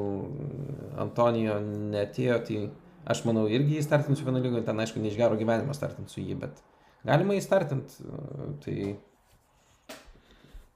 Antonijo 1.02 1.58
netėjo, 1.64 2.38
tai 2.46 2.62
aš 3.06 3.26
manau 3.28 3.44
irgi 3.52 3.76
jį 3.76 3.84
startinsiu 3.84 4.28
vieną 4.28 4.40
lygą, 4.46 4.64
ten 4.64 4.80
aišku, 4.80 5.02
ne 5.02 5.12
iš 5.12 5.18
gero 5.20 5.36
gyvenimo 5.36 5.76
startinsiu 5.76 6.24
jį, 6.24 6.38
bet 6.46 6.64
galima 7.06 7.36
jį 7.36 7.44
startinti, 7.44 8.08
tai 8.64 8.78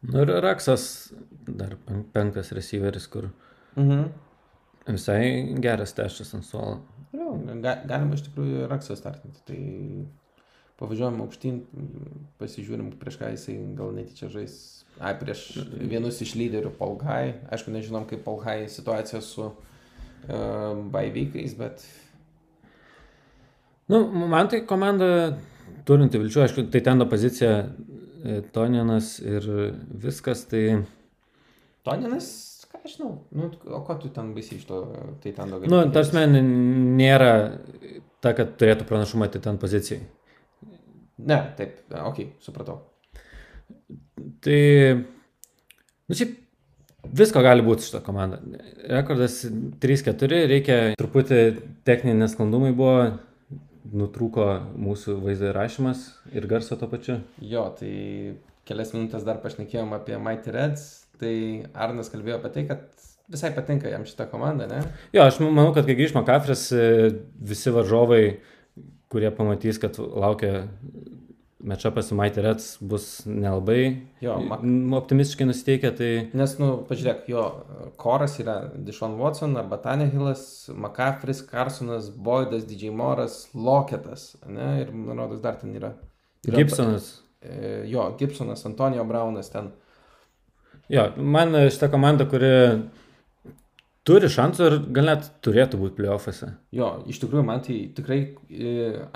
Nu 0.00 0.22
ir 0.22 0.30
Raksas, 0.42 1.12
dar 1.44 1.76
pen- 1.86 2.06
penktas 2.12 2.52
receiveris, 2.56 3.06
kur 3.12 3.28
mhm. 3.76 4.06
visai 4.88 5.56
geras 5.60 5.92
tešas 5.92 6.32
ant 6.38 6.46
suolo. 6.48 6.78
Jo, 7.12 7.34
ga, 7.60 7.74
galima 7.84 8.16
iš 8.16 8.24
tikrųjų 8.28 8.68
Raksą 8.70 8.96
startinti. 8.96 9.42
Tai 9.44 9.58
pavažiuojam 10.80 11.20
aukštyn, 11.26 11.62
pasižiūrim, 12.40 12.92
prieš 13.00 13.20
ką 13.20 13.32
jisai 13.34 13.56
gal 13.78 13.94
netyčia 13.96 14.30
žais. 14.32 14.54
Ai, 15.00 15.14
prieš 15.16 15.46
vienus 15.72 16.18
iš 16.24 16.34
lyderių 16.36 16.74
Polgai. 16.76 17.36
Aišku, 17.52 17.72
nežinom, 17.72 18.04
kaip 18.08 18.24
Polgai 18.26 18.64
situacija 18.68 19.22
su 19.24 19.46
uh, 19.46 19.54
baivykais, 20.92 21.56
bet 21.56 21.84
Nu, 23.90 24.06
man 24.06 24.46
tai 24.46 24.60
komanda 24.70 25.06
turinti 25.88 26.18
vilčių, 26.20 26.44
aišku, 26.44 26.64
tai 26.70 26.82
ten 26.86 27.02
pozicija 27.10 27.54
e, 27.58 28.36
Tonianas 28.54 29.16
ir 29.18 29.48
viskas, 30.04 30.44
tai... 30.50 30.62
Toninas, 31.86 32.28
ką 32.70 32.84
aš 32.84 32.94
žinau, 32.94 33.10
nu, 33.34 33.48
o 33.50 33.80
ko 33.86 33.96
tu 33.98 34.12
ten 34.14 34.30
baisi 34.36 34.60
iš 34.60 34.68
to, 34.68 34.78
tai 35.24 35.32
ten 35.34 35.50
daugiau. 35.50 35.72
Nu, 35.72 35.80
tarsi 35.90 36.22
nėra 36.22 37.32
ta, 38.22 38.30
kad 38.30 38.54
turėtų 38.60 38.86
pranašumą 38.86 39.26
tai 39.32 39.42
ten 39.48 39.58
pozicijai. 39.58 40.04
Ne, 41.26 41.40
taip, 41.58 41.80
ok, 41.92 42.22
supratau. 42.44 42.78
Tai, 44.44 44.60
nu 46.08 46.16
šiaip, 46.16 46.36
visko 47.16 47.42
gali 47.44 47.64
būti 47.64 47.88
šitą 47.88 48.02
komandą. 48.06 48.40
Rekordas 48.90 49.42
3-4, 49.82 50.44
reikia 50.50 50.78
truputį 51.00 51.40
techniniai 51.88 52.22
nesklandumai 52.22 52.72
buvo, 52.76 53.10
nutrūko 53.90 54.46
mūsų 54.78 55.16
vaizdo 55.24 55.50
įrašymas 55.50 56.04
ir 56.36 56.46
garso 56.50 56.78
to 56.78 56.88
pačiu. 56.90 57.20
Jo, 57.42 57.66
tai 57.78 57.92
kelias 58.68 58.92
minutės 58.94 59.24
dar 59.26 59.40
pašnekėjom 59.42 59.96
apie 59.96 60.18
Mighty 60.22 60.54
Reds, 60.54 60.86
tai 61.20 61.34
Arnas 61.74 62.12
kalbėjo 62.12 62.38
apie 62.38 62.52
tai, 62.54 62.66
kad 62.68 62.86
visai 63.30 63.52
patinka 63.54 63.90
jam 63.90 64.06
šitą 64.06 64.26
komandą, 64.30 64.68
ne? 64.70 64.82
Jo, 65.14 65.26
aš 65.26 65.40
manau, 65.42 65.70
kad 65.74 65.88
kai 65.88 65.96
grįž 65.98 66.14
Makafris, 66.16 66.68
e, 66.74 67.10
visi 67.50 67.72
varžovai, 67.74 68.24
kurie 69.10 69.30
pamatys, 69.34 69.78
kad 69.82 69.98
laukia 69.98 70.68
mečapas 71.60 72.06
su 72.08 72.14
Mighty 72.14 72.40
Reds, 72.40 72.78
bus 72.80 73.22
nelabai 73.26 73.96
Jo, 74.20 74.38
Mak- 74.40 74.62
optimistiškai 74.96 75.46
nusiteikę, 75.46 75.90
tai 75.96 76.10
Nes, 76.32 76.54
nu, 76.58 76.70
pažiūrėk, 76.88 77.26
jo 77.28 77.42
koras 78.00 78.38
yra 78.40 78.54
Dishon 78.74 79.18
Watson, 79.20 79.56
arba 79.60 79.76
Tanehillas, 79.82 80.70
McCaffrey, 80.72 81.34
Carsonas, 81.50 82.08
Boydas, 82.16 82.64
DJ 82.64 82.90
Moras, 82.96 83.48
Loketas, 83.54 84.36
ne? 84.46 84.70
Ir, 84.84 84.94
man 84.94 85.18
rodos, 85.20 85.42
dar 85.44 85.58
ten 85.60 85.74
yra. 85.76 85.92
yra 86.48 86.56
Gibsonas. 86.62 87.10
E, 87.42 87.84
jo, 87.90 88.08
Gibsonas, 88.18 88.64
Antonijo 88.66 89.04
Braunas 89.04 89.50
ten. 89.52 89.72
Jo, 90.88 91.10
man 91.16 91.52
šita 91.70 91.90
komanda, 91.92 92.24
kuri 92.28 92.48
turi 94.10 94.30
šansų 94.32 94.66
ir 94.66 94.76
gal 94.96 95.08
net 95.12 95.30
turėtų 95.46 95.78
būti 95.80 95.96
playoffuose. 96.00 96.50
Jo, 96.74 96.90
iš 97.10 97.22
tikrųjų, 97.22 97.46
man 97.46 97.62
tai 97.64 97.78
tikrai 97.94 98.20
e, 98.50 98.74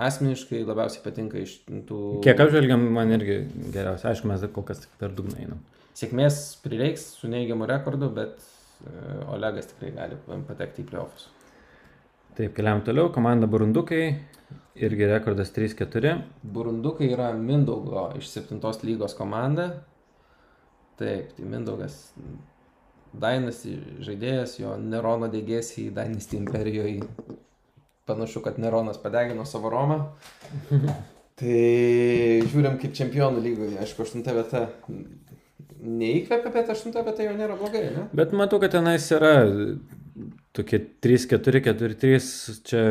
asmeniškai 0.09 0.63
labiausiai 0.65 1.05
patinka 1.05 1.43
iš 1.43 1.59
tų... 1.67 2.01
Kiek 2.25 2.43
apžvelgiam, 2.47 2.87
man 2.95 3.13
irgi 3.17 3.43
geriausia. 3.75 4.13
Aišku, 4.13 4.31
mes 4.31 4.45
kol 4.55 4.67
kas 4.69 4.85
tik 4.85 4.95
per 5.01 5.15
dugną 5.17 5.41
einam. 5.43 5.63
Sėkmės 5.99 6.41
prireiks 6.65 7.07
su 7.19 7.31
neigiamu 7.31 7.69
rekordu, 7.71 8.11
bet 8.15 8.39
e, 8.39 8.95
Olegas 9.35 9.73
tikrai 9.73 9.93
gali 9.99 10.21
patekti 10.49 10.83
į 10.85 10.91
playoffs. 10.93 11.29
Taip, 12.35 12.55
keliam 12.57 12.83
toliau. 12.87 13.13
Komanda 13.15 13.47
Burundukai. 13.51 14.07
Irgi 14.75 15.07
rekordas 15.07 15.53
3-4. 15.55 16.17
Burundukai 16.55 17.13
yra 17.15 17.29
Mindaugo 17.39 18.09
iš 18.19 18.33
7 18.33 18.59
lygos 18.83 19.15
komanda. 19.15 19.69
Taip, 20.99 21.31
tai 21.37 21.47
Mindaugas 21.47 22.01
Dynasty 23.21 23.77
žaidėjas, 24.05 24.57
jo 24.61 24.75
Nerono 24.81 25.29
dėgėsi 25.33 25.89
į 25.89 25.95
Dynasty 25.97 26.39
imperijoje. 26.41 27.05
Panašu, 28.09 28.43
kad 28.45 28.59
Neronas 28.61 28.99
padegino 29.01 29.47
savo 29.49 29.71
Romą. 29.73 30.01
Tai 31.41 31.55
žiūrim 32.47 32.77
kaip 32.79 32.93
čempionų 32.95 33.41
lygoje, 33.43 33.79
aišku, 33.83 34.05
8 34.07 34.23
vieta 34.37 34.61
neįkvepia, 35.85 36.53
bet 36.55 36.71
8 36.71 36.95
vieta 36.95 37.27
jau 37.27 37.33
nėra 37.37 37.57
blogai, 37.59 37.89
ne? 37.95 38.05
Bet 38.15 38.31
matau, 38.37 38.61
kad 38.63 38.71
tenais 38.77 39.09
yra 39.17 39.33
tokie 40.55 40.79
3-4-4-3. 41.03 42.21
Čia, 42.71 42.85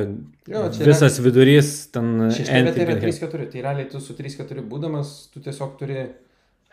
Jo, 0.52 0.66
čia 0.76 0.90
visas 0.90 1.22
vidurys 1.24 1.72
ten. 1.96 2.12
Šešta 2.36 2.60
vieta 2.68 2.84
yra 2.84 2.98
anti- 2.98 3.14
3-4, 3.16 3.48
tai 3.54 3.64
realiai 3.64 3.88
tu 3.94 4.02
su 4.04 4.16
3-4 4.18 4.66
būdamas, 4.68 5.14
tu 5.32 5.40
tiesiog 5.46 5.78
turi 5.80 6.02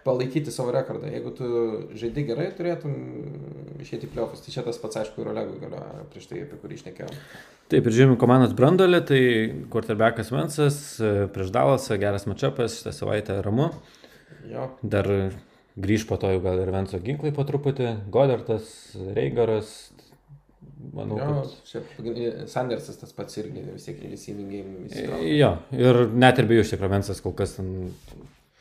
palaikyti 0.05 0.53
savo 0.55 0.73
rekordą. 0.75 1.11
Jeigu 1.13 1.33
tu 1.37 1.49
žaidži 1.99 2.25
gerai, 2.31 2.49
turėtum 2.57 2.95
išėti 3.83 4.09
į 4.09 4.13
pliofus. 4.15 4.43
Tai 4.45 4.55
čia 4.55 4.65
tas 4.67 4.81
pats, 4.81 5.01
aišku, 5.03 5.21
ir 5.23 5.33
Olegui 5.33 5.61
galioja 5.61 6.07
prieš 6.13 6.31
tai, 6.31 6.43
apie 6.47 6.59
kurį 6.63 6.79
išnekėjau. 6.81 7.13
Taip, 7.71 7.87
ir 7.87 7.97
žiūrėjom 7.97 8.19
komandos 8.21 8.57
brandolį, 8.57 9.01
tai 9.07 9.21
quarterbackas 9.73 10.33
Vensas, 10.35 10.81
e, 10.99 11.29
prieš 11.35 11.53
Dalasą, 11.55 12.01
geras 12.03 12.27
matšapas, 12.31 12.81
šitą 12.81 12.95
savaitę 12.97 13.39
ramu. 13.45 13.71
Jo, 14.51 14.71
Dar 14.83 15.07
grįž 15.81 16.07
po 16.09 16.19
to 16.21 16.33
jau 16.33 16.43
gal 16.45 16.61
ir 16.63 16.73
Venso 16.75 17.01
ginklai 17.03 17.33
po 17.37 17.45
truputį, 17.47 17.93
Godartas, 18.13 18.71
Reigaras. 19.17 19.91
Manau, 20.97 21.19
Jo, 21.21 21.25
kad... 21.29 21.57
šiaip 21.69 22.47
Sandersas 22.49 22.97
tas 22.97 23.13
pats 23.13 23.37
irgi 23.37 23.63
vis 23.67 23.85
tiek 23.85 23.99
game 24.01 24.87
įsitraukia. 24.89 25.33
Jo, 25.37 25.51
ir 25.77 25.99
net 26.17 26.41
ir 26.41 26.49
be 26.49 26.57
jų 26.57 26.65
iš 26.65 26.73
tikrųjų 26.73 26.93
Vensas 26.95 27.21
kol 27.21 27.35
kas 27.37 27.59
ten 27.59 27.69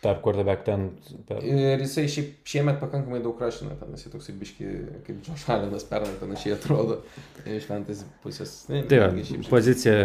tarp 0.04 0.22
quarterback 0.24 0.64
ten. 0.68 0.86
Per... 1.28 1.42
Ir 1.44 1.82
jisai 1.84 2.06
šiaip 2.12 2.48
šiemet 2.48 2.80
pakankamai 2.82 3.20
daug 3.24 3.40
rašina, 3.42 3.76
ten 3.80 3.96
jisai 3.98 4.14
toksai 4.14 4.36
biški, 4.40 4.70
kaip 5.08 5.26
Josh 5.28 5.50
Allenas 5.54 5.88
pernai 5.90 6.16
panašiai 6.22 6.56
atrodo 6.56 7.02
iš 7.46 7.68
fantasy 7.70 8.08
pusės. 8.24 8.62
Ne, 8.72 8.86
Tai 8.90 9.02
žaidžia. 9.08 9.42
pozicija 9.50 9.98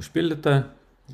užpildyta, 0.00 0.56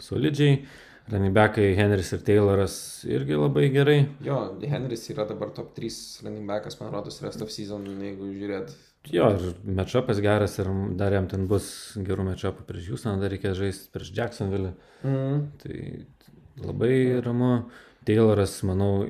solidžiai. 0.02 0.62
Running 1.10 1.34
backai 1.34 1.72
Henris 1.74 2.12
ir 2.14 2.20
Tayloras 2.22 2.74
irgi 3.08 3.34
labai 3.34 3.64
gerai. 3.74 3.96
Jo, 4.22 4.36
Henris 4.62 5.08
yra 5.10 5.24
dabar 5.26 5.50
top 5.56 5.72
3 5.74 5.96
running 6.22 6.46
backas, 6.46 6.76
man 6.78 6.92
rodos, 6.94 7.18
rest 7.24 7.42
of 7.42 7.50
season, 7.50 7.88
jeigu 7.98 8.28
žiūrėt. 8.30 8.70
Jo, 9.10 9.30
ir 9.32 9.56
matchupas 9.64 10.20
geras 10.22 10.58
ir 10.60 10.68
dar 11.00 11.16
jam 11.16 11.26
ten 11.26 11.48
bus 11.50 11.66
gerų 11.96 12.28
matchupų 12.28 12.66
prieš 12.68 12.92
Houstoną, 12.92 13.18
dar 13.22 13.32
reikės 13.32 13.56
žaisti 13.58 13.90
prieš 13.94 14.12
Jacksonville. 14.18 14.74
Mm. 15.02 15.40
Tai 15.62 15.78
labai 16.64 17.20
ramu. 17.24 17.52
Tayloras, 18.08 18.62
manau, 18.64 19.04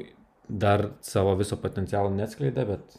dar 0.50 0.88
savo 1.06 1.36
viso 1.38 1.56
potencialo 1.62 2.10
neatskleidė, 2.10 2.64
bet 2.66 2.96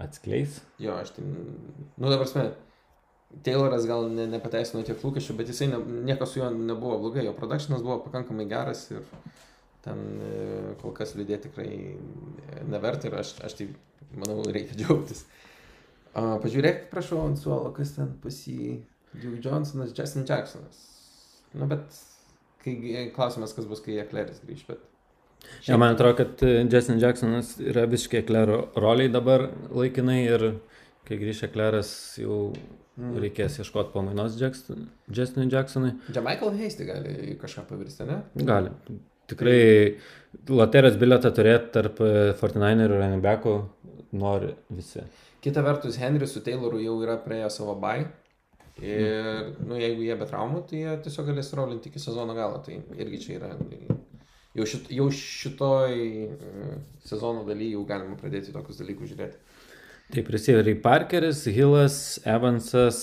atskleis. 0.00 0.62
Jo, 0.80 0.96
aš 1.02 1.12
tai, 1.18 1.24
nu 1.26 2.08
dabar 2.08 2.24
prasme, 2.24 2.46
Tayloras 3.44 3.86
gal 3.90 4.08
ne, 4.14 4.28
nepateisino 4.30 4.84
tiek 4.86 5.00
lūkesčių, 5.02 5.36
bet 5.38 5.50
jisai 5.50 5.68
ne, 5.72 5.80
niekas 6.08 6.32
su 6.32 6.40
juo 6.40 6.48
nebuvo 6.54 7.00
blogai, 7.02 7.24
jo 7.26 7.34
produkcionas 7.36 7.82
buvo 7.82 7.98
pakankamai 8.06 8.46
geras 8.50 8.86
ir 8.94 9.02
ten 9.84 10.00
e, 10.22 10.34
kol 10.80 10.94
kas 10.96 11.16
liūdėti 11.18 11.50
tikrai 11.50 11.68
neverta 12.70 13.10
ir 13.10 13.18
aš, 13.20 13.34
aš 13.44 13.58
tai 13.58 13.68
manau 14.14 14.38
reikia 14.46 14.76
džiaugtis. 14.80 15.24
A, 16.14 16.38
pažiūrėk, 16.40 16.88
prašau, 16.94 17.24
ant 17.26 17.40
suolo, 17.42 17.74
kas 17.74 17.96
ten 17.96 18.14
pasi 18.22 18.78
Duke 19.12 19.42
Johnsonas, 19.42 19.92
Justin 19.98 20.26
Jacksonas. 20.28 20.80
Nu, 21.54 21.66
bet 21.70 21.98
kai 22.64 23.08
klausimas, 23.14 23.54
kas 23.56 23.68
bus, 23.70 23.82
kai 23.84 24.00
Ekleris 24.02 24.42
grįž, 24.44 24.64
bet... 24.70 24.82
Ja, 25.66 25.76
man 25.76 25.92
atrodo, 25.92 26.16
kad 26.22 26.40
e, 26.46 26.62
Justin 26.72 27.02
Jacksonas 27.02 27.58
yra 27.60 27.84
visiškai 27.90 28.22
Eklero 28.22 28.62
roliai 28.80 29.12
dabar 29.12 29.50
laikinai 29.68 30.22
ir 30.24 30.46
kai 31.04 31.20
grįžta 31.20 31.50
Ekleras 31.50 31.92
jau 32.16 32.48
Mm. 32.94 33.16
reikės 33.18 33.56
ieškoti 33.58 33.90
pamainos 33.90 34.36
Jackson, 34.38 34.84
Justinui 35.10 35.48
Jacksonui. 35.50 35.96
Jamichael 36.14 36.52
Hasty 36.60 36.86
gali 36.86 37.34
kažką 37.40 37.64
pavirsti, 37.66 38.06
ne? 38.06 38.20
Gali. 38.46 38.70
Tikrai 39.30 39.96
loterijos 40.52 40.98
bilietą 41.00 41.32
turėti 41.34 41.72
tarp 41.74 41.98
e, 42.04 42.12
49 42.38 42.84
ir 42.84 42.94
running 42.94 43.24
backų 43.24 43.54
nori 44.20 44.52
visi. 44.70 45.02
Kita 45.42 45.64
vertus, 45.66 45.98
Henris 45.98 46.36
su 46.36 46.44
Tayloru 46.44 46.78
jau 46.84 46.94
yra 47.02 47.16
praėję 47.24 47.50
savo 47.50 47.74
bai. 47.80 48.04
Ir, 48.82 49.52
nu, 49.68 49.76
jeigu 49.78 50.02
jie 50.02 50.16
be 50.18 50.26
traumų, 50.26 50.64
tai 50.68 50.80
jie 50.82 50.94
tiesiog 51.04 51.28
galės 51.30 51.52
rolinti 51.54 51.88
iki 51.92 52.00
sezono 52.02 52.34
galo. 52.34 52.58
Tai 52.64 52.74
irgi 52.98 53.20
čia 53.22 53.36
yra. 53.38 53.52
Jau, 54.54 54.64
šit, 54.66 54.88
jau 54.94 55.06
šitoj 55.10 55.94
e, 55.94 56.78
sezono 57.06 57.44
daly 57.46 57.72
jau 57.72 57.84
galima 57.86 58.16
pradėti 58.18 58.52
tokius 58.54 58.78
dalykus 58.82 59.12
žiūrėti. 59.12 59.38
Taip, 60.14 60.28
receiveriai 60.34 60.76
Parkeris, 60.82 61.44
Hillas, 61.46 62.20
Evansas, 62.28 62.98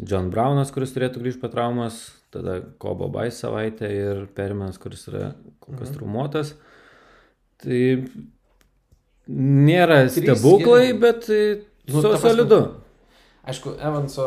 John 0.00 0.28
Brownas, 0.32 0.70
kuris 0.72 0.92
turėtų 0.94 1.20
grįžti 1.24 1.40
po 1.42 1.48
traumos, 1.52 2.12
tada 2.32 2.60
Kobo 2.82 3.08
Bai 3.12 3.28
savaitę 3.34 3.88
ir 3.92 4.24
Perminas, 4.36 4.78
kuris 4.80 5.08
yra 5.08 5.34
kol 5.60 5.76
kas 5.80 5.90
Mhm. 5.90 5.96
traumuotas. 5.98 6.54
Tai 7.64 7.82
nėra 9.28 10.02
Trys 10.06 10.20
stebuklai, 10.20 10.86
geri. 10.92 10.98
bet 11.00 11.28
Nu, 11.88 12.00
ta 12.02 12.08
prasme- 12.08 12.20
solidu. 12.30 12.60
Aišku, 13.44 13.76
Evanso. 13.76 14.24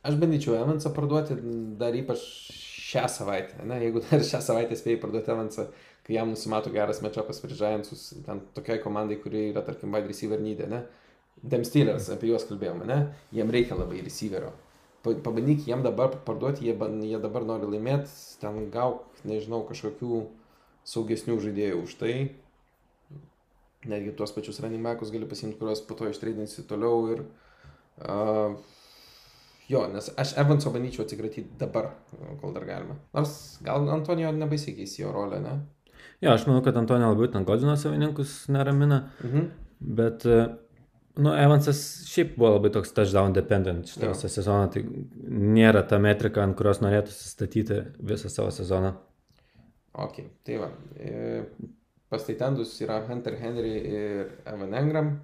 Aš 0.00 0.16
bandyčiau 0.16 0.54
Evansą 0.56 0.94
parduoti 0.96 1.34
dar 1.76 1.92
ypač 1.96 2.22
šią 2.90 3.04
savaitę. 3.12 3.58
Ne? 3.68 3.76
Jeigu 3.84 4.00
dar 4.06 4.22
šią 4.24 4.40
savaitę 4.44 4.78
spėjai 4.78 5.00
parduoti 5.02 5.28
Evansą, 5.34 5.66
kai 6.06 6.16
jam 6.16 6.32
nusimato 6.32 6.72
geras 6.72 7.02
matchupas 7.04 7.42
prieš 7.42 7.60
Giantsus, 7.60 8.06
ten 8.24 8.40
tokiai 8.56 8.80
komandai, 8.80 9.18
kuri 9.20 9.50
yra, 9.50 9.60
tarkim, 9.66 9.92
wide 9.92 10.08
receiver 10.08 10.40
nydė, 10.40 10.70
ne? 10.72 10.80
Dem 11.52 11.66
Steelers, 11.68 12.08
apie 12.12 12.30
juos 12.30 12.46
kalbėjome, 12.48 12.88
ne? 12.88 12.98
Jiem 13.36 13.52
reikia 13.52 13.76
labai 13.76 14.00
receiverio. 14.06 14.54
Pa- 15.04 15.18
Pabandyk 15.28 15.68
jiem 15.68 15.84
dabar 15.84 16.16
parduoti, 16.24 16.64
jie, 16.64 16.74
jie 17.10 17.20
dabar 17.20 17.44
nori 17.48 17.68
laimėti, 17.68 18.16
ten 18.40 18.70
gauk, 18.72 19.04
nežinau, 19.28 19.60
kažkokių 19.68 20.22
saugesnių 20.88 21.36
žaidėjų 21.44 21.84
už 21.84 21.98
tai. 22.00 22.14
Netgi 23.88 24.16
tuos 24.16 24.32
pačius 24.32 24.64
running 24.64 24.84
backus 24.84 25.12
gali 25.12 25.28
pasimti, 25.28 25.60
kuriuos 25.60 25.84
po 25.84 25.96
to 26.00 26.08
ištreidinsi 26.08 26.64
toliau 26.68 27.04
ir 27.12 27.24
Uh, 27.24 27.49
jo, 29.68 29.82
nes 29.92 30.10
aš 30.18 30.32
Evanso 30.38 30.70
bandyčiau 30.74 31.04
atsikratyti 31.04 31.58
dabar, 31.58 31.90
kol 32.40 32.54
dar 32.56 32.64
galima. 32.68 32.96
Nors 33.14 33.58
gal 33.64 33.88
Antonijo 33.92 34.32
nebesikeis 34.32 34.98
jo 34.98 35.12
rolę, 35.14 35.40
ne? 35.44 35.58
Jo, 36.20 36.34
aš 36.34 36.46
manau, 36.48 36.62
kad 36.64 36.76
Antonija 36.76 37.08
labiau 37.12 37.30
ten 37.32 37.44
Godino 37.48 37.76
savininkus 37.76 38.48
neramina, 38.52 39.02
Mhm. 39.24 39.50
bet, 39.80 40.26
e, 40.26 40.48
nu, 41.16 41.32
Evansas 41.36 42.04
šiaip 42.08 42.36
buvo 42.36 42.54
labai 42.56 42.70
toks 42.72 42.92
touchdown 42.92 43.32
dependent 43.32 43.86
šitą 43.86 44.08
visą 44.12 44.28
sezoną, 44.28 44.70
tai 44.72 44.82
nėra 45.28 45.86
ta 45.88 45.98
metrika, 45.98 46.42
ant 46.42 46.56
kurios 46.56 46.80
norėtų 46.80 47.12
statyti 47.12 47.80
visą 48.02 48.28
savo 48.30 48.50
sezoną. 48.50 48.94
Ok, 49.94 50.22
tai 50.44 50.56
va. 50.58 50.70
E, 50.98 51.44
Pas 52.10 52.24
Taitendus 52.26 52.72
yra 52.82 53.04
Hunter 53.06 53.36
Henry 53.38 53.76
ir 53.86 54.30
Evan 54.44 54.72
Engram. 54.74 55.20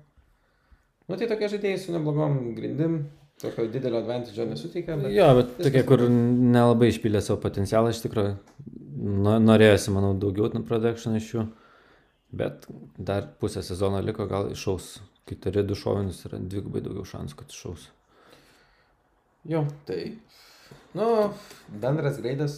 Nu 1.06 1.18
tai 1.18 1.28
tokie 1.30 1.48
žaidėjai 1.52 1.78
su 1.78 1.94
neblogom 1.94 2.38
grindim, 2.56 2.96
tokio 3.42 3.66
didelio 3.70 4.00
advantage'o 4.02 4.46
nesuteikia, 4.50 4.96
bet... 4.98 5.12
Jo, 5.14 5.28
bet 5.38 5.52
tokie, 5.60 5.82
kur 5.86 6.02
nelabai 6.10 6.88
išpylė 6.90 7.20
savo 7.22 7.38
potencialą, 7.44 7.92
iš 7.94 8.00
tikrųjų, 8.06 8.32
no- 9.22 9.36
norėjosi, 9.44 9.92
manau, 9.94 10.14
daugiau 10.18 10.50
production 10.66 11.14
iš 11.20 11.28
jų, 11.34 11.44
bet 12.42 12.66
dar 12.98 13.28
pusę 13.40 13.62
sezono 13.66 14.00
liko, 14.02 14.26
gal 14.30 14.50
išaus. 14.54 14.96
Kai 15.26 15.34
turi 15.42 15.64
du 15.66 15.74
šovinius, 15.74 16.20
yra 16.28 16.38
dvigubai 16.38 16.82
daugiau 16.84 17.02
šansų, 17.06 17.38
kad 17.40 17.54
išaus. 17.54 17.88
Jo, 19.46 19.64
tai... 19.86 20.16
Nu, 20.96 21.06
bendras 21.82 22.18
greidas. 22.22 22.54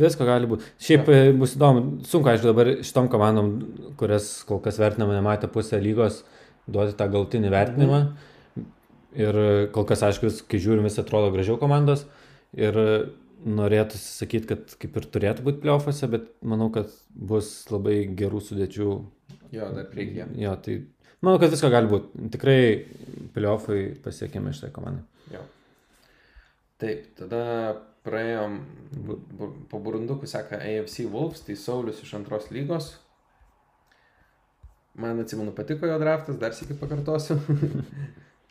Visko 0.00 0.24
gali 0.26 0.46
būti. 0.50 0.66
Šiaip 0.82 1.08
Jo. 1.10 1.14
e, 1.14 1.32
bus 1.36 1.56
įdomu, 1.56 1.82
sunku, 2.06 2.30
aišku, 2.30 2.46
dabar 2.50 2.70
šitom 2.86 3.10
komandom, 3.10 3.50
kurias 3.98 4.30
kol 4.46 4.62
kas 4.62 4.78
vertinama 4.80 5.16
nematė 5.18 5.50
pusę 5.50 5.80
lygos, 5.82 6.22
duoti 6.72 6.96
tą 6.98 7.08
galtinį 7.12 7.52
vertinimą. 7.52 8.00
Ir 9.18 9.40
e, 9.42 9.50
kol 9.74 9.86
kas, 9.88 10.04
aišku, 10.06 10.30
kai 10.50 10.62
žiūrim, 10.62 10.86
vis 10.86 11.00
atrodo 11.02 11.32
gražiau 11.34 11.58
komandos. 11.60 12.06
Ir 12.54 12.78
norėtųsi 13.46 14.16
sakyti, 14.20 14.48
kad 14.50 14.74
kaip 14.80 14.96
ir 15.00 15.06
turėtų 15.14 15.44
būti 15.46 15.62
playoffuose, 15.64 16.08
bet 16.12 16.26
manau, 16.46 16.68
kad 16.74 16.92
bus 17.14 17.50
labai 17.72 18.02
gerų 18.16 18.42
sudėčių. 18.44 18.88
Jo, 19.54 19.70
dar 19.74 19.86
priekyje. 19.90 20.28
Jo, 20.40 20.54
tai 20.60 20.80
manau, 21.24 21.38
kad 21.40 21.52
visko 21.52 21.70
gali 21.72 21.90
būti. 21.90 22.26
Tikrai 22.34 22.60
playoffai 23.34 23.80
pasiekėme 24.04 24.52
šitai 24.56 24.72
komandai. 24.74 25.06
Jo. 25.32 25.44
Taip, 26.80 27.06
tada 27.18 27.44
praėjom 28.06 28.58
po 29.70 29.80
burundukų 29.82 30.28
seka 30.28 30.60
AFC 30.64 31.04
Wolves, 31.12 31.44
tai 31.44 31.56
Saulis 31.60 32.00
iš 32.04 32.14
antros 32.20 32.48
lygos. 32.52 32.94
Man 34.98 35.20
atsimenu, 35.22 35.52
patiko 35.54 35.86
jo 35.86 35.98
draftas, 36.02 36.38
dar 36.40 36.52
sėki 36.56 36.78
pakartosiu. 36.80 37.38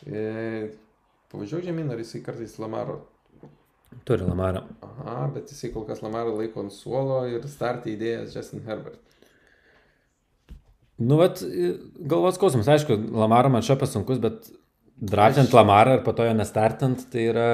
E, 0.07 0.70
Pavažiuoju 1.28 1.66
žemyn, 1.66 1.90
ar 1.91 1.99
jisai 1.99 2.22
kartais 2.24 2.53
Lamaro. 2.64 2.94
Turi 4.07 4.24
Lamarą. 4.24 4.61
Aha, 4.88 5.26
bet 5.36 5.52
jisai 5.52 5.74
kol 5.74 5.84
kas 5.90 5.99
Lamaro 6.02 6.32
laiko 6.38 6.61
ant 6.64 6.72
suolo 6.72 7.18
ir 7.28 7.44
startį 7.52 7.98
įdėjęs 7.98 8.38
Justin 8.38 8.64
Herbert. 8.64 9.02
Nu, 11.03 11.18
vat, 11.20 11.44
galvos 11.99 12.36
skausmas, 12.40 12.68
aišku, 12.72 12.95
Lamaro 13.16 13.52
matšapas 13.52 13.91
sunkus, 13.98 14.20
bet 14.24 14.48
draftant 14.99 15.48
Aš- 15.52 15.57
Lamarą 15.60 15.98
ir 15.99 16.06
po 16.07 16.16
to 16.16 16.26
jo 16.28 16.34
nestartant, 16.36 17.03
tai 17.11 17.28
yra 17.34 17.48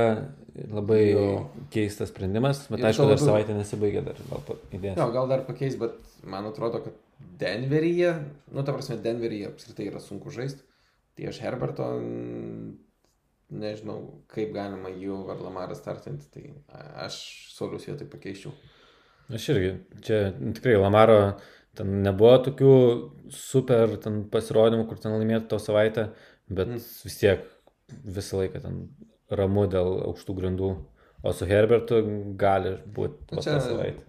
labai 0.71 1.01
Jo. 1.11 1.25
keistas 1.73 2.13
sprendimas, 2.13 2.67
bet 2.69 2.79
Ir 2.85 2.91
aišku, 2.91 3.09
dar 3.09 3.21
savaitė 3.21 3.57
nesibaigė 3.57 4.05
dar 4.05 4.21
gal. 4.29 4.57
Jo, 5.01 5.09
gal 5.17 5.27
dar 5.33 5.43
pakeis, 5.49 5.75
bet 5.81 5.97
man 6.23 6.45
atrodo, 6.49 6.81
kad 6.85 6.93
Denveryje, 7.19 8.11
nu, 8.51 8.63
ta 8.63 8.73
prasme, 8.73 8.97
Denveryje 9.01 9.49
apskritai 9.51 9.89
yra 9.91 10.01
sunku 10.03 10.31
žaisti. 10.33 10.63
Tai 11.15 11.29
aš 11.31 11.39
Herberto 11.43 11.87
nežinau, 13.55 13.99
kaip 14.31 14.53
galima 14.55 14.89
jų 14.91 15.21
ar 15.31 15.41
Lamarą 15.43 15.75
startinti, 15.77 16.27
tai 16.33 16.43
aš 17.05 17.17
Saulius 17.55 17.85
vietoj 17.87 18.09
pakeičiau. 18.11 18.51
Aš 19.33 19.49
irgi, 19.53 19.71
čia 20.05 20.19
tikrai 20.57 20.75
Lamaro 20.77 21.19
ten 21.75 22.01
nebuvo 22.05 22.35
tokių 22.45 22.73
super 23.33 23.95
ten 24.01 24.23
pasirodymų, 24.31 24.87
kur 24.89 24.99
ten 25.01 25.15
laimėtų 25.15 25.49
tą 25.53 25.59
savaitę, 25.61 26.09
bet 26.49 26.67
Mm. 26.67 26.81
vis 27.05 27.17
tiek 27.21 27.45
visą 28.05 28.41
laiką 28.41 28.61
ten 28.61 28.89
ramu 29.29 29.67
dėl 29.67 30.01
aukštų 30.09 30.35
grindų, 30.39 30.69
o 31.23 31.33
su 31.33 31.45
Herbertu 31.45 32.01
gali 32.37 32.77
būti 32.85 33.31
Nu, 33.31 33.37
po 33.37 33.41
tą 33.41 33.59
savaitę. 33.61 34.03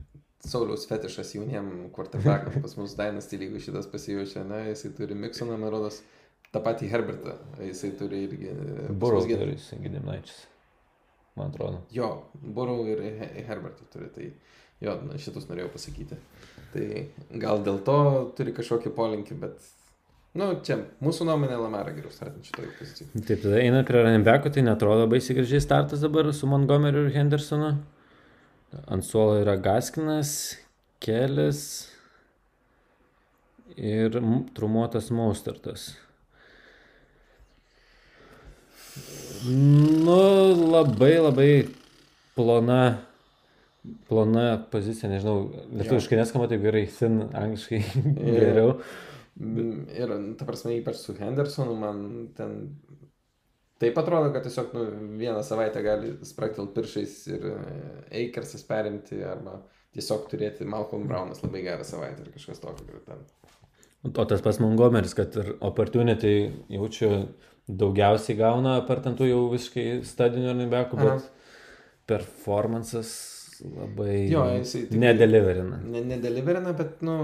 Sauliaus 0.46 0.84
fetišas 0.88 1.32
jauniem 1.34 1.70
quarterbackam 1.96 2.60
pas 2.62 2.76
mus 2.78 2.94
Dynasty 2.98 3.38
lygų 3.40 3.60
šitas 3.64 3.88
pasijaučia, 3.90 4.44
ne, 4.46 4.60
jisai 4.70 4.92
turi 4.98 5.16
Miksoną, 5.18 5.56
man 5.58 5.72
rodos, 5.74 6.00
tą 6.54 6.60
patį 6.62 6.90
Herbertą, 6.92 7.34
jisai 7.66 7.90
turi 7.98 8.24
irgi... 8.28 8.52
mus 8.94 9.26
gi- 9.26 9.38
turi 9.40 9.56
Gidiminaičius. 9.86 10.44
Man 11.36 11.50
atrodo. 11.52 11.82
Jo, 11.92 12.10
Burau 12.40 12.86
ir 12.88 13.02
He- 13.04 13.42
Herbertą 13.48 13.84
turi, 13.92 14.06
tai 14.14 14.28
jo, 14.80 14.94
na, 15.08 15.18
šitus 15.20 15.48
norėjau 15.50 15.72
pasakyti. 15.74 16.16
Tai 16.72 16.86
gal 17.42 17.60
dėl 17.66 17.82
to 17.84 17.96
turi 18.38 18.54
kažkokį 18.56 18.92
polinkį, 18.96 19.36
bet, 19.42 19.66
nu, 20.38 20.48
čia 20.64 20.78
mūsų 21.04 21.26
nuomonė 21.28 21.58
Lamara 21.60 21.92
geriau 21.96 22.12
startinti 22.14 22.48
šitoje 22.52 22.70
pozicijoje. 22.78 23.24
Taip, 23.26 23.42
tada 23.44 23.60
einant 23.60 23.88
prie 23.88 24.00
Ranebeko, 24.06 24.52
tai 24.54 24.64
netrodo 24.64 25.04
baisiai 25.12 25.36
gražiai 25.40 25.60
startas 25.64 26.00
dabar 26.06 26.30
su 26.36 26.48
Montgomeryu 26.48 27.08
ir 27.10 27.14
Hendersonu. 27.18 27.74
Ant 28.86 29.04
suolo 29.04 29.38
yra 29.40 29.56
Gaskinas, 29.56 30.56
Kelis 31.00 31.60
ir 33.76 34.16
trumuotas 34.56 35.10
Maustartas. 35.10 35.90
Nu, 39.46 40.20
labai 40.72 41.16
labai 41.20 41.50
plona, 42.36 42.80
plona 44.08 44.46
pozicija, 44.72 45.10
nežinau, 45.12 45.50
lietuviškai 45.76 46.18
neskamba 46.18 46.48
taip 46.50 46.64
gerai, 46.64 46.86
sin, 46.92 47.20
angliškai 47.36 47.82
geriau. 48.16 48.78
Mm, 49.36 49.82
Ir, 49.92 50.12
ta 50.40 50.46
prasme, 50.48 50.78
ypač 50.80 51.02
su 51.02 51.12
Hendersonu, 51.18 51.74
man 51.76 51.98
ten 52.36 52.54
taip 53.82 53.98
atrodo, 54.00 54.32
kad 54.34 54.46
tiesiog 54.46 54.74
nu, 54.76 54.84
vieną 55.20 55.42
savaitę 55.46 55.82
gali 55.84 56.12
spraktelti 56.26 56.74
piršais 56.76 57.16
ir 57.32 57.48
Eikersas 58.22 58.64
perimti, 58.68 59.20
arba 59.24 59.60
tiesiog 59.96 60.28
turėti 60.30 60.68
Malcolm 60.68 61.06
Brownas 61.08 61.42
labai 61.44 61.64
gerą 61.66 61.84
savaitę 61.86 62.24
ir 62.24 62.32
kažkas 62.36 62.62
tokio. 62.62 63.02
O 64.06 64.24
tas 64.28 64.42
pas 64.44 64.58
Montgomeris, 64.62 65.16
kad 65.18 65.34
ir 65.40 65.54
opportunity 65.64 66.34
jaučiu 66.70 67.10
daugiausiai 67.66 68.36
gauna 68.38 68.76
apartantų 68.82 69.30
jau 69.30 69.40
visiškai 69.50 69.86
stadinio 70.06 70.52
Aha. 71.00 71.16
bet 71.16 71.32
performances 72.06 73.10
labai 73.64 74.28
Jo, 74.30 74.44
nedeliverina. 74.90 75.80
Ne, 75.82 76.04
nedeliverina, 76.06 76.72
bet, 76.76 77.00
nu, 77.06 77.16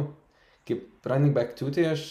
kaip 0.69 1.07
running 1.07 1.35
back 1.37 1.55
2, 1.61 1.71
tai 1.77 1.87
aš 1.93 2.05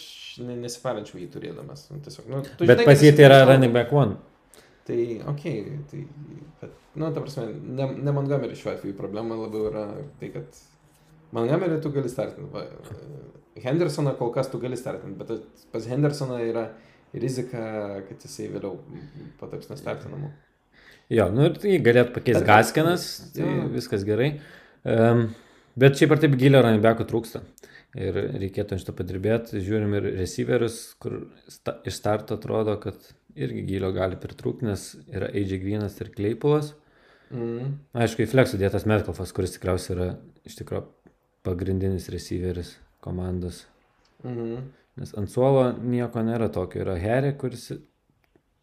ne, 0.46 0.56
nesiparinčiau 0.62 1.20
jį 1.20 1.28
turėdamas. 1.34 1.88
Nu, 1.90 2.00
tiesiog, 2.04 2.28
nu, 2.32 2.42
tu 2.46 2.64
Bet 2.64 2.78
žinai, 2.78 2.88
pas 2.88 3.02
jį 3.04 3.12
tai 3.18 3.26
yra 3.28 3.42
running 3.50 3.74
back 3.74 3.92
one. 3.92 4.16
Tai, 4.86 4.98
okei, 5.30 5.60
okay, 5.60 5.78
tai, 5.90 6.00
bet, 6.60 6.78
nu, 6.98 7.10
ta 7.14 7.22
prasme, 7.22 7.46
ne, 7.62 7.86
ne 8.02 8.14
Montgomery 8.14 8.56
šiuo 8.58 8.72
atveju 8.74 8.96
problema 8.98 9.38
labiau 9.38 9.68
yra 9.70 9.84
tai, 10.18 10.32
kad 10.34 10.62
Montgomery 11.32 11.78
tu 11.82 11.92
gali 11.94 12.10
startinti. 12.10 12.64
Hendersoną 13.62 14.16
kol 14.18 14.32
kas 14.34 14.50
tu 14.50 14.58
gali 14.58 14.78
startinti, 14.80 15.18
bet 15.20 15.68
pas 15.72 15.86
Hendersoną 15.86 16.40
yra 16.48 16.66
rizika, 17.12 17.62
kad 18.08 18.26
jisai 18.26 18.48
vėliau 18.52 18.80
pataps 19.40 19.70
nestartinamu. 19.70 20.32
Jo, 21.12 21.28
nu 21.34 21.46
ir 21.46 21.56
tai 21.60 21.76
galėtų 21.84 22.14
pakeisti 22.14 22.48
Gaskinas, 22.48 23.08
tai 23.36 23.44
Jo. 23.44 23.66
viskas 23.72 24.04
gerai. 24.08 24.30
Um, 24.82 25.26
bet 25.78 25.98
šiaip 25.98 26.14
ar 26.14 26.22
taip 26.22 26.38
gilio 26.40 26.62
backų 26.62 27.06
trūksta. 27.10 27.42
Ir 27.92 28.16
reikėtų 28.40 28.72
ant 28.72 28.80
šito 28.80 28.94
padirbėti. 28.96 29.60
Žiūrim 29.60 29.92
ir 29.98 30.06
receiverius, 30.22 30.94
kur 31.02 31.26
sta, 31.52 31.76
iš 31.84 31.98
starto 31.98 32.38
atrodo, 32.38 32.78
kad 32.80 32.96
irgi 33.38 33.64
gilio 33.68 33.92
gali 33.94 34.18
pritrūkti, 34.20 34.66
nes 34.68 34.86
yra 35.12 35.30
AJ 35.32 35.58
Greenas 35.62 35.98
ir 36.02 36.12
Kleipulas. 36.14 36.72
Mm. 37.32 37.78
Aišku, 37.96 38.24
į 38.24 38.30
fleksų 38.32 38.60
dėtas 38.60 38.84
Metcalfas, 38.88 39.32
kuris 39.32 39.54
tikriausiai 39.56 39.96
yra 39.96 40.08
iš 40.48 40.58
tikrųjų 40.58 40.84
pagrindinis 41.46 42.10
receiveris 42.12 42.76
komandos. 43.02 43.64
Mhm. 44.22 44.68
Nes 45.00 45.14
ant 45.16 45.30
suolo 45.32 45.70
nieko 45.80 46.20
nėra 46.22 46.50
tokio. 46.52 46.82
Yra 46.84 46.98
Harry, 47.00 47.32
kuris 47.38 47.70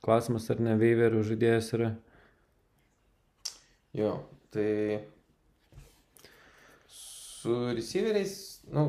klausimas 0.05 0.45
ar 0.53 0.61
ne 0.63 0.75
veiverių 0.79 1.23
žaidėjas 1.25 1.71
yra. 1.77 1.89
Jo, 3.97 4.11
tai 4.53 5.01
su 6.93 7.55
receiveriais, 7.73 8.35
nu, 8.75 8.85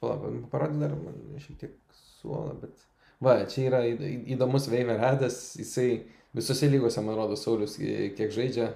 palauk, 0.00 0.46
parodė 0.52 0.80
dar 0.86 0.96
man 0.96 1.20
šiek 1.42 1.60
tiek 1.60 1.76
suolą, 2.22 2.56
bet... 2.62 2.88
Va, 3.22 3.38
čia 3.50 3.68
yra 3.68 3.84
įdomus 3.86 4.66
Veiveradas, 4.72 5.54
jisai 5.60 6.06
visose 6.34 6.66
lygose, 6.68 7.02
man 7.04 7.18
rodo, 7.18 7.36
Saulis, 7.38 7.76
e, 7.78 8.10
kiek 8.16 8.32
žaidžia, 8.34 8.72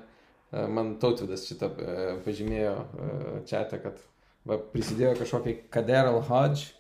E, 0.49 0.65
man 0.73 0.95
tautvidas 1.03 1.45
šitą 1.49 1.69
e, 1.77 1.95
pažymėjo 2.25 2.75
čia, 3.49 3.65
kad 3.69 4.01
va, 4.49 4.57
prisidėjo 4.73 5.15
kažkokį 5.21 5.55
Kaderal 5.73 6.23
Hodge, 6.29 6.71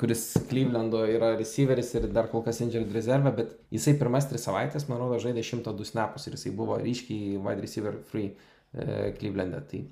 kuris 0.00 0.24
Clevelando 0.48 1.02
yra 1.06 1.34
receiveris 1.36 1.92
ir 1.94 2.08
dar 2.10 2.30
kol 2.32 2.42
kas 2.46 2.62
injured 2.64 2.90
rezervą, 2.96 3.30
bet 3.36 3.52
jisai 3.74 3.94
pirmas 4.00 4.26
tris 4.30 4.46
savaitės, 4.48 4.88
man 4.88 4.98
rodo, 5.02 5.20
žaidė 5.22 5.44
102 5.44 5.86
snapus 5.86 6.26
ir 6.26 6.38
jisai 6.38 6.54
buvo 6.56 6.80
ryškiai 6.80 7.36
wide 7.44 7.62
receiver 7.62 8.00
free 8.08 8.32
Cleveland'e. 8.74 9.60
Tai 9.70 9.82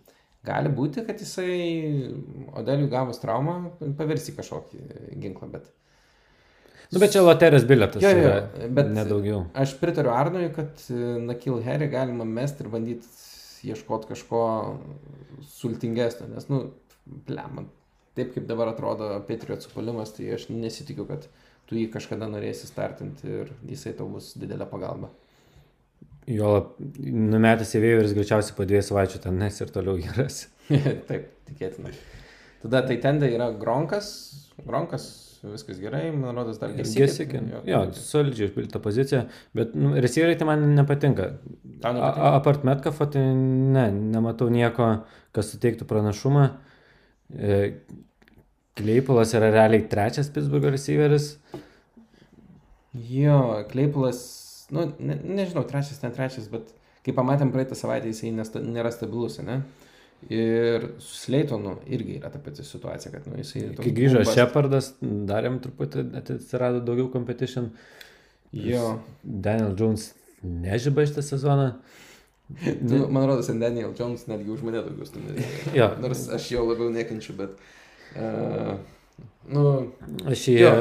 gali 0.49 0.73
būti, 0.74 1.05
kad 1.07 1.20
jisai 1.23 1.53
Odeliui 2.59 2.90
gavus 2.90 3.20
traumą 3.23 3.77
pavirsi 4.01 4.35
kažkokį 4.35 4.81
ginklą, 5.23 5.53
bet 5.53 5.69
Nu, 6.93 7.01
bet 7.01 7.14
čia 7.14 7.23
loterijos 7.24 7.64
biletas. 7.69 8.02
Jo, 8.05 8.10
jo, 8.12 8.24
yra, 8.28 8.69
bet- 8.69 8.90
Nedaugiau. 8.93 9.47
aš 9.56 9.73
pritariu 9.81 10.12
Arnui, 10.12 10.51
kad 10.52 10.82
e, 10.93 10.98
Nakil 11.24 11.62
Harry 11.64 11.89
galima 11.93 12.24
mesti 12.28 12.64
ir 12.66 12.69
bandyti 12.73 13.09
ieškoti 13.70 14.10
kažko 14.10 14.43
sultingesnio, 15.48 16.28
nes, 16.35 16.48
nu, 16.51 16.66
blem, 17.27 17.64
taip 18.19 18.35
kaip 18.35 18.44
dabar 18.51 18.73
atrodo 18.74 19.09
Patriot 19.28 19.64
supuolimas, 19.64 20.12
tai 20.16 20.28
aš 20.36 20.48
nesitikiu, 20.52 21.06
kad 21.09 21.27
tu 21.70 21.78
jį 21.78 21.86
kažkada 21.94 22.28
norėsi 22.28 22.69
startinti 22.69 23.28
ir 23.40 23.52
jisai 23.70 23.94
tau 23.97 24.09
bus 24.12 24.32
didelė 24.36 24.66
pagalba. 24.69 25.09
Jo, 26.31 26.51
numetęs 27.02 27.73
į 27.74 27.81
vėjus 27.82 28.12
greičiausiai 28.14 28.55
po 28.55 28.66
dviejų 28.69 28.85
savaičių 28.86 29.23
ten 29.24 29.40
nes 29.43 29.56
ir 29.64 29.73
toliau 29.74 29.97
geras. 29.98 30.44
taip, 31.09 31.31
tikėtina. 31.48 31.90
Tada 32.62 32.85
tai 32.86 32.98
tenda 33.02 33.27
yra 33.27 33.48
Gronkas, 33.59 34.10
Gronkas, 34.62 35.06
viskas 35.51 35.81
gerai, 35.82 36.05
man 36.14 36.36
rodos 36.39 36.60
dar 36.60 36.70
Gesikė. 36.77 37.40
Jo, 37.66 37.81
solidžiai 37.98 38.48
išpildyta 38.48 38.78
pozicija, 38.82 39.24
bet 39.59 39.74
nu, 39.74 39.94
receiveriai 40.02 40.39
tai 40.39 40.47
man 40.47 40.62
nepatinka. 40.77 41.32
Nepatinka? 41.64 42.28
Apart 42.31 42.66
Metkafo, 42.69 43.09
tai 43.10 43.24
ne, 43.35 43.89
nematau 44.14 44.47
nieko, 44.55 44.93
kas 45.35 45.51
suteiktų 45.55 45.89
pranašumą. 45.90 46.47
E, 47.35 47.59
Kleipulas 48.78 49.35
yra 49.36 49.51
realiai 49.52 49.85
trečias 49.90 50.31
Pittsburgh 50.32 50.70
receiveris. 50.73 51.35
Jo, 53.10 53.64
Kleipulas, 53.73 54.23
nu, 54.73 54.86
ne, 55.02 55.19
nežinau, 55.27 55.66
trečias, 55.69 55.98
ten 56.01 56.14
trečias, 56.14 56.47
bet 56.52 56.70
kai 57.02 57.14
pamatėm 57.16 57.51
praeitą 57.52 57.77
savaitę, 57.77 58.12
jisai 58.12 58.31
nėra 58.32 58.94
stabilus, 58.94 59.40
ne? 59.43 59.62
Ir 60.31 60.85
su 61.03 61.16
Sleitonu 61.19 61.74
irgi 61.90 62.20
yra 62.20 62.31
ta 62.31 62.39
pati 62.39 62.62
situacija, 62.65 63.11
kad 63.12 63.27
nu, 63.27 63.40
jisai... 63.40 63.65
Kai 63.74 63.90
grįžo 63.94 64.20
bumbas. 64.20 64.36
Shepardas, 64.36 64.90
darėm 65.03 65.59
truputį, 65.65 66.05
atsirado 66.20 66.82
daugiau 66.86 67.09
competition. 67.11 67.73
Jo, 68.55 69.01
Daniel 69.24 69.74
Jones 69.78 70.12
nežyba 70.43 71.07
šitą 71.09 71.24
sezoną. 71.27 71.73
tu, 72.89 73.03
man 73.11 73.27
rodos, 73.27 73.51
Daniel 73.51 73.94
Jones 73.99 74.27
netgi 74.31 74.55
už 74.55 74.65
mane 74.66 74.82
daugiau 74.85 75.09
stumdė. 75.09 75.47
Jo. 75.78 75.90
Nors 76.03 76.28
aš 76.32 76.51
jo 76.55 76.65
labiau 76.70 76.93
nekenčiu, 76.94 77.36
bet... 77.39 77.59
Uh, 78.12 78.77
nu, 79.49 79.66
Aš 80.28 80.47
į 80.53 80.57
Jo. 80.61 80.73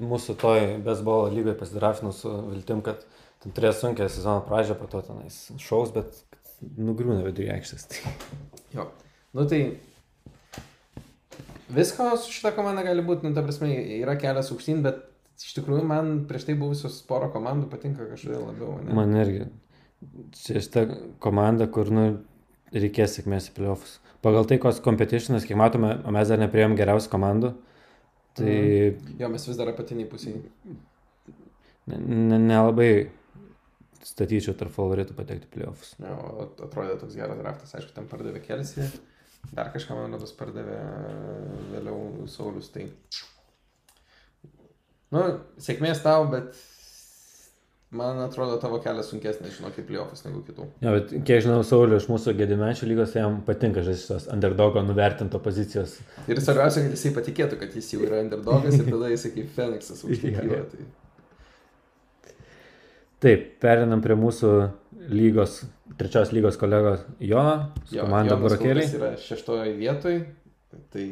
mūsų 0.00 0.36
toj 0.40 0.66
besbolo 0.86 1.28
lygoje 1.34 1.56
pasidrafinau 1.58 2.14
su 2.16 2.32
viltim, 2.48 2.80
kad 2.86 3.02
ten 3.42 3.54
turės 3.56 3.80
sunkę 3.82 4.08
sezono 4.08 4.44
pradžią, 4.46 4.76
po 4.78 4.88
to 4.92 5.02
tenais 5.04 5.42
šaus, 5.60 5.92
bet 5.96 6.22
nugrūna 6.60 7.22
vidury 7.26 7.50
aikštės. 7.56 7.88
Jo. 8.70 8.84
Nu 9.34 9.42
tai 9.50 9.80
visko 11.74 12.04
su 12.22 12.30
šita 12.30 12.52
komanda 12.54 12.84
gali 12.86 13.02
būti, 13.02 13.26
nu 13.26 13.34
ta 13.34 13.42
prasme, 13.42 13.70
yra 13.98 14.14
kelias 14.14 14.52
aukštyn, 14.54 14.84
bet 14.84 15.00
iš 15.42 15.56
tikrųjų 15.56 15.82
man 15.90 16.12
prieš 16.30 16.46
tai 16.46 16.54
buvusios 16.60 17.00
poro 17.08 17.30
komandų 17.34 17.66
patinka 17.72 18.06
kažkodėl 18.12 18.44
labiau. 18.46 18.76
Ne? 18.84 18.94
Man 18.94 19.16
irgi. 19.18 19.48
Čia 20.38 20.62
šita 20.62 20.84
komanda, 21.22 21.66
kur 21.72 21.90
nu, 21.90 22.04
reikės 22.70 23.18
sėkmės 23.18 23.50
į 23.50 23.56
playoffs. 23.58 23.98
Pagal 24.24 24.46
tai, 24.48 24.60
koks 24.62 24.78
competitionas, 24.84 25.46
kiek 25.48 25.58
matome, 25.58 25.94
o 26.04 26.14
mes 26.14 26.30
dar 26.30 26.40
neprieėm 26.40 26.76
geriausių 26.78 27.10
komandų, 27.12 27.54
tai 28.38 28.54
Jo, 29.18 29.30
mes 29.32 29.46
vis 29.48 29.58
dar 29.58 29.72
apatiniai 29.72 30.08
pusiai. 30.08 30.42
nelabai 31.90 32.06
ne, 32.06 32.38
nelabai 32.38 32.90
statyčiau 34.06 34.56
tarp 34.58 34.72
favoritų 34.74 35.16
patekti 35.18 35.50
playoffs. 35.52 35.94
Jo, 36.00 36.48
atrodė 36.66 36.96
toks 37.00 37.18
geras 37.18 37.40
draftas, 37.40 37.74
aišku, 37.78 37.94
ten 37.96 38.08
pardavė 38.10 38.42
Kelsį, 38.44 38.88
dar 39.52 39.72
kažką 39.74 39.98
man 39.98 40.16
rodos 40.16 40.34
pardavė 40.38 40.80
vėliau 41.74 42.28
Saulis, 42.30 42.70
tai... 42.74 42.88
Nu, 45.10 45.24
sėkmės 45.58 46.04
tau, 46.04 46.28
bet 46.30 46.54
Man 47.90 48.20
atrodo, 48.22 48.54
tavo 48.62 48.76
kelias 48.78 49.08
sunkesnis, 49.10 49.56
žinok, 49.56 49.80
į 49.82 49.84
playoffus 49.88 50.20
negu 50.22 50.44
kitų. 50.46 50.66
Ja, 50.78 50.92
bet 50.94 51.10
kiek 51.26 51.40
žinau, 51.42 51.56
Sauliu 51.66 51.96
iš 51.98 52.04
mūsų 52.06 52.36
gedimenčių 52.38 52.86
lygos 52.86 53.16
jam 53.18 53.40
patinka 53.46 53.82
šios 53.82 54.28
underdogo 54.30 54.84
nuvertinto 54.86 55.40
pozicijos. 55.42 55.96
Ir 56.30 56.38
svarbiausia, 56.38 56.84
kad 56.84 56.94
jisai 56.94 57.10
patikėtų, 57.16 57.58
kad 57.58 57.74
jis 57.74 57.88
jau 57.96 58.04
yra 58.06 58.20
underdogas 58.22 58.78
ir 58.78 58.86
tada 58.86 59.10
jisai 59.10 59.32
kaip 59.34 59.50
Feniksas 59.56 60.02
Jo, 60.04 60.12
užkikyva. 60.14 60.60
jo. 60.60 60.62
Tai... 60.70 60.86
Taip, 63.20 63.42
perinam 63.60 64.00
prie 64.04 64.16
mūsų 64.16 64.50
lygos, 65.12 65.58
trečios 66.00 66.30
lygos 66.32 66.56
kolegos 66.60 67.02
Jono, 67.20 67.72
su 67.88 67.98
Jo, 67.98 68.06
komanda 68.06 68.36
kas 68.36 68.44
Burokėliai. 68.44 68.86
yra 68.96 69.10
šeštoje 69.20 69.74
vietoje, 69.76 70.22
tai 70.94 71.06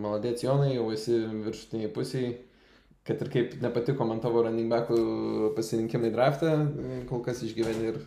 maladėts 0.00 0.44
Jonai, 0.46 0.70
jau 0.78 0.86
esi 0.94 1.18
viršutiniai 1.44 1.90
pusiai. 1.92 2.30
Kad 3.04 3.20
ir 3.24 3.30
kaip 3.32 3.54
nepatiko 3.64 4.04
man 4.06 4.20
tavo 4.20 4.42
running 4.44 4.68
backų 4.72 5.52
pasirinkimai 5.56 6.10
draftą, 6.14 6.50
kol 7.08 7.22
kas 7.24 7.40
išgyveni 7.44 7.92
ir 7.92 8.00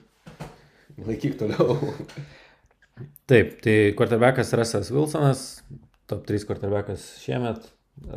laikyk 1.02 1.38
toliau. 1.42 1.78
Taip, 3.30 3.58
tai 3.66 3.76
quarterbackas 3.98 4.54
Rasas 4.58 4.92
Wilsonas, 4.94 5.64
top 6.10 6.26
3 6.30 6.46
quarterbackas 6.50 7.06
šiemet, 7.24 7.66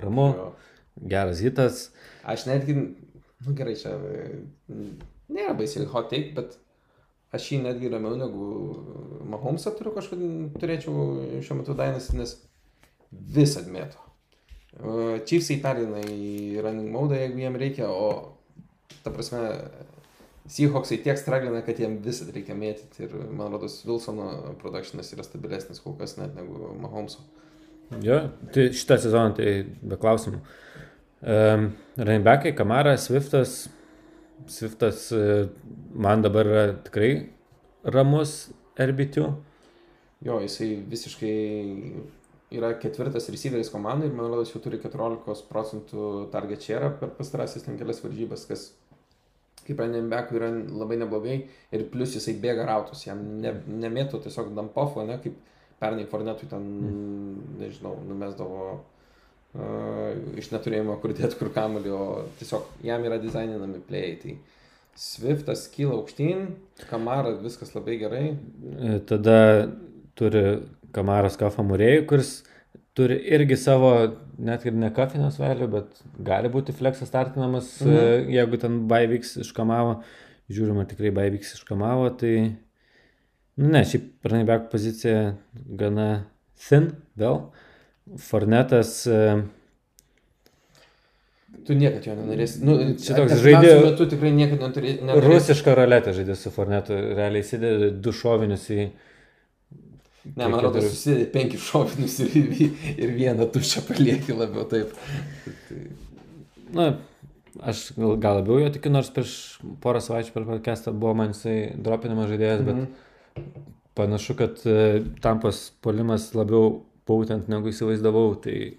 ramu, 0.05 0.29
Jo. 0.37 0.51
geras 1.13 1.41
hitas. 1.45 1.87
Aš 2.29 2.45
netgi, 2.49 2.77
nu 3.47 3.55
gerai, 3.57 3.75
čia 3.79 3.95
mm, 3.97 4.93
nėra 5.33 5.55
baisiai 5.59 5.87
hot 5.91 6.11
take, 6.13 6.35
bet 6.37 6.59
aš 7.37 7.51
jį 7.53 7.63
netgi 7.65 7.91
ramiau 7.93 8.19
negu 8.19 8.49
Mahomesą 9.27 9.73
turiu 9.77 9.95
kažkokį, 9.97 10.31
turėčiau 10.61 11.41
šiuo 11.43 11.61
metu 11.61 11.75
dainas, 11.79 12.13
nes 12.15 12.37
vis 13.11 13.57
atmėto. 13.59 14.03
Uh, 14.77 15.17
Chiefsai 15.25 15.57
perina 15.63 16.03
į 16.05 16.61
running 16.61 16.93
mode, 16.93 17.17
jeigu 17.17 17.41
jiem 17.41 17.57
reikia, 17.59 17.89
o 17.91 18.37
ta 19.03 19.13
prasme, 19.15 19.43
Seahawksai 20.47 21.01
tiek 21.03 21.19
straglina, 21.19 21.59
kad 21.67 21.81
jiem 21.83 21.97
visą 22.05 22.29
reikia 22.31 22.55
mėtyti 22.55 23.03
ir 23.03 23.15
man 23.35 23.51
rodos 23.51 23.81
Wilsono 23.87 24.55
produkcionas 24.61 25.11
yra 25.15 25.25
stabilesnis 25.27 25.83
kol 25.83 25.97
kas 25.99 26.15
net 26.21 26.37
negu 26.39 26.71
Mahomeso. 26.79 27.25
Jo, 28.03 28.21
tai 28.55 28.69
šitą 28.75 28.99
sezoną 29.03 29.35
tai 29.35 29.57
be 29.83 29.99
klausimų. 29.99 30.39
Um, 31.23 31.73
Rainbackai, 31.97 32.53
Kamara, 32.55 32.97
Swiftas. 32.97 33.69
Swiftas 34.47 35.11
e, 35.13 35.49
man 35.95 36.23
dabar 36.23 36.47
yra 36.47 36.65
tikrai 36.85 37.31
ramus 37.83 38.53
RB2. 38.77 39.25
Jo, 40.27 40.39
jisai 40.45 40.77
visiškai 40.87 41.37
yra 42.57 42.75
ketvirtas 42.81 43.31
receiveris 43.33 43.73
komandai 43.73 44.11
ir 44.11 44.15
man 44.15 44.31
rodos 44.31 44.53
jau 44.53 44.61
turi 44.63 44.79
14 44.83 45.49
procentų 45.51 46.29
target 46.33 46.63
share 46.63 46.93
per 47.01 47.11
pastarasis 47.17 47.67
kelias 47.67 48.03
varžybas, 48.05 48.45
kas 48.47 48.69
kaip 49.67 49.81
backui 50.11 50.39
yra 50.39 50.53
labai 50.53 51.01
neblogai 51.01 51.37
ir 51.73 51.89
plus 51.91 52.15
jisai 52.15 52.37
bėga 52.39 52.67
rautus, 52.69 53.07
jam 53.07 53.19
ne, 53.41 53.53
nemėtų 53.67 54.23
tiesiog 54.23 54.55
dampofo, 54.55 55.03
ne 55.03 55.19
kaip 55.19 55.35
pernai 55.81 56.07
Fornetui 56.07 56.49
ten, 56.49 56.63
nežinau, 57.59 57.97
numesdavo 58.07 58.85
iš 60.41 60.51
neturėjimo 60.53 60.99
kur 61.01 61.15
dėti 61.17 61.39
kur 61.39 61.53
kamuolį, 61.55 61.93
o 61.95 62.05
tiesiog 62.41 62.67
jam 62.85 63.05
yra 63.09 63.19
dizaininami 63.23 63.81
play. 63.87 64.17
Tai 64.21 64.37
Swiftas 64.97 65.67
kyla 65.69 65.99
aukštyn, 65.99 66.47
Kamara 66.89 67.35
viskas 67.43 67.75
labai 67.77 67.99
gerai. 68.01 68.27
E, 68.81 68.99
Tada 69.09 69.39
turi 70.17 70.45
Kamaras 70.97 71.37
Kafą 71.37 71.65
Murėjų, 71.69 72.07
kuris 72.09 72.31
turi 72.97 73.19
irgi 73.37 73.59
savo, 73.61 73.91
net 74.41 74.65
ir 74.65 74.77
ne 74.77 74.89
kafinės 74.97 75.37
vėlių, 75.41 75.69
bet 75.75 76.01
gali 76.25 76.49
būti 76.53 76.73
fleksas 76.77 77.11
startinamas, 77.13 77.75
mhm. 77.85 77.97
Mhm. 77.97 78.31
jeigu 78.39 78.63
ten 78.63 78.79
baivyks 78.89 79.37
iš 79.45 79.53
Kamavo. 79.57 80.01
Žiūrima, 80.47 80.85
tikrai 80.87 81.11
baivyks 81.11 81.57
iš 81.59 81.65
Kamavo, 81.67 82.09
tai... 82.21 82.37
Nu, 83.57 83.71
ne, 83.73 83.81
šiaip 83.89 84.29
back 84.47 84.69
pozicija 84.71 85.35
gana 85.81 86.27
thin, 86.61 86.91
vėl. 87.17 87.49
Fornetas, 88.15 89.07
e, 89.11 89.43
Tu 91.67 91.75
niekad 91.75 92.05
jo 92.07 92.13
nenorėsi. 92.15 92.61
Nu, 92.63 92.75
Čia 93.01 93.17
toks 93.17 93.41
žaidė- 93.43 93.73
metu 93.83 94.05
tikrai 94.07 94.31
niekad 94.31 94.61
neturėsi. 94.63 95.01
rusišką 95.25 95.73
roletę 95.75 96.13
žaidė 96.15 96.37
su 96.39 96.51
Fornetu, 96.55 96.95
realiai 97.17 97.43
įsidedi 97.43 97.89
du 98.01 98.13
šovinius 98.15 98.69
į... 98.71 98.85
Ne, 100.37 100.47
man 100.47 100.55
atrodo, 100.61 100.81
susidedi 100.83 101.27
penki 101.33 101.59
šovinus 101.59 102.21
ir, 102.23 102.37
ir 102.99 103.11
vieną 103.17 103.49
tuščią 103.55 103.83
palieki 103.89 104.35
labiau 104.37 104.67
taip. 104.71 104.93
Tai, 105.69 105.81
Na, 106.77 106.87
aš 107.63 107.93
gal, 107.97 108.17
gal 108.23 108.41
labiau 108.43 108.59
jo 108.63 108.71
tikiu, 108.75 108.91
nors 108.95 109.11
prieš 109.15 109.35
porą 109.83 110.01
savaičių 110.03 110.35
per 110.35 110.47
podcastą 110.49 110.93
buvo 110.95 111.15
man 111.19 111.31
jisai 111.35 111.73
dropinimas 111.79 112.31
žaidėjas, 112.31 112.63
bet 112.67 112.77
Mhm. 112.77 113.47
panašu, 113.95 114.37
kad 114.39 114.63
e, 114.67 115.03
tampos 115.23 115.73
polimas 115.83 116.31
labiau 116.35 116.83
pautent 117.07 117.49
negu 117.53 117.71
įsivaizdavau, 117.73 118.35
tai 118.43 118.77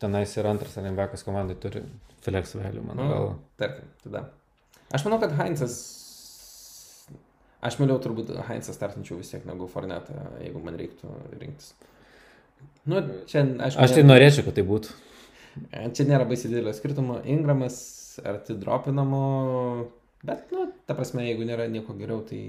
tenais 0.00 0.32
ir 0.38 0.46
antras 0.48 0.76
Alimbekas 0.80 1.24
komandai 1.26 1.56
turi 1.60 1.82
flex 2.24 2.54
value, 2.56 2.82
mano 2.86 3.02
Nu, 3.04 3.10
galva. 3.12 3.34
tarkim, 3.60 3.88
tada. 4.04 4.24
Aš 4.94 5.04
manau, 5.04 5.18
kad 5.20 5.34
Heinzas. 5.38 5.74
Aš 7.64 7.78
mieliau 7.80 7.96
turbūt 8.02 8.30
Heinzą 8.48 8.74
startinčiau 8.76 9.16
vis 9.20 9.30
tiek 9.32 9.44
negu 9.48 9.66
Fornetą, 9.72 10.14
jeigu 10.42 10.60
man 10.64 10.76
reiktų 10.80 11.12
rinktis. 11.40 11.72
Nu, 12.88 13.00
čia, 13.28 13.40
aišku, 13.44 13.80
Aš 13.80 13.94
tai 13.96 14.02
nėra- 14.02 14.10
norėčiau, 14.12 14.44
kad 14.44 14.54
tai 14.58 14.64
būtų. 14.68 14.90
Čia 15.96 16.04
nėra 16.08 16.26
baisiai 16.28 16.50
didelio 16.52 16.72
skirtumo. 16.76 17.20
Ingramas 17.24 18.18
arti 18.24 18.56
dropinamo. 18.60 19.20
Bet, 20.24 20.50
nu, 20.52 20.66
ta 20.88 20.94
prasme, 20.96 21.24
jeigu 21.28 21.44
nėra 21.48 21.68
nieko 21.70 21.92
geriau, 21.96 22.20
tai 22.24 22.40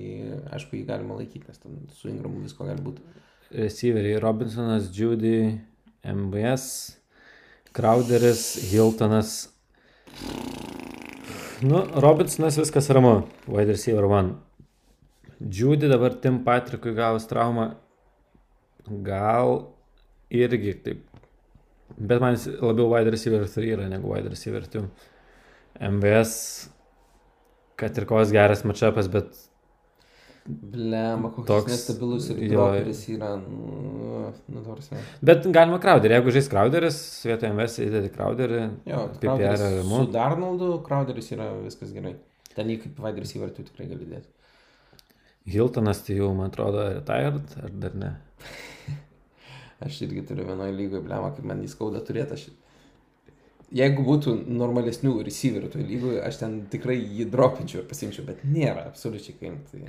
aišku, 0.56 0.76
jį 0.80 0.85
galima 0.88 1.15
laikyti, 1.19 1.47
nes 1.47 1.60
su 1.99 2.07
Ingramu 2.11 2.41
visko 2.43 2.65
gali 2.68 2.81
būti. 2.84 3.03
Receiveriai 3.51 4.19
Robinsonas, 4.19 4.89
Judy, 4.89 5.59
MBS, 6.03 6.97
Crowderis, 7.73 8.72
Hiltonas. 8.72 9.49
Nu, 11.61 11.85
Robinsonas 12.01 12.57
viskas 12.57 12.89
ramu, 12.89 13.27
wide 13.47 13.72
receiver 13.72 14.05
one. 14.05 14.35
Judy 15.39 15.88
dabar 15.88 16.15
Tim 16.22 16.43
Patrickui 16.43 16.95
gavus 16.95 17.27
traumą. 17.30 17.76
Gal 19.05 19.59
irgi 20.31 20.73
taip. 20.84 21.03
Bet 21.97 22.22
man 22.22 22.35
labiau 22.35 22.89
wide 22.91 23.11
receiver 23.13 23.45
3 23.45 23.73
yra 23.77 23.89
negu 23.89 24.09
wide 24.09 24.30
receiver 24.30 24.65
2. 24.65 24.88
MVS, 25.91 26.34
kad 27.76 27.97
ir 27.97 28.07
koks 28.09 28.31
geras 28.34 28.63
matchupas, 28.65 29.09
bet 29.11 29.44
Blema, 30.45 31.31
koks 31.34 31.47
Toks- 31.49 31.72
nestabilus 31.73 32.27
ir 32.30 32.43
jo. 32.43 32.49
droperis 32.51 33.01
yra. 33.09 33.31
Nu, 33.41 34.30
nu. 34.47 34.76
Bet 35.26 35.47
galima 35.49 35.80
Crowderį, 35.81 36.19
jeigu 36.19 36.34
žais 36.35 36.49
Crowderis, 36.51 36.99
vietoje 37.26 37.49
MVS 37.49 37.80
įdėti 37.88 38.11
Crowderį. 38.13 38.61
Jo, 38.85 39.07
PPR 39.17 39.57
ramu. 39.63 40.03
su 40.03 40.11
Darnoldu, 40.13 40.69
Crowderis 40.85 41.31
yra 41.34 41.49
viskas 41.63 41.95
gerai. 41.95 42.13
Ten 42.53 42.69
jį 42.69 42.77
kaip 42.84 43.01
receiver 43.17 43.49
tu 43.49 43.65
tikrai 43.65 43.89
gali 43.89 44.05
dėti. 44.05 44.30
Hiltonas 45.49 46.03
tai 46.05 46.19
jau, 46.19 46.31
man 46.38 46.49
atrodo, 46.53 46.85
retired, 46.93 47.57
ar 47.61 47.73
dar 47.81 47.97
ne? 47.97 48.13
Aš 49.85 50.01
irgi 50.05 50.23
turiu 50.30 50.45
vienoje 50.47 50.73
lygoje 50.77 51.01
blemą, 51.05 51.34
kaip 51.35 51.45
man 51.45 51.65
įskauda 51.65 52.01
turėti. 52.05 52.38
Aš... 52.38 52.47
Jeigu 53.76 54.05
būtų 54.05 54.35
normalesnių 54.45 55.17
receiverių 55.26 55.72
toje 55.73 55.85
lygoje, 55.89 56.19
aš 56.22 56.38
ten 56.38 56.59
tikrai 56.72 56.95
jį 57.01 57.26
dropinčiau 57.34 57.81
ir 57.81 57.88
pasimčiau, 57.89 58.26
bet 58.27 58.45
nėra 58.45 58.85
absoliučiai 58.91 59.35
kaip. 59.41 59.57
Tai... 59.72 59.81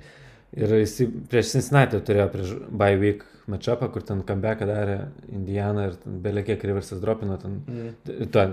Ir 0.55 0.71
jis 0.79 1.01
prieš 1.31 1.57
Cincinnati 1.57 1.99
turėjo 2.07 2.27
prieš 2.33 2.53
bye 2.71 2.95
week 3.01 3.25
matchupą, 3.51 3.89
kur 3.93 4.05
ten 4.07 4.23
comebacką 4.27 4.67
darė 4.69 4.97
Indiana 5.35 5.89
ir 5.91 5.97
ten 6.03 6.21
belie 6.23 6.43
kiek 6.47 6.63
reversas 6.67 7.01
dropino, 7.03 7.37
ten 7.43 7.59
Mm. 7.67 8.29
Tuo 8.33 8.45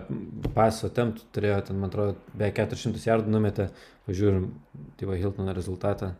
paso 0.55 0.89
temptų 0.89 1.27
turėjo, 1.33 1.59
ten, 1.67 1.77
man 1.79 1.91
atrodo, 1.91 2.15
beveik 2.33 2.57
400 2.61 3.05
jardų 3.07 3.33
numetė, 3.33 3.69
pažiūrim, 4.07 4.49
tai 4.97 5.09
va 5.09 5.17
Hiltono 5.19 5.53
rezultatą. 5.53 6.13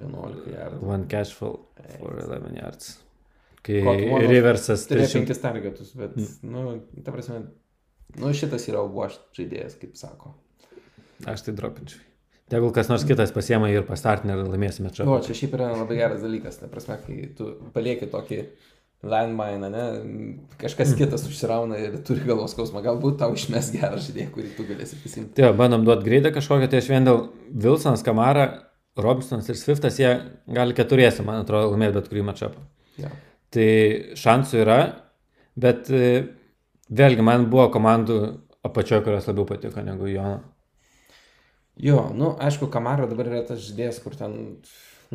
11 0.00 0.50
jardų. 0.54 0.82
One 0.88 1.08
catch 1.10 1.34
for, 1.36 1.60
for 1.98 2.18
11 2.18 2.58
yards. 2.58 2.92
Kai 3.62 3.82
reversas 4.24 4.86
Turėjo 4.88 5.10
300. 5.10 5.18
penkis 5.20 5.42
targetus, 5.42 5.90
bet, 5.98 6.14
nu, 6.42 6.78
ta 7.04 7.12
prasme, 7.12 7.42
nu, 8.16 8.30
šitas 8.32 8.68
yra 8.72 8.84
wash 8.88 9.20
žaidėjas, 9.36 9.76
kaip 9.80 9.98
sako. 10.00 10.32
Aš 11.28 11.44
tai 11.44 11.52
dropinčiau. 11.58 12.09
Tegul 12.50 12.72
kas 12.74 12.90
nors 12.90 13.04
kitas 13.06 13.30
pasiema 13.34 13.70
ir 13.70 13.84
pastartinę 13.86 14.34
ir 14.34 14.48
laimėsime 14.50 14.90
čia. 14.94 15.06
O, 15.06 15.20
čia 15.22 15.36
šiaip 15.38 15.54
yra 15.58 15.70
labai 15.76 16.00
geras 16.00 16.24
dalykas, 16.24 16.58
ta 16.58 16.70
prasme, 16.70 16.96
kai 17.04 17.28
tu 17.38 17.52
palieki 17.74 18.08
tokį 18.10 18.40
landmine, 19.06 19.68
ne, 19.72 19.84
kažkas 20.60 20.92
kitas 20.98 21.24
užsirauna 21.28 21.78
ir 21.80 21.94
turi 22.04 22.24
galvos 22.26 22.52
skausmą, 22.52 22.82
galbūt 22.84 23.20
tau 23.22 23.32
išmes 23.36 23.70
gerą 23.72 24.00
žaidėją, 24.02 24.32
kurį 24.34 24.50
tu 24.56 24.66
galėsi 24.68 24.98
prisimti. 25.00 25.36
Tai 25.38 25.54
bandom 25.56 25.86
duoti 25.86 26.04
greidą 26.08 26.34
kažkokią, 26.34 26.68
tai 26.72 26.82
aš 26.82 26.90
vien 26.92 27.08
dėl 27.08 27.22
Wilsonas, 27.64 28.04
Kamara, 28.04 28.48
Robinsonas 29.00 29.48
ir 29.48 29.56
Swiftas, 29.56 29.96
jie 30.02 30.12
gali 30.50 30.76
keturiesi, 30.76 31.24
man 31.24 31.44
atrodo, 31.44 31.70
laimėti 31.72 31.96
bet 31.96 32.10
kurį 32.10 32.26
matčupą. 32.28 32.66
Ja. 33.00 33.14
Tai 33.54 33.70
šansų 34.20 34.60
yra, 34.66 34.80
bet 35.60 35.88
e, 35.94 36.12
vėlgi 36.92 37.24
man 37.24 37.48
buvo 37.50 37.70
komandų 37.72 38.20
apačioje, 38.66 39.04
kurios 39.06 39.30
labiau 39.30 39.48
patiko 39.48 39.86
negu 39.86 40.10
Jono. 40.10 40.42
Jo, 41.80 42.10
nu, 42.14 42.34
aišku, 42.44 42.68
Kamaro 42.72 43.06
dabar 43.08 43.30
yra 43.30 43.42
tas 43.48 43.60
žaidėjas, 43.64 44.02
kur 44.04 44.12
ten, 44.18 44.34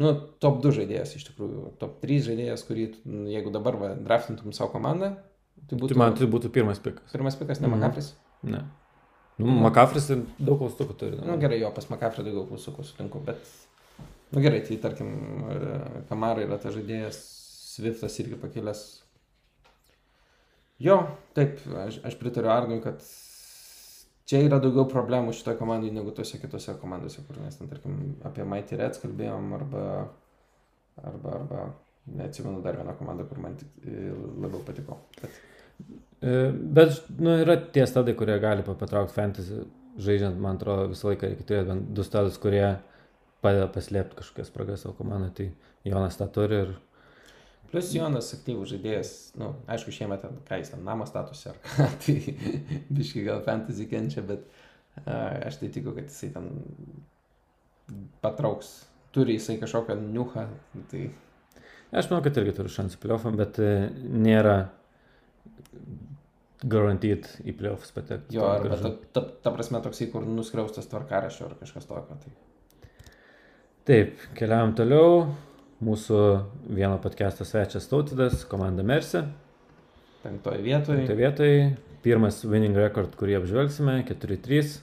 nu, 0.01 0.13
top 0.41 0.61
2 0.63 0.71
žaidėjas 0.79 1.11
iš 1.19 1.27
tikrųjų, 1.29 1.75
top 1.81 1.99
3 2.01 2.21
žaidėjas, 2.25 2.63
kurį, 2.65 2.85
tu- 2.95 3.25
jeigu 3.29 3.51
dabar 3.53 3.77
va, 3.77 3.91
draftintum 3.95 4.53
savo 4.55 4.71
komandą, 4.73 5.11
tai 5.69 5.77
būtų 5.77 5.93
Tai 5.93 5.97
man 6.01 6.15
tai 6.17 6.25
būtų 6.31 6.49
pirmas 6.55 6.79
pikas. 6.81 7.11
pirmas 7.13 7.35
pikas, 7.37 7.61
ne 7.61 7.67
Mhm. 7.67 7.77
Makafris. 7.79 8.13
Ne. 8.43 8.63
Nu, 9.37 9.45
Makafris 9.61 10.07
tai 10.07 10.17
daug 10.39 10.59
klaustukų 10.61 10.95
turi. 10.97 11.17
Na 11.19 11.35
nu, 11.35 11.37
gerai, 11.37 11.59
jo, 11.59 11.69
pas 11.75 11.85
Makafrį 11.91 12.23
daugiau 12.23 12.47
klausukų 12.49 12.83
sutinku, 12.87 13.19
bet, 13.25 13.37
na 14.31 14.39
nu, 14.39 14.41
gerai, 14.41 14.61
tai 14.65 14.77
tarkim, 14.77 15.09
Kamara 16.09 16.41
yra 16.47 16.57
tas 16.57 16.73
žaidėjas, 16.73 17.21
Swiftas 17.75 18.15
irgi 18.23 18.37
pakilęs. 18.39 19.01
Jo, 20.79 20.95
taip, 21.35 21.59
aš, 21.85 21.99
aš 22.07 22.15
pritariu 22.19 22.49
Arnui, 22.51 22.81
kad 22.83 23.03
čia 24.29 24.41
yra 24.45 24.59
daugiau 24.63 24.85
problemų 24.91 25.33
šitoje 25.37 25.57
komandoje 25.59 25.93
negu 25.95 26.11
tose 26.17 26.39
kitose 26.41 26.75
komandose, 26.81 27.23
kur 27.27 27.39
mes 27.43 27.57
ten, 27.59 27.69
tarkim, 27.71 27.97
apie 28.25 28.45
Mighty 28.47 28.77
Reds 28.79 29.01
kalbėjom, 29.03 29.51
arba, 29.59 29.83
arba, 31.03 31.35
arba, 31.39 31.65
neatsimenu 32.05 32.61
dar 32.65 32.77
vieną 32.79 32.95
komandą, 32.99 33.25
kur 33.29 33.41
man 33.41 33.57
e, 33.57 34.11
labiau 34.45 34.63
patiko. 34.67 35.01
Bet, 35.21 35.41
E, 36.25 36.49
Bet, 36.55 37.01
nu, 37.19 37.33
yra 37.43 37.57
tie 37.75 37.83
stadai, 37.85 38.13
kurie 38.17 38.37
gali 38.41 38.63
pa- 38.65 38.73
patraukti 38.79 39.13
fantasy. 39.13 39.57
Žaidžiant, 40.01 40.37
man 40.41 40.55
atrodo, 40.57 40.87
visą 40.93 41.09
laiką 41.11 41.27
reikia 41.27 41.43
turėti 41.47 41.67
bent 41.67 41.89
du 41.95 42.03
stadus, 42.07 42.37
kurie 42.41 42.63
padeda 43.43 43.67
paslėpti 43.71 44.17
kažkokias 44.21 44.47
spragas 44.49 44.81
savo 44.85 44.95
komandai. 44.97 45.29
Tai 45.37 45.45
Jonas 45.91 46.17
tą 46.17 46.25
turi 46.33 46.57
ir 46.63 46.71
Plus 47.71 47.91
Jonas 47.95 48.31
aktyvus 48.37 48.71
žaidėjas, 48.71 49.11
nu, 49.39 49.51
aišku, 49.71 49.93
šiemet 49.95 50.21
ten, 50.23 50.37
ką 50.47 50.59
jis 50.61 50.71
ten 50.73 50.85
namą 50.85 51.07
statusi 51.09 51.49
ar 51.51 51.59
ką, 51.63 51.89
tai 52.05 52.15
biškai 52.93 53.25
gal 53.27 53.43
fantasy 53.45 53.87
kenčia, 53.91 54.23
bet 54.25 54.45
a, 55.03 55.47
aš 55.49 55.59
tai 55.61 55.71
tikiu, 55.73 55.95
kad 55.97 56.09
jisai 56.09 56.31
ten 56.35 56.49
patrauks, 58.23 58.73
turi 59.15 59.37
jisai 59.37 59.57
kažkokią 59.61 59.97
niuchą, 60.03 60.47
tai 60.91 61.07
aš 61.95 62.09
manau, 62.11 62.23
kad 62.25 62.37
irgi 62.41 62.55
turi 62.57 62.73
šansų 62.73 63.01
playoffam, 63.03 63.37
bet 63.39 63.59
e, 63.63 63.71
nėra 64.03 64.57
garantyt 66.65 67.27
į 67.45 67.53
playoffs 67.59 67.93
patekti. 67.95 68.35
jo, 68.35 68.45
arba 68.47 68.77
ta, 68.79 68.91
ta, 69.13 69.23
ta 69.45 69.53
prasme 69.53 69.81
toksai, 69.83 70.09
kur 70.13 70.25
nuskriaustas 70.27 70.87
tvarkarašio 70.91 71.49
ar 71.49 71.57
kažkas 71.59 71.87
tokio. 71.89 72.17
Tai. 72.23 72.33
Taip, 73.85 74.15
keliavam 74.37 74.73
toliau. 74.77 75.27
Mūsų 75.83 76.17
vieno 76.71 76.95
podcast'o 77.03 77.43
svečias 77.43 77.89
Tautidas, 77.91 78.45
komanda 78.47 78.79
Mersi. 78.79 79.25
Penktoje 80.21 80.61
vietoje. 80.63 81.01
Tai 81.03 81.17
vietoj 81.19 81.49
pirmas 81.99 82.37
winning 82.47 82.77
record, 82.79 83.11
kurį 83.19 83.41
apžvelgsime- 83.41 83.97
4-3. 84.07 84.77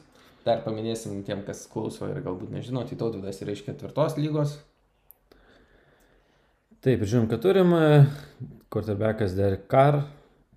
Dar 0.44 0.60
paminėsim 0.60 1.22
tiem, 1.24 1.46
kas 1.46 1.64
klauso 1.66 2.10
ir 2.10 2.20
galbūt 2.20 2.52
nežino, 2.52 2.84
tai 2.84 2.98
tautvydas 3.00 3.40
yra 3.40 3.52
iš 3.56 3.64
ketvirtos 3.64 4.18
lygos. 4.18 4.58
Taip, 6.82 7.00
žinom, 7.00 7.26
kad 7.26 7.40
turim 7.40 7.72
quarterbackas 8.68 9.34
Derek 9.34 9.66
Carr. 9.68 10.04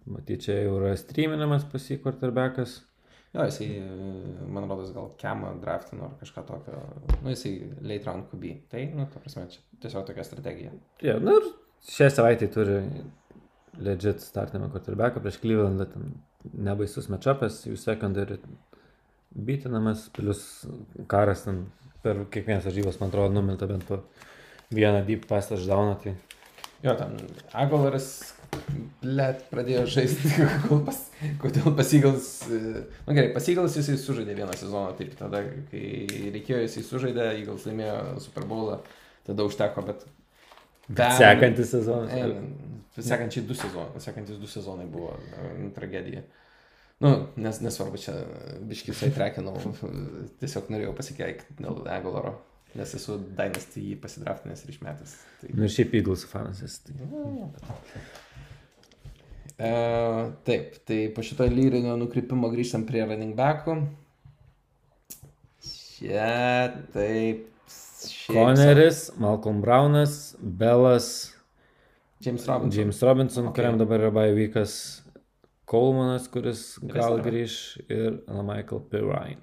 Matyt, 0.06 0.42
čia 0.42 0.66
jau 0.66 0.82
yra 0.82 0.98
streaminamas 0.98 1.64
pas 1.64 1.80
jį 1.82 2.02
quarterbackas. 2.04 2.82
Jo, 3.36 3.46
jisai, 3.50 3.68
e, 3.84 4.48
man 4.48 4.68
rodos, 4.70 4.94
gal 4.96 5.10
kemą 5.20 5.52
draftino 5.60 6.08
ar 6.08 6.14
kažką 6.22 6.44
tokio. 6.48 6.80
Nu, 7.22 7.34
jisai 7.34 7.54
late 7.82 8.08
round 8.08 8.30
QB. 8.32 8.54
Tai, 8.72 8.86
nu, 8.96 9.08
ta 9.12 9.20
prasme, 9.24 9.48
čia 9.52 9.64
tiesiog 9.84 10.06
tokia 10.08 10.24
strategija. 10.28 10.72
Ja, 11.04 11.18
na 11.20 11.36
ir 11.40 11.50
šią 11.92 12.08
savaitę 12.16 12.48
turi 12.54 12.80
legit 13.84 14.24
startinimą 14.24 14.72
quarterbacką 14.72 15.24
prieš 15.24 15.42
Clevelandą. 15.44 15.90
Ten 15.92 16.16
nebaisus 16.70 17.10
matchupas, 17.12 17.64
jų 17.68 17.76
secondary 17.82 18.40
bitinamas, 19.36 20.08
plus 20.16 20.46
karas 21.12 21.44
ten 21.44 21.66
per 22.06 22.24
kiekvienas 22.32 22.68
varžybos, 22.70 23.02
man 23.02 23.12
atrodo, 23.12 23.34
numinta 23.36 23.68
bent 23.68 23.84
po 23.90 24.00
vieną 24.72 25.04
deep 25.08 25.28
pass 25.28 25.52
touchdowną. 25.52 25.98
Tai 26.04 26.16
Jo, 26.86 26.94
ten 26.96 27.16
Agolaras, 27.54 28.35
blėt, 29.02 29.46
pradėjo 29.52 29.86
žaisti, 29.96 30.32
pas, 30.88 31.00
kodėl 31.42 31.74
pasigals, 31.78 32.30
na 32.50 33.16
gerai, 33.18 33.32
pasigals 33.36 33.78
jisai 33.80 33.98
sužaidė 34.02 34.38
vieną 34.38 34.56
sezoną, 34.58 34.94
taip 35.00 35.16
tada, 35.20 35.44
kai 35.72 36.30
reikėjo 36.36 36.64
jisai 36.66 36.86
sužaidė, 36.88 37.32
Eagles 37.42 37.68
laimėjo 37.70 37.98
Super 38.26 38.48
Bowlą, 38.50 38.80
tada 39.28 39.48
užteko, 39.48 39.86
bet... 39.90 40.08
Bam- 40.88 41.18
sekantis 41.18 41.72
sezonas. 41.74 42.14
E, 42.14 42.74
Sekančiai 42.96 43.44
du 43.44 43.56
sezonai, 43.58 44.00
sekantis 44.00 44.38
du 44.40 44.48
sezonai 44.48 44.86
buvo 44.88 45.10
e, 45.36 45.70
tragedija. 45.76 46.22
Nu, 47.04 47.10
nes 47.36 47.58
nesvarbu, 47.60 48.00
čia 48.00 48.14
biškis 48.70 49.02
įtrekinau, 49.10 49.58
tiesiog 50.40 50.70
norėjau 50.72 50.94
pasikeikti 50.96 51.58
dėl 51.60 51.82
Agolaro, 51.92 52.38
nes 52.80 52.94
esu 52.96 53.18
Dynasty 53.36 53.84
jį 53.90 53.98
pasidraftinęs 54.04 54.64
ir 54.64 54.72
išmetęs. 54.76 55.18
Tai... 55.42 55.52
Nu 55.60 55.68
šiaip 55.72 55.98
Eagles 56.00 56.24
fanas 56.32 56.64
esi. 56.64 56.96
Tai... 56.96 58.06
E, 59.58 59.70
taip, 60.44 60.74
tai 60.86 61.08
po 61.16 61.24
šito 61.24 61.46
lyrinio 61.48 61.96
nukrypimo 62.00 62.50
grįžtam 62.52 62.84
prie 62.88 63.06
running 63.08 63.36
backų. 63.38 63.78
Čia 65.64 66.74
taip. 66.94 67.48
Koneris, 68.28 69.12
Malcolm 69.18 69.62
Brownas, 69.64 70.36
Bellas, 70.40 71.08
sau- 71.32 71.40
James 72.22 72.46
Robinson. 72.48 72.80
James 72.80 73.02
Robinson, 73.04 73.44
Ok. 73.48 73.50
okay. 73.50 73.64
kuriam 73.64 73.78
dabar 73.80 74.00
yra 74.00 74.12
baivykas 74.12 75.02
Colemanas, 75.66 76.28
kuris 76.28 76.78
gal 76.84 77.18
grįž 77.20 77.56
ir 77.90 78.20
Michael 78.28 78.82
Pirine. 78.92 79.40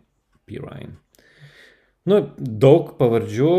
Pirine. 0.47 0.95
Nu, 2.07 2.21
daug 2.39 2.97
pavardžių. 2.99 3.51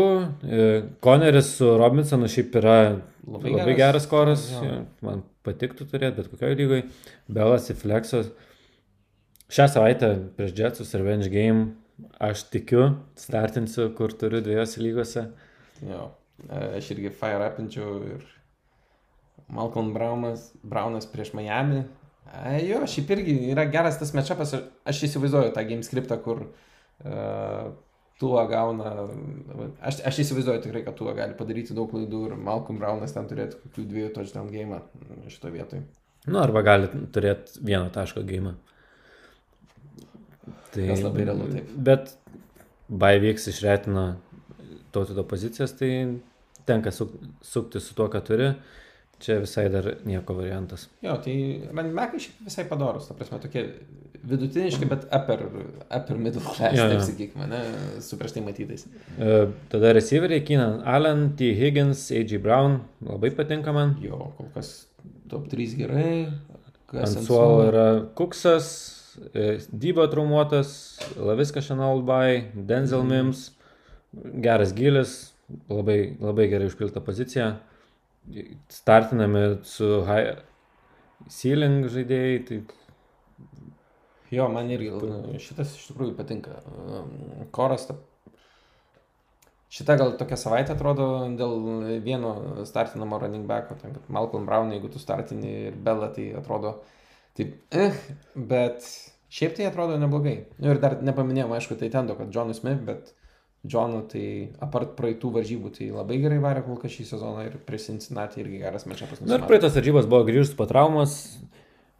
e, 0.44 0.82
Koneris 1.00 1.56
su 1.56 1.76
Robinsonu 1.78 2.28
šiaip 2.28 2.54
yra 2.60 3.00
labai, 3.26 3.52
labai 3.52 3.74
geras 3.76 4.06
koras. 4.06 4.50
Jo. 4.52 4.64
jo, 4.64 4.86
Man 5.02 5.22
patiktų 5.44 5.86
turėti, 5.90 6.16
bet 6.18 6.30
kokioje 6.32 6.58
lygoje. 6.58 6.84
Belas 7.28 7.70
į 7.72 7.76
Flexos. 7.80 8.30
Šią 9.52 9.66
savaitę 9.70 10.10
prieš 10.38 10.54
Jetsus 10.58 10.94
Revenge 10.96 11.28
Game 11.32 11.74
aš 12.18 12.46
tikiu, 12.50 12.88
startinsiu, 13.20 13.90
kur 13.94 14.14
turiu 14.18 14.40
dviejose 14.42 14.80
lygose. 14.82 15.26
Jo, 15.84 16.08
e, 16.48 16.62
aš 16.80 16.88
irgi 16.96 17.12
fire 17.14 17.50
upinčiau 17.52 17.98
ir 18.08 18.24
Malcolm 19.52 19.92
Brownas, 19.94 20.48
Brownas 20.64 21.06
prieš 21.10 21.34
Miami. 21.36 21.84
E, 22.32 22.56
jo, 22.66 22.80
šiaip 22.88 23.12
irgi 23.14 23.36
yra 23.52 23.66
geras 23.70 24.00
tas 24.00 24.14
matchupas. 24.16 24.56
Aš- 24.88 25.04
įsivaizduoju 25.10 25.52
tą 25.54 25.66
game 25.68 25.84
scriptą, 25.86 26.16
kur 26.24 26.46
uh, 26.48 27.74
tuo 28.20 28.38
gauna. 28.48 28.92
Aš, 29.82 30.00
aš 30.06 30.20
įsivaizduoju 30.24 30.62
tikrai, 30.64 30.84
kad 30.86 30.96
tuo 30.98 31.12
gali 31.16 31.36
padaryti 31.38 31.76
daug 31.76 31.90
klaidų 31.90 32.20
ir 32.28 32.36
Malcolm 32.38 32.78
Brownas 32.80 33.14
ten 33.16 33.26
turėtų 33.30 33.60
kokių 33.64 33.86
dviejų 33.90 34.12
touchdown 34.14 34.50
game 34.52 34.80
šito 35.32 35.52
vietoj. 35.54 35.82
Nu, 36.24 36.38
arba 36.40 36.62
gali 36.64 36.88
turėti 37.12 37.60
vieno 37.60 37.90
taško 37.92 38.22
gėjimą. 38.24 38.54
Tai, 40.74 40.86
Kas 40.90 41.02
labai 41.04 41.26
realu, 41.28 41.48
taip. 41.52 41.74
Bet 41.86 42.14
Baivyks 42.88 43.48
išretino 43.52 44.06
tautito 44.94 45.24
pozicijas, 45.26 45.74
tai 45.78 45.90
tenka 46.68 46.92
suk, 46.94 47.12
sukti 47.44 47.82
su 47.82 47.96
tuo, 47.96 48.08
ką 48.12 48.22
turi. 48.24 48.50
Čia 49.24 49.38
visai 49.40 49.70
dar 49.72 49.86
nieko 50.04 50.34
variantas. 50.36 50.88
Jo, 51.04 51.14
tai 51.24 51.34
backai 51.72 52.20
šiaip 52.20 52.42
visai 52.44 52.66
padorus, 52.68 53.06
ta 53.08 53.16
prasme, 53.16 53.38
tokie 53.40 53.62
vidutiniški, 54.28 54.88
bet 54.88 55.06
upper, 55.12 55.46
upper 55.88 56.18
middle 56.20 56.42
class, 56.44 56.76
Jo, 56.76 56.86
taip 56.92 57.04
sakykime, 57.06 57.46
ne, 57.48 57.60
su 58.04 58.18
prieš 58.20 58.36
tai 58.36 58.42
matytais. 58.44 58.86
E, 59.16 59.38
Tada 59.72 59.92
receiveriai 59.96 60.44
Keenan 60.44 60.80
Allen, 60.88 61.30
T. 61.38 61.52
Higgins, 61.56 62.06
A.G. 62.12 62.40
Brown. 62.44 62.80
Labai 63.04 63.32
patinka 63.36 63.72
man. 63.76 63.96
Jo, 64.02 64.30
kol 64.38 64.50
kas 64.54 64.74
top 65.32 65.48
3 65.52 65.76
gerai. 65.80 66.14
Kas 66.90 67.16
Ant 67.16 67.26
suolo 67.26 67.66
yra 67.68 67.86
Kuksas, 68.16 68.70
e, 69.32 69.58
Dybo 69.72 70.06
traumuotas, 70.12 70.74
Laviska 71.16 71.64
Šanalbai, 71.64 72.50
Denzel 72.54 73.04
Mims, 73.08 73.48
geras 74.44 74.72
gilis, 74.76 75.14
labai, 75.68 76.16
labai 76.20 76.48
gerai 76.52 76.68
užpilta 76.70 77.02
pozicija. 77.04 77.54
Startinami 78.72 79.44
su 79.68 80.00
high 80.08 80.38
ceiling 81.28 81.84
žaidėjai, 81.92 82.40
tai 82.48 82.62
Jo, 84.34 84.48
man 84.48 84.70
irgi 84.72 84.90
nu, 84.90 85.38
šitas 85.42 85.76
iš 85.76 85.88
tikrųjų 85.90 86.16
patinka. 86.18 86.58
Um, 86.74 87.14
Koras. 87.54 87.86
Ta... 87.88 87.96
Šita 89.74 89.96
gal 89.98 90.14
tokia 90.18 90.38
savaitė 90.38 90.74
atrodo 90.74 91.08
dėl 91.38 91.56
vieno 92.04 92.34
startinamo 92.66 93.18
running 93.22 93.48
backo. 93.50 93.76
Tai 93.80 93.92
kad 93.94 94.10
Malcolm 94.16 94.46
Brown, 94.48 94.72
jeigu 94.74 94.90
tu 94.92 95.02
startini 95.02 95.52
ir 95.68 95.78
Bella, 95.86 96.10
tai 96.14 96.28
atrodo 96.38 96.76
taip, 97.38 97.56
eh, 97.74 97.98
bet 98.34 98.86
šiaip 99.34 99.56
tai 99.58 99.68
atrodo 99.68 99.98
neblogai. 100.00 100.36
Nu, 100.58 100.70
ir 100.72 100.82
dar 100.82 101.00
nepaminėjom, 101.02 101.54
aišku, 101.58 101.78
tai 101.80 101.90
tendo, 101.94 102.16
kad 102.18 102.30
Johnui 102.34 102.56
Smith, 102.58 102.82
bet 102.86 103.12
Johnu 103.64 104.02
tai 104.10 104.26
apart 104.64 104.92
praeitų 104.98 105.30
varžybų, 105.38 105.72
tai 105.78 105.88
labai 105.94 106.18
gerai 106.20 106.38
varė 106.42 106.64
kol 106.66 106.76
kas 106.82 106.92
šį 106.92 107.06
sezoną 107.14 107.46
ir 107.48 107.56
prie 107.64 107.80
Cincinnati 107.80 108.42
irgi 108.42 108.60
geras 108.60 108.84
mečapas. 108.90 109.22
Na 109.24 109.38
ir 109.38 109.46
praeitas 109.48 109.76
varžybos 109.78 110.08
buvo 110.10 110.26
grįžus 110.28 110.52
po 110.58 110.66
traumas 110.68 111.16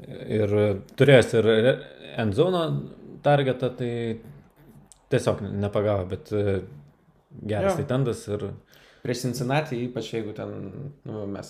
ir 0.05 0.53
turėjęs 0.99 1.35
ir 1.41 1.51
endzone 2.21 2.65
targetą, 3.25 3.71
tai 3.79 3.93
tiesiog 5.15 5.41
nepagavo, 5.65 6.05
bet 6.11 6.33
e, 6.37 6.59
geras 7.41 7.73
Jo. 7.73 7.77
tai 7.81 7.89
tendas 7.95 8.27
ir 8.29 8.51
Prieš 9.05 9.27
Cincinnati, 9.27 9.77
ypač 9.85 10.15
jeigu 10.15 10.33
ten, 10.33 10.53
nu, 11.05 11.27
mes, 11.29 11.49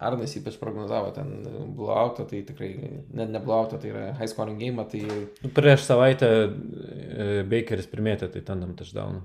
Arnas 0.00 0.32
ypač 0.38 0.54
prognozavo 0.60 1.10
ten 1.12 1.28
blowoutą, 1.76 2.24
tai 2.28 2.40
tikrai, 2.48 2.70
net 3.16 3.32
ne 3.32 3.40
blowoutą, 3.40 3.76
tai 3.80 3.90
yra 3.90 4.04
high 4.16 4.28
scoring 4.32 4.60
game, 4.60 4.84
tai 4.88 5.02
nu, 5.04 5.50
prieš 5.56 5.84
savaitę 5.84 6.30
e, 6.44 7.26
Bakeris 7.48 7.88
primėtė 7.92 8.30
tai 8.32 8.40
tendam 8.48 8.72
touchdown. 8.76 9.20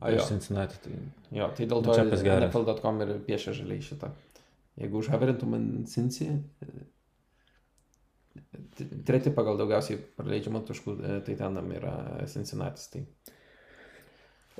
A, 0.00 0.10
jo. 0.12 0.22
Cincinnati. 0.28 0.76
Tai... 0.84 0.92
jo, 1.38 1.48
tai 1.56 1.66
dėl 1.70 1.82
to. 1.86 1.94
NFL.com 2.02 3.00
ir 3.06 3.14
piešia 3.26 3.54
žaliai 3.56 3.80
šitą. 3.82 4.10
Jeigu 4.78 5.00
užhaverintų 5.00 5.46
man 5.50 5.64
Cincy, 5.90 6.28
t- 8.76 8.86
treti 9.08 9.32
pagal 9.34 9.58
daugiausiai 9.58 9.98
praleidžiamų 10.18 10.60
taškų, 10.68 10.94
e, 11.02 11.16
tai 11.26 11.34
tendam 11.40 11.70
yra 11.74 11.94
Cincinnati. 12.30 12.84
Tai. 12.92 13.02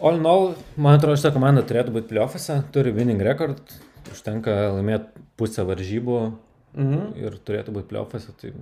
All 0.03 0.19
in 0.21 0.27
all, 0.31 0.53
man 0.79 0.99
atrodo, 0.99 1.19
šitą 1.19 1.33
komandą 1.35 1.65
turėtų 1.67 1.95
būti 1.97 2.11
playoffuose, 2.13 2.61
turi 2.75 2.93
winning 2.95 3.23
record, 3.27 3.73
užtenka 4.13 4.55
laimėti 4.77 5.25
pusę 5.39 5.65
varžybų 5.69 6.19
Mhm. 6.79 7.15
ir 7.19 7.39
turėtų 7.49 7.73
būti 7.75 7.89
playoffuose, 7.91 8.35
tai 8.39 8.53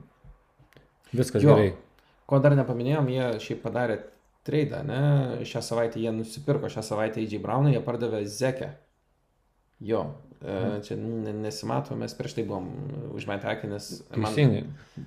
viskas 1.13 1.43
Jo. 1.43 1.55
gerai. 1.57 1.73
Ko 2.27 2.39
dar 2.41 2.55
nepaminėjom, 2.57 3.09
jie 3.11 3.27
šiaip 3.43 3.63
padarė 3.63 3.99
traidą, 4.47 4.83
ne? 4.87 5.01
Šią 5.49 5.63
savaitę 5.65 6.01
jie 6.03 6.13
nusipirko, 6.15 6.71
šią 6.73 6.85
savaitę 6.87 7.21
AJ 7.23 7.41
Browną, 7.45 7.73
jie 7.75 7.83
pardavė 7.85 8.23
Zekę. 8.31 8.71
Jo, 9.81 10.03
e, 10.41 10.81
čia 10.87 10.97
ne- 10.97 11.35
nesimato, 11.43 11.97
mes 12.01 12.15
prieš 12.17 12.39
tai 12.39 12.47
buvom 12.49 12.71
užmetę 13.19 13.51
akį, 13.53 13.73
nes 13.75 13.91
man... 14.15 14.31
Teisingai. 14.31 14.63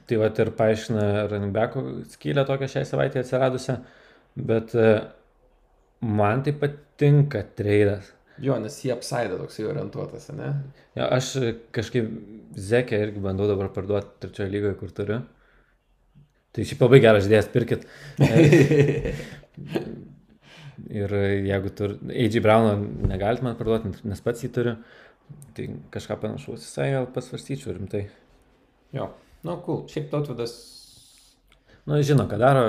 Tai 0.09 0.19
va 0.21 0.29
ir 0.43 0.51
paaiškina 0.59 1.07
Ranbeko 1.31 1.85
skylę 2.13 2.45
tokią 2.45 2.69
šią 2.75 2.85
savaitę 2.91 3.23
atsiradusią, 3.23 3.79
bet 4.51 4.75
e, 4.77 4.91
man 6.05 6.45
tai 6.45 6.53
patinka 6.61 7.41
treidas. 7.57 8.13
Jo, 8.39 8.55
nes 8.61 8.77
jie 8.85 8.93
apsaido 8.93 9.39
toksai 9.41 9.65
orientuotas, 9.67 10.29
ne? 10.31 10.53
Ja, 10.95 11.09
aš 11.17 11.33
kažkaip 11.75 12.07
Zekę 12.59 12.97
irgi 13.03 13.21
bandau 13.21 13.45
dabar 13.49 13.67
parduoti 13.73 14.21
trečioje 14.23 14.49
lygoje, 14.53 14.77
kur 14.79 14.93
turiu. 14.95 15.19
Tai 16.55 16.65
šiaip 16.65 16.81
labai 16.85 17.01
geras 17.03 17.27
žodėjas, 17.27 17.51
pirkit. 17.53 17.85
Ir 20.99 21.13
jeigu 21.45 21.69
tur 21.75 21.97
AJ 22.09 22.39
Browno 22.41 22.73
negalit 23.11 23.43
man 23.45 23.57
parduoti, 23.59 23.91
nes 24.07 24.23
pats 24.25 24.41
jį 24.45 24.49
turiu, 24.55 24.75
tai 25.57 25.67
kažką 25.93 26.17
panašaus 26.23 26.63
visai 26.63 26.89
gal 26.95 27.05
pasvarstyčiau 27.13 27.75
rimtai. 27.75 28.07
Jo, 28.95 29.11
nu, 29.45 29.59
cool. 29.67 29.83
Šiaip 29.91 30.07
tautvidas, 30.09 30.55
Nu, 31.89 31.97
žino, 32.05 32.27
ką 32.29 32.37
daro. 32.37 32.63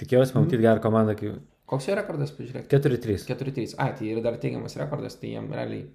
Tikėjausi 0.00 0.32
pamatyti 0.32 0.62
gerą 0.62 0.80
komandą, 0.84 1.14
kaip 1.18 1.36
koks 1.68 1.88
jo 1.90 1.96
rekordas, 1.98 2.32
pažiūrėk. 2.36 2.66
4-3. 2.72 3.24
4-3. 3.28 3.74
A, 3.82 3.90
tai 3.96 4.10
yra 4.12 4.22
dar 4.24 4.36
teigiamas 4.40 4.76
rekordas, 4.80 5.18
tai 5.20 5.34
jiem 5.34 5.48
realiai 5.52 5.86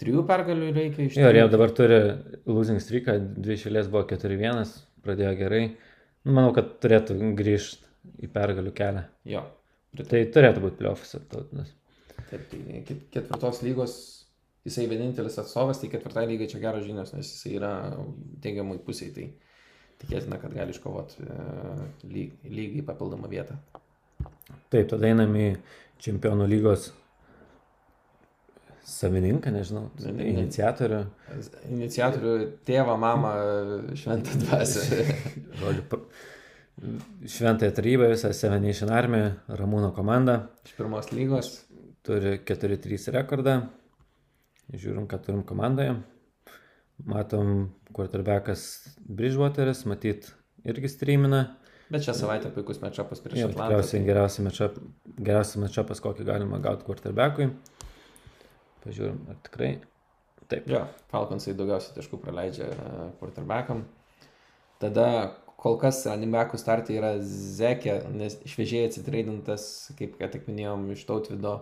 trijų 0.00 0.24
pergalių 0.28 0.70
reikia 0.74 1.06
iš 1.06 1.18
Jo, 1.20 1.30
ir 1.30 1.38
jie 1.40 1.44
dabar 1.52 1.74
turi 1.76 1.98
losing 2.48 2.82
streaką, 2.82 3.18
dvi 3.38 3.58
šėlės 3.62 3.90
buvo 3.92 4.02
4-1, 4.10 4.72
pradėjo 5.06 5.34
gerai. 5.38 5.62
Manau, 6.26 6.50
kad 6.56 6.76
turėtų 6.82 7.16
grįžti 7.38 7.86
į 8.26 8.30
pergalių 8.34 8.72
kelią. 8.74 9.04
Jo, 9.30 9.44
Tai 9.96 10.20
turėtų 10.28 10.60
būti 10.60 10.84
atautinas. 11.16 11.70
Taip, 12.28 12.42
tai 12.50 12.82
ket- 12.84 13.06
ketvirtos 13.14 13.62
lygos, 13.64 13.94
jisai 14.66 14.86
vienintelis 14.90 15.38
atstovas, 15.40 15.80
tai 15.80 15.88
ketvirtai 15.92 16.26
lygai 16.28 16.48
čia 16.50 16.60
geros 16.60 16.84
žinios, 16.84 17.14
nes 17.14 17.30
jisai 17.30 17.54
yra 17.56 17.70
teigiamai 18.42 18.78
pusiai, 18.84 19.12
tai 19.14 19.26
tikėtina, 20.02 20.40
kad 20.42 20.52
gali 20.52 20.74
iškovoti 20.74 21.28
lyg, 22.12 22.34
lygiai 22.44 22.84
papildomą 22.84 23.30
vietą. 23.32 23.56
Taip, 24.70 24.88
tada 24.90 25.08
einam 25.08 25.32
į 25.38 25.56
čempionų 26.02 26.48
lygos 26.50 26.90
savininką, 28.86 29.50
nežinau, 29.54 29.88
Ne, 30.04 30.12
ne, 30.12 30.24
ne. 30.24 30.28
iniciatorių. 30.44 31.00
Iniciatorių 31.74 32.34
tėvą, 32.68 32.94
mamą, 33.02 33.32
šventą 33.98 34.36
dvasę. 34.44 35.06
Žodžiu, 35.60 36.00
šventąją 37.26 37.72
tarybą, 37.72 38.08
visą 38.12 38.32
Seven 38.36 38.62
Nation 38.62 38.92
Army, 38.92 39.22
Ramūno 39.48 39.90
komanda. 39.96 40.38
Iš 40.68 40.76
pirmos 40.78 41.10
lygos. 41.16 41.52
Turi 42.06 42.36
4-3 42.46 43.10
rekordą. 43.16 43.56
Žiūrim, 44.74 45.06
ką 45.10 45.18
turim 45.24 45.42
komandoje. 45.46 45.96
Matom, 47.06 47.70
quarterbackas 47.94 48.62
Bridgewateris, 49.06 49.84
matyt, 49.86 50.30
irgi 50.66 50.88
streamina. 50.90 51.42
Bet 51.90 52.02
šią 52.02 52.14
savaitę 52.18 52.50
puikus 52.54 52.80
mečapas 52.82 53.20
prieš 53.22 53.44
Atlantą. 53.50 53.82
tikriausiai 53.92 54.46
matchup, 54.46 54.78
geriausias 55.18 55.58
matchupas, 55.62 56.00
kokį 56.02 56.24
galima 56.26 56.58
gauti 56.62 56.86
quarterbackui. 56.88 57.50
Pažiūrim, 58.86 59.20
ar 59.32 59.38
tikrai. 59.46 59.72
Taip. 60.46 60.68
Jo, 60.70 60.84
Falconsai 61.10 61.56
daugiausiai 61.58 61.96
taškų 61.96 62.20
praleidžia 62.22 62.68
e, 62.70 63.06
quarterbackam. 63.18 63.82
Tada 64.82 65.08
kol 65.58 65.74
kas 65.80 66.04
backų 66.06 66.60
startai 66.60 67.00
yra 67.00 67.16
Zekė, 67.18 67.96
nes 68.14 68.36
šviežiai 68.46 68.86
atsitraidintas, 68.86 69.64
kaip 69.98 70.14
ką 70.20 70.28
tik 70.30 70.46
minėjom, 70.46 70.84
iš 70.94 71.02
Tautvido 71.08 71.56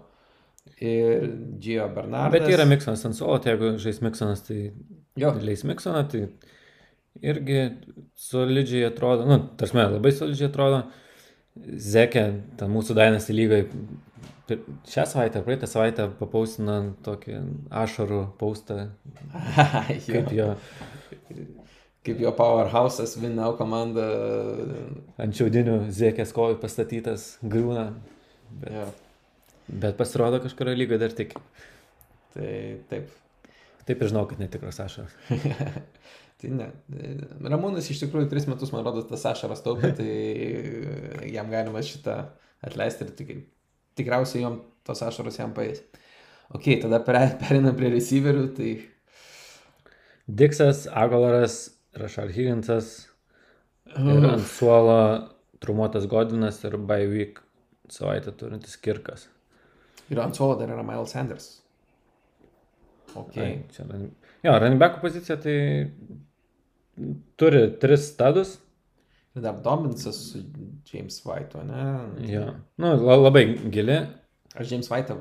ir 0.76 1.30
Gio 1.62 1.86
Bernardas. 1.96 2.34
Bet 2.36 2.52
yra 2.52 2.68
Miksonas 2.68 3.06
ant 3.08 3.16
suolo, 3.16 3.38
tai 3.40 3.54
jeigu 3.54 3.72
žais 3.80 4.02
Miksonas, 4.04 4.44
tai 4.44 4.58
Jo, 5.14 5.30
leis 5.38 5.62
Miksoną, 5.62 6.02
tai 6.10 6.24
irgi 7.22 7.60
solidžiai 8.18 8.88
atrodo, 8.88 9.26
nu, 9.28 9.36
tarsi 9.58 9.78
labai 9.78 10.10
solidžiai 10.14 10.50
atrodo. 10.50 10.80
Zekė, 11.54 12.24
ten 12.58 12.72
mūsų 12.74 12.96
Dainas 12.98 13.28
lygai 13.30 13.60
šią 14.48 15.04
savaitę, 15.08 15.42
praeitą 15.46 15.68
savaitę 15.70 16.08
papausina 16.18 16.78
tokį 17.06 17.38
ašarų 17.84 18.20
paustą, 18.40 18.90
kaip 20.08 20.32
jo. 20.36 20.50
kaip 22.04 22.20
jo 22.20 22.32
powerhouse'as 22.36 23.16
Vinau 23.22 23.54
komanda. 23.56 24.04
ant 25.18 25.36
šiaudinių 25.38 25.78
Zekės 25.96 26.34
kojų 26.36 26.58
pastatytas 26.62 27.34
griūna. 27.42 27.86
Bet, 28.60 28.72
Jo, 28.76 28.84
bet 29.84 29.96
pasirodo 29.98 30.38
kažkurio 30.44 30.76
lygo 30.76 30.98
dar 31.00 31.14
tik. 31.16 31.32
tai 32.36 32.80
taip. 32.90 33.08
Taip 33.84 34.00
ir 34.00 34.08
žinau, 34.12 34.22
kad 34.28 34.38
netikras 34.40 34.78
ašaras. 34.80 35.12
Tai 36.40 36.48
ne. 36.50 36.66
Ramūnas 37.46 37.86
iš 37.92 38.00
tikrųjų 38.02 38.26
tris 38.32 38.46
metus, 38.50 38.72
man 38.74 38.82
rodos, 38.84 39.04
tas 39.08 39.22
ašaras 39.30 39.60
taupė, 39.64 39.90
tai 39.96 41.28
jam 41.30 41.46
galima 41.52 41.80
šitą 41.84 42.16
atleisti 42.64 43.06
ir 43.06 43.12
tik, 43.16 43.30
tikriausiai 43.98 44.42
jom 44.44 44.60
tos 44.84 45.02
ašaros 45.02 45.38
jam 45.38 45.52
paės. 45.56 45.82
Ok, 46.54 46.68
tada 46.82 47.00
per- 47.04 47.36
pereinam 47.40 47.76
prie 47.76 47.90
receiverių, 47.94 48.44
tai 48.56 48.72
Diksas, 50.28 50.86
Agolaras, 50.88 51.70
Rašar 52.00 52.30
Higginsas 52.32 53.06
ir 53.94 54.24
ant 54.26 54.46
suolo 54.48 54.98
trumuotas 55.60 56.06
Godinas 56.10 56.62
ir 56.64 56.76
by 56.78 57.04
week 57.10 57.40
savaitę 57.92 58.32
turintis 58.32 58.76
Kirkas. 58.80 59.26
ir 60.10 60.18
ant 60.20 60.34
suolo 60.36 60.56
dar 60.58 60.68
yra 60.72 60.82
Miles 60.82 61.12
Sanders. 61.12 61.60
Ok. 63.14 63.36
Ai, 63.38 63.62
čia 63.72 63.84
Jo, 64.44 64.58
running 64.58 64.80
pozicija 65.00 65.36
tai 65.40 65.90
turi 67.36 67.78
tris 67.80 68.08
stadus. 68.12 68.58
Ir 69.34 69.42
dar 69.42 69.56
Dominsas 69.64 70.18
su 70.30 70.42
James 70.86 71.16
White'u, 71.26 71.64
ne? 71.66 71.84
Jo. 72.30 72.44
Nu, 72.78 72.92
la- 73.02 73.16
labai 73.18 73.44
gili. 73.74 73.96
Aš 74.54 74.70
James 74.70 74.90
White'ą, 74.90 75.16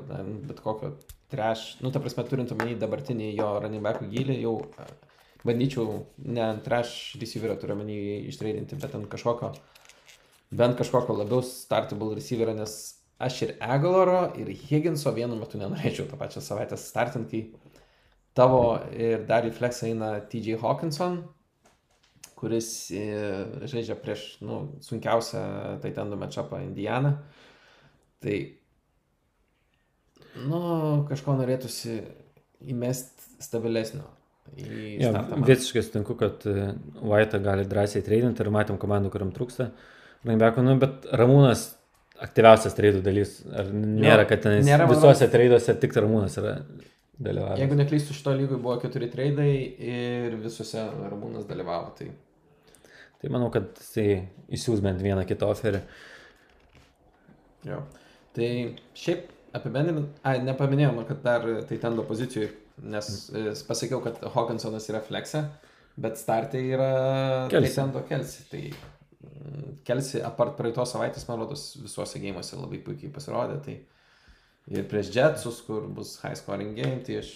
bet 0.46 0.60
kokio 0.62 0.92
trash, 1.32 1.80
nu, 1.82 1.90
ta 1.90 1.98
prasme, 1.98 2.22
turint 2.28 2.52
omeny 2.54 2.76
dabartinį 2.78 3.32
jo 3.34 3.48
running 3.64 3.82
backų 3.82 4.06
gilį, 4.12 4.36
jau 4.44 4.52
a, 4.78 4.86
bandyčiau 5.44 6.04
ne 6.22 6.44
ant 6.44 6.62
trash 6.62 7.16
receiverio 7.18 7.56
turiu 7.58 7.74
omeny 7.74 7.96
ištreidinti, 8.30 8.78
bet 8.78 8.94
ant 8.94 9.08
kažkokio, 9.10 9.50
bent 10.54 10.78
kažkokio 10.78 11.16
labiau 11.18 11.42
startable 11.42 12.14
receiverio, 12.14 12.54
nes 12.54 12.76
aš 13.18 13.42
ir 13.48 13.56
Egoloro, 13.58 14.28
ir 14.38 14.52
Higginso 14.68 15.10
vienu 15.16 15.34
metu 15.40 15.58
nenorėčiau 15.58 16.06
tą 16.06 16.20
pačią 16.20 16.42
savaitę 16.44 16.78
startinti. 16.78 17.48
Tavo 18.34 18.78
ir 18.94 19.26
dar 19.26 19.46
į 19.46 19.52
flexą 19.54 19.86
eina 19.90 20.16
TJ 20.30 20.60
Hawkinson, 20.62 21.20
kuris 22.38 22.68
e, 22.94 23.06
žaidžia 23.70 23.96
prieš 24.00 24.26
nu, 24.44 24.64
sunkiausią 24.84 25.44
Taitendų 25.84 26.18
matchupą 26.20 26.60
Indianą. 26.64 27.16
Tai 28.24 28.36
Nu, 30.34 30.60
kažko 31.06 31.36
norėtųsi 31.38 32.00
įmesti 32.72 33.44
stabilesnio. 33.44 34.02
Jo, 34.58 35.12
man. 35.14 35.44
visiškai 35.46 35.82
sutinku, 35.86 36.16
kad 36.20 36.42
e, 36.50 36.72
White'ą 37.00 37.40
gali 37.42 37.64
drąsiai 37.68 38.02
treidinti 38.04 38.42
ir 38.44 38.50
matėm 38.52 38.78
komandų, 38.82 39.12
kuriam 39.14 39.30
trūksta. 39.34 39.70
Running 40.24 40.58
nu, 40.64 40.74
bet 40.80 41.06
Ramūnas 41.16 41.64
aktyviausias 42.24 42.76
treidų 42.76 43.00
dalys. 43.04 43.38
Ar 43.52 43.70
nėra, 43.72 44.26
kad 44.28 44.44
ten 44.44 44.58
nėra, 44.66 44.88
visuose 44.90 45.28
treiduose 45.32 45.74
tik 45.80 45.96
Ramūnas 45.96 46.36
yra 46.42 46.58
dalyvavęs? 47.18 47.60
Jeigu 47.62 47.78
neklystu, 47.78 48.16
šito 48.16 48.34
lygoj 48.34 48.60
buvo 48.60 48.76
keturi 48.82 49.10
treidai 49.12 49.50
ir 49.92 50.38
visuose 50.42 50.86
Ramūnas 51.10 51.48
dalyvavo. 51.50 51.94
Tai 51.98 52.10
Tai 53.24 53.30
manau, 53.32 53.46
kad 53.48 53.70
jisai 53.80 54.26
įsiūs 54.52 54.82
bent 54.84 55.00
vieną 55.00 55.22
kitą 55.24 55.46
oferį. 55.48 55.78
Jo. 57.64 57.78
Tai 58.36 58.48
šiaip 59.00 59.30
apibendrinant, 59.56 60.18
ai, 60.28 60.42
nepaminėjom, 60.44 60.98
kad 61.08 61.22
dar 61.24 61.46
tai 61.70 61.78
tendo 61.80 62.04
pozicijų, 62.04 62.50
nes 62.92 63.08
e, 63.32 63.46
pasakiau, 63.64 64.02
kad 64.04 64.20
Hawkinsonas 64.34 64.90
yra 64.92 65.00
flexe, 65.06 65.40
bet 65.96 66.20
startai 66.20 66.60
yra 66.74 66.90
Kelsey. 67.48 67.70
tai 67.70 67.78
tendo 67.78 68.04
kelsi. 68.10 68.44
Tai 68.50 68.62
mm, 68.68 69.72
kelsi, 69.88 70.20
apart 70.28 70.58
praeitos 70.60 70.92
savaitės, 70.92 71.24
man 71.30 71.46
rodos, 71.46 71.64
visuose 71.80 72.20
gėjimuose 72.20 72.60
labai 72.60 72.82
puikiai 72.84 73.14
pasirodė. 73.14 73.56
Tai 73.64 73.78
ir 74.72 74.86
prieš 74.88 75.10
Jetsus, 75.14 75.60
kur 75.66 75.88
bus 75.88 76.16
high 76.22 76.36
scoring 76.38 76.76
game, 76.76 77.02
tai 77.04 77.20
aš 77.20 77.32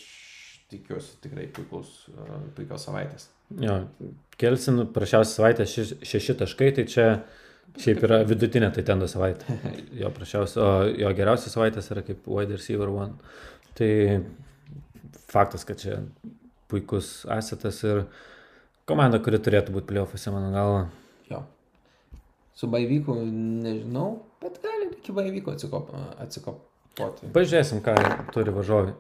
tikiuosi 0.72 1.18
tikrai 1.24 1.48
puikus, 1.52 2.06
e, 2.12 2.38
puikios 2.56 2.84
savaitės. 2.88 3.28
Jo, 3.60 3.80
Kelsi, 4.40 4.72
nu, 4.76 4.84
prašiausia 4.92 5.38
savaitė 5.38 5.66
šeš, 5.68 5.94
šeši 6.06 6.36
taškai, 6.42 6.68
tai 6.76 6.84
čia 6.92 7.06
šiaip 7.78 8.02
yra 8.04 8.20
vidutinė 8.28 8.70
tai 8.74 8.84
tendo 8.86 9.08
savaitė. 9.10 9.56
Jo 10.00 10.12
prašiausia, 10.14 10.60
o 10.60 10.88
jo 10.92 11.12
geriausia 11.16 11.52
savaitės 11.52 11.90
yra 11.94 12.04
kaip 12.06 12.28
wide 12.28 12.56
receiver 12.56 12.92
one. 12.92 13.16
Tai 13.78 13.90
faktas, 15.32 15.64
kad 15.68 15.80
čia 15.80 16.00
puikus 16.68 17.22
asetas 17.32 17.80
ir 17.88 18.04
komanda, 18.88 19.20
kuri 19.24 19.40
turėtų 19.40 19.74
būti 19.76 19.88
plėofose, 19.92 20.32
mano 20.34 20.52
galva. 20.52 20.86
Jo. 21.30 21.42
Su 22.56 22.68
Baivyku 22.72 23.16
nežinau, 23.22 24.10
bet 24.42 24.60
gali 24.64 24.90
iki 24.96 25.14
Baivyko 25.16 25.54
atsikop, 25.56 25.92
atsikopoti. 26.98 27.32
Pažiūrėsim, 27.34 27.82
ką 27.84 27.94
turi 28.34 28.52
varžovai. 28.54 28.94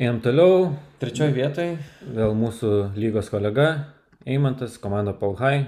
Einam 0.00 0.20
toliau, 0.22 0.74
Trečioje 1.00 1.32
vietoje 1.34 1.78
vėl 2.02 2.34
mūsų 2.38 2.92
lygos 2.96 3.30
kolega 3.30 3.92
Eimantas, 4.26 4.78
komanda 4.78 5.12
Paulhai, 5.16 5.66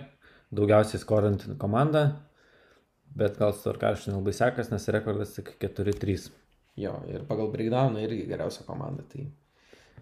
daugiausiai 0.52 1.00
skoranti 1.00 1.54
komanda, 1.58 2.20
bet 3.16 3.38
gal 3.38 3.52
su 3.56 3.70
Arkašinu 3.70 4.18
labai 4.18 4.34
sekas, 4.36 4.70
nes 4.70 4.88
rekordas 4.92 5.34
tik 5.36 5.54
4-3. 5.60 6.30
Jo, 6.80 6.98
ir 7.08 7.24
pagal 7.28 7.50
breakdowną 7.52 8.00
irgi 8.00 8.26
geriausia 8.28 8.64
komanda. 8.64 9.04
Tai 9.12 9.26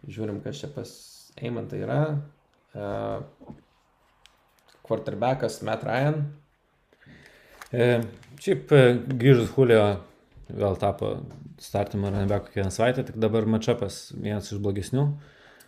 žiūrim, 0.06 0.42
kas 0.44 0.60
čia 0.62 0.70
pas 0.74 0.92
Eimantą 1.40 1.78
yra. 1.78 2.02
Uh, 2.70 3.56
quarterbackas 4.86 5.62
Matt 5.66 5.86
Ryan. 5.86 6.22
E, 7.70 8.00
šiaip 8.42 8.72
e, 8.74 8.80
grįžus 9.14 9.52
Julio 9.54 9.82
vėl 10.56 10.78
tapo 10.80 11.14
startimo 11.60 12.10
running 12.10 12.30
kiekvieną 12.46 12.72
savaitę, 12.74 13.04
tik 13.08 13.18
dabar 13.20 13.46
matšapas 13.50 14.00
vienas 14.16 14.50
iš 14.52 14.60
blogesnių. 14.64 15.06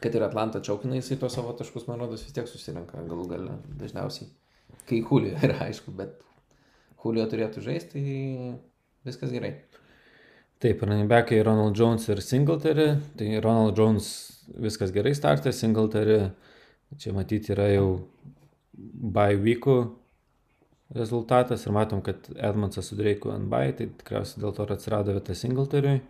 Kad 0.03 0.17
ir 0.19 0.25
Atlanta 0.27 0.63
čiaukina, 0.65 0.97
jisai 0.99 1.19
tuos 1.21 1.37
savo 1.37 1.53
taškus, 1.59 1.87
man 1.87 2.03
rodos, 2.03 2.25
vis 2.27 2.35
tiek 2.35 2.49
susirenka 2.51 3.05
galų 3.07 3.29
gale 3.31 3.59
dažniausiai. 3.79 4.31
Kai 4.89 5.03
Julio 5.03 5.37
yra 5.39 5.61
aišku, 5.69 5.95
bet 5.99 6.19
Julio 7.03 7.27
turėtų 7.31 7.63
žaisti, 7.63 8.03
tai 8.03 9.11
viskas 9.11 9.35
gerai. 9.35 9.55
Taip, 10.63 10.85
backai 11.11 11.41
Ronald 11.43 11.79
Jones 11.79 12.07
ir 12.09 12.23
Singletary. 12.23 12.93
Tai 13.19 13.31
Ronald 13.43 13.79
Jones 13.79 14.07
viskas 14.63 14.93
gerai 14.95 15.15
startė, 15.19 15.51
Singletary 15.55 16.21
čia 16.99 17.15
matyti 17.17 17.55
yra 17.55 17.69
jau 17.73 17.89
by 18.73 19.39
weekų 19.41 19.77
rezultatas 20.95 21.67
ir 21.67 21.75
matom, 21.75 22.03
kad 22.05 22.29
Edmondsas 22.37 22.91
su 22.91 22.97
Dreiku 22.99 23.33
ant 23.33 23.49
by, 23.51 23.73
tai 23.79 23.89
tikriausiai 24.01 24.43
dėl 24.45 24.55
to 24.57 24.67
ir 24.67 24.75
atsirado 24.77 25.15
vieta 25.17 25.37
Singletary. 25.39 26.01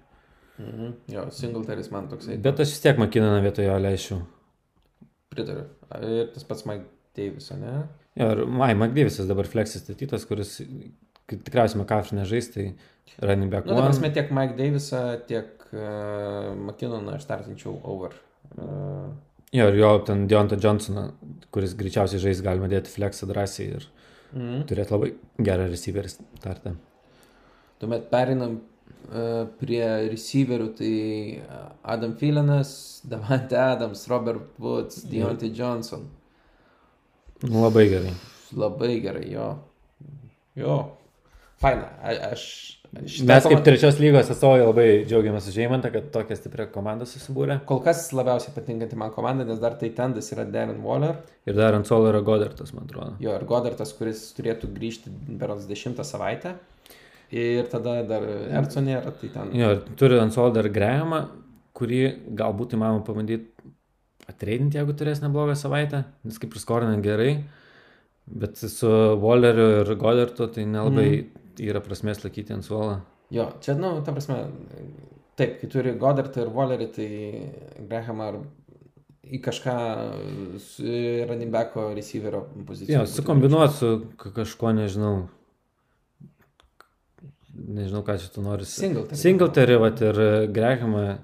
Mhm. 0.59 0.93
Jo, 1.13 1.27
Singletaris 1.33 1.91
man 1.95 2.09
toksai. 2.11 2.37
Bet 2.43 2.61
aš 2.61 2.75
vis 2.75 2.85
tiek 2.85 3.01
Makinaną 3.01 3.41
vietoje 3.45 3.73
leisčiau. 3.83 4.21
Pritariu. 5.33 5.65
Ir 6.05 6.29
tas 6.35 6.45
pats 6.49 6.67
Mike 6.69 6.89
Davis, 7.17 7.49
ne? 7.57 7.79
Jo, 8.19 8.29
ir 8.35 8.45
Mai 8.47 8.75
McDavisas 8.75 9.29
dabar 9.31 9.49
fleksis 9.49 9.85
statytas, 9.87 10.27
kuris 10.29 10.59
tikriausiai 11.33 11.81
McCaffrey 11.81 12.19
nežais, 12.19 12.51
tai 12.53 12.67
running 13.23 13.51
back. 13.53 13.67
Na, 13.67 13.79
nu, 13.79 13.87
prasme, 13.87 14.13
tiek 14.13 14.31
Mike 14.35 14.59
Davisą, 14.59 15.03
tiek 15.29 15.67
uh, 15.73 16.53
McKinnoną 16.53 17.17
aš 17.17 17.25
startinčiau 17.25 17.79
over. 17.95 18.19
Uh, 18.53 19.13
Jo, 19.53 19.67
ir 19.69 19.77
jo 19.77 19.89
ten 20.07 20.23
Deonta 20.29 20.57
Johnsoną, 20.57 21.11
kuris 21.53 21.75
greičiausiai 21.77 22.23
žais, 22.23 22.39
galima 22.45 22.71
dėti 22.73 22.89
flexą 22.89 23.27
drąsiai 23.29 23.67
ir 23.77 23.85
mm. 24.35 24.65
turėti 24.71 24.95
labai 24.95 25.13
gerą 25.49 25.69
receiverį 25.71 26.13
startą. 26.15 26.75
Tuomet 27.83 28.09
perinam 28.13 28.59
uh, 28.59 29.45
prie 29.61 29.83
receiverių, 30.13 30.69
tai 30.79 30.95
uh, 31.43 31.63
Adam 31.95 32.17
Filenas, 32.19 32.75
Davante 33.13 33.59
Adams, 33.59 34.07
Robert 34.13 34.59
Woods, 34.63 35.05
Deontay 35.11 35.53
Johnson. 35.57 36.07
Nu, 37.43 37.65
labai 37.65 37.89
gerai. 37.91 38.13
Labai 38.55 39.01
gerai, 39.03 39.27
jo. 39.33 39.49
Jo. 40.59 40.77
Faina. 41.63 41.89
Aš. 42.31 42.45
Šitą 42.93 43.27
Mes 43.29 43.47
kaip 43.49 43.63
trečios 43.65 43.99
lygos 44.01 44.29
atstovai 44.33 44.61
labai 44.61 44.87
džiaugiamės 45.09 45.47
už 45.49 45.57
Žeimantą, 45.57 45.91
kad 45.95 46.11
tokia 46.13 46.37
stipri 46.37 46.67
komanda 46.75 47.07
susibūrė. 47.09 47.63
Kol 47.69 47.81
kas 47.85 48.05
labiausiai 48.13 48.53
patinkanti 48.57 48.99
man 49.01 49.15
komanda, 49.15 49.47
nes 49.49 49.61
dar 49.63 49.79
tai 49.81 49.89
tendas 49.97 50.29
yra 50.35 50.45
Darren 50.45 50.83
Waller. 50.85 51.23
Ir 51.49 51.57
dar 51.57 51.79
ant 51.79 51.89
suolo 51.89 52.11
yra 52.13 52.21
Godartas, 52.27 52.75
man 52.77 52.85
atrodo. 52.85 53.17
Jo, 53.23 53.39
ir 53.39 53.47
Godartas, 53.49 53.95
kuris 53.97 54.27
turėtų 54.37 54.69
grįžti 54.77 55.13
berods 55.41 55.65
10 55.71 56.05
savaitę. 56.05 56.57
Ir 57.33 57.65
tada 57.73 58.03
dar 58.05 58.29
Erco 58.61 58.85
nėra, 58.85 59.15
tai 59.17 59.33
ten. 59.33 59.57
Jo, 59.57 59.73
ir 59.79 59.85
turi 59.97 60.21
ant 60.21 60.37
suolo 60.37 60.53
dar 60.53 60.69
Grahamą, 60.69 61.25
kurį 61.79 62.05
galbūt 62.37 62.77
įmanoma 62.77 63.07
pabandyti 63.07 63.49
atreidinti, 64.29 64.77
jeigu 64.77 64.93
turės 64.97 65.25
neblogą 65.25 65.57
savaitę, 65.59 66.05
nes 66.29 66.41
kaip 66.41 66.53
ir 66.53 66.61
skorina 66.61 67.01
gerai. 67.05 67.33
Bet 68.29 68.61
su 68.61 68.91
Walleriu 69.19 69.81
ir 69.81 69.97
Godartu 69.99 70.47
tai 70.53 70.69
nelabai 70.69 71.09
mm. 71.09 71.42
Yra 71.61 71.81
prasmės 71.85 72.23
laikyti 72.25 72.53
ant 72.55 72.65
suolo. 72.65 73.01
Jo, 73.33 73.51
čia, 73.61 73.75
nu, 73.75 73.95
ta 74.05 74.13
prasme, 74.13 74.39
taip, 75.37 75.59
kai 75.61 75.69
turi 75.73 75.93
Godartą 75.99 76.43
ir 76.45 76.51
Wallerį, 76.53 76.89
tai 76.93 77.87
Grahamą 77.89 78.29
ar 78.29 78.41
į 79.33 79.41
kažką 79.41 79.77
running 81.29 81.51
backo 81.55 81.95
receiverio 81.97 82.43
poziciją. 82.67 83.01
Jo, 83.01 83.07
sukombinuoti 83.07 83.75
su 83.75 83.93
ka- 84.21 84.31
kažkuo, 84.43 84.73
nežinau. 84.77 85.29
Nežinau, 87.53 88.01
ką 88.05 88.17
čia 88.21 88.31
tu 88.33 88.43
nori. 88.45 88.65
Singletary. 88.69 89.19
Singletary, 89.21 89.77
vat 89.81 90.01
ir 90.01 90.21
Grahamą, 90.53 91.19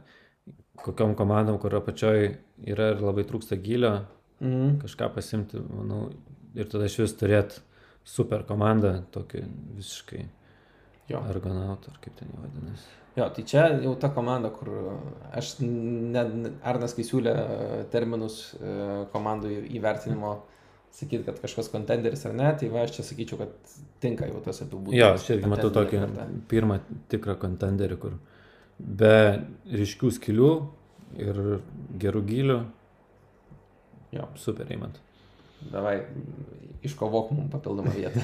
kokiam 0.84 1.14
komandom, 1.16 1.59
kur 1.60 1.72
apačioj 1.80 2.34
yra 2.68 2.90
ir 2.94 3.00
labai 3.02 3.24
trūksta 3.28 3.56
gilio, 3.62 4.05
Mhm. 4.40 4.80
kažką 4.84 5.09
pasimti, 5.14 5.59
manau, 5.59 6.12
ir 6.55 6.64
tada 6.68 6.84
iš 6.84 6.98
vis 6.98 7.14
turėti 7.14 7.60
super 8.09 8.44
komandą, 8.48 8.94
tokį 9.14 9.44
visiškai 9.78 10.24
Jo. 11.09 11.22
argonautą, 11.28 11.93
ar 11.94 12.01
kaip 12.05 12.16
ten 12.18 12.32
jį 12.32 12.43
vadinasi. 12.43 12.89
Jo, 13.18 13.26
tai 13.35 13.43
čia 13.48 13.64
jau 13.82 13.94
ta 13.98 14.10
komanda, 14.14 14.51
kur 14.55 14.68
aš 15.35 15.56
ne, 15.64 16.52
Arnas, 16.68 16.94
kai 16.94 17.05
siūlė 17.06 17.32
e, 17.35 17.80
terminus 17.93 18.36
e, 18.55 18.74
komandų 19.12 19.51
įvertinimo, 19.78 20.35
sakyti, 20.94 21.24
kad 21.26 21.40
kažkas 21.43 21.70
kontenderis 21.72 22.24
ar 22.28 22.36
ne, 22.39 22.48
tai 22.60 22.68
va 22.72 22.85
aš 22.86 22.98
čia 22.98 23.06
sakyčiau, 23.09 23.40
kad 23.40 23.74
tinka 24.05 24.28
jau 24.28 24.40
tas 24.44 24.62
apibūdinimas. 24.64 25.01
Jo, 25.01 25.10
aš 25.16 25.28
irgi 25.35 25.51
matau 25.51 25.72
tokį 25.74 26.02
Kontenderio 26.05 26.43
pirmą 26.52 26.78
tikrą 27.12 27.36
kontenderį, 27.43 27.98
kur 28.05 28.18
be 28.78 29.14
ryškių 29.80 30.12
skilių 30.20 30.52
ir 31.24 31.43
gerų 32.05 32.24
gilių, 32.28 32.60
Jo, 34.12 34.24
super 34.40 34.70
įmant. 34.72 34.97
Davai, 35.72 36.01
iškovok 36.86 37.32
mums 37.35 37.51
papildomą 37.52 37.93
vietą. 37.97 38.22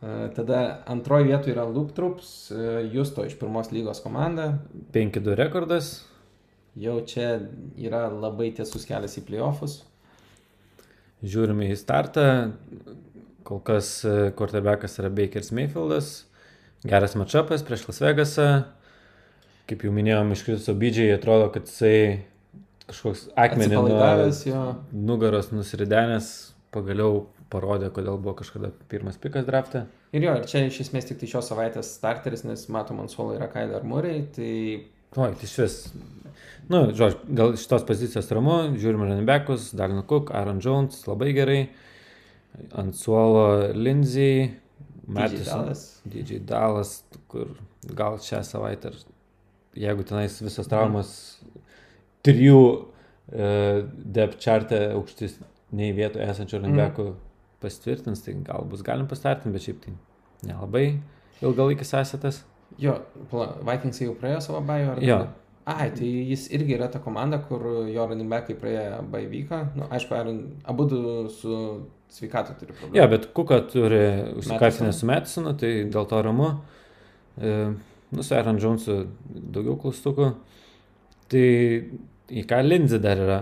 E, 0.00 0.16
Tada 0.36 0.60
antroji 0.90 1.30
vietoje 1.30 1.54
yra 1.54 1.64
Luke 1.68 1.94
Troops, 1.96 2.32
e, 2.50 2.88
Justo 2.92 3.24
iš 3.24 3.38
pirmos 3.40 3.72
lygos 3.72 4.02
komanda. 4.04 4.58
5-2 4.96 5.36
rekordas, 5.40 5.94
Jau 6.74 6.96
čia 7.06 7.36
yra 7.78 8.08
labai 8.10 8.48
tiesus 8.50 8.82
kelias 8.88 9.14
į 9.20 9.22
playoffus. 9.28 9.84
žiūrime 11.22 11.68
į 11.70 11.76
startą, 11.78 12.24
kol 13.46 13.60
kas 13.64 14.00
quarterbackas 14.36 14.98
yra 14.98 15.08
Bakeris 15.14 15.52
Mayfieldas, 15.54 16.26
geras 16.84 17.14
matšapas 17.16 17.62
prieš 17.64 17.86
Las 17.88 18.02
Vegasą, 18.02 18.48
kaip 19.70 19.86
jau 19.86 19.92
minėjom, 19.94 20.34
iškritusio 20.34 20.74
bydžiai 20.76 21.14
atrodo, 21.14 21.46
kad 21.54 21.70
jisai 21.70 22.24
kažkoks 22.90 23.28
akmenį 23.40 23.78
nuo 23.78 24.64
nugaros 24.92 25.52
nusiridenęs, 25.54 26.30
pagaliau 26.74 27.26
parodė, 27.52 27.90
kodėl 27.94 28.18
buvo 28.18 28.34
kažkada 28.40 28.72
pirmas 28.90 29.18
pikas 29.20 29.46
draftą. 29.46 29.84
Ir 30.14 30.26
jo, 30.26 30.34
ir 30.40 30.48
čia 30.50 30.64
iš 30.68 30.80
esmės 30.86 31.06
tik 31.08 31.20
tai 31.20 31.28
šios 31.30 31.48
savaitės 31.50 31.92
starteris, 31.98 32.44
nes 32.46 32.66
matom 32.72 33.02
ant 33.02 33.12
suolo 33.12 33.36
yra 33.36 33.48
Kyler 33.52 33.86
Murray, 33.86 34.24
tai 34.34 34.50
Oi, 35.14 35.30
tai 35.38 35.46
iš 35.46 35.52
vis. 35.60 35.74
Nu, 36.66 36.88
žodžiu, 36.90 37.20
gal 37.38 37.52
šitos 37.60 37.84
pozicijos 37.86 38.30
ramu, 38.34 38.56
žiūrime 38.80 39.06
Ranibekus, 39.06 39.68
Dalin 39.78 40.02
Cook, 40.10 40.32
Aaron 40.34 40.58
Jones, 40.64 41.04
labai 41.06 41.30
gerai. 41.36 41.60
Ant 42.74 42.98
suolo 42.98 43.44
Lindsay, 43.78 44.48
Dallas. 45.06 45.84
DJ 46.02 46.40
Dalas, 46.48 46.96
kur 47.30 47.52
gal 47.86 48.18
šią 48.22 48.42
savaitę, 48.48 48.90
jeigu 49.78 50.06
tenais 50.08 50.40
visas 50.42 50.70
traumas, 50.70 51.12
trijų 52.24 52.60
e, 53.32 53.48
depth 54.16 54.42
chartė 54.44 54.80
aukštis, 54.94 55.38
nei 55.74 55.92
vietoje 55.96 56.26
esančių 56.30 56.62
runbekų 56.64 57.06
pasitvirtins, 57.64 58.24
tai 58.24 58.36
gal 58.46 58.66
bus 58.68 58.84
galim 58.86 59.08
pastartinti, 59.10 59.54
bet 59.54 59.64
šiaip 59.64 59.80
tai 59.84 59.94
nelabai 60.48 60.84
ilgalaikis 61.44 61.94
asetas. 61.98 62.42
Jo, 62.80 62.98
Vikingsai 63.30 64.08
jau 64.08 64.14
praėjo 64.18 64.42
savo 64.48 64.60
bajų, 64.66 64.92
ar 64.94 65.02
ne? 65.02 65.18
Ai, 65.64 65.88
tai 65.96 66.08
jis 66.28 66.50
irgi 66.52 66.74
yra 66.76 66.90
ta 66.92 67.00
komanda, 67.00 67.38
kur 67.40 67.62
jo 67.88 68.04
running 68.04 68.28
backai 68.28 68.56
praėjo 68.60 68.98
bajų 69.12 69.28
vyką. 69.32 69.60
Nu, 69.78 69.86
aišku, 69.96 70.18
abu 70.68 70.88
su 71.32 71.60
sveikatu 72.12 72.56
turi 72.60 72.74
problemų. 72.76 72.98
Jo, 72.98 73.06
bet 73.10 73.30
Kuka 73.36 73.62
turi 73.70 74.02
užsikartinę 74.36 74.90
Madison. 74.90 74.98
su 74.98 75.08
Metisonu, 75.08 75.54
tai 75.60 75.70
dėl 75.94 76.08
to 76.10 76.20
ramu. 76.26 76.50
E, 77.40 77.54
nu, 78.12 78.22
su 78.26 78.36
Aaron 78.36 78.60
Jonesu 78.60 78.98
daugiau 79.24 79.78
klaustukų. 79.80 80.34
Tai 81.32 81.46
į 82.30 82.44
ką 82.48 82.62
Lindsay 82.64 82.98
dar 83.02 83.20
yra. 83.20 83.38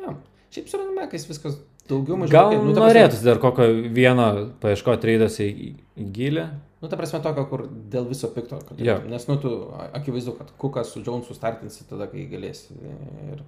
Jo. 0.00 0.14
Šiaip 0.52 0.68
su 0.68 0.80
backais 0.96 1.26
viskas 1.28 1.58
daugiau 1.88 2.16
mažiau. 2.20 2.32
Gal 2.34 2.50
kaip- 2.52 2.64
nu, 2.64 2.72
prasme- 2.74 2.88
norėtųsi 2.88 3.24
dar 3.24 3.38
kokio 3.42 3.68
vieno 3.94 4.26
paieškoti 4.60 5.06
reiduose 5.10 5.46
į, 5.48 5.70
į 5.96 6.10
gilę. 6.12 6.48
Nu, 6.80 6.88
ta 6.88 6.96
prasme 6.96 7.20
tokio, 7.20 7.44
kur 7.50 7.66
dėl 7.68 8.06
viso 8.08 8.28
pikto. 8.32 8.58
Kad, 8.66 8.78
Jo. 8.80 8.98
Nes, 9.08 9.26
nu, 9.28 9.36
tu 9.36 9.50
akivaizdu, 9.92 10.32
kad 10.38 10.50
Kukas 10.58 10.92
su 10.94 11.02
Jonesu 11.04 11.34
startinsi 11.36 11.84
tada, 11.88 12.06
kai 12.08 12.26
galėsi. 12.30 12.72
Ir... 13.32 13.42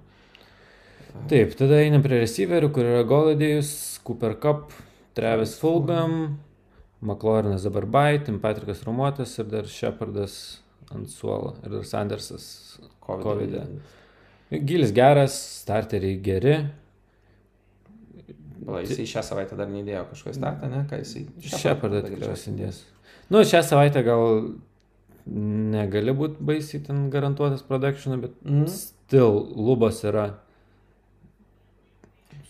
Taip, 1.29 1.53
tada 1.57 1.77
einam 1.81 2.01
prie 2.05 2.19
receiverių, 2.23 2.71
kur 2.73 2.83
yra 2.89 3.03
Goladėjus, 3.09 3.99
Cooper 4.05 4.35
Cup, 4.41 4.71
Travis 5.17 5.55
Fulgham, 5.61 6.37
McLaurinas 7.01 7.63
dabar 7.67 7.85
Bai, 7.85 8.19
Tim 8.25 8.39
Patrikas 8.41 8.83
Romuotas 8.85 9.33
ir 9.41 9.45
dar 9.51 9.65
Shepardas 9.69 10.37
ant 10.93 11.09
suolo 11.09 11.55
ir 11.63 11.69
dar 11.75 11.83
Sandersas. 11.85 12.79
COVID. 13.03 13.23
Covide. 13.23 13.65
Gilis 14.61 14.91
geras, 14.93 15.33
starteriai 15.63 16.19
geri. 16.21 16.57
Pala, 18.65 18.79
jisai 18.85 19.05
šią 19.09 19.23
savaitę 19.27 19.57
dar 19.59 19.67
neįdėjo 19.67 20.05
kažko 20.11 20.31
į 20.31 20.35
startą, 20.37 20.69
ne? 20.71 20.83
Ką 20.89 20.99
jisai? 21.01 21.25
Shepardą 21.43 21.99
tada 21.99 22.11
tikriausiai 22.13 22.53
greičiausiai 22.53 22.59
dės. 22.61 22.83
Nu, 23.33 23.41
šią 23.43 23.63
savaitę 23.65 24.03
gal 24.05 24.53
negali 25.25 26.13
būti 26.15 26.43
baisiai 26.43 26.83
ten 26.85 27.09
garantuotas 27.11 27.63
produktioną, 27.67 28.21
bet 28.21 28.31
Mhm. 28.45 28.67
still 28.67 29.47
lubos 29.55 30.03
yra. 30.03 30.29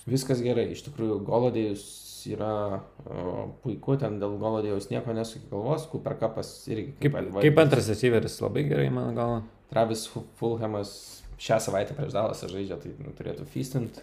Viskas 0.06 0.42
gerai, 0.44 0.68
iš 0.76 0.84
tikrųjų, 0.84 1.22
Golodėjus 1.24 1.84
yra 2.28 2.82
o, 3.08 3.54
puiku, 3.64 3.96
ten 4.00 4.20
dėl 4.20 4.36
Golodėjus 4.42 4.90
nieko 4.92 5.14
nesukė 5.16 5.50
galvos, 5.52 5.88
Cooper 5.92 6.18
Cupas 6.20 6.50
irgi 6.68 6.94
Kaip, 7.00 7.16
al- 7.16 7.32
kaip 7.42 7.58
antras 7.58 7.88
receiveris 7.88 8.36
labai 8.44 8.66
gerai, 8.68 8.90
mano 8.92 9.14
galva. 9.16 9.42
Travis 9.72 10.06
Fu- 10.08 10.26
Fulhamas 10.36 11.23
šią 11.42 11.60
savaitę 11.64 11.96
prieš 11.98 12.14
Dalasą 12.16 12.50
žaidžia, 12.52 12.80
tai 12.82 12.94
nu, 13.00 13.14
turėtų 13.18 13.48
feastint. 13.50 14.02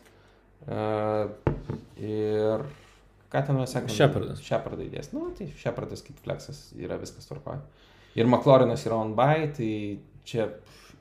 Uh, 0.68 1.30
ir 1.96 2.66
ką 3.32 3.44
ten 3.46 3.56
mes 3.56 3.72
sakome? 3.72 3.94
Shepardas. 3.94 4.42
Shepardą 4.44 4.84
įdės. 4.84 5.12
Nu, 5.16 5.30
tai 5.36 5.48
Shepardas 5.58 6.04
kaip 6.06 6.18
fleksas 6.24 6.68
yra 6.78 6.98
viskas 7.00 7.28
tvarkoja. 7.30 7.62
Ir 8.18 8.26
McLaurinas 8.26 8.84
yra 8.88 8.98
on 9.00 9.14
by, 9.18 9.46
tai 9.56 9.72
čia 10.26 10.48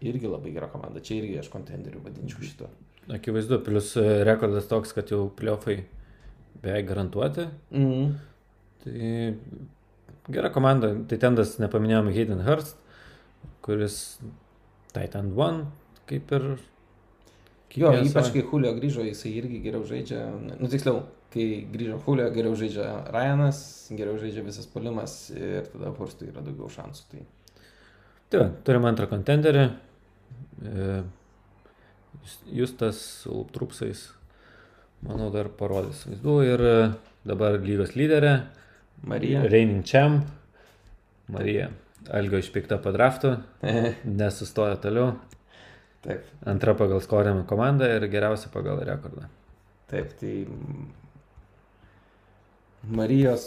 irgi 0.06 0.30
labai 0.30 0.54
gera 0.56 0.70
komanda. 0.72 1.02
Čia 1.04 1.20
irgi 1.24 1.40
aš 1.42 1.50
kontenderių 1.54 2.04
vadinčiau 2.06 2.46
šito. 2.46 2.70
Akivaizdu, 3.10 3.58
plus 3.66 3.96
e, 3.98 4.06
rekordas 4.28 4.70
toks, 4.70 4.94
kad 4.94 5.10
jau 5.10 5.26
pliofai 5.36 5.80
beveik 6.62 6.86
garantuoti. 6.92 7.48
Mm. 7.74 8.12
Tai 8.84 9.10
gera 10.30 10.52
komanda. 10.54 10.94
Tai 11.10 11.20
tendas 11.22 11.58
nepaminėjome 11.62 12.14
Hayden 12.16 12.44
Hurst, 12.46 12.78
kuris 13.66 14.20
Titan 14.94 15.34
One, 15.38 15.66
kaip 16.10 16.32
ir... 16.38 16.46
Jo, 17.70 17.92
kiekvieną 17.92 18.10
ypač 18.10 18.32
kai 18.34 18.42
Julio 18.42 18.72
grįžo, 18.80 19.04
jisai 19.06 19.32
irgi 19.38 19.60
geriau 19.62 19.84
žaidžia. 19.86 20.24
Nu, 20.58 20.70
tiksliau, 20.72 21.04
kai 21.34 21.44
grįžo 21.70 22.00
Julio, 22.08 22.26
geriau 22.34 22.56
žaidžia 22.58 22.88
Ryanas, 23.14 23.60
geriau 23.94 24.18
žaidžia 24.22 24.42
visas 24.48 24.66
polimas 24.70 25.20
ir 25.36 25.68
tada 25.70 25.92
Hurstui 26.00 26.32
yra 26.32 26.42
daugiau 26.46 26.72
šansų. 26.74 27.06
Tai 27.14 27.28
Tai, 28.30 28.44
turim 28.66 28.86
antrą 28.86 29.08
kontenderį. 29.10 29.64
E, 30.62 30.90
Jus- 32.22 32.44
Justas 32.60 33.00
su 33.24 33.40
trupsais, 33.54 34.04
manau, 35.06 35.32
dar 35.34 35.50
parodys 35.58 36.04
vaizdų. 36.06 36.36
Ir 36.46 36.62
e, 36.70 36.76
dabar 37.26 37.58
lygos 37.64 37.96
lyderė, 37.98 38.36
Marija. 39.10 39.42
Reigning 39.50 39.82
Champ, 39.86 40.26
Marija. 41.34 41.70
Algio 42.14 42.38
išpikta 42.42 42.78
po 42.82 42.94
draftų, 42.96 43.34
nesustoja 44.22 44.78
toliau. 44.82 45.16
Taip, 46.06 46.24
Antra 46.48 46.74
pagal 46.80 47.02
skoriamą 47.04 47.44
komandą 47.48 47.88
ir 47.98 48.06
geriausia 48.08 48.50
pagal 48.54 48.80
rekordą. 48.88 49.26
taip, 49.92 50.14
tai 50.20 50.46
mm, 50.46 50.86
Marijos 52.96 53.46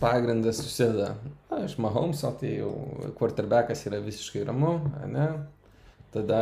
pagrindas 0.00 0.58
susideda 0.64 1.14
na, 1.50 1.60
iš 1.64 1.76
Mahomso, 1.78 2.32
tai 2.40 2.56
jau 2.58 2.72
quarterbackas 3.18 3.84
yra 3.86 4.00
visiškai 4.02 4.42
ramu, 4.48 4.78
ne? 5.12 5.28
Tada 6.10 6.40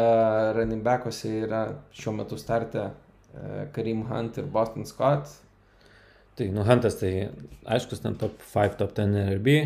running 0.56 0.80
backuose 0.86 1.28
yra 1.42 1.62
šiuo 1.92 2.14
metu 2.16 2.38
startę 2.40 2.86
e, 2.88 3.66
Karim 3.74 4.06
Hunt 4.08 4.38
ir 4.40 4.46
Boston 4.48 4.86
Scott. 4.88 5.28
Tai, 6.38 6.46
nu, 6.54 6.62
Huntas, 6.64 6.96
tai 7.02 7.28
aiškus, 7.66 8.00
ten 8.00 8.16
top 8.16 8.40
5, 8.54 8.78
top 8.80 8.94
10 8.96 9.34
RB. 9.36 9.58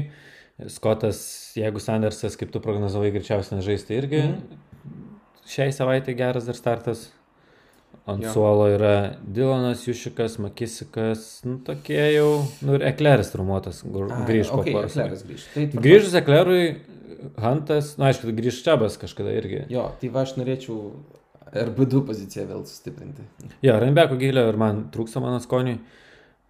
Skotas, 0.72 1.20
jeigu 1.58 1.78
Sandersas, 1.82 2.34
kaip 2.40 2.50
tu 2.54 2.60
prognozavai, 2.64 3.12
greičiausiai 3.14 3.60
nežais, 3.60 3.86
tai 3.86 4.00
irgi 4.02 4.22
Mhm. 4.24 4.58
Šiai 5.48 5.74
savaitė 5.74 6.14
geras 6.18 6.48
dar 6.48 6.58
startas. 6.58 7.10
Ant 8.08 8.24
Jo. 8.24 8.32
suolo 8.34 8.64
yra 8.72 9.14
Dilonas, 9.22 9.84
Jušikas, 9.86 10.40
Makisikas, 10.42 11.44
nu 11.46 11.60
tokie 11.62 12.00
jau, 12.16 12.40
nu 12.66 12.74
ir 12.74 12.82
Ekleris 12.88 13.30
trumuotas, 13.30 13.84
grįž 13.86 14.50
po 14.50 14.64
okay, 14.64 14.74
poros. 14.74 14.96
Ekleras 14.96 15.22
grįž. 15.28 15.44
Tai. 15.52 15.66
Grįžus 15.84 16.16
Eklerui, 16.18 16.64
Huntas, 17.38 17.92
na 18.00 18.02
nu, 18.02 18.08
aišku, 18.08 18.32
grįž 18.34 18.58
Čiabas 18.64 18.98
kažkada 18.98 19.30
irgi. 19.38 19.60
Jo, 19.70 19.86
tai 20.00 20.10
va 20.10 20.24
aš 20.26 20.34
norėčiau 20.40 20.80
RB2 21.52 22.02
poziciją 22.08 22.48
vėl 22.48 22.64
sustiprinti. 22.66 23.24
Jo, 23.62 23.76
Rainbeko 23.78 24.18
gilio 24.20 24.48
ir 24.50 24.58
man 24.58 24.86
trūksta 24.94 25.22
mano 25.22 25.38
skoniui, 25.44 25.78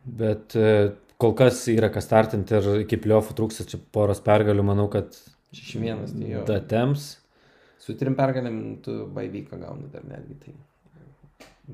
bet 0.07 0.57
e, 0.57 0.93
kol 1.21 1.35
kas 1.39 1.65
yra 1.73 1.91
kas 1.93 2.07
startinti 2.09 2.57
ir 2.59 2.71
iki 2.87 3.01
pliofų 3.03 3.37
trūksta 3.39 3.67
čia 3.69 3.83
poros 3.95 4.23
pergalių, 4.25 4.65
manau, 4.73 4.89
kad 4.93 5.13
6-1, 5.53 6.07
tai 6.15 6.31
jo. 6.33 6.47
datems. 6.49 7.11
Su 7.83 7.97
trim 7.99 8.15
pergalėm 8.19 8.59
tu 8.85 9.01
baivyką 9.17 9.59
gauni 9.63 9.89
dar 9.91 10.05
netgi 10.07 10.39
tai. 10.45 10.55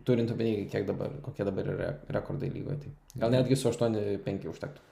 Turint 0.05 0.31
omeny, 0.33 0.67
kiek 0.73 0.87
dabar, 0.89 1.13
kokie 1.25 1.45
dabar 1.49 1.69
yra 1.75 1.89
rekordai 2.15 2.49
lygoje. 2.53 2.79
Tai. 2.85 2.93
Gal 3.25 3.35
netgi 3.35 3.57
su 3.57 3.69
8-5 3.71 4.49
užtektų. 4.53 4.85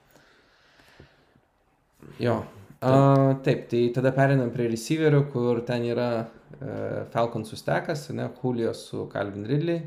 Jo. 2.20 2.40
A, 2.84 2.90
taip, 3.44 3.66
tai 3.70 3.86
tada 3.96 4.12
perinam 4.16 4.50
prie 4.52 4.68
receiverių, 4.68 5.22
kur 5.32 5.62
ten 5.68 5.84
yra 5.88 6.08
e, 6.20 7.04
Falcon 7.12 7.46
sustekas, 7.48 8.08
ne, 8.16 8.28
Julio 8.42 8.74
su 8.76 9.06
Calvin 9.12 9.46
Ridley. 9.48 9.80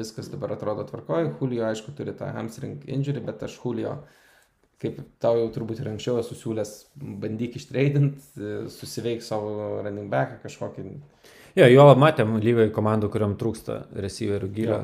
Viskas 0.00 0.28
dabar 0.32 0.54
atrodo 0.56 0.84
tvarkoju. 0.88 1.34
Julio, 1.40 1.66
aišku, 1.68 1.92
turi 1.96 2.16
tą 2.16 2.32
hamstring 2.36 2.88
injury, 2.88 3.20
bet 3.24 3.44
aš 3.44 3.58
Julio, 3.62 3.98
kaip 4.80 5.00
tau 5.20 5.36
jau 5.36 5.48
turbūt 5.52 5.82
ir 5.82 5.90
anksčiau 5.90 6.20
esu 6.22 6.36
siūlęs, 6.38 6.72
bandyk 7.20 7.58
ištreidint, 7.60 8.16
susiveik 8.72 9.24
savo 9.24 9.82
running 9.84 10.08
backą 10.12 10.40
kažkokį. 10.44 10.86
Jo, 11.58 11.66
jo 11.68 11.86
matėm 11.98 12.38
lygoje 12.40 12.70
komandų, 12.72 13.10
kuriam 13.12 13.36
trūksta 13.38 13.82
receiverių 14.06 14.50
gilio. 14.54 14.80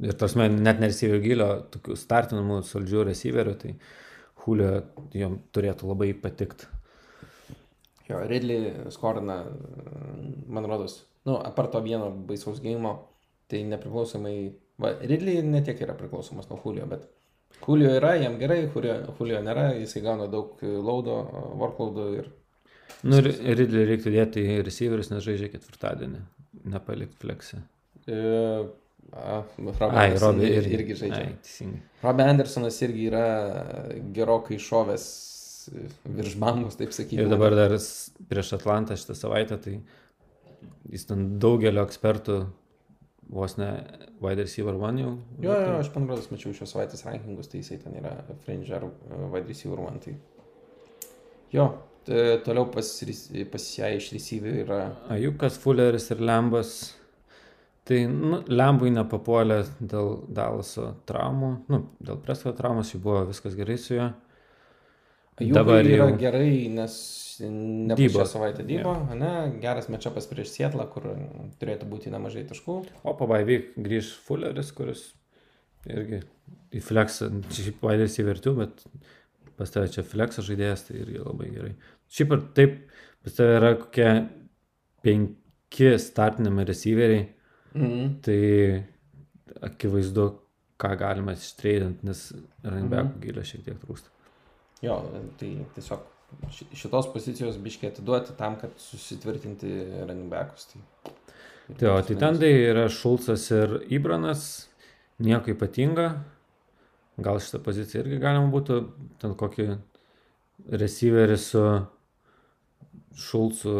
Ir 0.00 0.14
tarsi 0.16 0.38
net 0.38 0.78
ne 0.80 0.88
receiverių 0.88 1.22
gilio, 1.24 1.48
tokių 1.74 1.96
startinamų 1.98 2.60
saldžių 2.68 3.08
receiverių, 3.10 3.56
tai 3.60 3.74
Julio 4.40 4.70
jom 5.16 5.40
turėtų 5.52 5.90
labai 5.90 6.12
patikti. 6.16 6.68
Jo, 8.08 8.22
Ridley 8.26 8.90
skorina, 8.94 9.42
man 10.50 10.66
rodos, 10.66 11.02
nu, 11.28 11.36
apart 11.36 11.74
to 11.74 11.82
vieno 11.84 12.08
baisaus 12.10 12.62
gėjimo, 12.62 12.94
tai 13.50 13.62
nepriklausomai, 13.68 14.34
va, 14.82 14.94
Ridley 15.02 15.42
netiek 15.46 15.82
yra 15.84 15.94
priklausomas 15.98 16.48
nuo 16.50 16.58
Julio, 16.64 16.86
bet 16.90 17.06
Julio 17.66 17.94
yra, 17.98 18.14
jam 18.20 18.36
gerai, 18.40 18.62
Julio, 18.74 18.96
Julio 19.18 19.40
nėra, 19.44 19.70
jisai 19.78 20.02
gauna 20.04 20.28
daug 20.32 20.60
laudo, 20.62 21.16
workloado 21.60 22.10
ir... 22.16 22.30
Nu 23.06 23.20
ir 23.20 23.30
Ridley 23.56 23.86
reiktų 23.88 24.12
dėti 24.12 24.44
į 24.44 24.60
receiverius, 24.66 25.10
nes 25.12 25.24
žaidžia 25.24 25.48
ketvirtadienį, 25.52 26.20
nepalikti 26.72 27.20
fleksį. 27.22 27.60
E, 28.10 28.18
a, 29.12 29.40
Ai, 29.88 30.08
Robi 30.20 30.50
ir, 30.50 30.68
irgi. 30.74 30.98
žaidžia. 31.04 31.24
Ai. 31.30 31.70
Robbie 32.02 32.26
Andersonas 32.32 32.80
irgi 32.84 33.08
yra 33.08 33.24
gerokai 34.16 34.60
šovęs 34.60 35.08
virš 36.04 36.36
bambos, 36.40 36.76
taip 36.80 36.94
sakyti. 36.96 37.20
Ir 37.22 37.30
dabar 37.30 37.54
dar 37.56 37.74
prieš 38.30 38.54
Atlantą 38.56 38.96
šitą 38.98 39.16
savaitę, 39.18 39.58
tai 39.60 39.78
jis 40.90 41.06
ten 41.08 41.26
daugelio 41.42 41.84
ekspertų 41.86 42.40
vos 43.30 43.56
ne 43.60 43.70
wide 44.20 44.42
receiver 44.42 44.74
one 44.74 45.02
jau. 45.02 45.12
Jo, 45.42 45.54
jo, 45.54 45.76
aš 45.78 45.90
man 45.94 46.08
rodos 46.10 46.30
mačiau 46.32 46.54
šios 46.56 46.74
savaitės 46.74 47.04
rankingus, 47.06 47.50
tai 47.50 47.62
jisai 47.62 47.78
ten 47.82 47.96
yra 48.00 48.16
fringe 48.44 48.74
ar 48.76 48.86
uh, 48.88 49.26
wide 49.32 49.46
receiver 49.48 49.80
one. 49.80 50.02
Tai... 50.02 50.16
Jo, 51.54 51.66
toliau 52.46 52.66
pas, 52.74 52.88
pas 53.52 53.68
ją 53.78 53.90
iš 53.96 54.10
receiver 54.14 54.62
yra... 54.64 54.80
Ajukas, 55.14 55.58
Fulleris 55.62 56.10
ir 56.14 56.22
Lembas. 56.22 56.72
Tai 57.90 58.00
nu, 58.06 58.42
Lembui 58.52 58.92
nepapuolė 58.94 59.62
dėl 59.80 60.20
Dalaso 60.30 60.92
traumų, 61.08 61.48
nu, 61.72 61.80
dėl 61.98 62.20
Presko 62.22 62.52
traumos, 62.54 62.92
jau 62.92 63.00
buvo 63.02 63.24
viskas 63.30 63.56
gerai 63.58 63.78
su 63.80 63.96
juo. 63.96 64.10
Jų 65.40 65.54
Dabar 65.54 65.84
yra 65.84 66.08
jau- 66.10 66.18
gerai, 66.20 66.68
nes 66.68 66.94
ne 67.40 67.94
Dybo. 67.96 68.18
šią 68.20 68.26
savaitę 68.28 68.64
dybo, 68.68 68.92
ne, 69.16 69.30
geras 69.62 69.86
mečapas 69.88 70.26
prieš 70.28 70.50
Sietlą, 70.58 70.84
kur 70.92 71.02
turėtų 71.60 71.88
būti 71.88 72.10
nemažai 72.12 72.44
taškų. 72.50 72.74
O 73.04 73.14
po 73.14 73.26
Baivyk 73.26 73.70
grįž 73.78 74.10
Fulleris, 74.26 74.72
kuris 74.76 75.12
irgi 75.88 76.22
į 76.72 76.82
čia 77.48 77.70
šiaip 77.70 77.80
Vaidas 77.80 78.18
įvertiu, 78.20 78.52
bet 78.58 78.84
pas 79.56 79.70
tave 79.70 79.88
čia 79.88 80.02
Flexą 80.04 80.42
žaidėjas, 80.44 80.88
tai 80.88 80.98
irgi 81.00 81.24
labai 81.24 81.48
gerai. 81.54 81.74
Šiaip 82.10 82.32
ar 82.36 82.40
taip, 82.54 82.76
pas 83.24 83.32
tave 83.32 83.56
yra 83.56 83.74
kokie 83.80 84.28
penki 85.02 85.94
startinami 85.98 86.66
receiveriai, 86.68 87.26
Mhm. 87.74 88.20
tai 88.20 88.84
akivaizdu, 89.62 90.34
ką 90.78 90.96
galima 90.98 91.32
ištreidinti, 91.32 92.04
nes 92.04 92.32
running 92.64 92.90
backų 92.90 93.20
gilio 93.20 93.42
šiek 93.42 93.64
tiek 93.64 93.78
trūksta. 93.80 94.08
Jo, 94.84 95.00
tai 95.40 95.50
tiesiog 95.76 96.06
ši- 96.56 96.70
šitos 96.82 97.10
pozicijos 97.12 97.58
biškiai 97.60 97.92
atiduoti 97.92 98.36
tam, 98.38 98.56
kad 98.60 98.72
susitvirtinti 98.80 99.72
running 100.06 100.30
backus. 100.32 100.70
Tai, 100.72 101.14
Tai, 101.78 101.88
o, 101.88 102.02
tai 102.02 102.16
ten 102.18 102.38
tai 102.38 102.50
yra 102.66 102.88
Šulcas 102.90 103.44
ir 103.54 103.76
Ibranas, 103.94 104.66
nieko 105.22 105.52
ypatinga. 105.52 106.08
Gal 107.20 107.38
šitą 107.38 107.60
poziciją 107.62 108.02
irgi 108.02 108.18
galima 108.22 108.48
būtų, 108.50 108.78
ten 109.22 109.36
kokį 109.38 109.66
receiverį 110.82 111.36
su 111.38 111.62
Šulcu. 113.20 113.74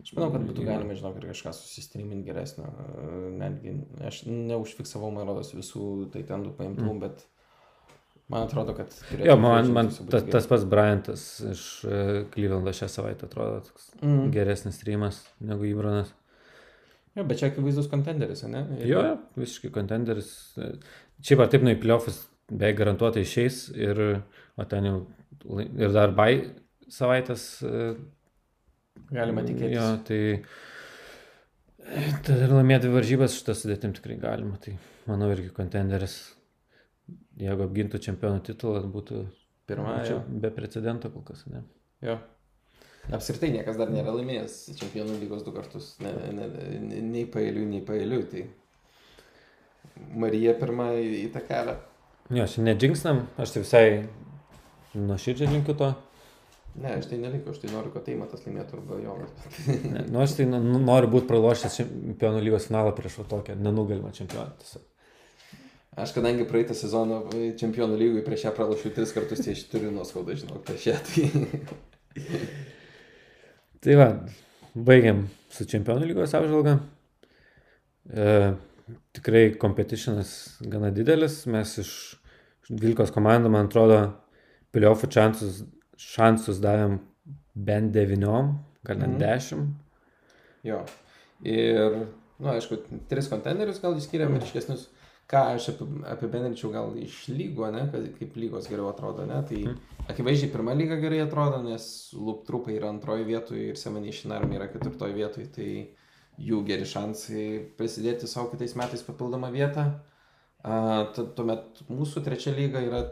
Aš 0.00 0.12
manau, 0.14 0.30
kad 0.32 0.46
būtų 0.48 0.64
galima, 0.64 0.96
žinok, 0.96 1.18
ir 1.18 1.28
kažką 1.32 1.52
susistreamint 1.56 2.24
geresnio. 2.24 2.70
Netgi, 3.40 3.74
aš 4.06 4.22
neužfiksavau, 4.28 5.10
man 5.14 5.28
rodos, 5.28 5.52
visų 5.56 6.10
tai 6.14 6.22
ten 6.28 6.44
du 6.46 6.54
paimtų, 6.56 6.86
mm. 6.86 7.00
bet 7.02 7.26
man 8.30 8.46
atrodo, 8.46 8.72
kad... 8.78 8.92
Jo, 9.26 9.34
man, 9.40 9.68
man 9.74 9.88
būti 9.90 10.30
tas, 10.30 10.46
pats 10.50 10.64
Bryantas 10.70 11.24
iš 11.50 11.64
Klyvlando 12.34 12.72
šią 12.76 12.88
savaitę 12.92 13.26
atrodo 13.28 13.60
toks 13.68 13.90
Mm. 14.00 14.30
geresnis 14.32 14.78
streamas 14.80 15.18
negu 15.44 15.66
Ibranas. 15.68 16.12
Jo, 17.18 17.24
bet 17.26 17.40
čia 17.42 17.48
akivaizdus 17.50 17.88
kontenderis, 17.90 18.44
ne? 18.48 18.62
Ir- 18.78 18.86
Jo, 18.94 19.00
visiškai 19.36 19.72
kontenderis. 19.74 20.30
Šiaip 21.20 21.42
ar 21.42 21.50
taip, 21.52 21.64
nu 21.66 21.74
į 21.74 21.80
pliofus 21.82 22.22
beveik 22.50 22.78
garantuotai 22.78 23.26
išeis 23.26 23.64
ir, 23.76 23.98
o 24.56 24.64
ten 24.70 24.86
jau 24.88 24.96
ir 25.76 25.92
dar 25.92 26.14
bai 26.16 26.30
savaitės. 26.88 27.44
e, 27.66 27.94
Galima 29.10 29.42
tikėtis. 29.42 29.74
Jo, 29.74 29.88
tai 30.06 30.20
tada 32.24 32.44
ir 32.46 32.52
laimėti 32.54 32.90
varžybas 32.92 33.34
šitą 33.38 33.54
sudėtim 33.58 33.92
tikrai 33.96 34.16
galima. 34.22 34.56
Tai 34.62 34.76
manau 35.10 35.30
irgi 35.34 35.50
kontenderis, 35.56 36.16
jeigu 37.40 37.64
apgintų 37.66 38.00
čempionų 38.06 38.42
titulą, 38.46 38.82
būtų 38.92 39.24
Pirma, 39.70 40.00
čia 40.06 40.18
be 40.26 40.50
precedento 40.50 41.10
kol 41.14 41.22
kas. 41.22 41.44
Ne? 41.46 41.62
jo. 42.02 42.18
Apskritai 43.10 43.48
niekas 43.54 43.78
dar 43.80 43.88
nėra 43.90 44.12
laimėjęs 44.12 44.56
čempionų 44.78 45.16
lygos 45.22 45.42
du 45.46 45.52
kartus. 45.54 45.94
Ne, 46.04 46.10
ne, 46.36 46.46
ne, 46.46 47.00
nei 47.00 47.24
paėliui, 47.26 47.64
nei 47.66 47.80
paėliui. 47.86 48.26
Tai 48.30 48.42
Marija 50.20 50.52
pirma 50.60 50.90
į 51.00 51.30
tą 51.34 51.42
kelią. 51.48 51.74
Jo, 52.30 52.44
aš 52.44 52.58
nedžingsnam, 52.62 53.24
aš 53.40 53.54
tai 53.56 53.62
visai 53.64 53.84
nuoširdžiai 54.94 55.50
linkiu 55.50 55.74
to. 55.80 55.88
Ne, 56.80 56.92
aš 57.00 57.08
tai 57.10 57.18
nelinkiu, 57.18 57.50
aš 57.50 57.58
tai 57.64 57.72
noriu, 57.72 57.90
kad 57.94 58.04
Teimatas 58.06 58.44
laimėtų 58.46 58.78
arba 58.78 59.00
Jonas. 59.02 59.32
Ne, 59.66 60.04
Nu, 60.12 60.20
aš 60.22 60.36
tai 60.38 60.46
nu- 60.46 60.62
nu- 60.62 60.78
noriu 60.84 61.10
būti 61.10 61.26
pralošęs 61.26 61.80
čempionų 61.80 62.44
lygos 62.46 62.68
finalą 62.68 62.92
prieš 62.94 63.18
tokią 63.32 63.56
nenugalimą 63.58 64.12
čempioną. 64.14 64.52
tiesiog. 64.62 64.84
Aš 66.00 66.14
kadangi 66.16 66.46
praeitą 66.48 66.74
sezoną 66.76 67.22
čempionų 67.60 67.98
lygui 68.00 68.22
prieš 68.26 68.46
ją 68.46 68.54
pralašiau 68.56 68.92
tris 68.96 69.12
kartus, 69.16 69.42
tai 69.44 69.56
aš 69.56 69.66
turiu 69.72 69.90
nuoskaudą, 69.94 70.36
žinau, 70.40 70.60
prieš 70.64 70.86
ją. 70.90 70.96
Tai... 71.10 71.26
Tai 73.80 73.94
va, 73.96 74.06
baigiam 74.76 75.22
su 75.48 75.64
čempionų 75.68 76.10
lygos 76.10 76.34
apžvalga. 76.36 76.74
E, 78.12 78.26
tikrai 79.16 79.44
competitionas 79.60 80.32
gana 80.60 80.90
didelis. 80.92 81.38
Mes 81.48 81.78
iš 81.80 81.92
iš 82.70 82.78
12 82.78 83.14
komandų, 83.14 83.50
man 83.50 83.68
atrodo, 83.68 84.00
playoffų 84.74 85.10
šansus, 85.10 85.62
šansus 85.98 86.60
davėm 86.62 87.00
bent 87.54 87.92
9, 87.94 88.54
gal 88.86 88.98
net 88.98 89.08
Mhm. 89.08 89.18
10. 89.18 89.68
Jo. 90.64 90.84
Ir, 91.42 91.90
na, 91.90 92.06
nu, 92.38 92.48
aišku, 92.54 92.76
tris 93.08 93.28
konteinerius 93.28 93.80
gal 93.80 93.96
išskiriam 93.96 94.36
ryškesnius. 94.38 94.88
Ką 95.30 95.40
aš 95.54 95.68
api- 95.74 96.02
apibendrinčiau 96.10 96.72
gal 96.74 96.88
iš 96.98 97.28
lygo, 97.30 97.68
ne, 97.70 97.84
kad, 97.92 98.08
kaip 98.18 98.34
lygos 98.40 98.66
geriau 98.66 98.88
atrodo, 98.90 99.22
ne. 99.30 99.38
Tai 99.46 99.60
akivaizdžiai 100.10 100.50
pirma 100.50 100.74
lyga 100.74 100.96
gerai 100.98 101.20
atrodo, 101.22 101.60
nes 101.62 101.84
Lup 102.18 102.42
trupai 102.48 102.74
yra 102.80 102.88
antroji 102.90 103.28
vietoje 103.28 103.68
ir 103.70 103.78
Semanation 103.78 104.34
Army 104.34 104.58
yra 104.58 104.66
ketvirtoji 104.72 105.14
vietoje, 105.14 105.46
tai 105.54 105.68
jų 106.40 106.64
geri 106.66 106.88
šansai 106.88 107.44
prisidėti 107.78 108.26
savo 108.26 108.50
kitais 108.50 108.74
metais 108.74 109.06
papildomą 109.06 109.52
vietą. 109.54 109.86
A, 110.66 111.06
tu- 111.14 111.28
tuomet 111.36 111.84
mūsų 111.88 112.24
trečia 112.26 112.50
lyga 112.56 112.82
yra 112.84 113.04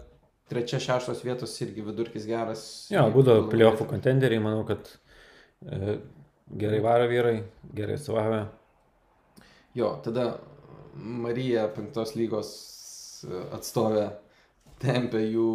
trečia 0.51 0.81
šeštos 0.82 1.23
vietos 1.24 1.55
irgi 1.62 1.85
vidurkis 1.86 2.27
geras. 2.27 2.62
Jo, 2.90 3.07
būdavo 3.15 3.47
playoffų 3.53 3.86
kontenderiai, 3.95 4.43
manau, 4.43 4.65
kad 4.69 4.90
e, 5.62 5.99
gerai 6.51 6.81
varo 6.85 7.07
vyrai, 7.09 7.43
gerai 7.77 7.95
atstovavę. 8.01 8.43
Jo, 9.77 9.95
tada 10.05 10.32
Marija 10.99 11.69
penktos 11.75 12.15
lygos 12.19 12.49
atstovė 13.55 14.09
tempia 14.83 15.20
jų... 15.25 15.47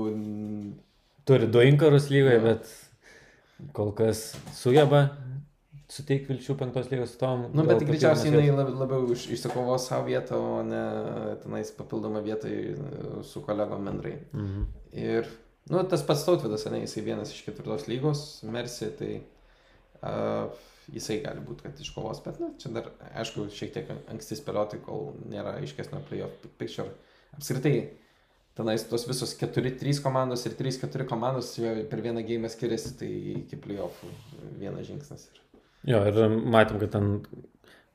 Turi 1.27 1.47
du 1.47 1.61
inkarus 1.63 2.09
lygoje, 2.11 2.39
Jo. 2.39 2.43
bet 2.49 3.69
kol 3.75 3.93
kas 3.95 4.33
sugeba 4.57 5.05
suteikti 5.93 6.31
vilčių 6.33 6.55
penktos 6.59 6.89
lygos 6.91 7.13
atstovam. 7.13 7.45
Nu, 7.53 7.63
dėl 7.63 7.69
bet 7.77 7.85
greičiausiai 7.87 8.31
jinai 8.33 8.49
lab- 8.57 8.73
labiau 8.81 9.05
iš, 9.13 9.27
išsikovos 9.35 9.85
savo 9.91 10.07
vietą, 10.09 10.39
o 10.41 10.63
ne 10.65 10.81
tenais 11.43 11.69
papildomą 11.77 12.23
vietą 12.25 12.49
į- 12.49 13.21
su 13.29 13.43
kolegom 13.45 13.85
bendrai. 13.87 14.15
Mhm. 14.33 14.65
Ir, 14.99 15.29
nu, 15.71 15.83
tas 15.87 16.03
pats 16.07 16.25
tautvidas, 16.27 16.65
ne, 16.71 16.81
jisai 16.83 17.05
vienas 17.05 17.31
iš 17.35 17.43
ketvirtos 17.45 17.85
lygos, 17.91 18.25
Mersi, 18.43 18.89
tai 18.99 19.13
uh, 20.01 20.49
jisai 20.91 21.19
gali 21.23 21.43
būti, 21.45 21.65
kad 21.67 21.79
iškovos, 21.79 22.21
bet, 22.25 22.39
na, 22.41 22.51
čia 22.59 22.71
dar, 22.75 22.91
aišku, 23.21 23.47
šiek 23.53 23.73
tiek 23.75 23.91
anksti 24.11 24.37
spėlioti, 24.39 24.81
kol 24.85 25.11
nėra 25.31 25.57
aiškesnio 25.61 26.01
playoff 26.09 26.47
picture. 26.59 26.89
Apskritai, 27.37 27.75
tenais 28.57 28.83
tos 28.89 29.07
visos 29.09 29.33
4-3 29.39 30.01
komandos 30.03 30.45
ir 30.49 30.57
3-4 30.59 31.07
komandos 31.09 31.53
per 31.89 32.03
vieną 32.05 32.25
gėjimą 32.27 32.51
skiriasi, 32.53 32.93
tai 32.99 33.09
iki 33.39 33.59
playoffų 33.63 34.11
vienas 34.61 34.87
žingsnis. 34.89 35.27
Jo, 35.87 36.03
ir 36.07 36.19
matėm, 36.29 36.79
kad 36.83 36.93
ten 36.95 37.09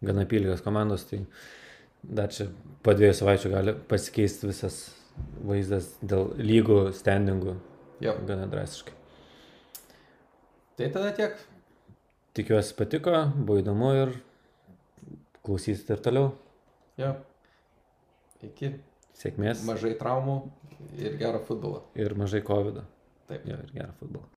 gana 0.04 0.26
pyligas 0.28 0.62
komandos, 0.64 1.06
tai 1.08 1.22
dar 2.02 2.30
čia 2.32 2.48
po 2.84 2.94
dviejų 2.94 3.16
savaičių 3.20 3.52
gali 3.52 3.74
pasikeisti 3.90 4.50
visas 4.50 4.82
vaizdas 5.42 5.96
dėl 6.02 6.30
lygų 6.38 6.92
standingų 6.94 7.56
Jo, 7.98 8.12
gana 8.26 8.46
drastiškai. 8.46 8.94
tai 10.78 10.86
tada 10.94 11.10
tiek. 11.10 11.34
Tikiuosi 12.36 12.74
patiko, 12.78 13.12
buvo 13.34 13.58
įdomu 13.62 13.92
ir 13.98 14.12
klausysite 15.46 15.96
ir 15.96 16.02
toliau. 16.04 16.32
Jo. 17.00 17.14
Iki 18.44 18.74
Sėkmės 19.18 19.64
mažai 19.66 19.94
traumų 19.98 20.36
ir 21.02 21.16
gero 21.18 21.40
futbolo. 21.46 21.82
ir 21.98 22.14
mažai 22.14 22.42
COVID. 22.46 22.82
Taip. 23.28 23.46
Jo, 23.48 23.56
ir 23.64 23.72
gerą 23.74 23.92
futbolą. 23.98 24.26